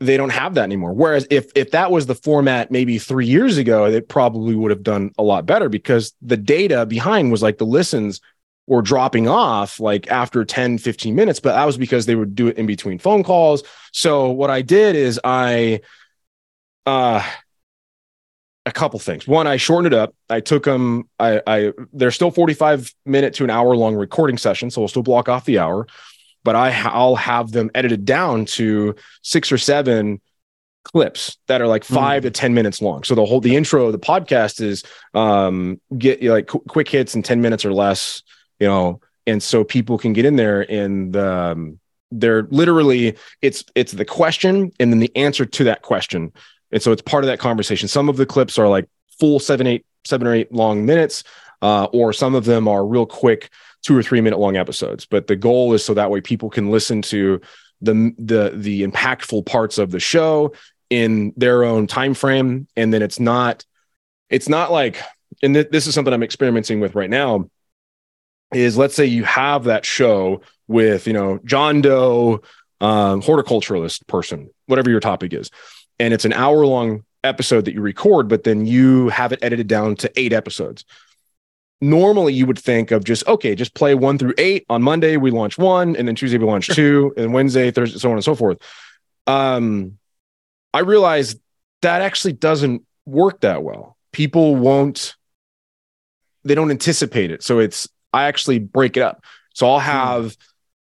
They 0.00 0.16
don't 0.16 0.30
have 0.30 0.54
that 0.54 0.64
anymore. 0.64 0.94
Whereas 0.94 1.26
if 1.30 1.52
if 1.54 1.70
that 1.72 1.90
was 1.90 2.06
the 2.06 2.14
format 2.14 2.70
maybe 2.70 2.98
three 2.98 3.26
years 3.26 3.58
ago, 3.58 3.84
it 3.84 4.08
probably 4.08 4.54
would 4.54 4.70
have 4.70 4.82
done 4.82 5.12
a 5.18 5.22
lot 5.22 5.46
better 5.46 5.68
because 5.68 6.14
the 6.22 6.38
data 6.38 6.86
behind 6.86 7.30
was 7.30 7.42
like 7.42 7.58
the 7.58 7.66
listens 7.66 8.20
were 8.66 8.82
dropping 8.82 9.28
off 9.28 9.80
like 9.80 10.08
after 10.12 10.44
10 10.44 10.78
15 10.78 11.14
minutes 11.16 11.40
but 11.40 11.54
that 11.54 11.64
was 11.64 11.76
because 11.76 12.06
they 12.06 12.14
would 12.14 12.36
do 12.36 12.46
it 12.46 12.56
in 12.56 12.66
between 12.66 12.98
phone 12.98 13.24
calls. 13.24 13.62
So 13.92 14.30
what 14.30 14.48
i 14.48 14.62
did 14.62 14.96
is 14.96 15.20
i 15.24 15.80
uh 16.86 17.22
a 18.66 18.72
couple 18.72 18.98
things. 19.00 19.26
One 19.26 19.46
i 19.46 19.56
shortened 19.56 19.92
it 19.92 19.98
up. 19.98 20.14
I 20.28 20.40
took 20.40 20.64
them 20.64 21.08
i 21.18 21.42
i 21.46 21.72
they're 21.92 22.12
still 22.12 22.30
45 22.30 22.94
minute 23.04 23.34
to 23.34 23.44
an 23.44 23.50
hour 23.50 23.74
long 23.74 23.96
recording 23.96 24.38
session 24.38 24.70
so 24.70 24.80
we'll 24.80 24.88
still 24.88 25.02
block 25.02 25.28
off 25.28 25.44
the 25.44 25.58
hour 25.58 25.86
but 26.44 26.56
i 26.56 26.70
i'll 26.90 27.16
have 27.16 27.52
them 27.52 27.70
edited 27.74 28.04
down 28.04 28.44
to 28.44 28.94
six 29.22 29.52
or 29.52 29.58
seven 29.58 30.20
clips 30.82 31.36
that 31.46 31.60
are 31.60 31.66
like 31.66 31.84
hmm. 31.84 31.94
five 31.94 32.22
mm. 32.22 32.26
to 32.26 32.30
10 32.30 32.54
minutes 32.54 32.80
long. 32.80 33.04
So 33.04 33.14
the 33.14 33.26
whole, 33.26 33.42
the 33.42 33.54
intro 33.54 33.84
of 33.84 33.92
the 33.92 33.98
podcast 33.98 34.62
is 34.62 34.82
um, 35.12 35.78
get 35.98 36.22
like 36.22 36.46
qu- 36.46 36.64
quick 36.68 36.88
hits 36.88 37.14
in 37.14 37.22
10 37.22 37.42
minutes 37.42 37.66
or 37.66 37.72
less 37.74 38.22
you 38.60 38.68
know, 38.68 39.00
and 39.26 39.42
so 39.42 39.64
people 39.64 39.98
can 39.98 40.12
get 40.12 40.24
in 40.24 40.36
there 40.36 40.70
and 40.70 41.16
um, 41.16 41.80
they're 42.12 42.42
literally 42.50 43.16
it's 43.42 43.64
it's 43.74 43.92
the 43.92 44.04
question 44.04 44.70
and 44.78 44.92
then 44.92 45.00
the 45.00 45.14
answer 45.16 45.46
to 45.46 45.64
that 45.64 45.82
question, 45.82 46.32
and 46.70 46.82
so 46.82 46.92
it's 46.92 47.02
part 47.02 47.24
of 47.24 47.28
that 47.28 47.40
conversation. 47.40 47.88
Some 47.88 48.08
of 48.08 48.16
the 48.16 48.26
clips 48.26 48.58
are 48.58 48.68
like 48.68 48.88
full 49.18 49.40
seven, 49.40 49.66
eight, 49.66 49.86
seven 50.04 50.26
or 50.26 50.34
eight 50.34 50.52
long 50.52 50.84
minutes, 50.84 51.24
uh, 51.62 51.84
or 51.92 52.12
some 52.12 52.34
of 52.34 52.44
them 52.44 52.68
are 52.68 52.84
real 52.86 53.06
quick 53.06 53.50
two 53.82 53.96
or 53.96 54.02
three 54.02 54.20
minute 54.20 54.38
long 54.38 54.56
episodes. 54.56 55.06
But 55.06 55.26
the 55.26 55.36
goal 55.36 55.72
is 55.72 55.84
so 55.84 55.94
that 55.94 56.10
way 56.10 56.20
people 56.20 56.50
can 56.50 56.70
listen 56.70 57.02
to 57.02 57.40
the 57.80 58.14
the 58.18 58.52
the 58.54 58.86
impactful 58.86 59.46
parts 59.46 59.78
of 59.78 59.90
the 59.90 60.00
show 60.00 60.52
in 60.90 61.32
their 61.36 61.64
own 61.64 61.86
time 61.86 62.14
frame, 62.14 62.66
and 62.76 62.92
then 62.92 63.02
it's 63.02 63.20
not 63.20 63.64
it's 64.28 64.48
not 64.48 64.70
like 64.70 65.00
and 65.42 65.54
th- 65.54 65.70
this 65.70 65.86
is 65.86 65.94
something 65.94 66.12
I'm 66.12 66.22
experimenting 66.22 66.80
with 66.80 66.94
right 66.94 67.10
now 67.10 67.48
is 68.52 68.76
let's 68.76 68.94
say 68.94 69.06
you 69.06 69.24
have 69.24 69.64
that 69.64 69.84
show 69.84 70.42
with 70.68 71.06
you 71.06 71.12
know 71.12 71.38
John 71.44 71.80
Doe, 71.80 72.42
um, 72.80 73.22
horticulturalist 73.22 74.06
person, 74.06 74.50
whatever 74.66 74.90
your 74.90 75.00
topic 75.00 75.32
is, 75.32 75.50
and 75.98 76.12
it's 76.12 76.24
an 76.24 76.32
hour 76.32 76.66
long 76.66 77.04
episode 77.22 77.66
that 77.66 77.74
you 77.74 77.80
record, 77.80 78.28
but 78.28 78.44
then 78.44 78.66
you 78.66 79.08
have 79.10 79.32
it 79.32 79.38
edited 79.42 79.66
down 79.66 79.94
to 79.96 80.10
eight 80.18 80.32
episodes. 80.32 80.84
Normally, 81.80 82.34
you 82.34 82.46
would 82.46 82.58
think 82.58 82.90
of 82.90 83.04
just 83.04 83.26
okay, 83.26 83.54
just 83.54 83.74
play 83.74 83.94
one 83.94 84.18
through 84.18 84.34
eight. 84.36 84.66
On 84.68 84.82
Monday, 84.82 85.16
we 85.16 85.30
launch 85.30 85.56
one, 85.56 85.96
and 85.96 86.06
then 86.06 86.14
Tuesday 86.14 86.36
we 86.36 86.44
launch 86.44 86.68
two, 86.68 87.14
and 87.16 87.32
Wednesday, 87.32 87.70
Thursday, 87.70 87.98
so 87.98 88.10
on 88.10 88.16
and 88.16 88.24
so 88.24 88.34
forth. 88.34 88.58
Um, 89.26 89.98
I 90.72 90.80
realized 90.80 91.40
that 91.82 92.02
actually 92.02 92.34
doesn't 92.34 92.84
work 93.06 93.40
that 93.40 93.62
well. 93.62 93.96
People 94.12 94.56
won't, 94.56 95.16
they 96.44 96.54
don't 96.54 96.70
anticipate 96.70 97.30
it. 97.30 97.42
So 97.42 97.58
it's 97.58 97.88
I 98.12 98.24
actually 98.24 98.58
break 98.58 98.96
it 98.96 99.02
up. 99.02 99.24
So 99.54 99.68
I'll 99.68 99.80
hmm. 99.80 99.86
have, 99.86 100.36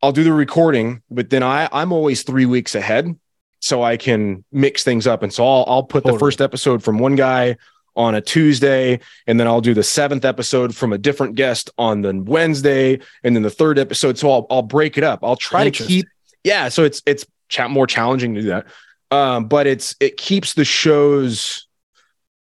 I'll 0.02 0.12
do 0.12 0.24
the 0.24 0.34
recording, 0.34 1.02
but 1.10 1.30
then 1.30 1.44
I, 1.44 1.68
I'm 1.72 1.92
always 1.92 2.24
three 2.24 2.46
weeks 2.46 2.76
ahead. 2.76 3.18
So 3.62 3.82
I 3.82 3.98
can 3.98 4.44
mix 4.52 4.84
things 4.84 5.08
up. 5.08 5.24
And 5.24 5.34
so 5.34 5.44
I'll, 5.44 5.66
I'll 5.68 5.84
put 5.84 6.04
totally. 6.04 6.14
the 6.14 6.20
first 6.20 6.40
episode 6.40 6.84
from 6.84 7.00
one 7.00 7.16
guy 7.16 7.58
on 7.96 8.16
a 8.16 8.22
Tuesday, 8.22 9.00
and 9.28 9.39
then 9.39 9.48
I'll 9.48 9.62
do 9.62 9.74
the 9.74 9.84
seventh 9.84 10.26
episode 10.26 10.76
from 10.76 10.93
a 10.93 10.98
different 10.98 11.36
guest 11.36 11.70
on 11.78 12.02
the 12.02 12.14
Wednesday, 12.14 13.00
and 13.24 13.36
then 13.36 13.43
the 13.43 13.50
third 13.50 13.80
episode. 13.80 14.18
So 14.18 14.30
I'll, 14.32 14.48
I'll 14.50 14.62
break 14.62 14.98
it 14.98 15.04
up. 15.04 15.20
I'll 15.24 15.36
try 15.36 15.70
to 15.70 15.72
keep, 15.72 16.06
yeah. 16.43 16.70
So 16.70 16.84
it's, 16.84 17.02
it's 17.06 17.26
more 17.70 17.88
challenging 17.88 18.36
to 18.36 18.41
do 18.41 18.48
that. 18.48 18.68
Um, 19.12 19.48
but 19.48 19.68
it's, 19.68 19.96
it 20.00 20.18
keeps 20.18 20.54
the 20.54 20.66
shows, 20.66 21.68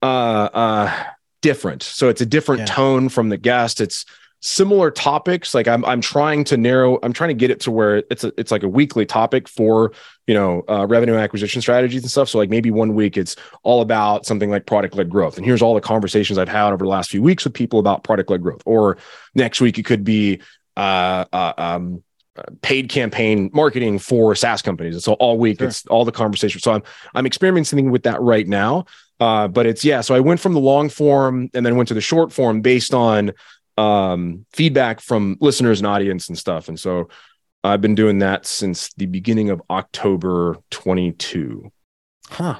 uh, 0.02 0.48
uh, 0.52 1.04
different. 1.42 1.82
So 1.82 2.08
it's 2.08 2.20
a 2.20 2.26
different 2.26 2.60
yeah. 2.60 2.66
tone 2.74 3.08
from 3.08 3.28
the 3.28 3.36
guest. 3.36 3.80
It's, 3.80 4.04
similar 4.46 4.92
topics 4.92 5.56
like 5.56 5.66
i'm 5.66 5.84
i'm 5.86 6.00
trying 6.00 6.44
to 6.44 6.56
narrow 6.56 7.00
i'm 7.02 7.12
trying 7.12 7.26
to 7.26 7.34
get 7.34 7.50
it 7.50 7.58
to 7.58 7.68
where 7.68 8.04
it's 8.10 8.22
a, 8.22 8.32
it's 8.38 8.52
like 8.52 8.62
a 8.62 8.68
weekly 8.68 9.04
topic 9.04 9.48
for 9.48 9.90
you 10.28 10.34
know 10.34 10.62
uh, 10.68 10.86
revenue 10.86 11.16
acquisition 11.16 11.60
strategies 11.60 12.00
and 12.02 12.10
stuff 12.12 12.28
so 12.28 12.38
like 12.38 12.48
maybe 12.48 12.70
one 12.70 12.94
week 12.94 13.16
it's 13.16 13.34
all 13.64 13.82
about 13.82 14.24
something 14.24 14.48
like 14.48 14.64
product 14.64 14.94
led 14.94 15.10
growth 15.10 15.36
and 15.36 15.44
here's 15.44 15.62
all 15.62 15.74
the 15.74 15.80
conversations 15.80 16.38
i've 16.38 16.48
had 16.48 16.72
over 16.72 16.84
the 16.84 16.88
last 16.88 17.10
few 17.10 17.20
weeks 17.20 17.42
with 17.42 17.54
people 17.54 17.80
about 17.80 18.04
product 18.04 18.30
led 18.30 18.40
growth 18.40 18.62
or 18.66 18.96
next 19.34 19.60
week 19.60 19.78
it 19.78 19.84
could 19.84 20.04
be 20.04 20.40
uh, 20.76 21.24
uh 21.32 21.52
um 21.58 22.04
paid 22.60 22.90
campaign 22.90 23.50
marketing 23.54 23.98
for 23.98 24.34
SaaS 24.34 24.60
companies. 24.60 24.94
And 24.94 25.02
so 25.02 25.14
all 25.14 25.38
week 25.38 25.58
sure. 25.58 25.68
it's 25.68 25.86
all 25.86 26.04
the 26.04 26.12
conversation. 26.12 26.60
So 26.60 26.72
I'm 26.72 26.82
I'm 27.14 27.24
experimenting 27.24 27.90
with 27.90 28.02
that 28.02 28.20
right 28.20 28.46
now. 28.46 28.84
Uh, 29.18 29.48
but 29.48 29.64
it's 29.64 29.84
yeah. 29.84 30.02
So 30.02 30.14
I 30.14 30.20
went 30.20 30.40
from 30.40 30.52
the 30.52 30.60
long 30.60 30.88
form 30.88 31.48
and 31.54 31.64
then 31.64 31.76
went 31.76 31.88
to 31.88 31.94
the 31.94 32.00
short 32.00 32.32
form 32.32 32.60
based 32.60 32.92
on 32.92 33.32
um, 33.76 34.46
feedback 34.52 35.00
from 35.00 35.36
listeners 35.40 35.80
and 35.80 35.86
audience 35.86 36.28
and 36.28 36.38
stuff. 36.38 36.68
And 36.68 36.78
so 36.78 37.08
I've 37.62 37.80
been 37.80 37.94
doing 37.94 38.20
that 38.20 38.46
since 38.46 38.92
the 38.94 39.06
beginning 39.06 39.50
of 39.50 39.62
October 39.68 40.56
22. 40.70 41.70
Huh. 42.28 42.56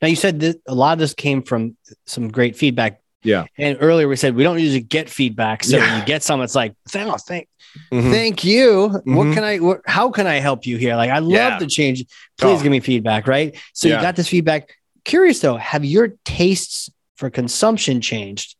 Now 0.00 0.08
you 0.08 0.16
said 0.16 0.40
that 0.40 0.60
a 0.66 0.74
lot 0.74 0.92
of 0.92 0.98
this 0.98 1.14
came 1.14 1.42
from 1.42 1.76
some 2.06 2.28
great 2.28 2.56
feedback. 2.56 3.00
Yeah. 3.22 3.44
And 3.58 3.78
earlier 3.80 4.08
we 4.08 4.16
said 4.16 4.34
we 4.34 4.42
don't 4.42 4.58
usually 4.58 4.80
get 4.80 5.08
feedback. 5.08 5.64
So 5.64 5.76
yeah. 5.76 5.98
you 5.98 6.04
get 6.04 6.22
some, 6.22 6.40
it's 6.40 6.54
like, 6.54 6.74
oh, 6.94 7.16
thank, 7.16 7.48
mm-hmm. 7.92 8.10
thank 8.10 8.44
you. 8.44 8.90
Mm-hmm. 8.90 9.14
What 9.14 9.34
can 9.34 9.44
I, 9.44 9.58
what, 9.58 9.80
how 9.86 10.10
can 10.10 10.26
I 10.26 10.36
help 10.36 10.66
you 10.66 10.76
here? 10.76 10.96
Like, 10.96 11.10
I 11.10 11.18
love 11.18 11.32
yeah. 11.32 11.58
the 11.58 11.66
change. 11.66 12.04
Please 12.38 12.60
oh. 12.60 12.62
give 12.62 12.72
me 12.72 12.80
feedback. 12.80 13.26
Right. 13.26 13.58
So 13.74 13.88
yeah. 13.88 13.96
you 13.96 14.02
got 14.02 14.16
this 14.16 14.28
feedback. 14.28 14.74
Curious 15.04 15.40
though, 15.40 15.56
have 15.56 15.84
your 15.84 16.14
tastes 16.24 16.90
for 17.16 17.30
consumption 17.30 18.00
changed? 18.00 18.56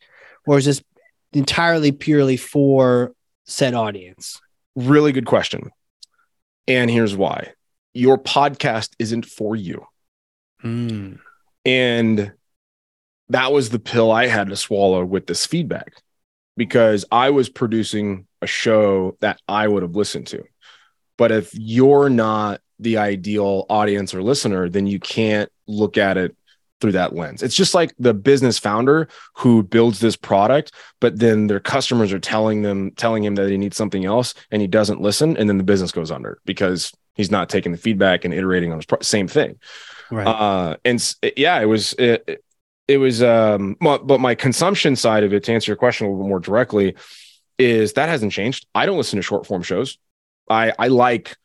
Or 0.47 0.59
is 0.59 0.65
this 0.65 0.83
entirely 1.33 1.93
purely 1.93 2.37
for 2.37 3.13
said 3.45 3.75
audience? 3.75 4.41
Really 4.77 5.13
good 5.13 5.27
question. 5.27 5.71
And 6.69 6.91
here's 6.91 7.17
why 7.17 7.53
your 7.93 8.19
podcast 8.19 8.91
isn't 8.99 9.27
for 9.27 9.57
you. 9.57 9.85
Mm. 10.63 11.19
And 11.65 12.33
that 13.29 13.53
was 13.53 13.71
the 13.71 13.79
pill 13.79 14.13
I 14.13 14.27
had 14.27 14.49
to 14.49 14.57
swallow 14.57 15.05
with 15.05 15.27
this 15.27 15.47
feedback 15.47 15.95
because 16.57 17.05
I 17.11 17.31
was 17.31 17.49
producing 17.49 18.27
a 18.43 18.47
show 18.47 19.17
that 19.21 19.41
I 19.49 19.67
would 19.67 19.83
have 19.83 19.97
listened 19.97 20.29
to. 20.29 20.45
But 21.17 21.33
if 21.33 21.51
you're 21.55 22.09
not 22.09 22.61
the 22.79 22.99
ideal 22.99 23.67
audience 23.69 24.15
or 24.15 24.23
listener, 24.23 24.69
then 24.69 24.87
you 24.87 24.99
can't 24.99 25.51
look 25.67 25.99
at 25.99 26.17
it 26.17 26.35
through 26.81 26.93
that 26.93 27.15
lens. 27.15 27.43
It's 27.43 27.55
just 27.55 27.75
like 27.75 27.95
the 27.99 28.15
business 28.15 28.59
founder 28.59 29.09
who 29.37 29.63
builds 29.63 30.01
this 30.01 30.17
product, 30.17 30.73
but 31.01 31.19
then 31.19 31.47
their 31.47 31.61
customers 31.61 32.13
are 32.13 32.19
telling 32.19 32.63
them, 32.63 32.93
telling 32.93 33.23
him 33.23 33.35
that 33.35 33.51
he 33.51 33.59
needs 33.59 33.77
something 33.77 34.05
else 34.05 34.35
and 34.51 34.63
he 34.63 34.69
doesn't 34.69 35.01
listen. 35.01 35.37
And 35.37 35.49
then 35.49 35.59
the 35.59 35.65
business 35.65 35.93
goes 35.93 36.11
under 36.11 36.39
because 36.45 36.93
he's 37.15 37.31
not 37.31 37.49
taking 37.49 37.73
the 37.73 37.79
feedback 37.79 38.25
and 38.25 38.33
iterating 38.33 38.73
on 38.73 38.79
his 38.79 38.87
pro- 38.87 39.01
same 39.01 39.29
thing. 39.29 39.59
Right. 40.11 40.27
Uh, 40.27 40.77
and 40.85 41.15
yeah, 41.37 41.61
it 41.61 41.67
was, 41.67 41.93
it, 41.95 42.43
it 42.89 42.97
was, 42.97 43.23
um, 43.23 43.77
but 43.81 44.21
my 44.21 44.35
consumption 44.35 44.97
side 44.97 45.23
of 45.23 45.33
it, 45.33 45.45
to 45.45 45.53
answer 45.53 45.71
your 45.71 45.77
question 45.77 46.07
a 46.07 46.11
little 46.11 46.25
bit 46.25 46.29
more 46.29 46.41
directly, 46.41 46.97
is 47.59 47.93
that 47.93 48.09
hasn't 48.09 48.33
changed. 48.33 48.67
I 48.75 48.87
don't 48.87 48.97
listen 48.97 49.19
to 49.19 49.23
short 49.23 49.47
form 49.47 49.63
shows. 49.63 49.99
I, 50.49 50.73
I 50.79 50.89
like 50.89 51.37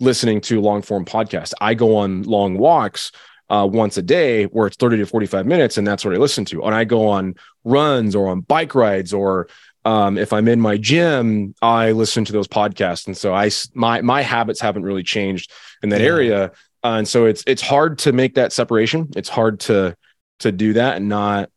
listening 0.00 0.40
to 0.40 0.60
long 0.60 0.82
form 0.82 1.04
podcasts. 1.04 1.54
I 1.60 1.74
go 1.74 1.96
on 1.96 2.24
long 2.24 2.58
walks 2.58 3.12
uh, 3.50 3.68
once 3.70 3.96
a 3.96 4.02
day 4.02 4.44
where 4.44 4.66
it's 4.66 4.76
30 4.76 4.98
to 4.98 5.06
45 5.06 5.44
minutes 5.44 5.76
and 5.76 5.86
that's 5.86 6.04
what 6.04 6.14
I 6.14 6.18
listen 6.18 6.44
to. 6.46 6.62
And 6.62 6.74
I 6.74 6.84
go 6.84 7.08
on 7.08 7.34
runs 7.64 8.14
or 8.14 8.28
on 8.28 8.40
bike 8.40 8.74
rides 8.74 9.12
or 9.12 9.48
um, 9.84 10.16
if 10.18 10.32
I'm 10.32 10.46
in 10.46 10.60
my 10.60 10.76
gym, 10.76 11.54
I 11.60 11.92
listen 11.92 12.24
to 12.26 12.32
those 12.32 12.48
podcasts. 12.48 13.06
And 13.06 13.16
so 13.16 13.34
I, 13.34 13.50
my, 13.74 14.02
my 14.02 14.22
habits 14.22 14.60
haven't 14.60 14.84
really 14.84 15.02
changed 15.02 15.50
in 15.82 15.88
that 15.88 16.00
yeah. 16.00 16.06
area. 16.06 16.44
Uh, 16.84 16.96
and 16.98 17.08
so 17.08 17.26
it's, 17.26 17.42
it's 17.46 17.62
hard 17.62 17.98
to 18.00 18.12
make 18.12 18.34
that 18.34 18.52
separation. 18.52 19.08
It's 19.16 19.28
hard 19.28 19.60
to, 19.60 19.96
to 20.40 20.52
do 20.52 20.74
that 20.74 20.96
and 20.96 21.08
not 21.08 21.50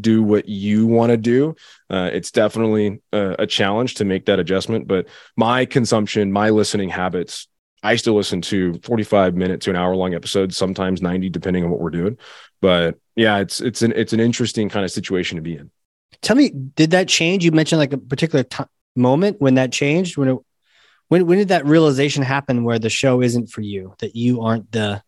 do 0.00 0.22
what 0.22 0.48
you 0.48 0.86
want 0.86 1.10
to 1.10 1.16
do. 1.16 1.56
Uh, 1.90 2.10
it's 2.12 2.30
definitely 2.30 3.00
a, 3.12 3.36
a 3.40 3.46
challenge 3.46 3.94
to 3.94 4.04
make 4.04 4.26
that 4.26 4.38
adjustment, 4.38 4.86
but 4.86 5.06
my 5.36 5.64
consumption, 5.64 6.32
my 6.32 6.50
listening 6.50 6.88
habits 6.88 7.48
I 7.86 7.94
still 7.94 8.14
listen 8.14 8.40
to 8.42 8.80
45 8.82 9.36
minute 9.36 9.60
to 9.60 9.70
an 9.70 9.76
hour 9.76 9.94
long 9.94 10.12
episodes, 10.12 10.56
sometimes 10.56 11.00
90, 11.00 11.28
depending 11.28 11.62
on 11.62 11.70
what 11.70 11.78
we're 11.78 11.90
doing. 11.90 12.18
But 12.60 12.98
yeah, 13.14 13.38
it's 13.38 13.60
it's 13.60 13.80
an 13.82 13.92
it's 13.94 14.12
an 14.12 14.18
interesting 14.18 14.68
kind 14.68 14.84
of 14.84 14.90
situation 14.90 15.36
to 15.36 15.42
be 15.42 15.54
in. 15.54 15.70
Tell 16.20 16.34
me, 16.34 16.50
did 16.50 16.90
that 16.90 17.06
change? 17.06 17.44
You 17.44 17.52
mentioned 17.52 17.78
like 17.78 17.92
a 17.92 17.98
particular 17.98 18.42
t- 18.42 18.64
moment 18.96 19.40
when 19.40 19.54
that 19.54 19.70
changed. 19.70 20.16
When 20.16 20.28
it, 20.28 20.38
when 21.08 21.26
when 21.26 21.38
did 21.38 21.48
that 21.48 21.64
realization 21.64 22.24
happen 22.24 22.64
where 22.64 22.80
the 22.80 22.90
show 22.90 23.22
isn't 23.22 23.50
for 23.50 23.60
you, 23.60 23.94
that 24.00 24.16
you 24.16 24.42
aren't 24.42 24.72
the 24.72 25.00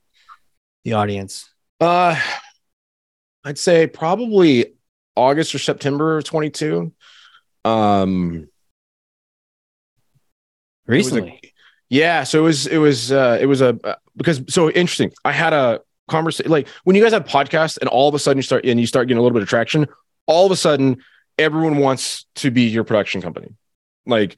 the 0.85 0.93
audience? 0.93 1.51
Uh, 1.81 2.21
I'd 3.43 3.59
say 3.59 3.89
probably 3.89 4.75
August 5.17 5.53
or 5.53 5.59
September 5.59 6.19
of 6.19 6.25
22. 6.25 6.93
Um, 7.65 8.49
recently. 10.87 11.41
Yeah. 11.89 12.25
So 12.25 12.41
it 12.41 12.43
was, 12.43 12.67
it 12.67 12.79
was, 12.79 13.13
uh, 13.13 13.39
it 13.41 13.47
was 13.47 13.61
a, 13.61 13.79
uh, 13.83 13.95
because 14.17 14.43
so 14.49 14.71
interesting. 14.71 15.13
I 15.25 15.33
had 15.33 15.53
a 15.53 15.81
conversation, 16.09 16.51
like 16.51 16.69
when 16.85 16.97
you 16.97 17.03
guys 17.03 17.13
have 17.13 17.25
podcasts 17.25 17.79
and 17.79 17.89
all 17.89 18.09
of 18.09 18.15
a 18.15 18.19
sudden 18.19 18.39
you 18.39 18.43
start 18.43 18.65
and 18.65 18.79
you 18.79 18.87
start 18.87 19.09
getting 19.09 19.19
a 19.19 19.23
little 19.23 19.35
bit 19.35 19.43
of 19.43 19.49
traction, 19.49 19.87
all 20.27 20.47
of 20.47 20.53
a 20.53 20.57
sudden 20.57 20.99
everyone 21.39 21.79
wants 21.79 22.27
to 22.37 22.51
be 22.51 22.63
your 22.63 22.85
production 22.85 23.23
company. 23.23 23.55
Like 24.07 24.37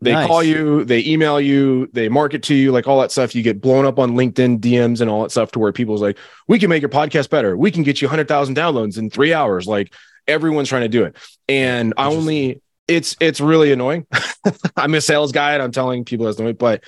they 0.00 0.12
nice. 0.12 0.26
call 0.26 0.42
you, 0.42 0.84
they 0.84 1.04
email 1.04 1.40
you, 1.40 1.88
they 1.92 2.08
market 2.08 2.42
to 2.44 2.54
you, 2.54 2.70
like 2.70 2.86
all 2.86 3.00
that 3.00 3.10
stuff. 3.10 3.34
You 3.34 3.42
get 3.42 3.60
blown 3.60 3.86
up 3.86 3.98
on 3.98 4.12
LinkedIn 4.12 4.60
DMs 4.60 5.00
and 5.00 5.10
all 5.10 5.22
that 5.22 5.30
stuff 5.30 5.52
to 5.52 5.58
where 5.58 5.72
people's 5.72 6.02
like, 6.02 6.18
we 6.48 6.58
can 6.58 6.68
make 6.68 6.82
your 6.82 6.90
podcast 6.90 7.30
better. 7.30 7.56
We 7.56 7.70
can 7.70 7.82
get 7.82 8.02
you 8.02 8.06
100,000 8.06 8.54
downloads 8.54 8.98
in 8.98 9.08
three 9.08 9.32
hours. 9.32 9.66
Like 9.66 9.94
everyone's 10.28 10.68
trying 10.68 10.82
to 10.82 10.88
do 10.88 11.04
it. 11.04 11.16
And 11.48 11.94
I 11.96 12.06
only, 12.06 12.60
it's, 12.88 13.16
it's 13.20 13.40
really 13.40 13.72
annoying. 13.72 14.06
I'm 14.76 14.94
a 14.94 15.00
sales 15.00 15.32
guy 15.32 15.54
and 15.54 15.62
I'm 15.62 15.72
telling 15.72 16.04
people 16.04 16.26
that's 16.26 16.38
annoying, 16.38 16.56
but 16.56 16.84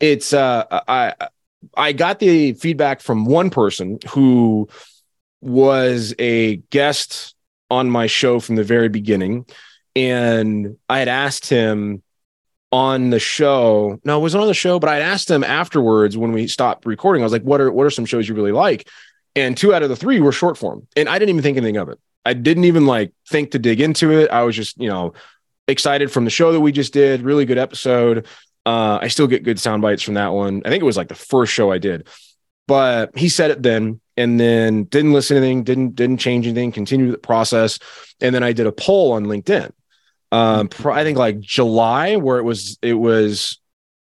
it's, 0.00 0.32
uh, 0.32 0.64
I, 0.70 1.14
I 1.76 1.92
got 1.92 2.18
the 2.18 2.52
feedback 2.54 3.00
from 3.00 3.24
one 3.24 3.50
person 3.50 3.98
who 4.10 4.68
was 5.40 6.14
a 6.18 6.56
guest 6.70 7.34
on 7.70 7.90
my 7.90 8.06
show 8.06 8.40
from 8.40 8.56
the 8.56 8.64
very 8.64 8.88
beginning. 8.88 9.46
And 9.96 10.76
I 10.88 10.98
had 10.98 11.08
asked 11.08 11.48
him, 11.48 12.02
on 12.74 13.10
the 13.10 13.20
show. 13.20 14.00
No, 14.04 14.18
it 14.18 14.20
wasn't 14.20 14.40
on 14.40 14.48
the 14.48 14.54
show, 14.54 14.80
but 14.80 14.90
I 14.90 14.94
had 14.94 15.02
asked 15.02 15.30
him 15.30 15.44
afterwards 15.44 16.18
when 16.18 16.32
we 16.32 16.48
stopped 16.48 16.86
recording. 16.86 17.22
I 17.22 17.24
was 17.24 17.32
like, 17.32 17.44
"What 17.44 17.60
are 17.60 17.70
what 17.70 17.86
are 17.86 17.90
some 17.90 18.04
shows 18.04 18.28
you 18.28 18.34
really 18.34 18.50
like?" 18.50 18.88
And 19.36 19.56
two 19.56 19.72
out 19.72 19.84
of 19.84 19.90
the 19.90 19.96
three 19.96 20.18
were 20.18 20.32
short 20.32 20.58
form, 20.58 20.88
and 20.96 21.08
I 21.08 21.20
didn't 21.20 21.28
even 21.28 21.42
think 21.42 21.56
anything 21.56 21.76
of 21.76 21.88
it. 21.88 22.00
I 22.24 22.34
didn't 22.34 22.64
even 22.64 22.84
like 22.84 23.12
think 23.28 23.52
to 23.52 23.60
dig 23.60 23.80
into 23.80 24.10
it. 24.10 24.28
I 24.30 24.42
was 24.42 24.56
just, 24.56 24.76
you 24.76 24.88
know, 24.88 25.12
excited 25.68 26.10
from 26.10 26.24
the 26.24 26.30
show 26.30 26.52
that 26.52 26.60
we 26.60 26.72
just 26.72 26.92
did. 26.92 27.22
Really 27.22 27.44
good 27.44 27.58
episode. 27.58 28.26
Uh, 28.66 28.98
I 29.00 29.08
still 29.08 29.26
get 29.26 29.42
good 29.42 29.60
sound 29.60 29.82
bites 29.82 30.02
from 30.02 30.14
that 30.14 30.32
one. 30.32 30.62
I 30.64 30.70
think 30.70 30.82
it 30.82 30.86
was 30.86 30.96
like 30.96 31.08
the 31.08 31.14
first 31.14 31.52
show 31.52 31.70
I 31.70 31.78
did, 31.78 32.08
but 32.66 33.16
he 33.16 33.28
said 33.28 33.50
it 33.50 33.62
then, 33.62 34.00
and 34.16 34.40
then 34.40 34.84
didn't 34.84 35.12
listen 35.12 35.34
to 35.34 35.42
anything, 35.42 35.64
didn't 35.64 35.96
didn't 35.96 36.18
change 36.18 36.46
anything, 36.46 36.72
continued 36.72 37.12
the 37.12 37.18
process, 37.18 37.78
and 38.20 38.34
then 38.34 38.42
I 38.42 38.52
did 38.52 38.66
a 38.66 38.72
poll 38.72 39.12
on 39.12 39.26
LinkedIn 39.26 39.70
um 40.34 40.68
i 40.86 41.04
think 41.04 41.16
like 41.16 41.40
july 41.40 42.16
where 42.16 42.38
it 42.38 42.42
was 42.42 42.76
it 42.82 42.94
was 42.94 43.60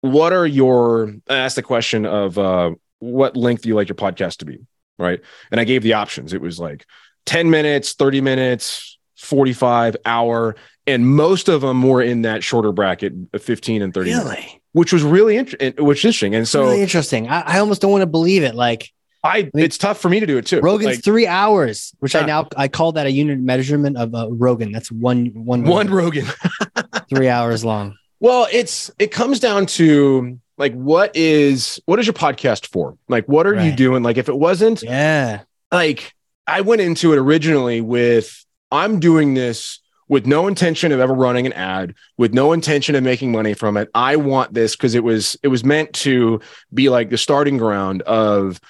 what 0.01 0.33
are 0.33 0.47
your 0.47 1.13
i 1.29 1.37
asked 1.37 1.57
the 1.57 1.63
question 1.63 2.07
of 2.07 2.39
uh 2.39 2.71
what 3.01 3.37
length 3.37 3.63
do 3.63 3.69
you 3.69 3.75
like 3.75 3.89
your 3.89 3.95
podcast 3.95 4.39
to 4.39 4.47
be 4.47 4.59
right 4.99 5.21
and 5.51 5.61
i 5.61 5.65
gave 5.65 5.83
the 5.83 5.93
options 5.93 6.33
it 6.33 6.41
was 6.41 6.59
like 6.59 6.87
10 7.27 7.51
minutes 7.51 7.93
30 7.93 8.23
minutes 8.23 8.99
45 9.17 9.97
hour 10.07 10.57
and 10.87 11.07
most 11.07 11.49
of 11.49 11.61
them 11.61 11.83
were 11.83 12.03
in 12.03 12.23
that 12.23 12.43
shorter 12.43 12.73
bracket 12.73 13.13
of 13.33 13.43
15 13.43 13.83
and 13.83 13.95
30 13.95 14.11
really? 14.11 14.25
Minutes, 14.25 14.55
which 14.73 14.93
was 14.93 15.03
really 15.03 15.37
interesting 15.37 15.85
which 15.85 15.99
is 15.99 16.07
interesting 16.07 16.35
and 16.35 16.49
so 16.49 16.65
really 16.65 16.83
interesting 16.83 17.29
I, 17.29 17.41
I 17.41 17.59
almost 17.59 17.81
don't 17.81 17.93
want 17.93 18.03
to 18.03 18.07
believe 18.07 18.43
it 18.43 18.55
like 18.55 18.91
I, 19.25 19.39
I 19.39 19.43
mean, 19.55 19.65
it's 19.65 19.79
tough 19.79 19.99
for 19.99 20.11
me 20.11 20.21
to 20.21 20.27
do 20.27 20.37
it 20.37 20.45
too. 20.45 20.61
Rogan's 20.61 20.97
like, 20.97 21.03
three 21.03 21.27
hours, 21.27 21.95
which 22.01 22.15
yeah. 22.15 22.21
I 22.21 22.27
now 22.27 22.47
I 22.59 22.69
call 22.69 22.93
that 22.93 23.07
a 23.07 23.11
unit 23.11 23.39
measurement 23.39 23.97
of 23.97 24.13
a 24.13 24.19
uh, 24.19 24.27
Rogan. 24.29 24.71
That's 24.71 24.93
one 24.93 25.29
one 25.29 25.65
one 25.65 25.89
Rogan, 25.89 26.27
three 27.09 27.31
hours 27.31 27.65
long. 27.65 27.97
Well, 28.21 28.47
it's 28.53 28.91
it 28.99 29.13
comes 29.13 29.41
down 29.41 29.65
to 29.67 30.39
like 30.59 30.75
what 30.75 31.17
is 31.17 31.81
what 31.87 31.99
is 31.99 32.07
your 32.07 32.13
podcast 32.13 32.67
for? 32.67 32.99
Like 33.09 33.27
what 33.27 33.47
are 33.47 33.55
right. 33.55 33.65
you 33.65 33.73
doing? 33.73 34.03
Like 34.03 34.19
if 34.19 34.29
it 34.29 34.37
wasn't, 34.37 34.83
yeah, 34.83 35.45
like 35.73 36.13
I 36.47 36.61
went 36.61 36.83
into 36.83 37.15
it 37.15 37.19
originally 37.19 37.81
with 37.81 38.45
I'm 38.71 39.01
doing 39.01 39.33
this 39.33 39.81
with 40.09 40.27
no 40.27 40.47
intention 40.47 40.93
of 40.93 41.01
ever 41.01 41.15
running 41.15 41.47
an 41.47 41.53
ad, 41.53 41.95
with 42.19 42.35
no 42.35 42.53
intention 42.53 42.95
of 42.95 43.03
making 43.03 43.33
money 43.33 43.55
from 43.55 43.77
it. 43.77 43.89
I 43.95 44.17
want 44.17 44.55
this 44.55 44.77
because 44.77 44.95
it 44.95 45.05
was 45.05 45.37
it 45.43 45.49
was 45.49 45.65
meant 45.65 45.93
to 45.95 46.41
be 46.73 46.89
like 46.89 47.11
the 47.11 47.19
starting 47.19 47.57
ground 47.57 48.03
of 48.03 48.61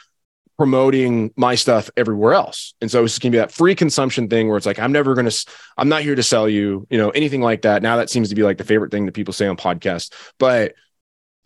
promoting 0.57 1.32
my 1.37 1.55
stuff 1.55 1.91
everywhere 1.97 2.35
else. 2.35 2.74
And 2.80 2.91
so 2.91 3.05
it's 3.05 3.18
going 3.18 3.32
to 3.32 3.37
be 3.37 3.41
that 3.41 3.51
free 3.51 3.74
consumption 3.74 4.28
thing 4.28 4.49
where 4.49 4.57
it's 4.57 4.66
like, 4.66 4.78
I'm 4.78 4.93
never 4.93 5.14
going 5.14 5.28
to, 5.28 5.47
I'm 5.76 5.89
not 5.89 6.03
here 6.03 6.14
to 6.14 6.22
sell 6.22 6.49
you, 6.49 6.87
you 6.91 6.99
know, 6.99 7.11
anything 7.11 7.41
like 7.41 7.62
that. 7.62 7.82
Now 7.82 7.97
that 7.97 8.09
seems 8.09 8.28
to 8.28 8.35
be 8.37 8.45
like 8.45 8.59
the 8.59 8.64
favorite 8.64 8.93
thing 8.93 9.07
that 9.07 9.12
people 9.12 9.35
say 9.35 9.49
on 9.49 9.57
podcasts. 9.57 10.12
But 10.39 10.74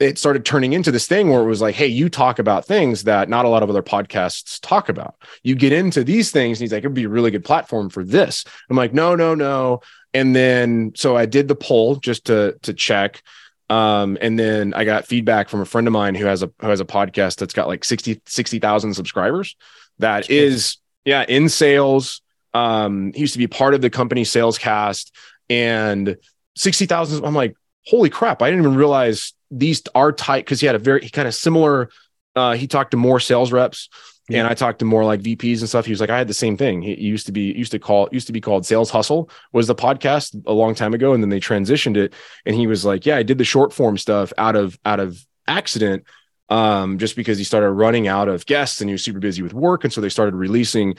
it 0.00 0.18
started 0.18 0.44
turning 0.44 0.72
into 0.72 0.92
this 0.92 1.08
thing 1.08 1.28
where 1.28 1.42
it 1.42 1.46
was 1.46 1.60
like, 1.60 1.74
hey, 1.74 1.86
you 1.86 2.08
talk 2.08 2.38
about 2.38 2.64
things 2.64 3.04
that 3.04 3.28
not 3.28 3.44
a 3.44 3.48
lot 3.48 3.62
of 3.62 3.70
other 3.70 3.82
podcasts 3.82 4.60
talk 4.60 4.88
about. 4.88 5.16
You 5.42 5.56
get 5.56 5.72
into 5.72 6.04
these 6.04 6.30
things, 6.30 6.58
and 6.58 6.64
he's 6.64 6.72
like, 6.72 6.80
it'd 6.80 6.94
be 6.94 7.04
a 7.04 7.08
really 7.08 7.30
good 7.30 7.44
platform 7.44 7.90
for 7.90 8.04
this. 8.04 8.44
I'm 8.70 8.76
like, 8.76 8.94
no, 8.94 9.16
no, 9.16 9.34
no. 9.34 9.80
And 10.14 10.34
then 10.34 10.92
so 10.94 11.16
I 11.16 11.26
did 11.26 11.48
the 11.48 11.56
poll 11.56 11.96
just 11.96 12.26
to 12.26 12.56
to 12.62 12.72
check. 12.72 13.22
Um, 13.70 14.16
and 14.20 14.38
then 14.38 14.72
I 14.72 14.84
got 14.84 15.06
feedback 15.06 15.50
from 15.50 15.60
a 15.60 15.66
friend 15.66 15.86
of 15.86 15.92
mine 15.92 16.14
who 16.14 16.24
has 16.26 16.42
a 16.42 16.50
who 16.60 16.68
has 16.68 16.80
a 16.80 16.86
podcast 16.86 17.36
that's 17.36 17.52
got 17.52 17.68
like 17.68 17.84
60 17.84 18.22
60,000 18.24 18.94
subscribers. 18.94 19.56
That 19.98 20.16
that's 20.16 20.30
is 20.30 20.76
yeah, 21.04 21.24
in 21.28 21.48
sales. 21.48 22.22
Um, 22.54 23.12
he 23.12 23.20
used 23.20 23.34
to 23.34 23.38
be 23.38 23.46
part 23.46 23.74
of 23.74 23.82
the 23.82 23.90
company 23.90 24.24
sales 24.24 24.58
cast 24.58 25.14
and 25.50 26.16
60,000 26.56 27.24
I'm 27.24 27.34
like, 27.34 27.54
"Holy 27.88 28.10
crap, 28.10 28.42
I 28.42 28.50
didn't 28.50 28.64
even 28.64 28.76
realize 28.76 29.32
these 29.50 29.82
are 29.94 30.12
tight 30.12 30.44
because 30.44 30.60
he 30.60 30.66
had 30.66 30.76
a 30.76 30.78
very 30.78 31.08
kind 31.08 31.26
of 31.26 31.34
similar 31.34 31.90
uh, 32.36 32.54
he 32.54 32.68
talked 32.68 32.92
to 32.92 32.96
more 32.96 33.18
sales 33.18 33.50
reps 33.50 33.88
yeah. 34.28 34.40
And 34.40 34.48
I 34.48 34.54
talked 34.54 34.80
to 34.80 34.84
more 34.84 35.04
like 35.04 35.22
VPs 35.22 35.60
and 35.60 35.68
stuff. 35.68 35.86
He 35.86 35.92
was 35.92 36.00
like, 36.00 36.10
I 36.10 36.18
had 36.18 36.28
the 36.28 36.34
same 36.34 36.58
thing. 36.58 36.82
He 36.82 36.94
used 37.00 37.26
to 37.26 37.32
be 37.32 37.52
used 37.52 37.72
to 37.72 37.78
call 37.78 38.08
used 38.12 38.26
to 38.26 38.32
be 38.32 38.42
called 38.42 38.66
Sales 38.66 38.90
Hustle 38.90 39.30
was 39.52 39.66
the 39.66 39.74
podcast 39.74 40.40
a 40.46 40.52
long 40.52 40.74
time 40.74 40.92
ago, 40.92 41.14
and 41.14 41.22
then 41.22 41.30
they 41.30 41.40
transitioned 41.40 41.96
it. 41.96 42.12
And 42.44 42.54
he 42.54 42.66
was 42.66 42.84
like, 42.84 43.06
Yeah, 43.06 43.16
I 43.16 43.22
did 43.22 43.38
the 43.38 43.44
short 43.44 43.72
form 43.72 43.96
stuff 43.96 44.32
out 44.36 44.54
of 44.54 44.78
out 44.84 45.00
of 45.00 45.24
accident, 45.46 46.04
um, 46.50 46.98
just 46.98 47.16
because 47.16 47.38
he 47.38 47.44
started 47.44 47.70
running 47.70 48.06
out 48.06 48.28
of 48.28 48.44
guests 48.44 48.82
and 48.82 48.90
he 48.90 48.92
was 48.92 49.02
super 49.02 49.18
busy 49.18 49.40
with 49.40 49.54
work, 49.54 49.84
and 49.84 49.92
so 49.92 50.02
they 50.02 50.10
started 50.10 50.34
releasing 50.34 50.96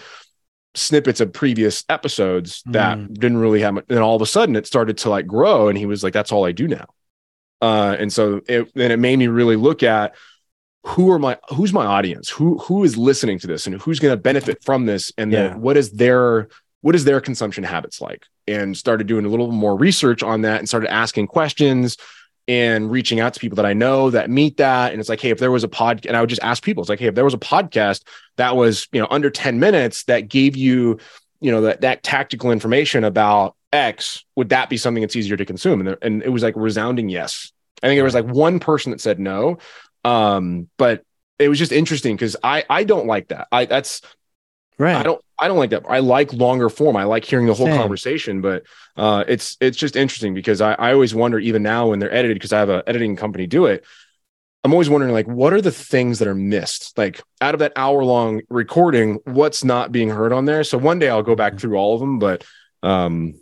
snippets 0.76 1.20
of 1.20 1.34
previous 1.34 1.84
episodes 1.90 2.62
that 2.68 2.98
mm. 2.98 3.14
didn't 3.14 3.38
really 3.38 3.62
have 3.62 3.74
much. 3.76 3.86
And 3.90 4.00
all 4.00 4.16
of 4.16 4.22
a 4.22 4.28
sudden, 4.28 4.56
it 4.56 4.68
started 4.68 4.98
to 5.00 5.10
like 5.10 5.28
grow, 5.28 5.68
and 5.68 5.78
he 5.78 5.86
was 5.86 6.04
like, 6.04 6.14
That's 6.14 6.32
all 6.32 6.46
I 6.46 6.52
do 6.52 6.68
now. 6.68 6.86
Uh, 7.62 7.96
and 8.00 8.12
so 8.12 8.42
it, 8.48 8.72
then 8.74 8.92
it 8.92 9.00
made 9.00 9.20
me 9.20 9.28
really 9.28 9.56
look 9.56 9.84
at 9.84 10.16
who 10.86 11.12
are 11.12 11.20
my 11.20 11.38
who's 11.50 11.74
my 11.74 11.86
audience 11.86 12.30
who 12.30 12.58
who 12.60 12.84
is 12.84 12.98
listening 12.98 13.38
to 13.38 13.48
this 13.48 13.68
and 13.68 13.82
who's 13.82 14.00
going 14.00 14.14
to 14.14 14.22
benefit 14.22 14.64
from 14.64 14.86
this 14.86 15.12
and 15.18 15.32
yeah. 15.32 15.54
what 15.56 15.76
is 15.76 15.92
their 15.92 16.48
what 16.82 16.96
is 16.96 17.04
their 17.04 17.20
consumption 17.20 17.66
habits 17.66 18.00
like 18.00 18.26
and 18.48 18.78
started 18.78 19.06
doing 19.06 19.26
a 19.26 19.28
little 19.30 19.52
more 19.52 19.76
research 19.76 20.24
on 20.24 20.42
that 20.42 20.60
and 20.60 20.70
started 20.70 20.90
asking 20.92 21.28
questions 21.28 21.98
and 22.50 22.89
reaching 22.89 23.20
out 23.20 23.36
to 23.36 23.39
people 23.39 23.58
that 23.58 23.66
I 23.68 23.74
know 23.74 24.10
that 24.10 24.28
meet 24.28 24.58
that. 24.58 24.91
And 24.91 25.00
it's 25.00 25.08
like, 25.08 25.22
hey, 25.22 25.30
if 25.30 25.38
there 25.38 25.52
was 25.52 25.64
a 25.64 25.68
pod, 25.68 26.08
and 26.08 26.18
I 26.18 26.20
would 26.20 26.32
just 26.32 26.41
ask 26.41 26.64
people, 26.64 26.82
it's 26.82 26.89
like, 26.89 27.00
hey, 27.00 27.06
if 27.06 27.14
there 27.14 27.24
was 27.24 27.36
a 27.36 27.38
podcast 27.38 28.02
that 28.38 28.56
was, 28.56 28.88
you 28.91 29.00
know, 29.00 29.06
under 29.12 29.30
10 29.30 29.60
minutes 29.60 30.06
that 30.06 30.22
gave 30.22 30.58
you, 30.58 30.97
you 31.41 31.52
know, 31.52 31.62
that 31.62 31.82
that 31.82 32.02
tactical 32.02 32.52
information 32.52 33.04
about 33.04 33.56
X, 33.72 34.26
would 34.36 34.50
that 34.50 34.68
be 34.68 34.78
something 34.78 35.02
that's 35.02 35.16
easier 35.16 35.38
to 35.38 35.45
consume? 35.45 35.80
And, 35.80 35.89
there, 35.89 35.97
and 36.02 36.24
it 36.24 36.30
was 36.30 36.41
like 36.41 36.56
resounding 36.58 37.08
yes. 37.08 37.54
I 37.84 37.88
think 37.88 38.00
there 38.00 38.04
was 38.04 38.16
like 38.16 38.26
one 38.26 38.60
person 38.60 38.93
that 38.93 39.00
said 39.00 39.20
no, 39.20 39.60
um, 40.04 40.70
but 40.78 41.04
it 41.38 41.50
was 41.50 41.60
just 41.60 41.72
interesting 41.72 42.16
because 42.16 42.36
I 42.43 42.66
I 42.68 42.84
don't 42.84 43.06
like 43.06 43.28
that. 43.28 43.47
I 43.52 43.66
that's 43.66 44.02
right. 44.80 44.96
I 44.96 45.04
don't 45.04 45.22
I 45.38 45.48
don't 45.48 45.58
like 45.58 45.70
that. 45.70 45.84
I 45.88 46.00
like 46.00 46.34
longer 46.34 46.70
form. 46.70 46.96
I 46.96 47.04
like 47.04 47.26
hearing 47.26 47.46
the 47.46 47.54
whole 47.54 47.68
Same. 47.68 47.78
conversation, 47.78 48.42
but 48.42 48.64
uh, 48.98 49.24
it's 49.28 49.56
it's 49.62 49.78
just 49.78 49.96
interesting 49.96 50.34
because 50.34 50.62
I, 50.62 50.74
I 50.74 50.94
always 50.94 51.14
wonder 51.14 51.38
even 51.40 51.62
now 51.62 51.90
when 51.90 52.00
they're 52.00 52.14
edited 52.14 52.36
because 52.36 52.54
I 52.54 52.60
have 52.60 52.70
an 52.70 52.84
editing 52.88 53.16
company 53.16 53.46
do 53.46 53.68
it. 53.68 53.86
I'm 54.64 54.74
always 54.74 54.90
wondering 54.90 55.14
like 55.14 55.28
what 55.28 55.54
are 55.54 55.62
the 55.62 55.72
things 55.72 56.20
that 56.20 56.28
are 56.28 56.36
missed 56.36 56.98
like 56.98 57.22
out 57.40 57.54
of 57.54 57.60
that 57.60 57.74
hour 57.76 58.04
long 58.04 58.42
recording 58.50 59.20
what's 59.24 59.64
not 59.64 59.92
being 59.92 60.10
heard 60.10 60.34
on 60.34 60.46
there 60.46 60.64
so 60.64 60.78
one 60.78 61.00
day 61.00 61.10
I'll 61.10 61.24
go 61.24 61.36
back 61.36 61.58
through 61.58 61.78
all 61.78 61.94
of 61.94 62.02
them 62.02 62.20
but 62.20 62.44
um 62.84 63.36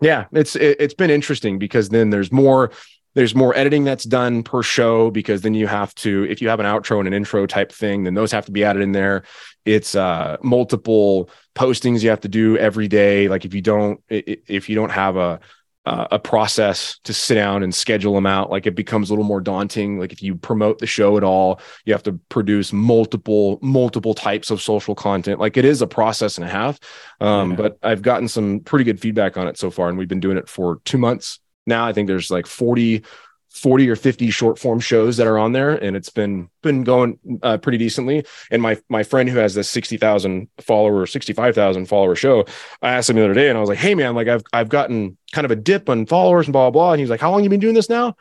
yeah 0.00 0.26
it's 0.32 0.54
it, 0.54 0.76
it's 0.78 0.94
been 0.94 1.10
interesting 1.10 1.58
because 1.58 1.88
then 1.88 2.10
there's 2.10 2.30
more 2.30 2.70
there's 3.14 3.34
more 3.34 3.56
editing 3.56 3.82
that's 3.82 4.04
done 4.04 4.44
per 4.44 4.62
show 4.62 5.10
because 5.10 5.42
then 5.42 5.54
you 5.54 5.66
have 5.66 5.92
to 5.96 6.24
if 6.30 6.40
you 6.40 6.48
have 6.48 6.60
an 6.60 6.66
outro 6.66 7.00
and 7.00 7.08
an 7.08 7.14
intro 7.14 7.46
type 7.46 7.72
thing 7.72 8.04
then 8.04 8.14
those 8.14 8.30
have 8.30 8.46
to 8.46 8.52
be 8.52 8.62
added 8.62 8.82
in 8.82 8.92
there 8.92 9.24
it's 9.64 9.94
uh 9.94 10.36
multiple 10.42 11.28
postings 11.54 12.02
you 12.02 12.10
have 12.10 12.20
to 12.20 12.28
do 12.28 12.56
every 12.56 12.88
day 12.88 13.28
like 13.28 13.44
if 13.44 13.54
you 13.54 13.60
don't 13.60 14.02
if 14.08 14.68
you 14.68 14.74
don't 14.74 14.90
have 14.90 15.16
a 15.16 15.40
uh, 15.86 16.06
a 16.10 16.18
process 16.18 16.98
to 17.04 17.12
sit 17.12 17.34
down 17.34 17.62
and 17.62 17.74
schedule 17.74 18.14
them 18.14 18.26
out. 18.26 18.50
Like 18.50 18.66
it 18.66 18.74
becomes 18.74 19.08
a 19.08 19.12
little 19.12 19.24
more 19.24 19.40
daunting. 19.40 19.98
Like 19.98 20.12
if 20.12 20.22
you 20.22 20.34
promote 20.36 20.78
the 20.78 20.86
show 20.86 21.16
at 21.16 21.24
all, 21.24 21.60
you 21.84 21.92
have 21.92 22.02
to 22.02 22.12
produce 22.28 22.72
multiple, 22.72 23.58
multiple 23.62 24.14
types 24.14 24.50
of 24.50 24.60
social 24.60 24.94
content. 24.94 25.40
Like 25.40 25.56
it 25.56 25.64
is 25.64 25.80
a 25.80 25.86
process 25.86 26.36
and 26.36 26.46
a 26.46 26.50
half. 26.50 26.78
Um, 27.20 27.50
yeah. 27.50 27.56
But 27.56 27.78
I've 27.82 28.02
gotten 28.02 28.28
some 28.28 28.60
pretty 28.60 28.84
good 28.84 29.00
feedback 29.00 29.36
on 29.36 29.48
it 29.48 29.58
so 29.58 29.70
far, 29.70 29.88
and 29.88 29.96
we've 29.96 30.08
been 30.08 30.20
doing 30.20 30.36
it 30.36 30.48
for 30.48 30.80
two 30.84 30.98
months 30.98 31.40
now. 31.66 31.86
I 31.86 31.92
think 31.92 32.08
there's 32.08 32.30
like 32.30 32.46
40 32.46 33.02
40 33.50 33.90
or 33.90 33.96
50 33.96 34.30
short 34.30 34.58
form 34.58 34.78
shows 34.78 35.16
that 35.16 35.26
are 35.26 35.36
on 35.36 35.52
there 35.52 35.70
and 35.70 35.96
it's 35.96 36.08
been 36.08 36.48
been 36.62 36.84
going 36.84 37.18
uh, 37.42 37.58
pretty 37.58 37.78
decently. 37.78 38.24
And 38.50 38.62
my 38.62 38.78
my 38.88 39.02
friend 39.02 39.28
who 39.28 39.38
has 39.38 39.54
this 39.54 39.68
60,000 39.68 40.48
follower 40.58 41.04
65,000 41.04 41.86
follower 41.86 42.14
show 42.14 42.46
I 42.80 42.92
asked 42.92 43.10
him 43.10 43.16
the 43.16 43.24
other 43.24 43.34
day 43.34 43.48
and 43.48 43.58
I 43.58 43.60
was 43.60 43.68
like 43.68 43.78
hey 43.78 43.94
man 43.94 44.14
like 44.14 44.28
I've 44.28 44.44
I've 44.52 44.68
gotten 44.68 45.16
kind 45.32 45.44
of 45.44 45.50
a 45.50 45.56
dip 45.56 45.88
on 45.88 46.06
followers 46.06 46.46
and 46.46 46.52
blah 46.52 46.70
blah, 46.70 46.82
blah. 46.82 46.92
and 46.92 47.00
he's 47.00 47.10
like 47.10 47.20
how 47.20 47.30
long 47.30 47.42
you 47.42 47.50
been 47.50 47.60
doing 47.60 47.74
this 47.74 47.88
now? 47.88 48.08
I 48.08 48.14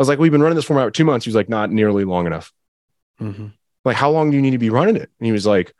was 0.00 0.08
like 0.08 0.20
we've 0.20 0.32
been 0.32 0.42
running 0.42 0.56
this 0.56 0.64
for 0.64 0.74
about 0.74 0.94
2 0.94 1.04
months. 1.04 1.24
He 1.24 1.30
was 1.30 1.36
like 1.36 1.48
not 1.48 1.70
nearly 1.70 2.04
long 2.04 2.26
enough. 2.26 2.52
Mm-hmm. 3.20 3.46
like 3.84 3.96
how 3.96 4.10
long 4.10 4.30
do 4.30 4.36
you 4.36 4.42
need 4.42 4.50
to 4.50 4.58
be 4.58 4.70
running 4.70 4.96
it? 4.96 5.10
And 5.18 5.26
he 5.26 5.32
was 5.32 5.46
like 5.46 5.74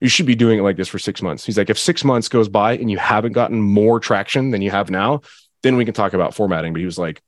you 0.00 0.08
should 0.08 0.26
be 0.26 0.34
doing 0.34 0.58
it 0.58 0.62
like 0.62 0.76
this 0.76 0.88
for 0.88 0.98
6 0.98 1.22
months. 1.22 1.46
He's 1.46 1.56
like 1.56 1.70
if 1.70 1.78
6 1.78 2.04
months 2.04 2.28
goes 2.28 2.48
by 2.48 2.76
and 2.76 2.90
you 2.90 2.98
haven't 2.98 3.32
gotten 3.32 3.60
more 3.60 4.00
traction 4.00 4.50
than 4.50 4.60
you 4.60 4.70
have 4.70 4.90
now 4.90 5.22
then 5.62 5.76
we 5.76 5.84
can 5.84 5.94
talk 5.94 6.12
about 6.12 6.34
formatting. 6.34 6.72
But 6.72 6.80
he 6.80 6.86
was 6.86 6.98
like 6.98 7.22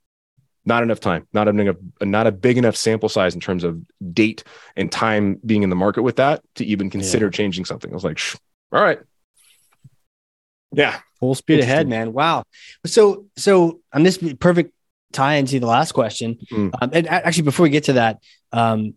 not 0.65 0.83
enough 0.83 1.01
time, 1.01 1.27
not 1.33 1.49
a, 1.49 1.77
not 2.01 2.27
a 2.27 2.33
big 2.33 2.57
enough 2.57 2.77
sample 2.77 3.09
size 3.09 3.35
in 3.35 3.41
terms 3.41 3.65
of 3.65 3.83
date 4.13 4.45
and 4.77 4.91
time 4.93 5.41
being 5.45 5.63
in 5.63 5.71
the 5.71 5.77
market 5.77 6.03
with 6.03 6.17
that 6.17 6.43
to 6.55 6.65
even 6.65 6.91
consider 6.91 7.27
yeah. 7.27 7.31
changing 7.31 7.65
something. 7.65 7.91
I 7.91 7.95
was 7.95 8.05
like, 8.05 8.21
all 8.73 8.83
right. 8.83 9.01
Yeah. 10.73 10.99
Full 11.21 11.35
speed 11.35 11.61
ahead, 11.61 11.89
man. 11.89 12.13
Wow. 12.13 12.45
So, 12.87 13.27
so 13.37 13.81
on 13.93 14.03
this 14.03 14.19
perfect 14.39 14.73
tie 15.13 15.35
into 15.35 15.61
the 15.61 15.67
last 15.67 15.93
question. 15.93 16.39
Mm. 16.51 16.71
Um, 16.81 16.91
and 16.93 17.09
actually, 17.09 17.45
before 17.45 17.65
we 17.65 17.71
get 17.71 17.85
to 17.85 17.95
that, 17.95 18.23
um, 18.53 18.95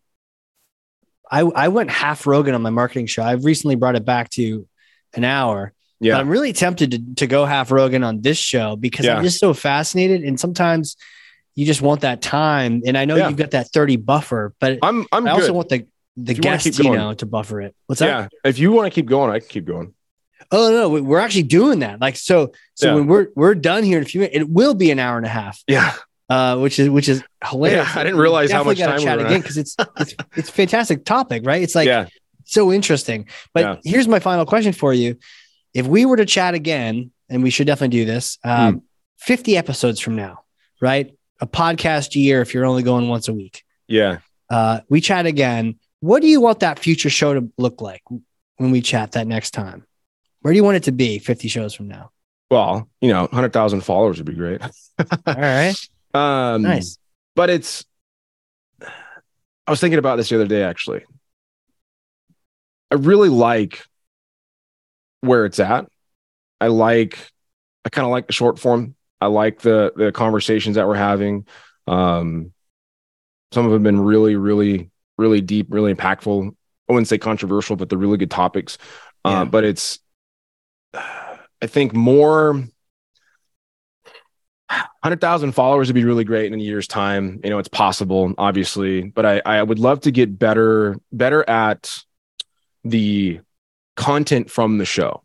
I, 1.29 1.41
I 1.41 1.67
went 1.69 1.89
half 1.89 2.27
Rogan 2.27 2.55
on 2.55 2.61
my 2.61 2.69
marketing 2.69 3.07
show. 3.07 3.23
I've 3.23 3.45
recently 3.45 3.75
brought 3.75 3.95
it 3.95 4.05
back 4.05 4.29
to 4.31 4.67
an 5.13 5.23
hour. 5.23 5.73
Yeah. 5.99 6.13
But 6.13 6.21
I'm 6.21 6.29
really 6.29 6.53
tempted 6.53 6.91
to, 6.91 7.15
to 7.15 7.27
go 7.27 7.45
half 7.45 7.71
Rogan 7.71 8.03
on 8.03 8.21
this 8.21 8.37
show 8.37 8.75
because 8.75 9.05
yeah. 9.05 9.17
I'm 9.17 9.23
just 9.23 9.39
so 9.39 9.53
fascinated. 9.53 10.23
And 10.23 10.39
sometimes 10.39 10.97
you 11.55 11.65
just 11.65 11.81
want 11.81 12.01
that 12.01 12.21
time. 12.21 12.83
And 12.85 12.97
I 12.97 13.05
know 13.05 13.15
yeah. 13.15 13.29
you've 13.29 13.37
got 13.37 13.51
that 13.51 13.69
30 13.71 13.97
buffer, 13.97 14.53
but 14.59 14.79
I'm, 14.81 15.07
I'm 15.11 15.27
I 15.27 15.31
also 15.31 15.53
want 15.53 15.69
the, 15.69 15.87
the 16.17 16.33
guests, 16.33 16.77
you 16.77 16.91
know, 16.91 17.13
to 17.13 17.25
buffer 17.25 17.61
it. 17.61 17.75
What's 17.87 17.99
that? 17.99 18.07
Yeah. 18.07 18.27
If 18.49 18.59
you 18.59 18.71
want 18.71 18.87
to 18.87 18.91
keep 18.91 19.07
going, 19.07 19.31
I 19.31 19.39
can 19.39 19.47
keep 19.47 19.65
going. 19.65 19.93
Oh 20.51 20.69
no, 20.69 21.01
we're 21.01 21.19
actually 21.19 21.43
doing 21.43 21.79
that. 21.79 21.99
Like 21.99 22.17
so, 22.17 22.51
so 22.75 22.89
yeah. 22.89 22.95
when 22.95 23.07
we're 23.07 23.27
we're 23.35 23.55
done 23.55 23.83
here 23.83 23.97
in 23.97 24.03
a 24.03 24.07
few 24.07 24.19
minutes, 24.21 24.37
it 24.37 24.49
will 24.49 24.75
be 24.75 24.91
an 24.91 24.99
hour 24.99 25.17
and 25.17 25.25
a 25.25 25.29
half. 25.29 25.63
Yeah. 25.67 25.95
Uh, 26.29 26.57
which 26.57 26.77
is 26.79 26.89
which 26.89 27.07
is 27.07 27.23
hilarious. 27.43 27.87
Yeah, 27.87 28.01
I 28.01 28.03
didn't 28.03 28.19
realize 28.19 28.51
how 28.51 28.63
much 28.63 28.79
time 28.79 28.87
we're 28.87 28.93
going 28.93 28.99
to 28.99 29.05
chat 29.05 29.17
we 29.19 29.25
again 29.25 29.41
because 29.41 29.57
it's 29.57 29.75
it's 29.99 30.15
it's 30.35 30.49
fantastic 30.49 31.05
topic, 31.05 31.43
right? 31.45 31.61
It's 31.61 31.75
like 31.75 31.87
yeah. 31.87 32.07
so 32.45 32.71
interesting. 32.71 33.27
But 33.53 33.81
here's 33.83 34.07
my 34.07 34.19
final 34.19 34.45
question 34.45 34.73
for 34.73 34.93
you: 34.93 35.17
If 35.73 35.87
we 35.87 36.05
were 36.05 36.17
to 36.17 36.25
chat 36.25 36.53
again, 36.53 37.11
and 37.29 37.43
we 37.43 37.49
should 37.49 37.67
definitely 37.67 37.97
do 37.99 38.05
this, 38.05 38.39
um, 38.43 38.75
mm. 38.75 38.81
50 39.19 39.57
episodes 39.57 39.99
from 39.99 40.15
now, 40.15 40.43
right? 40.81 41.15
A 41.39 41.47
podcast 41.47 42.15
year 42.15 42.41
if 42.41 42.53
you're 42.53 42.65
only 42.65 42.83
going 42.83 43.07
once 43.07 43.27
a 43.27 43.33
week. 43.33 43.63
Yeah. 43.87 44.19
Uh, 44.49 44.81
we 44.89 45.01
chat 45.01 45.25
again. 45.25 45.79
What 45.99 46.21
do 46.21 46.27
you 46.27 46.41
want 46.41 46.59
that 46.59 46.79
future 46.79 47.09
show 47.09 47.33
to 47.33 47.51
look 47.57 47.81
like 47.81 48.03
when 48.57 48.71
we 48.71 48.81
chat 48.81 49.13
that 49.13 49.27
next 49.27 49.51
time? 49.51 49.85
Where 50.41 50.53
do 50.53 50.57
you 50.57 50.63
want 50.63 50.77
it 50.77 50.83
to 50.83 50.91
be 50.91 51.19
50 51.19 51.47
shows 51.47 51.73
from 51.73 51.87
now? 51.87 52.11
Well, 52.51 52.87
you 53.01 53.09
know, 53.09 53.21
100,000 53.21 53.81
followers 53.81 54.17
would 54.17 54.27
be 54.27 54.35
great. 54.35 54.61
All 55.27 55.33
right. 55.35 55.75
Um, 56.13 56.61
nice. 56.61 56.97
But 57.35 57.49
it's, 57.49 57.83
I 58.81 59.71
was 59.71 59.79
thinking 59.79 59.97
about 59.97 60.17
this 60.17 60.29
the 60.29 60.35
other 60.35 60.47
day, 60.47 60.63
actually. 60.63 61.03
I 62.91 62.95
really 62.95 63.29
like 63.29 63.83
where 65.21 65.45
it's 65.45 65.59
at. 65.59 65.87
I 66.61 66.67
like, 66.67 67.17
I 67.83 67.89
kind 67.89 68.05
of 68.05 68.11
like 68.11 68.27
the 68.27 68.33
short 68.33 68.59
form 68.59 68.94
I 69.21 69.27
like 69.27 69.59
the 69.59 69.93
the 69.95 70.11
conversations 70.11 70.75
that 70.75 70.87
we're 70.87 70.95
having. 70.95 71.47
Um, 71.87 72.53
some 73.51 73.65
of 73.65 73.71
them 73.71 73.79
have 73.79 73.83
been 73.83 74.01
really, 74.01 74.35
really, 74.35 74.89
really 75.17 75.41
deep, 75.41 75.67
really 75.69 75.93
impactful. 75.93 76.49
I 76.89 76.93
wouldn't 76.93 77.07
say 77.07 77.17
controversial, 77.17 77.75
but 77.75 77.89
they're 77.89 77.97
really 77.97 78.17
good 78.17 78.31
topics. 78.31 78.77
Uh, 79.23 79.29
yeah. 79.29 79.41
Uh, 79.41 79.45
but 79.45 79.63
it's, 79.63 79.99
I 80.93 81.67
think 81.67 81.93
more. 81.93 82.63
100,000 84.67 85.51
followers 85.51 85.87
would 85.87 85.93
be 85.93 86.03
really 86.03 86.23
great 86.23 86.51
in 86.51 86.59
a 86.59 86.63
year's 86.63 86.87
time. 86.87 87.39
You 87.43 87.51
know, 87.51 87.59
it's 87.59 87.69
possible, 87.69 88.33
obviously, 88.37 89.03
but 89.03 89.25
I, 89.25 89.41
I 89.45 89.61
would 89.61 89.77
love 89.77 90.01
to 90.01 90.11
get 90.11 90.37
better, 90.39 90.95
better 91.11 91.47
at 91.47 92.03
the 92.83 93.39
content 93.95 94.49
from 94.49 94.79
the 94.79 94.85
show. 94.85 95.24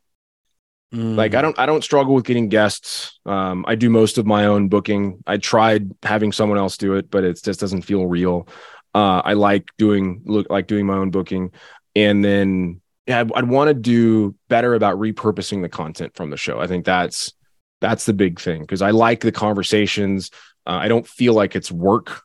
Mm. 0.94 1.16
Like 1.16 1.34
I 1.34 1.42
don't 1.42 1.58
I 1.58 1.66
don't 1.66 1.84
struggle 1.84 2.14
with 2.14 2.24
getting 2.24 2.48
guests. 2.48 3.18
Um, 3.24 3.64
I 3.68 3.76
do 3.76 3.88
most 3.90 4.18
of 4.18 4.26
my 4.26 4.46
own 4.46 4.68
booking. 4.68 5.22
I 5.26 5.36
tried 5.36 5.90
having 6.02 6.32
someone 6.32 6.58
else 6.58 6.76
do 6.76 6.94
it, 6.94 7.10
but 7.10 7.22
it 7.22 7.40
just 7.42 7.60
doesn't 7.60 7.82
feel 7.82 8.06
real. 8.06 8.48
Uh, 8.92 9.22
I 9.24 9.34
like 9.34 9.68
doing 9.78 10.22
look 10.24 10.48
like 10.50 10.66
doing 10.66 10.86
my 10.86 10.96
own 10.96 11.10
booking, 11.10 11.52
and 11.94 12.24
then 12.24 12.80
yeah, 13.06 13.20
I'd, 13.20 13.32
I'd 13.32 13.48
want 13.48 13.68
to 13.68 13.74
do 13.74 14.34
better 14.48 14.74
about 14.74 14.98
repurposing 14.98 15.62
the 15.62 15.68
content 15.68 16.14
from 16.16 16.30
the 16.30 16.36
show. 16.36 16.58
I 16.58 16.66
think 16.66 16.84
that's 16.84 17.32
that's 17.80 18.06
the 18.06 18.12
big 18.12 18.40
thing 18.40 18.62
because 18.62 18.82
I 18.82 18.90
like 18.90 19.20
the 19.20 19.32
conversations. 19.32 20.32
Uh, 20.66 20.80
I 20.82 20.88
don't 20.88 21.06
feel 21.06 21.34
like 21.34 21.54
it's 21.54 21.70
work, 21.70 22.22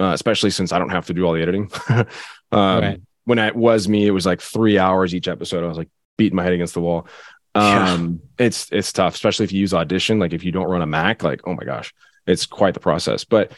uh, 0.00 0.10
especially 0.12 0.50
since 0.50 0.72
I 0.72 0.80
don't 0.80 0.90
have 0.90 1.06
to 1.06 1.14
do 1.14 1.24
all 1.24 1.34
the 1.34 1.42
editing. 1.42 1.70
um, 1.88 2.06
right. 2.50 3.00
When 3.24 3.38
it 3.38 3.54
was 3.54 3.86
me, 3.86 4.04
it 4.04 4.10
was 4.10 4.26
like 4.26 4.40
three 4.40 4.78
hours 4.78 5.14
each 5.14 5.28
episode. 5.28 5.62
I 5.62 5.68
was 5.68 5.78
like 5.78 5.90
beating 6.18 6.34
my 6.34 6.42
head 6.42 6.52
against 6.52 6.74
the 6.74 6.80
wall 6.80 7.06
um 7.54 8.20
yeah. 8.38 8.46
it's 8.46 8.70
it's 8.70 8.92
tough 8.92 9.14
especially 9.14 9.44
if 9.44 9.52
you 9.52 9.60
use 9.60 9.74
audition 9.74 10.18
like 10.18 10.32
if 10.32 10.44
you 10.44 10.52
don't 10.52 10.68
run 10.68 10.82
a 10.82 10.86
mac 10.86 11.22
like 11.22 11.40
oh 11.46 11.54
my 11.54 11.64
gosh 11.64 11.92
it's 12.26 12.46
quite 12.46 12.74
the 12.74 12.80
process 12.80 13.24
but 13.24 13.52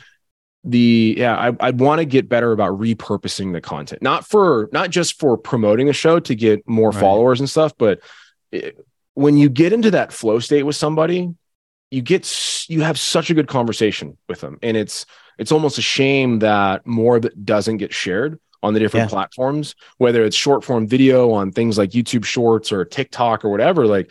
the 0.64 1.14
yeah 1.18 1.36
i, 1.36 1.68
I 1.68 1.70
want 1.72 1.98
to 1.98 2.04
get 2.04 2.28
better 2.28 2.52
about 2.52 2.78
repurposing 2.78 3.52
the 3.52 3.60
content 3.60 4.00
not 4.00 4.26
for 4.26 4.70
not 4.72 4.90
just 4.90 5.18
for 5.18 5.36
promoting 5.36 5.86
the 5.86 5.92
show 5.92 6.20
to 6.20 6.34
get 6.34 6.66
more 6.66 6.90
right. 6.90 7.00
followers 7.00 7.40
and 7.40 7.50
stuff 7.50 7.72
but 7.76 8.00
it, 8.50 8.78
when 9.14 9.36
you 9.36 9.50
get 9.50 9.72
into 9.72 9.90
that 9.90 10.12
flow 10.12 10.38
state 10.38 10.62
with 10.62 10.76
somebody 10.76 11.34
you 11.90 12.00
get 12.00 12.66
you 12.68 12.80
have 12.80 12.98
such 12.98 13.28
a 13.28 13.34
good 13.34 13.48
conversation 13.48 14.16
with 14.28 14.40
them 14.40 14.58
and 14.62 14.76
it's 14.76 15.04
it's 15.38 15.52
almost 15.52 15.78
a 15.78 15.82
shame 15.82 16.38
that 16.38 16.86
more 16.86 17.16
of 17.16 17.24
it 17.24 17.44
doesn't 17.44 17.76
get 17.76 17.92
shared 17.92 18.38
on 18.62 18.74
the 18.74 18.80
different 18.80 19.06
yeah. 19.06 19.10
platforms, 19.10 19.74
whether 19.98 20.24
it's 20.24 20.36
short 20.36 20.64
form 20.64 20.86
video 20.86 21.32
on 21.32 21.52
things 21.52 21.78
like 21.78 21.90
YouTube 21.90 22.24
Shorts 22.24 22.72
or 22.72 22.84
TikTok 22.84 23.44
or 23.44 23.50
whatever. 23.50 23.86
Like, 23.86 24.10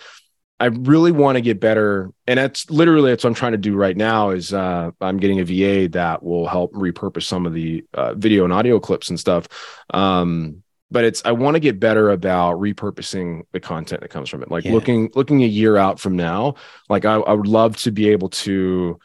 I 0.59 0.65
really 0.65 1.11
want 1.11 1.37
to 1.37 1.41
get 1.41 1.59
better, 1.59 2.11
and 2.27 2.37
that's 2.37 2.69
literally 2.69 3.11
that's 3.11 3.23
what 3.23 3.31
I'm 3.31 3.35
trying 3.35 3.53
to 3.53 3.57
do 3.57 3.75
right 3.75 3.97
now. 3.97 4.29
Is 4.29 4.53
uh, 4.53 4.91
I'm 5.01 5.17
getting 5.17 5.39
a 5.39 5.43
VA 5.43 5.89
that 5.89 6.21
will 6.21 6.47
help 6.47 6.73
repurpose 6.73 7.23
some 7.23 7.47
of 7.47 7.53
the 7.53 7.83
uh, 7.95 8.13
video 8.13 8.43
and 8.43 8.53
audio 8.53 8.79
clips 8.79 9.09
and 9.09 9.19
stuff. 9.19 9.47
Um, 9.91 10.61
but 10.91 11.05
it's 11.05 11.23
I 11.25 11.31
want 11.31 11.55
to 11.55 11.59
get 11.59 11.79
better 11.79 12.11
about 12.11 12.59
repurposing 12.59 13.43
the 13.53 13.59
content 13.59 14.01
that 14.01 14.09
comes 14.09 14.29
from 14.29 14.43
it. 14.43 14.51
Like 14.51 14.65
yeah. 14.65 14.73
looking 14.73 15.09
looking 15.15 15.41
a 15.41 15.47
year 15.47 15.77
out 15.77 15.99
from 15.99 16.15
now, 16.15 16.55
like 16.89 17.05
I, 17.05 17.15
I 17.15 17.33
would 17.33 17.47
love 17.47 17.77
to 17.77 17.91
be 17.91 18.09
able 18.09 18.29
to 18.29 18.99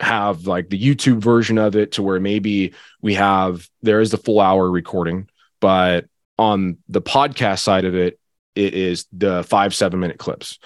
have 0.00 0.46
like 0.46 0.70
the 0.70 0.80
YouTube 0.80 1.18
version 1.18 1.58
of 1.58 1.76
it 1.76 1.92
to 1.92 2.02
where 2.02 2.20
maybe 2.20 2.74
we 3.00 3.14
have 3.14 3.68
there 3.82 4.00
is 4.00 4.10
the 4.10 4.16
full 4.16 4.40
hour 4.40 4.70
recording, 4.70 5.28
but 5.60 6.06
on 6.38 6.78
the 6.88 7.02
podcast 7.02 7.60
side 7.60 7.84
of 7.84 7.94
it, 7.94 8.18
it 8.54 8.74
is 8.74 9.06
the 9.12 9.44
five, 9.44 9.74
seven 9.74 10.00
minute 10.00 10.18
clips. 10.18 10.58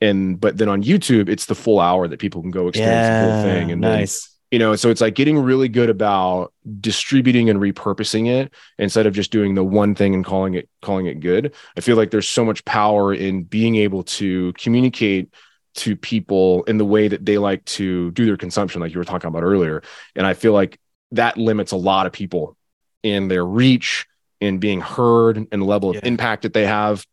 And 0.00 0.40
but 0.40 0.58
then 0.58 0.68
on 0.68 0.82
YouTube, 0.82 1.28
it's 1.28 1.46
the 1.46 1.54
full 1.54 1.78
hour 1.78 2.08
that 2.08 2.18
people 2.18 2.42
can 2.42 2.50
go 2.50 2.68
experience 2.68 3.06
yeah, 3.06 3.26
the 3.26 3.32
whole 3.32 3.42
thing. 3.42 3.70
And 3.70 3.80
nice. 3.80 4.24
Then, 4.26 4.28
you 4.50 4.58
know, 4.58 4.76
so 4.76 4.90
it's 4.90 5.00
like 5.00 5.14
getting 5.14 5.38
really 5.38 5.68
good 5.68 5.88
about 5.88 6.52
distributing 6.80 7.48
and 7.48 7.58
repurposing 7.58 8.28
it 8.28 8.52
instead 8.78 9.06
of 9.06 9.14
just 9.14 9.30
doing 9.30 9.54
the 9.54 9.64
one 9.64 9.94
thing 9.94 10.14
and 10.14 10.24
calling 10.24 10.54
it 10.54 10.68
calling 10.82 11.06
it 11.06 11.20
good. 11.20 11.54
I 11.76 11.80
feel 11.80 11.96
like 11.96 12.10
there's 12.10 12.28
so 12.28 12.44
much 12.44 12.64
power 12.66 13.14
in 13.14 13.44
being 13.44 13.76
able 13.76 14.02
to 14.04 14.52
communicate 14.54 15.32
to 15.74 15.96
people 15.96 16.64
in 16.64 16.78
the 16.78 16.84
way 16.84 17.08
that 17.08 17.24
they 17.24 17.38
like 17.38 17.64
to 17.64 18.10
do 18.12 18.26
their 18.26 18.36
consumption, 18.36 18.80
like 18.80 18.92
you 18.92 18.98
were 18.98 19.04
talking 19.04 19.28
about 19.28 19.42
earlier. 19.42 19.82
And 20.14 20.26
I 20.26 20.34
feel 20.34 20.52
like 20.52 20.78
that 21.12 21.36
limits 21.36 21.72
a 21.72 21.76
lot 21.76 22.06
of 22.06 22.12
people 22.12 22.56
in 23.02 23.28
their 23.28 23.44
reach, 23.44 24.06
in 24.40 24.58
being 24.58 24.80
heard, 24.80 25.36
and 25.36 25.62
the 25.62 25.66
level 25.66 25.90
of 25.90 25.96
yeah. 25.96 26.02
impact 26.04 26.42
that 26.42 26.52
they 26.52 26.66
have. 26.66 27.06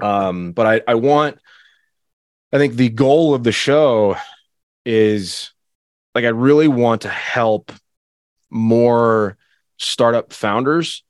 Um, 0.00 0.52
but 0.52 0.66
I, 0.66 0.92
I 0.92 0.94
want, 0.94 1.38
I 2.52 2.58
think 2.58 2.74
the 2.74 2.88
goal 2.88 3.34
of 3.34 3.42
the 3.42 3.52
show 3.52 4.16
is 4.84 5.52
like, 6.14 6.24
I 6.24 6.28
really 6.28 6.68
want 6.68 7.02
to 7.02 7.08
help 7.08 7.72
more 8.50 9.36
startup 9.76 10.32
founders 10.32 11.02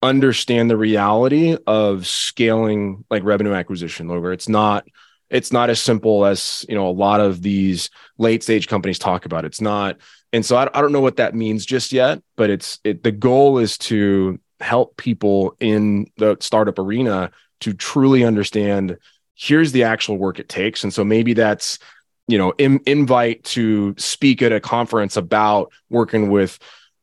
understand 0.00 0.70
the 0.70 0.76
reality 0.76 1.56
of 1.66 2.06
scaling 2.06 3.04
like 3.10 3.24
revenue 3.24 3.52
acquisition, 3.52 4.08
where 4.08 4.32
it's 4.32 4.48
not 4.48 4.86
it's 5.30 5.52
not 5.52 5.70
as 5.70 5.80
simple 5.80 6.24
as 6.24 6.64
you 6.68 6.74
know 6.74 6.88
a 6.88 6.90
lot 6.90 7.20
of 7.20 7.42
these 7.42 7.90
late 8.18 8.42
stage 8.42 8.68
companies 8.68 8.98
talk 8.98 9.24
about 9.24 9.44
it's 9.44 9.60
not 9.60 9.96
and 10.32 10.44
so 10.44 10.56
I, 10.56 10.68
I 10.74 10.80
don't 10.80 10.92
know 10.92 11.00
what 11.00 11.16
that 11.16 11.34
means 11.34 11.64
just 11.66 11.92
yet 11.92 12.22
but 12.36 12.50
it's 12.50 12.78
it 12.84 13.02
the 13.02 13.12
goal 13.12 13.58
is 13.58 13.78
to 13.78 14.38
help 14.60 14.96
people 14.96 15.56
in 15.60 16.10
the 16.16 16.36
startup 16.40 16.78
arena 16.78 17.30
to 17.60 17.72
truly 17.72 18.24
understand 18.24 18.98
here's 19.34 19.72
the 19.72 19.84
actual 19.84 20.18
work 20.18 20.38
it 20.38 20.48
takes 20.48 20.82
and 20.82 20.92
so 20.92 21.04
maybe 21.04 21.32
that's 21.32 21.78
you 22.26 22.38
know 22.38 22.52
in, 22.58 22.80
invite 22.86 23.44
to 23.44 23.94
speak 23.98 24.42
at 24.42 24.52
a 24.52 24.60
conference 24.60 25.16
about 25.16 25.72
working 25.90 26.30
with 26.30 26.58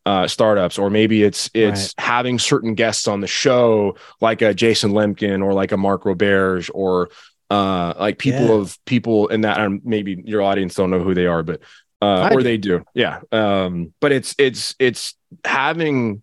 uh, 0.05 0.27
startups, 0.27 0.77
or 0.77 0.89
maybe 0.89 1.23
it's 1.23 1.49
it's 1.53 1.93
right. 1.97 2.05
having 2.05 2.37
certain 2.37 2.75
guests 2.75 3.07
on 3.07 3.21
the 3.21 3.27
show, 3.27 3.95
like 4.21 4.41
a 4.41 4.53
Jason 4.53 4.91
Lemkin 4.91 5.43
or 5.43 5.53
like 5.53 5.71
a 5.71 5.77
Mark 5.77 6.03
Roberge, 6.03 6.69
or 6.73 7.09
uh, 7.49 7.93
like 7.99 8.17
people 8.17 8.47
yeah. 8.47 8.53
of 8.53 8.77
people 8.85 9.27
in 9.27 9.41
that. 9.41 9.59
And 9.59 9.81
maybe 9.83 10.21
your 10.25 10.41
audience 10.41 10.75
don't 10.75 10.89
know 10.89 11.01
who 11.01 11.13
they 11.13 11.27
are, 11.27 11.43
but 11.43 11.61
uh, 12.01 12.29
or 12.31 12.37
do. 12.37 12.43
they 12.43 12.57
do, 12.57 12.83
yeah. 12.93 13.21
Um, 13.31 13.93
but 13.99 14.11
it's 14.11 14.35
it's 14.37 14.75
it's 14.79 15.15
having 15.43 16.21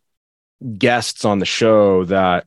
guests 0.78 1.24
on 1.24 1.38
the 1.38 1.46
show 1.46 2.04
that 2.04 2.46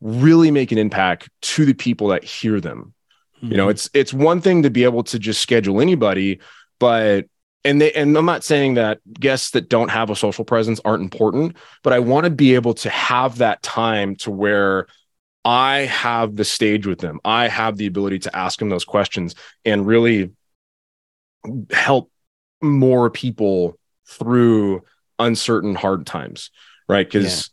really 0.00 0.50
make 0.50 0.72
an 0.72 0.78
impact 0.78 1.28
to 1.42 1.64
the 1.64 1.74
people 1.74 2.08
that 2.08 2.24
hear 2.24 2.60
them. 2.60 2.94
Mm-hmm. 3.38 3.50
You 3.50 3.56
know, 3.56 3.64
mm-hmm. 3.64 3.70
it's 3.70 3.90
it's 3.94 4.12
one 4.12 4.40
thing 4.40 4.62
to 4.62 4.70
be 4.70 4.84
able 4.84 5.04
to 5.04 5.18
just 5.18 5.40
schedule 5.40 5.80
anybody, 5.80 6.40
but 6.78 7.26
and 7.64 7.80
they 7.80 7.92
and 7.92 8.16
I'm 8.16 8.24
not 8.26 8.44
saying 8.44 8.74
that 8.74 9.00
guests 9.12 9.50
that 9.50 9.68
don't 9.68 9.90
have 9.90 10.10
a 10.10 10.16
social 10.16 10.44
presence 10.44 10.80
aren't 10.84 11.02
important, 11.02 11.56
but 11.82 11.92
I 11.92 11.98
want 11.98 12.24
to 12.24 12.30
be 12.30 12.54
able 12.54 12.74
to 12.74 12.90
have 12.90 13.38
that 13.38 13.62
time 13.62 14.16
to 14.16 14.30
where 14.30 14.86
I 15.46 15.82
have 15.82 16.34
the 16.34 16.44
stage 16.44 16.88
with 16.88 16.98
them. 16.98 17.20
I 17.24 17.46
have 17.46 17.76
the 17.76 17.86
ability 17.86 18.18
to 18.20 18.36
ask 18.36 18.58
them 18.58 18.68
those 18.68 18.84
questions 18.84 19.36
and 19.64 19.86
really 19.86 20.32
help 21.70 22.10
more 22.60 23.10
people 23.10 23.78
through 24.08 24.82
uncertain 25.20 25.76
hard 25.76 26.04
times, 26.04 26.50
right? 26.88 27.06
Because 27.06 27.50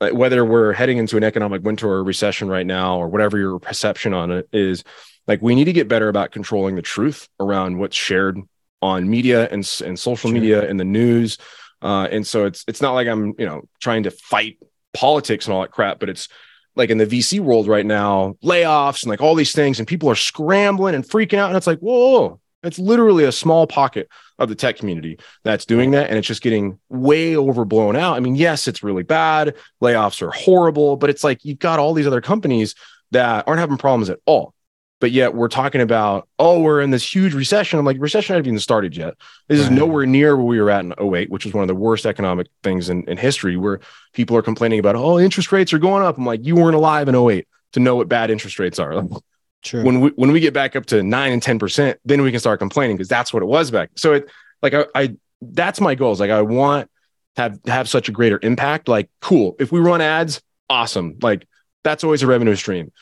yeah. 0.00 0.10
whether 0.10 0.44
we're 0.44 0.72
heading 0.72 0.98
into 0.98 1.16
an 1.16 1.24
economic 1.24 1.64
winter 1.64 1.88
or 1.88 2.04
recession 2.04 2.48
right 2.48 2.64
now, 2.64 2.96
or 2.96 3.08
whatever 3.08 3.36
your 3.36 3.58
perception 3.58 4.14
on 4.14 4.30
it 4.30 4.48
is, 4.52 4.84
like 5.26 5.42
we 5.42 5.56
need 5.56 5.64
to 5.64 5.72
get 5.72 5.88
better 5.88 6.08
about 6.08 6.30
controlling 6.30 6.76
the 6.76 6.82
truth 6.82 7.28
around 7.40 7.76
what's 7.76 7.96
shared 7.96 8.38
on 8.80 9.10
media 9.10 9.48
and, 9.50 9.68
and 9.84 9.98
social 9.98 10.30
sure. 10.30 10.32
media 10.32 10.68
and 10.68 10.78
the 10.78 10.84
news. 10.84 11.38
Uh, 11.80 12.06
and 12.12 12.24
so 12.24 12.44
it's 12.44 12.64
it's 12.68 12.80
not 12.80 12.92
like 12.92 13.08
I'm 13.08 13.34
you 13.36 13.46
know 13.46 13.62
trying 13.80 14.04
to 14.04 14.12
fight 14.12 14.58
politics 14.94 15.46
and 15.46 15.54
all 15.54 15.62
that 15.62 15.72
crap, 15.72 15.98
but 15.98 16.08
it's 16.08 16.28
like 16.74 16.90
in 16.90 16.98
the 16.98 17.06
VC 17.06 17.40
world 17.40 17.68
right 17.68 17.86
now, 17.86 18.36
layoffs 18.42 19.02
and 19.02 19.10
like 19.10 19.20
all 19.20 19.34
these 19.34 19.52
things, 19.52 19.78
and 19.78 19.88
people 19.88 20.10
are 20.10 20.14
scrambling 20.14 20.94
and 20.94 21.04
freaking 21.04 21.38
out. 21.38 21.48
And 21.48 21.56
it's 21.56 21.66
like, 21.66 21.80
whoa, 21.80 22.40
it's 22.62 22.78
literally 22.78 23.24
a 23.24 23.32
small 23.32 23.66
pocket 23.66 24.08
of 24.38 24.48
the 24.48 24.54
tech 24.54 24.76
community 24.76 25.18
that's 25.44 25.64
doing 25.64 25.90
that. 25.92 26.08
And 26.08 26.18
it's 26.18 26.28
just 26.28 26.42
getting 26.42 26.78
way 26.88 27.36
overblown 27.36 27.96
out. 27.96 28.16
I 28.16 28.20
mean, 28.20 28.36
yes, 28.36 28.66
it's 28.68 28.82
really 28.82 29.02
bad. 29.02 29.56
Layoffs 29.82 30.22
are 30.22 30.30
horrible, 30.30 30.96
but 30.96 31.10
it's 31.10 31.24
like 31.24 31.44
you've 31.44 31.58
got 31.58 31.78
all 31.78 31.94
these 31.94 32.06
other 32.06 32.20
companies 32.20 32.74
that 33.10 33.46
aren't 33.46 33.60
having 33.60 33.76
problems 33.76 34.08
at 34.10 34.20
all 34.26 34.54
but 35.02 35.10
yet 35.10 35.34
we're 35.34 35.48
talking 35.48 35.80
about 35.80 36.28
oh 36.38 36.60
we're 36.60 36.80
in 36.80 36.90
this 36.90 37.12
huge 37.12 37.34
recession. 37.34 37.76
I'm 37.76 37.84
like 37.84 37.96
recession 37.98 38.34
hasn't 38.34 38.46
even 38.46 38.60
started 38.60 38.96
yet. 38.96 39.14
This 39.48 39.58
right. 39.58 39.64
is 39.64 39.70
nowhere 39.76 40.06
near 40.06 40.36
where 40.36 40.46
we 40.46 40.60
were 40.60 40.70
at 40.70 40.84
in 40.84 40.92
08 40.92 41.28
which 41.28 41.44
was 41.44 41.52
one 41.52 41.62
of 41.62 41.68
the 41.68 41.74
worst 41.74 42.06
economic 42.06 42.46
things 42.62 42.88
in, 42.88 43.02
in 43.08 43.16
history 43.16 43.56
where 43.56 43.80
people 44.12 44.36
are 44.36 44.42
complaining 44.42 44.78
about 44.78 44.94
oh 44.94 45.18
interest 45.18 45.50
rates 45.50 45.72
are 45.72 45.80
going 45.80 46.04
up. 46.04 46.18
I'm 46.18 46.24
like 46.24 46.46
you 46.46 46.54
weren't 46.54 46.76
alive 46.76 47.08
in 47.08 47.16
08 47.16 47.48
to 47.72 47.80
know 47.80 47.96
what 47.96 48.08
bad 48.08 48.30
interest 48.30 48.60
rates 48.60 48.78
are. 48.78 49.02
True. 49.62 49.84
when 49.84 50.00
we 50.00 50.10
when 50.10 50.30
we 50.30 50.38
get 50.38 50.54
back 50.54 50.76
up 50.76 50.86
to 50.86 51.02
9 51.02 51.32
and 51.32 51.42
10 51.42 51.58
percent 51.58 51.98
then 52.04 52.22
we 52.22 52.30
can 52.30 52.38
start 52.38 52.60
complaining 52.60 52.96
because 52.96 53.08
that's 53.08 53.34
what 53.34 53.42
it 53.42 53.46
was 53.46 53.72
back. 53.72 53.90
So 53.96 54.12
it 54.12 54.30
like 54.62 54.72
I, 54.72 54.86
I 54.94 55.16
that's 55.40 55.80
my 55.80 55.96
goals. 55.96 56.20
Like 56.20 56.30
i 56.30 56.42
want 56.42 56.88
have 57.36 57.58
have 57.66 57.88
such 57.88 58.08
a 58.08 58.12
greater 58.12 58.38
impact. 58.40 58.86
Like 58.86 59.10
cool. 59.20 59.56
If 59.58 59.72
we 59.72 59.80
run 59.80 60.00
ads 60.00 60.40
awesome. 60.70 61.16
Like 61.20 61.48
that's 61.82 62.04
always 62.04 62.22
a 62.22 62.28
revenue 62.28 62.54
stream 62.54 62.92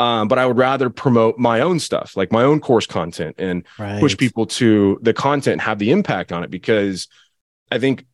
um, 0.00 0.28
but 0.28 0.38
I 0.38 0.46
would 0.46 0.56
rather 0.56 0.88
promote 0.88 1.38
my 1.38 1.60
own 1.60 1.78
stuff, 1.78 2.16
like 2.16 2.32
my 2.32 2.42
own 2.42 2.58
course 2.58 2.86
content, 2.86 3.36
and 3.38 3.64
right. 3.78 4.00
push 4.00 4.16
people 4.16 4.46
to 4.46 4.98
the 5.02 5.12
content, 5.12 5.60
have 5.60 5.78
the 5.78 5.90
impact 5.90 6.32
on 6.32 6.42
it. 6.42 6.50
Because 6.50 7.06
I 7.70 7.78
think 7.78 8.06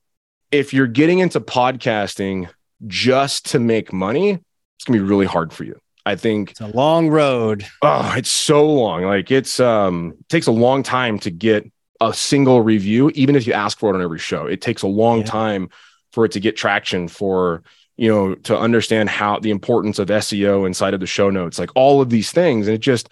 if 0.51 0.75
you're 0.75 0.89
getting 0.89 1.21
into 1.21 1.41
podcasting 1.41 2.49
just 2.89 3.47
to 3.53 3.61
make 3.61 3.93
money, 3.93 4.31
it's 4.31 4.85
gonna 4.85 4.99
be 4.99 5.05
really 5.05 5.27
hard 5.27 5.53
for 5.53 5.63
you. 5.63 5.79
I 6.05 6.17
think 6.17 6.51
it's 6.51 6.61
a 6.61 6.67
long 6.67 7.09
road. 7.09 7.65
Oh, 7.83 8.15
it's 8.17 8.33
so 8.33 8.69
long. 8.69 9.05
Like 9.05 9.31
it's 9.31 9.61
um 9.61 10.17
it 10.19 10.29
takes 10.29 10.49
a 10.49 10.53
long 10.53 10.83
time 10.83 11.21
to 11.21 11.31
get 11.31 11.71
a 12.01 12.13
single 12.13 12.63
review, 12.63 13.13
even 13.15 13.37
if 13.37 13.47
you 13.47 13.53
ask 13.53 13.79
for 13.79 13.91
it 13.91 13.95
on 13.95 14.03
every 14.03 14.19
show. 14.19 14.47
It 14.47 14.61
takes 14.61 14.83
a 14.83 14.89
long 14.89 15.21
yeah. 15.21 15.27
time 15.27 15.69
for 16.11 16.25
it 16.25 16.33
to 16.33 16.41
get 16.41 16.57
traction 16.57 17.07
for 17.07 17.63
you 17.97 18.13
know, 18.13 18.35
to 18.35 18.59
understand 18.59 19.09
how 19.09 19.39
the 19.39 19.51
importance 19.51 19.99
of 19.99 20.09
SEO 20.09 20.67
inside 20.67 20.95
of 20.95 21.01
the 21.01 21.07
show 21.07 21.31
notes, 21.31 21.59
like 21.59 21.71
all 21.75 22.01
of 22.01 22.11
these 22.11 22.31
things. 22.31 22.67
And 22.69 22.75
it 22.75 22.81
just, 22.81 23.09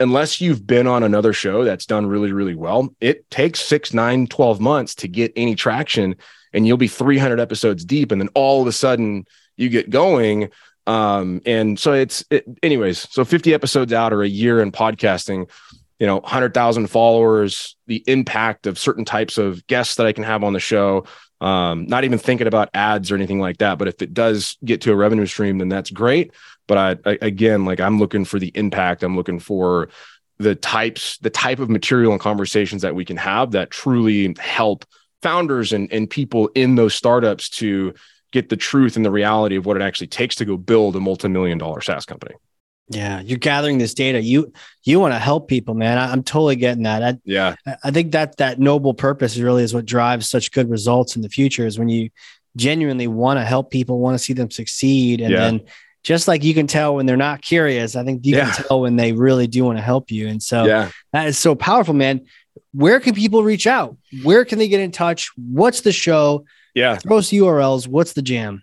unless 0.00 0.40
you've 0.40 0.66
been 0.66 0.86
on 0.86 1.02
another 1.02 1.32
show 1.32 1.64
that's 1.64 1.86
done 1.86 2.06
really, 2.06 2.32
really 2.32 2.54
well, 2.54 2.94
it 3.00 3.30
takes 3.30 3.60
six, 3.60 3.94
nine, 3.94 4.26
12 4.26 4.60
months 4.60 4.94
to 4.96 5.08
get 5.08 5.32
any 5.36 5.54
traction. 5.54 6.16
And 6.52 6.66
you'll 6.66 6.76
be 6.76 6.88
300 6.88 7.38
episodes 7.38 7.84
deep. 7.84 8.10
And 8.10 8.20
then 8.20 8.28
all 8.34 8.62
of 8.62 8.68
a 8.68 8.72
sudden 8.72 9.26
you 9.56 9.68
get 9.68 9.90
going. 9.90 10.50
Um, 10.86 11.40
and 11.46 11.78
so 11.78 11.92
it's, 11.92 12.24
it, 12.30 12.44
anyways, 12.62 13.08
so 13.10 13.24
50 13.24 13.54
episodes 13.54 13.92
out 13.92 14.12
or 14.12 14.22
a 14.22 14.28
year 14.28 14.60
in 14.60 14.72
podcasting, 14.72 15.48
you 16.00 16.06
know, 16.06 16.16
100,000 16.18 16.88
followers, 16.88 17.76
the 17.86 18.02
impact 18.06 18.66
of 18.66 18.78
certain 18.78 19.04
types 19.04 19.38
of 19.38 19.64
guests 19.68 19.94
that 19.94 20.06
I 20.06 20.12
can 20.12 20.24
have 20.24 20.42
on 20.42 20.52
the 20.52 20.60
show, 20.60 21.06
um, 21.44 21.84
not 21.86 22.04
even 22.04 22.18
thinking 22.18 22.46
about 22.46 22.70
ads 22.72 23.12
or 23.12 23.16
anything 23.16 23.38
like 23.38 23.58
that. 23.58 23.76
But 23.76 23.86
if 23.86 24.00
it 24.00 24.14
does 24.14 24.56
get 24.64 24.80
to 24.82 24.92
a 24.92 24.96
revenue 24.96 25.26
stream, 25.26 25.58
then 25.58 25.68
that's 25.68 25.90
great. 25.90 26.32
But 26.66 26.78
I, 26.78 27.10
I 27.10 27.18
again, 27.20 27.66
like 27.66 27.80
I'm 27.80 27.98
looking 27.98 28.24
for 28.24 28.38
the 28.38 28.50
impact. 28.54 29.02
I'm 29.02 29.14
looking 29.14 29.38
for 29.38 29.90
the 30.38 30.54
types, 30.54 31.18
the 31.18 31.28
type 31.28 31.58
of 31.58 31.68
material 31.68 32.12
and 32.12 32.20
conversations 32.20 32.80
that 32.80 32.94
we 32.94 33.04
can 33.04 33.18
have 33.18 33.50
that 33.50 33.70
truly 33.70 34.34
help 34.38 34.86
founders 35.20 35.74
and, 35.74 35.92
and 35.92 36.08
people 36.08 36.48
in 36.54 36.76
those 36.76 36.94
startups 36.94 37.50
to 37.50 37.92
get 38.32 38.48
the 38.48 38.56
truth 38.56 38.96
and 38.96 39.04
the 39.04 39.10
reality 39.10 39.56
of 39.56 39.66
what 39.66 39.76
it 39.76 39.82
actually 39.82 40.06
takes 40.06 40.36
to 40.36 40.46
go 40.46 40.56
build 40.56 40.96
a 40.96 41.00
multi-million 41.00 41.58
dollar 41.58 41.82
SaaS 41.82 42.06
company. 42.06 42.34
Yeah, 42.88 43.20
you're 43.20 43.38
gathering 43.38 43.78
this 43.78 43.94
data. 43.94 44.20
You 44.20 44.52
you 44.82 45.00
want 45.00 45.14
to 45.14 45.18
help 45.18 45.48
people, 45.48 45.74
man. 45.74 45.96
I, 45.96 46.12
am 46.12 46.22
totally 46.22 46.56
getting 46.56 46.82
that. 46.82 47.02
I, 47.02 47.18
yeah, 47.24 47.54
I 47.82 47.90
think 47.90 48.12
that 48.12 48.36
that 48.36 48.58
noble 48.58 48.92
purpose 48.92 49.38
really 49.38 49.62
is 49.62 49.72
what 49.72 49.86
drives 49.86 50.28
such 50.28 50.52
good 50.52 50.68
results 50.68 51.16
in 51.16 51.22
the 51.22 51.30
future. 51.30 51.66
Is 51.66 51.78
when 51.78 51.88
you 51.88 52.10
genuinely 52.56 53.06
want 53.06 53.38
to 53.38 53.44
help 53.44 53.70
people, 53.70 54.00
want 54.00 54.16
to 54.16 54.22
see 54.22 54.34
them 54.34 54.50
succeed, 54.50 55.22
and 55.22 55.30
yeah. 55.30 55.38
then 55.38 55.62
just 56.02 56.28
like 56.28 56.44
you 56.44 56.52
can 56.52 56.66
tell 56.66 56.94
when 56.94 57.06
they're 57.06 57.16
not 57.16 57.40
curious, 57.40 57.96
I 57.96 58.04
think 58.04 58.26
you 58.26 58.36
yeah. 58.36 58.50
can 58.50 58.64
tell 58.64 58.82
when 58.82 58.96
they 58.96 59.12
really 59.12 59.46
do 59.46 59.64
want 59.64 59.78
to 59.78 59.82
help 59.82 60.10
you. 60.10 60.28
And 60.28 60.42
so 60.42 60.66
yeah. 60.66 60.90
that 61.12 61.26
is 61.26 61.38
so 61.38 61.54
powerful, 61.54 61.94
man. 61.94 62.26
Where 62.72 63.00
can 63.00 63.14
people 63.14 63.42
reach 63.42 63.66
out? 63.66 63.96
Where 64.22 64.44
can 64.44 64.58
they 64.58 64.68
get 64.68 64.80
in 64.80 64.90
touch? 64.90 65.30
What's 65.36 65.80
the 65.80 65.92
show? 65.92 66.44
Yeah, 66.74 66.96
throw 66.96 67.18
us 67.18 67.30
URLs. 67.30 67.88
What's 67.88 68.12
the 68.12 68.22
jam? 68.22 68.62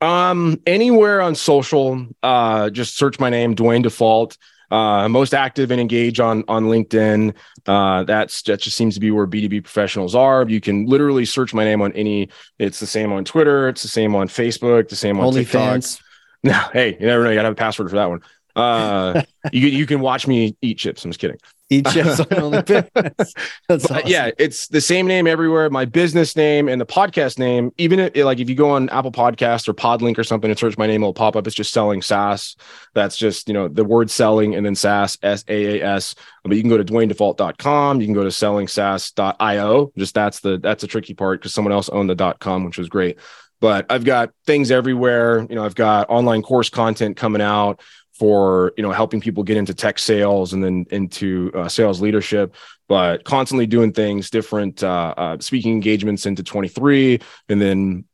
Um, 0.00 0.60
anywhere 0.66 1.20
on 1.20 1.34
social, 1.34 2.06
uh, 2.22 2.70
just 2.70 2.96
search 2.96 3.18
my 3.18 3.30
name, 3.30 3.54
Duane 3.54 3.82
Dufault. 3.82 4.36
Uh, 4.70 5.08
most 5.08 5.32
active 5.32 5.70
and 5.70 5.80
engage 5.80 6.20
on 6.20 6.44
on 6.46 6.64
LinkedIn. 6.64 7.34
Uh, 7.66 8.04
that's 8.04 8.42
that 8.42 8.60
just 8.60 8.76
seems 8.76 8.94
to 8.94 9.00
be 9.00 9.10
where 9.10 9.26
B2B 9.26 9.64
professionals 9.64 10.14
are. 10.14 10.46
You 10.46 10.60
can 10.60 10.84
literally 10.84 11.24
search 11.24 11.54
my 11.54 11.64
name 11.64 11.80
on 11.80 11.92
any. 11.94 12.28
It's 12.58 12.78
the 12.78 12.86
same 12.86 13.10
on 13.12 13.24
Twitter. 13.24 13.68
It's 13.68 13.82
the 13.82 13.88
same 13.88 14.14
on 14.14 14.28
Facebook. 14.28 14.88
The 14.88 14.96
same 14.96 15.18
on 15.18 15.26
Only 15.26 15.44
TikTok. 15.44 15.60
Fans. 15.60 16.00
No, 16.44 16.52
hey, 16.72 16.96
you 17.00 17.04
never 17.04 17.24
know. 17.24 17.30
You 17.30 17.34
gotta 17.34 17.46
have 17.46 17.54
a 17.54 17.56
password 17.56 17.90
for 17.90 17.96
that 17.96 18.08
one. 18.08 18.20
Uh, 18.54 19.22
you 19.52 19.66
you 19.66 19.86
can 19.86 19.98
watch 19.98 20.28
me 20.28 20.56
eat 20.62 20.78
chips. 20.78 21.04
I'm 21.04 21.10
just 21.10 21.18
kidding. 21.18 21.36
On 21.74 21.82
OnlyFans. 21.82 23.34
Awesome. 23.68 24.00
Yeah, 24.06 24.30
it's 24.38 24.68
the 24.68 24.80
same 24.80 25.06
name 25.06 25.26
everywhere. 25.26 25.68
My 25.68 25.84
business 25.84 26.34
name 26.34 26.66
and 26.66 26.80
the 26.80 26.86
podcast 26.86 27.38
name. 27.38 27.72
Even 27.76 27.98
if, 27.98 28.16
like 28.16 28.40
if 28.40 28.48
you 28.48 28.54
go 28.54 28.70
on 28.70 28.88
Apple 28.88 29.12
Podcast 29.12 29.68
or 29.68 29.74
Podlink 29.74 30.16
or 30.16 30.24
something 30.24 30.48
and 30.48 30.58
search 30.58 30.78
my 30.78 30.86
name, 30.86 31.02
it'll 31.02 31.12
pop 31.12 31.36
up. 31.36 31.46
It's 31.46 31.54
just 31.54 31.74
selling 31.74 32.00
SaaS. 32.00 32.56
That's 32.94 33.18
just 33.18 33.48
you 33.48 33.54
know 33.54 33.68
the 33.68 33.84
word 33.84 34.10
selling 34.10 34.54
and 34.54 34.64
then 34.64 34.74
SaaS 34.74 35.18
S 35.22 35.44
A 35.48 35.78
A 35.78 35.84
S. 35.84 36.14
But 36.42 36.56
you 36.56 36.62
can 36.62 36.70
go 36.70 36.78
to 36.78 36.84
DuaneDufault.com. 36.84 38.00
You 38.00 38.06
can 38.06 38.14
go 38.14 38.22
to 38.22 38.30
SellingSaaS.io. 38.30 39.92
Just 39.98 40.14
that's 40.14 40.40
the 40.40 40.56
that's 40.56 40.80
the 40.80 40.86
tricky 40.86 41.12
part 41.12 41.40
because 41.40 41.52
someone 41.52 41.72
else 41.72 41.90
owned 41.90 42.08
the 42.08 42.34
.com, 42.40 42.64
which 42.64 42.78
was 42.78 42.88
great. 42.88 43.18
But 43.60 43.86
I've 43.90 44.04
got 44.04 44.30
things 44.46 44.70
everywhere. 44.70 45.46
You 45.48 45.56
know, 45.56 45.64
I've 45.64 45.74
got 45.74 46.08
online 46.08 46.42
course 46.42 46.70
content 46.70 47.16
coming 47.16 47.42
out 47.42 47.82
for 48.18 48.72
you 48.76 48.82
know 48.82 48.92
helping 48.92 49.20
people 49.20 49.42
get 49.42 49.56
into 49.56 49.74
tech 49.74 49.98
sales 49.98 50.52
and 50.52 50.62
then 50.62 50.86
into 50.90 51.50
uh, 51.54 51.68
sales 51.68 52.00
leadership 52.00 52.54
but 52.88 53.24
constantly 53.24 53.66
doing 53.66 53.92
things 53.92 54.30
different 54.30 54.82
uh, 54.82 55.14
uh, 55.16 55.38
speaking 55.40 55.72
engagements 55.72 56.26
into 56.26 56.42
23 56.42 57.20
and 57.48 57.60
then 57.60 58.04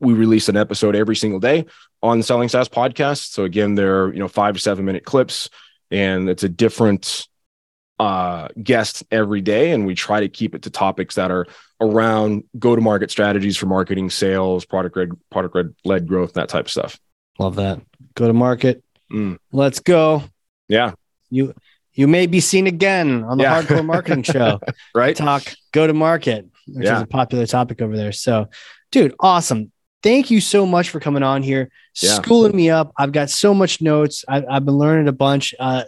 we 0.00 0.14
release 0.14 0.48
an 0.48 0.56
episode 0.56 0.96
every 0.96 1.16
single 1.16 1.40
day 1.40 1.64
on 2.02 2.18
the 2.18 2.24
selling 2.24 2.48
saas 2.48 2.68
podcast 2.68 3.30
so 3.30 3.44
again 3.44 3.74
they're 3.74 4.12
you 4.12 4.18
know 4.18 4.28
five 4.28 4.54
to 4.54 4.60
seven 4.60 4.84
minute 4.84 5.04
clips 5.04 5.48
and 5.90 6.28
it's 6.28 6.42
a 6.42 6.48
different 6.48 7.26
uh, 8.02 8.48
guests 8.60 9.04
every 9.12 9.40
day, 9.40 9.70
and 9.70 9.86
we 9.86 9.94
try 9.94 10.18
to 10.18 10.28
keep 10.28 10.56
it 10.56 10.62
to 10.62 10.70
topics 10.70 11.14
that 11.14 11.30
are 11.30 11.46
around 11.80 12.42
go 12.58 12.74
to 12.74 12.82
market 12.82 13.12
strategies 13.12 13.56
for 13.56 13.66
marketing, 13.66 14.10
sales, 14.10 14.64
product 14.64 14.96
led, 14.96 15.10
product 15.30 15.54
red 15.54 15.74
led 15.84 16.08
growth, 16.08 16.32
that 16.32 16.48
type 16.48 16.64
of 16.64 16.70
stuff. 16.70 16.98
Love 17.38 17.54
that. 17.56 17.80
Go 18.14 18.26
to 18.26 18.32
market. 18.32 18.82
Mm. 19.12 19.38
Let's 19.52 19.80
go. 19.80 20.24
Yeah. 20.68 20.92
You 21.30 21.54
you 21.94 22.08
may 22.08 22.26
be 22.26 22.40
seen 22.40 22.66
again 22.66 23.22
on 23.24 23.36
the 23.38 23.44
Yeah. 23.44 23.62
Hardcore 23.62 23.84
Marketing 23.84 24.22
Show. 24.22 24.60
Right. 24.94 25.14
Talk 25.14 25.42
go 25.72 25.86
to 25.86 25.92
market, 25.92 26.46
which 26.66 26.86
Yeah. 26.86 26.96
is 26.96 27.02
a 27.02 27.06
popular 27.06 27.46
topic 27.46 27.82
over 27.82 27.96
there. 27.96 28.12
So, 28.12 28.48
dude, 28.90 29.14
awesome. 29.20 29.72
Thank 30.02 30.30
you 30.30 30.40
so 30.40 30.66
much 30.66 30.88
for 30.90 30.98
coming 31.00 31.22
on 31.22 31.42
here, 31.42 31.70
Yeah. 32.00 32.14
schooling 32.14 32.56
me 32.56 32.70
up. 32.70 32.92
I've 32.96 33.12
got 33.12 33.30
so 33.30 33.52
much 33.54 33.80
notes. 33.82 34.24
I, 34.28 34.42
I've 34.48 34.64
been 34.64 34.76
learning 34.78 35.08
a 35.08 35.12
bunch. 35.12 35.54
Uh, 35.60 35.84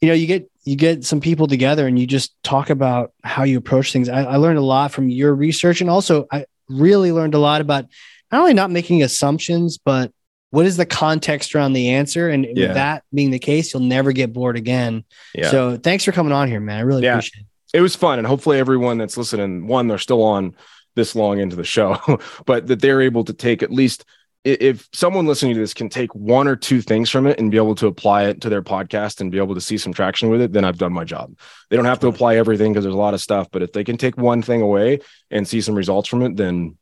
you 0.00 0.08
know, 0.08 0.14
you 0.14 0.26
get 0.26 0.50
you 0.64 0.76
get 0.76 1.04
some 1.04 1.20
people 1.20 1.46
together 1.46 1.86
and 1.86 1.98
you 1.98 2.06
just 2.06 2.34
talk 2.42 2.68
about 2.68 3.12
how 3.24 3.44
you 3.44 3.56
approach 3.58 3.90
things. 3.92 4.08
I, 4.08 4.22
I 4.24 4.36
learned 4.36 4.58
a 4.58 4.62
lot 4.62 4.92
from 4.92 5.08
your 5.08 5.34
research, 5.34 5.80
and 5.80 5.88
also 5.88 6.26
I 6.32 6.44
really 6.68 7.10
learned 7.12 7.34
a 7.34 7.38
lot 7.38 7.60
about 7.62 7.86
not 8.30 8.40
only 8.40 8.52
not 8.54 8.70
making 8.70 9.02
assumptions, 9.02 9.78
but 9.78 10.12
what 10.50 10.64
is 10.66 10.76
the 10.76 10.86
context 10.86 11.54
around 11.54 11.74
the 11.74 11.90
answer. 11.90 12.28
And 12.28 12.44
Yeah. 12.44 12.66
with 12.68 12.74
that 12.74 13.04
being 13.12 13.30
the 13.30 13.38
case, 13.38 13.72
you'll 13.74 13.82
never 13.82 14.12
get 14.12 14.32
bored 14.32 14.56
again. 14.56 15.04
Yeah. 15.34 15.50
So 15.50 15.76
thanks 15.76 16.04
for 16.04 16.12
coming 16.12 16.32
on 16.32 16.48
here, 16.48 16.60
man. 16.60 16.78
I 16.78 16.80
really 16.82 17.02
Yeah. 17.02 17.14
appreciate 17.14 17.42
it. 17.42 17.76
it 17.78 17.80
was 17.82 17.94
fun 17.94 18.18
and 18.18 18.26
hopefully 18.26 18.58
everyone 18.58 18.96
that's 18.96 19.18
listening 19.18 19.66
one 19.66 19.88
they're 19.88 19.98
still 19.98 20.22
on 20.22 20.54
this 20.96 21.14
long 21.14 21.38
into 21.38 21.54
the 21.54 21.64
show 21.64 21.98
but 22.46 22.66
that 22.66 22.80
they're 22.80 23.02
able 23.02 23.24
to 23.24 23.34
take 23.34 23.62
at 23.62 23.70
least 23.70 24.06
if 24.42 24.88
someone 24.94 25.26
listening 25.26 25.52
to 25.52 25.60
this 25.60 25.74
can 25.74 25.90
take 25.90 26.14
one 26.14 26.48
or 26.48 26.56
two 26.56 26.80
things 26.80 27.10
from 27.10 27.26
it 27.26 27.38
and 27.38 27.50
be 27.50 27.58
able 27.58 27.74
to 27.74 27.86
apply 27.86 28.24
it 28.24 28.40
to 28.40 28.48
their 28.48 28.62
podcast 28.62 29.20
and 29.20 29.30
be 29.30 29.36
able 29.36 29.54
to 29.54 29.60
see 29.60 29.76
some 29.76 29.92
traction 29.92 30.30
with 30.30 30.40
it 30.40 30.52
then 30.54 30.64
i've 30.64 30.78
done 30.78 30.92
my 30.94 31.04
job 31.04 31.36
they 31.68 31.76
don't 31.76 31.84
have 31.84 32.00
to 32.00 32.06
apply 32.08 32.36
everything 32.36 32.72
because 32.72 32.84
there's 32.84 32.94
a 32.94 32.98
lot 32.98 33.12
of 33.12 33.20
stuff 33.20 33.48
but 33.52 33.62
if 33.62 33.72
they 33.72 33.84
can 33.84 33.98
take 33.98 34.16
one 34.16 34.40
thing 34.40 34.62
away 34.62 34.98
and 35.30 35.46
see 35.46 35.60
some 35.60 35.74
results 35.74 36.08
from 36.08 36.22
it 36.22 36.36
then 36.36 36.74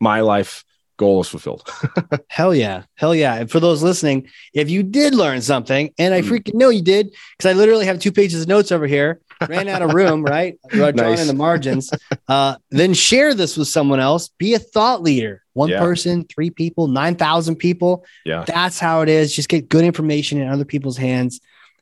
my 0.00 0.20
life 0.20 0.64
goal 1.02 1.20
is 1.20 1.28
fulfilled 1.28 1.62
Hell 2.28 2.54
yeah. 2.54 2.84
Hell 2.94 3.14
yeah. 3.14 3.34
And 3.40 3.50
for 3.50 3.60
those 3.60 3.82
listening, 3.82 4.28
if 4.54 4.70
you 4.70 4.82
did 4.82 5.14
learn 5.14 5.42
something, 5.42 5.84
and 5.98 6.14
I 6.14 6.20
Mm. 6.22 6.28
freaking 6.30 6.54
know 6.54 6.70
you 6.70 6.82
did, 6.82 7.04
because 7.36 7.50
I 7.50 7.52
literally 7.54 7.86
have 7.86 7.98
two 7.98 8.12
pages 8.12 8.42
of 8.42 8.48
notes 8.48 8.70
over 8.72 8.86
here, 8.86 9.20
ran 9.48 9.68
out 9.68 9.82
of 9.82 9.92
room, 9.92 10.22
right? 10.36 10.56
Drawn 10.68 10.94
Nice. 10.94 11.20
in 11.20 11.26
the 11.26 11.34
margins. 11.34 11.90
Uh, 12.28 12.54
then 12.70 12.94
share 12.94 13.34
this 13.34 13.56
with 13.58 13.68
someone 13.68 14.00
else. 14.00 14.28
Be 14.38 14.54
a 14.54 14.58
thought 14.58 15.02
leader. 15.02 15.42
One 15.54 15.68
Yeah. 15.68 15.80
person, 15.80 16.24
three 16.32 16.48
people, 16.50 16.86
9,000 16.86 17.56
people. 17.56 18.06
Yeah. 18.24 18.44
That's 18.46 18.78
how 18.78 19.02
it 19.02 19.08
is. 19.10 19.34
Just 19.36 19.48
get 19.50 19.68
good 19.68 19.84
information 19.84 20.40
in 20.40 20.48
other 20.48 20.64
people's 20.64 20.96
hands. 20.96 21.40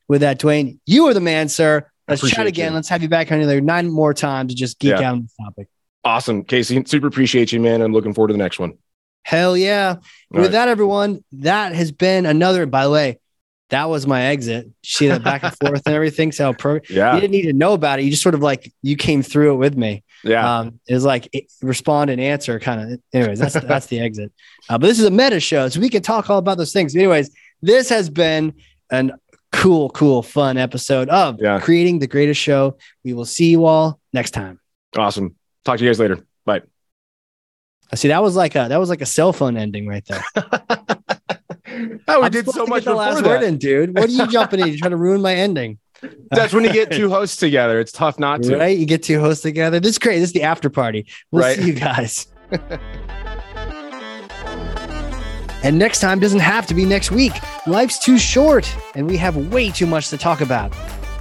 With 0.09 0.21
that, 0.21 0.39
Duane, 0.39 0.79
you 0.85 1.07
are 1.07 1.13
the 1.13 1.21
man, 1.21 1.47
sir. 1.47 1.85
Let's 2.09 2.27
chat 2.29 2.47
again. 2.47 2.71
you. 2.71 2.75
Let's 2.75 2.89
have 2.89 3.01
you 3.01 3.07
back 3.07 3.31
on 3.31 3.39
there 3.41 3.61
nine 3.61 3.89
more 3.89 4.13
times 4.13 4.51
to 4.53 4.57
just 4.57 4.77
geek 4.79 4.89
Yeah. 4.99 5.07
out 5.07 5.13
on 5.15 5.21
this 5.21 5.35
topic. 5.39 5.67
awesome 6.03 6.43
casey 6.43 6.83
super 6.87 7.05
appreciate 7.07 7.51
you 7.53 7.59
man 7.59 7.79
i'm 7.83 7.93
looking 7.93 8.11
forward 8.11 8.29
to 8.29 8.33
the 8.33 8.37
next 8.45 8.57
one 8.59 8.73
Hell 9.23 9.55
yeah. 9.55 9.95
All 9.97 10.01
With 10.31 10.41
right. 10.43 10.51
that, 10.53 10.67
everyone, 10.67 11.23
that 11.33 11.73
has 11.73 11.91
been 11.91 12.25
another, 12.25 12.65
by 12.65 12.83
the 12.85 12.89
way, 12.91 13.19
that 13.69 13.85
was 13.89 14.05
my 14.05 14.23
exit. 14.23 14.67
See 14.83 15.07
that 15.07 15.23
back 15.23 15.43
and 15.43 15.55
forth 15.57 15.83
and 15.85 15.95
everything. 15.95 16.31
So 16.33 16.51
pro- 16.53 16.75
you 16.75 16.81
didn't 16.95 17.31
need 17.31 17.43
to 17.43 17.53
know 17.53 17.73
about 17.73 17.99
it. 17.99 18.03
You 18.03 18.11
just 18.11 18.23
sort 18.23 18.35
of 18.35 18.41
like 18.41 18.71
you 18.81 18.97
came 18.97 19.23
through 19.23 19.53
it 19.53 19.57
with 19.57 19.77
me. 19.77 20.03
yeah 20.23 20.59
Um, 20.59 20.79
it 20.87 20.93
was 20.93 21.05
like 21.05 21.29
it- 21.31 21.45
respond 21.61 22.09
and 22.09 22.19
answer 22.19 22.59
kind 22.59 22.93
of. 22.93 22.99
Anyways, 23.13 23.39
that's 23.39 23.53
that's 23.65 23.85
the 23.85 23.99
exit. 24.01 24.31
Uh, 24.69 24.77
but 24.77 24.87
this 24.87 24.99
is 24.99 25.05
a 25.05 25.11
meta 25.11 25.39
show, 25.39 25.69
so 25.69 25.79
we 25.79 25.89
can 25.89 26.01
talk 26.01 26.29
all 26.29 26.37
about 26.39 26.57
those 26.57 26.73
things. 26.73 26.95
Anyways, 26.95 27.29
this 27.61 27.87
has 27.89 28.09
been 28.09 28.53
an 28.89 29.13
cool, 29.53 29.89
cool, 29.91 30.21
fun 30.21 30.57
episode 30.57 31.07
of 31.09 31.37
Yeah. 31.39 31.59
creating 31.59 31.99
the 31.99 32.07
greatest 32.07 32.41
show. 32.41 32.77
We 33.05 33.13
will 33.13 33.25
see 33.25 33.51
you 33.51 33.65
all 33.65 33.99
next 34.11 34.31
time. 34.31 34.59
awesome 34.97 35.35
talk 35.63 35.77
to 35.77 35.83
you 35.85 35.89
guys 35.89 35.99
later 35.99 36.17
bye 36.45 36.61
I 37.91 37.95
see 37.95 38.07
that 38.07 38.21
was 38.23 38.35
like 38.35 38.55
a 38.55 38.67
that 38.69 38.77
was 38.79 38.89
like 38.89 39.01
a 39.01 39.05
cell 39.05 39.33
phone 39.33 39.57
ending 39.57 39.85
right 39.87 40.05
there. 40.05 40.23
oh, 42.07 42.19
we 42.19 42.25
I'm 42.25 42.31
did 42.31 42.49
so 42.49 42.65
much 42.65 42.85
the 42.85 42.93
last 42.93 43.23
word 43.23 43.43
in, 43.43 43.57
dude. 43.57 43.97
What 43.97 44.09
are 44.09 44.13
you 44.13 44.27
jumping 44.31 44.59
in? 44.61 44.67
You're 44.69 44.77
trying 44.77 44.91
to 44.91 44.97
ruin 44.97 45.21
my 45.21 45.33
ending. 45.35 45.77
That's 46.31 46.53
when 46.53 46.63
you 46.63 46.71
get 46.71 46.91
two 46.97 47.09
hosts 47.09 47.35
together. 47.37 47.79
It's 47.79 47.91
tough 47.91 48.17
not 48.17 48.43
to. 48.43 48.57
Right? 48.57 48.77
You 48.77 48.85
get 48.85 49.03
two 49.03 49.19
hosts 49.19 49.43
together. 49.43 49.79
This 49.79 49.91
is 49.91 49.99
great. 49.99 50.19
This 50.19 50.29
is 50.29 50.33
the 50.33 50.43
after 50.43 50.69
party. 50.69 51.05
We'll 51.31 51.43
Right. 51.43 51.57
see 51.57 51.67
you 51.67 51.73
guys. 51.73 52.27
and 55.63 55.77
next 55.77 55.99
time 55.99 56.19
doesn't 56.19 56.39
have 56.39 56.65
to 56.67 56.73
be 56.73 56.85
next 56.85 57.11
week. 57.11 57.33
Life's 57.67 57.99
too 57.99 58.17
short 58.17 58.73
and 58.95 59.07
we 59.07 59.17
have 59.17 59.35
way 59.51 59.69
too 59.69 59.85
much 59.85 60.09
to 60.09 60.17
talk 60.17 60.41
about. 60.41 60.73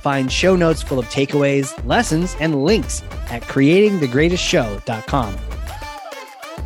Find 0.02 0.32
show 0.32 0.56
notes 0.56 0.82
full 0.82 0.98
of 0.98 1.04
takeaways, 1.06 1.74
lessons, 1.86 2.34
and 2.40 2.64
links 2.64 3.02
at 3.28 3.42
creatingthegreatestshow.com. 3.42 5.36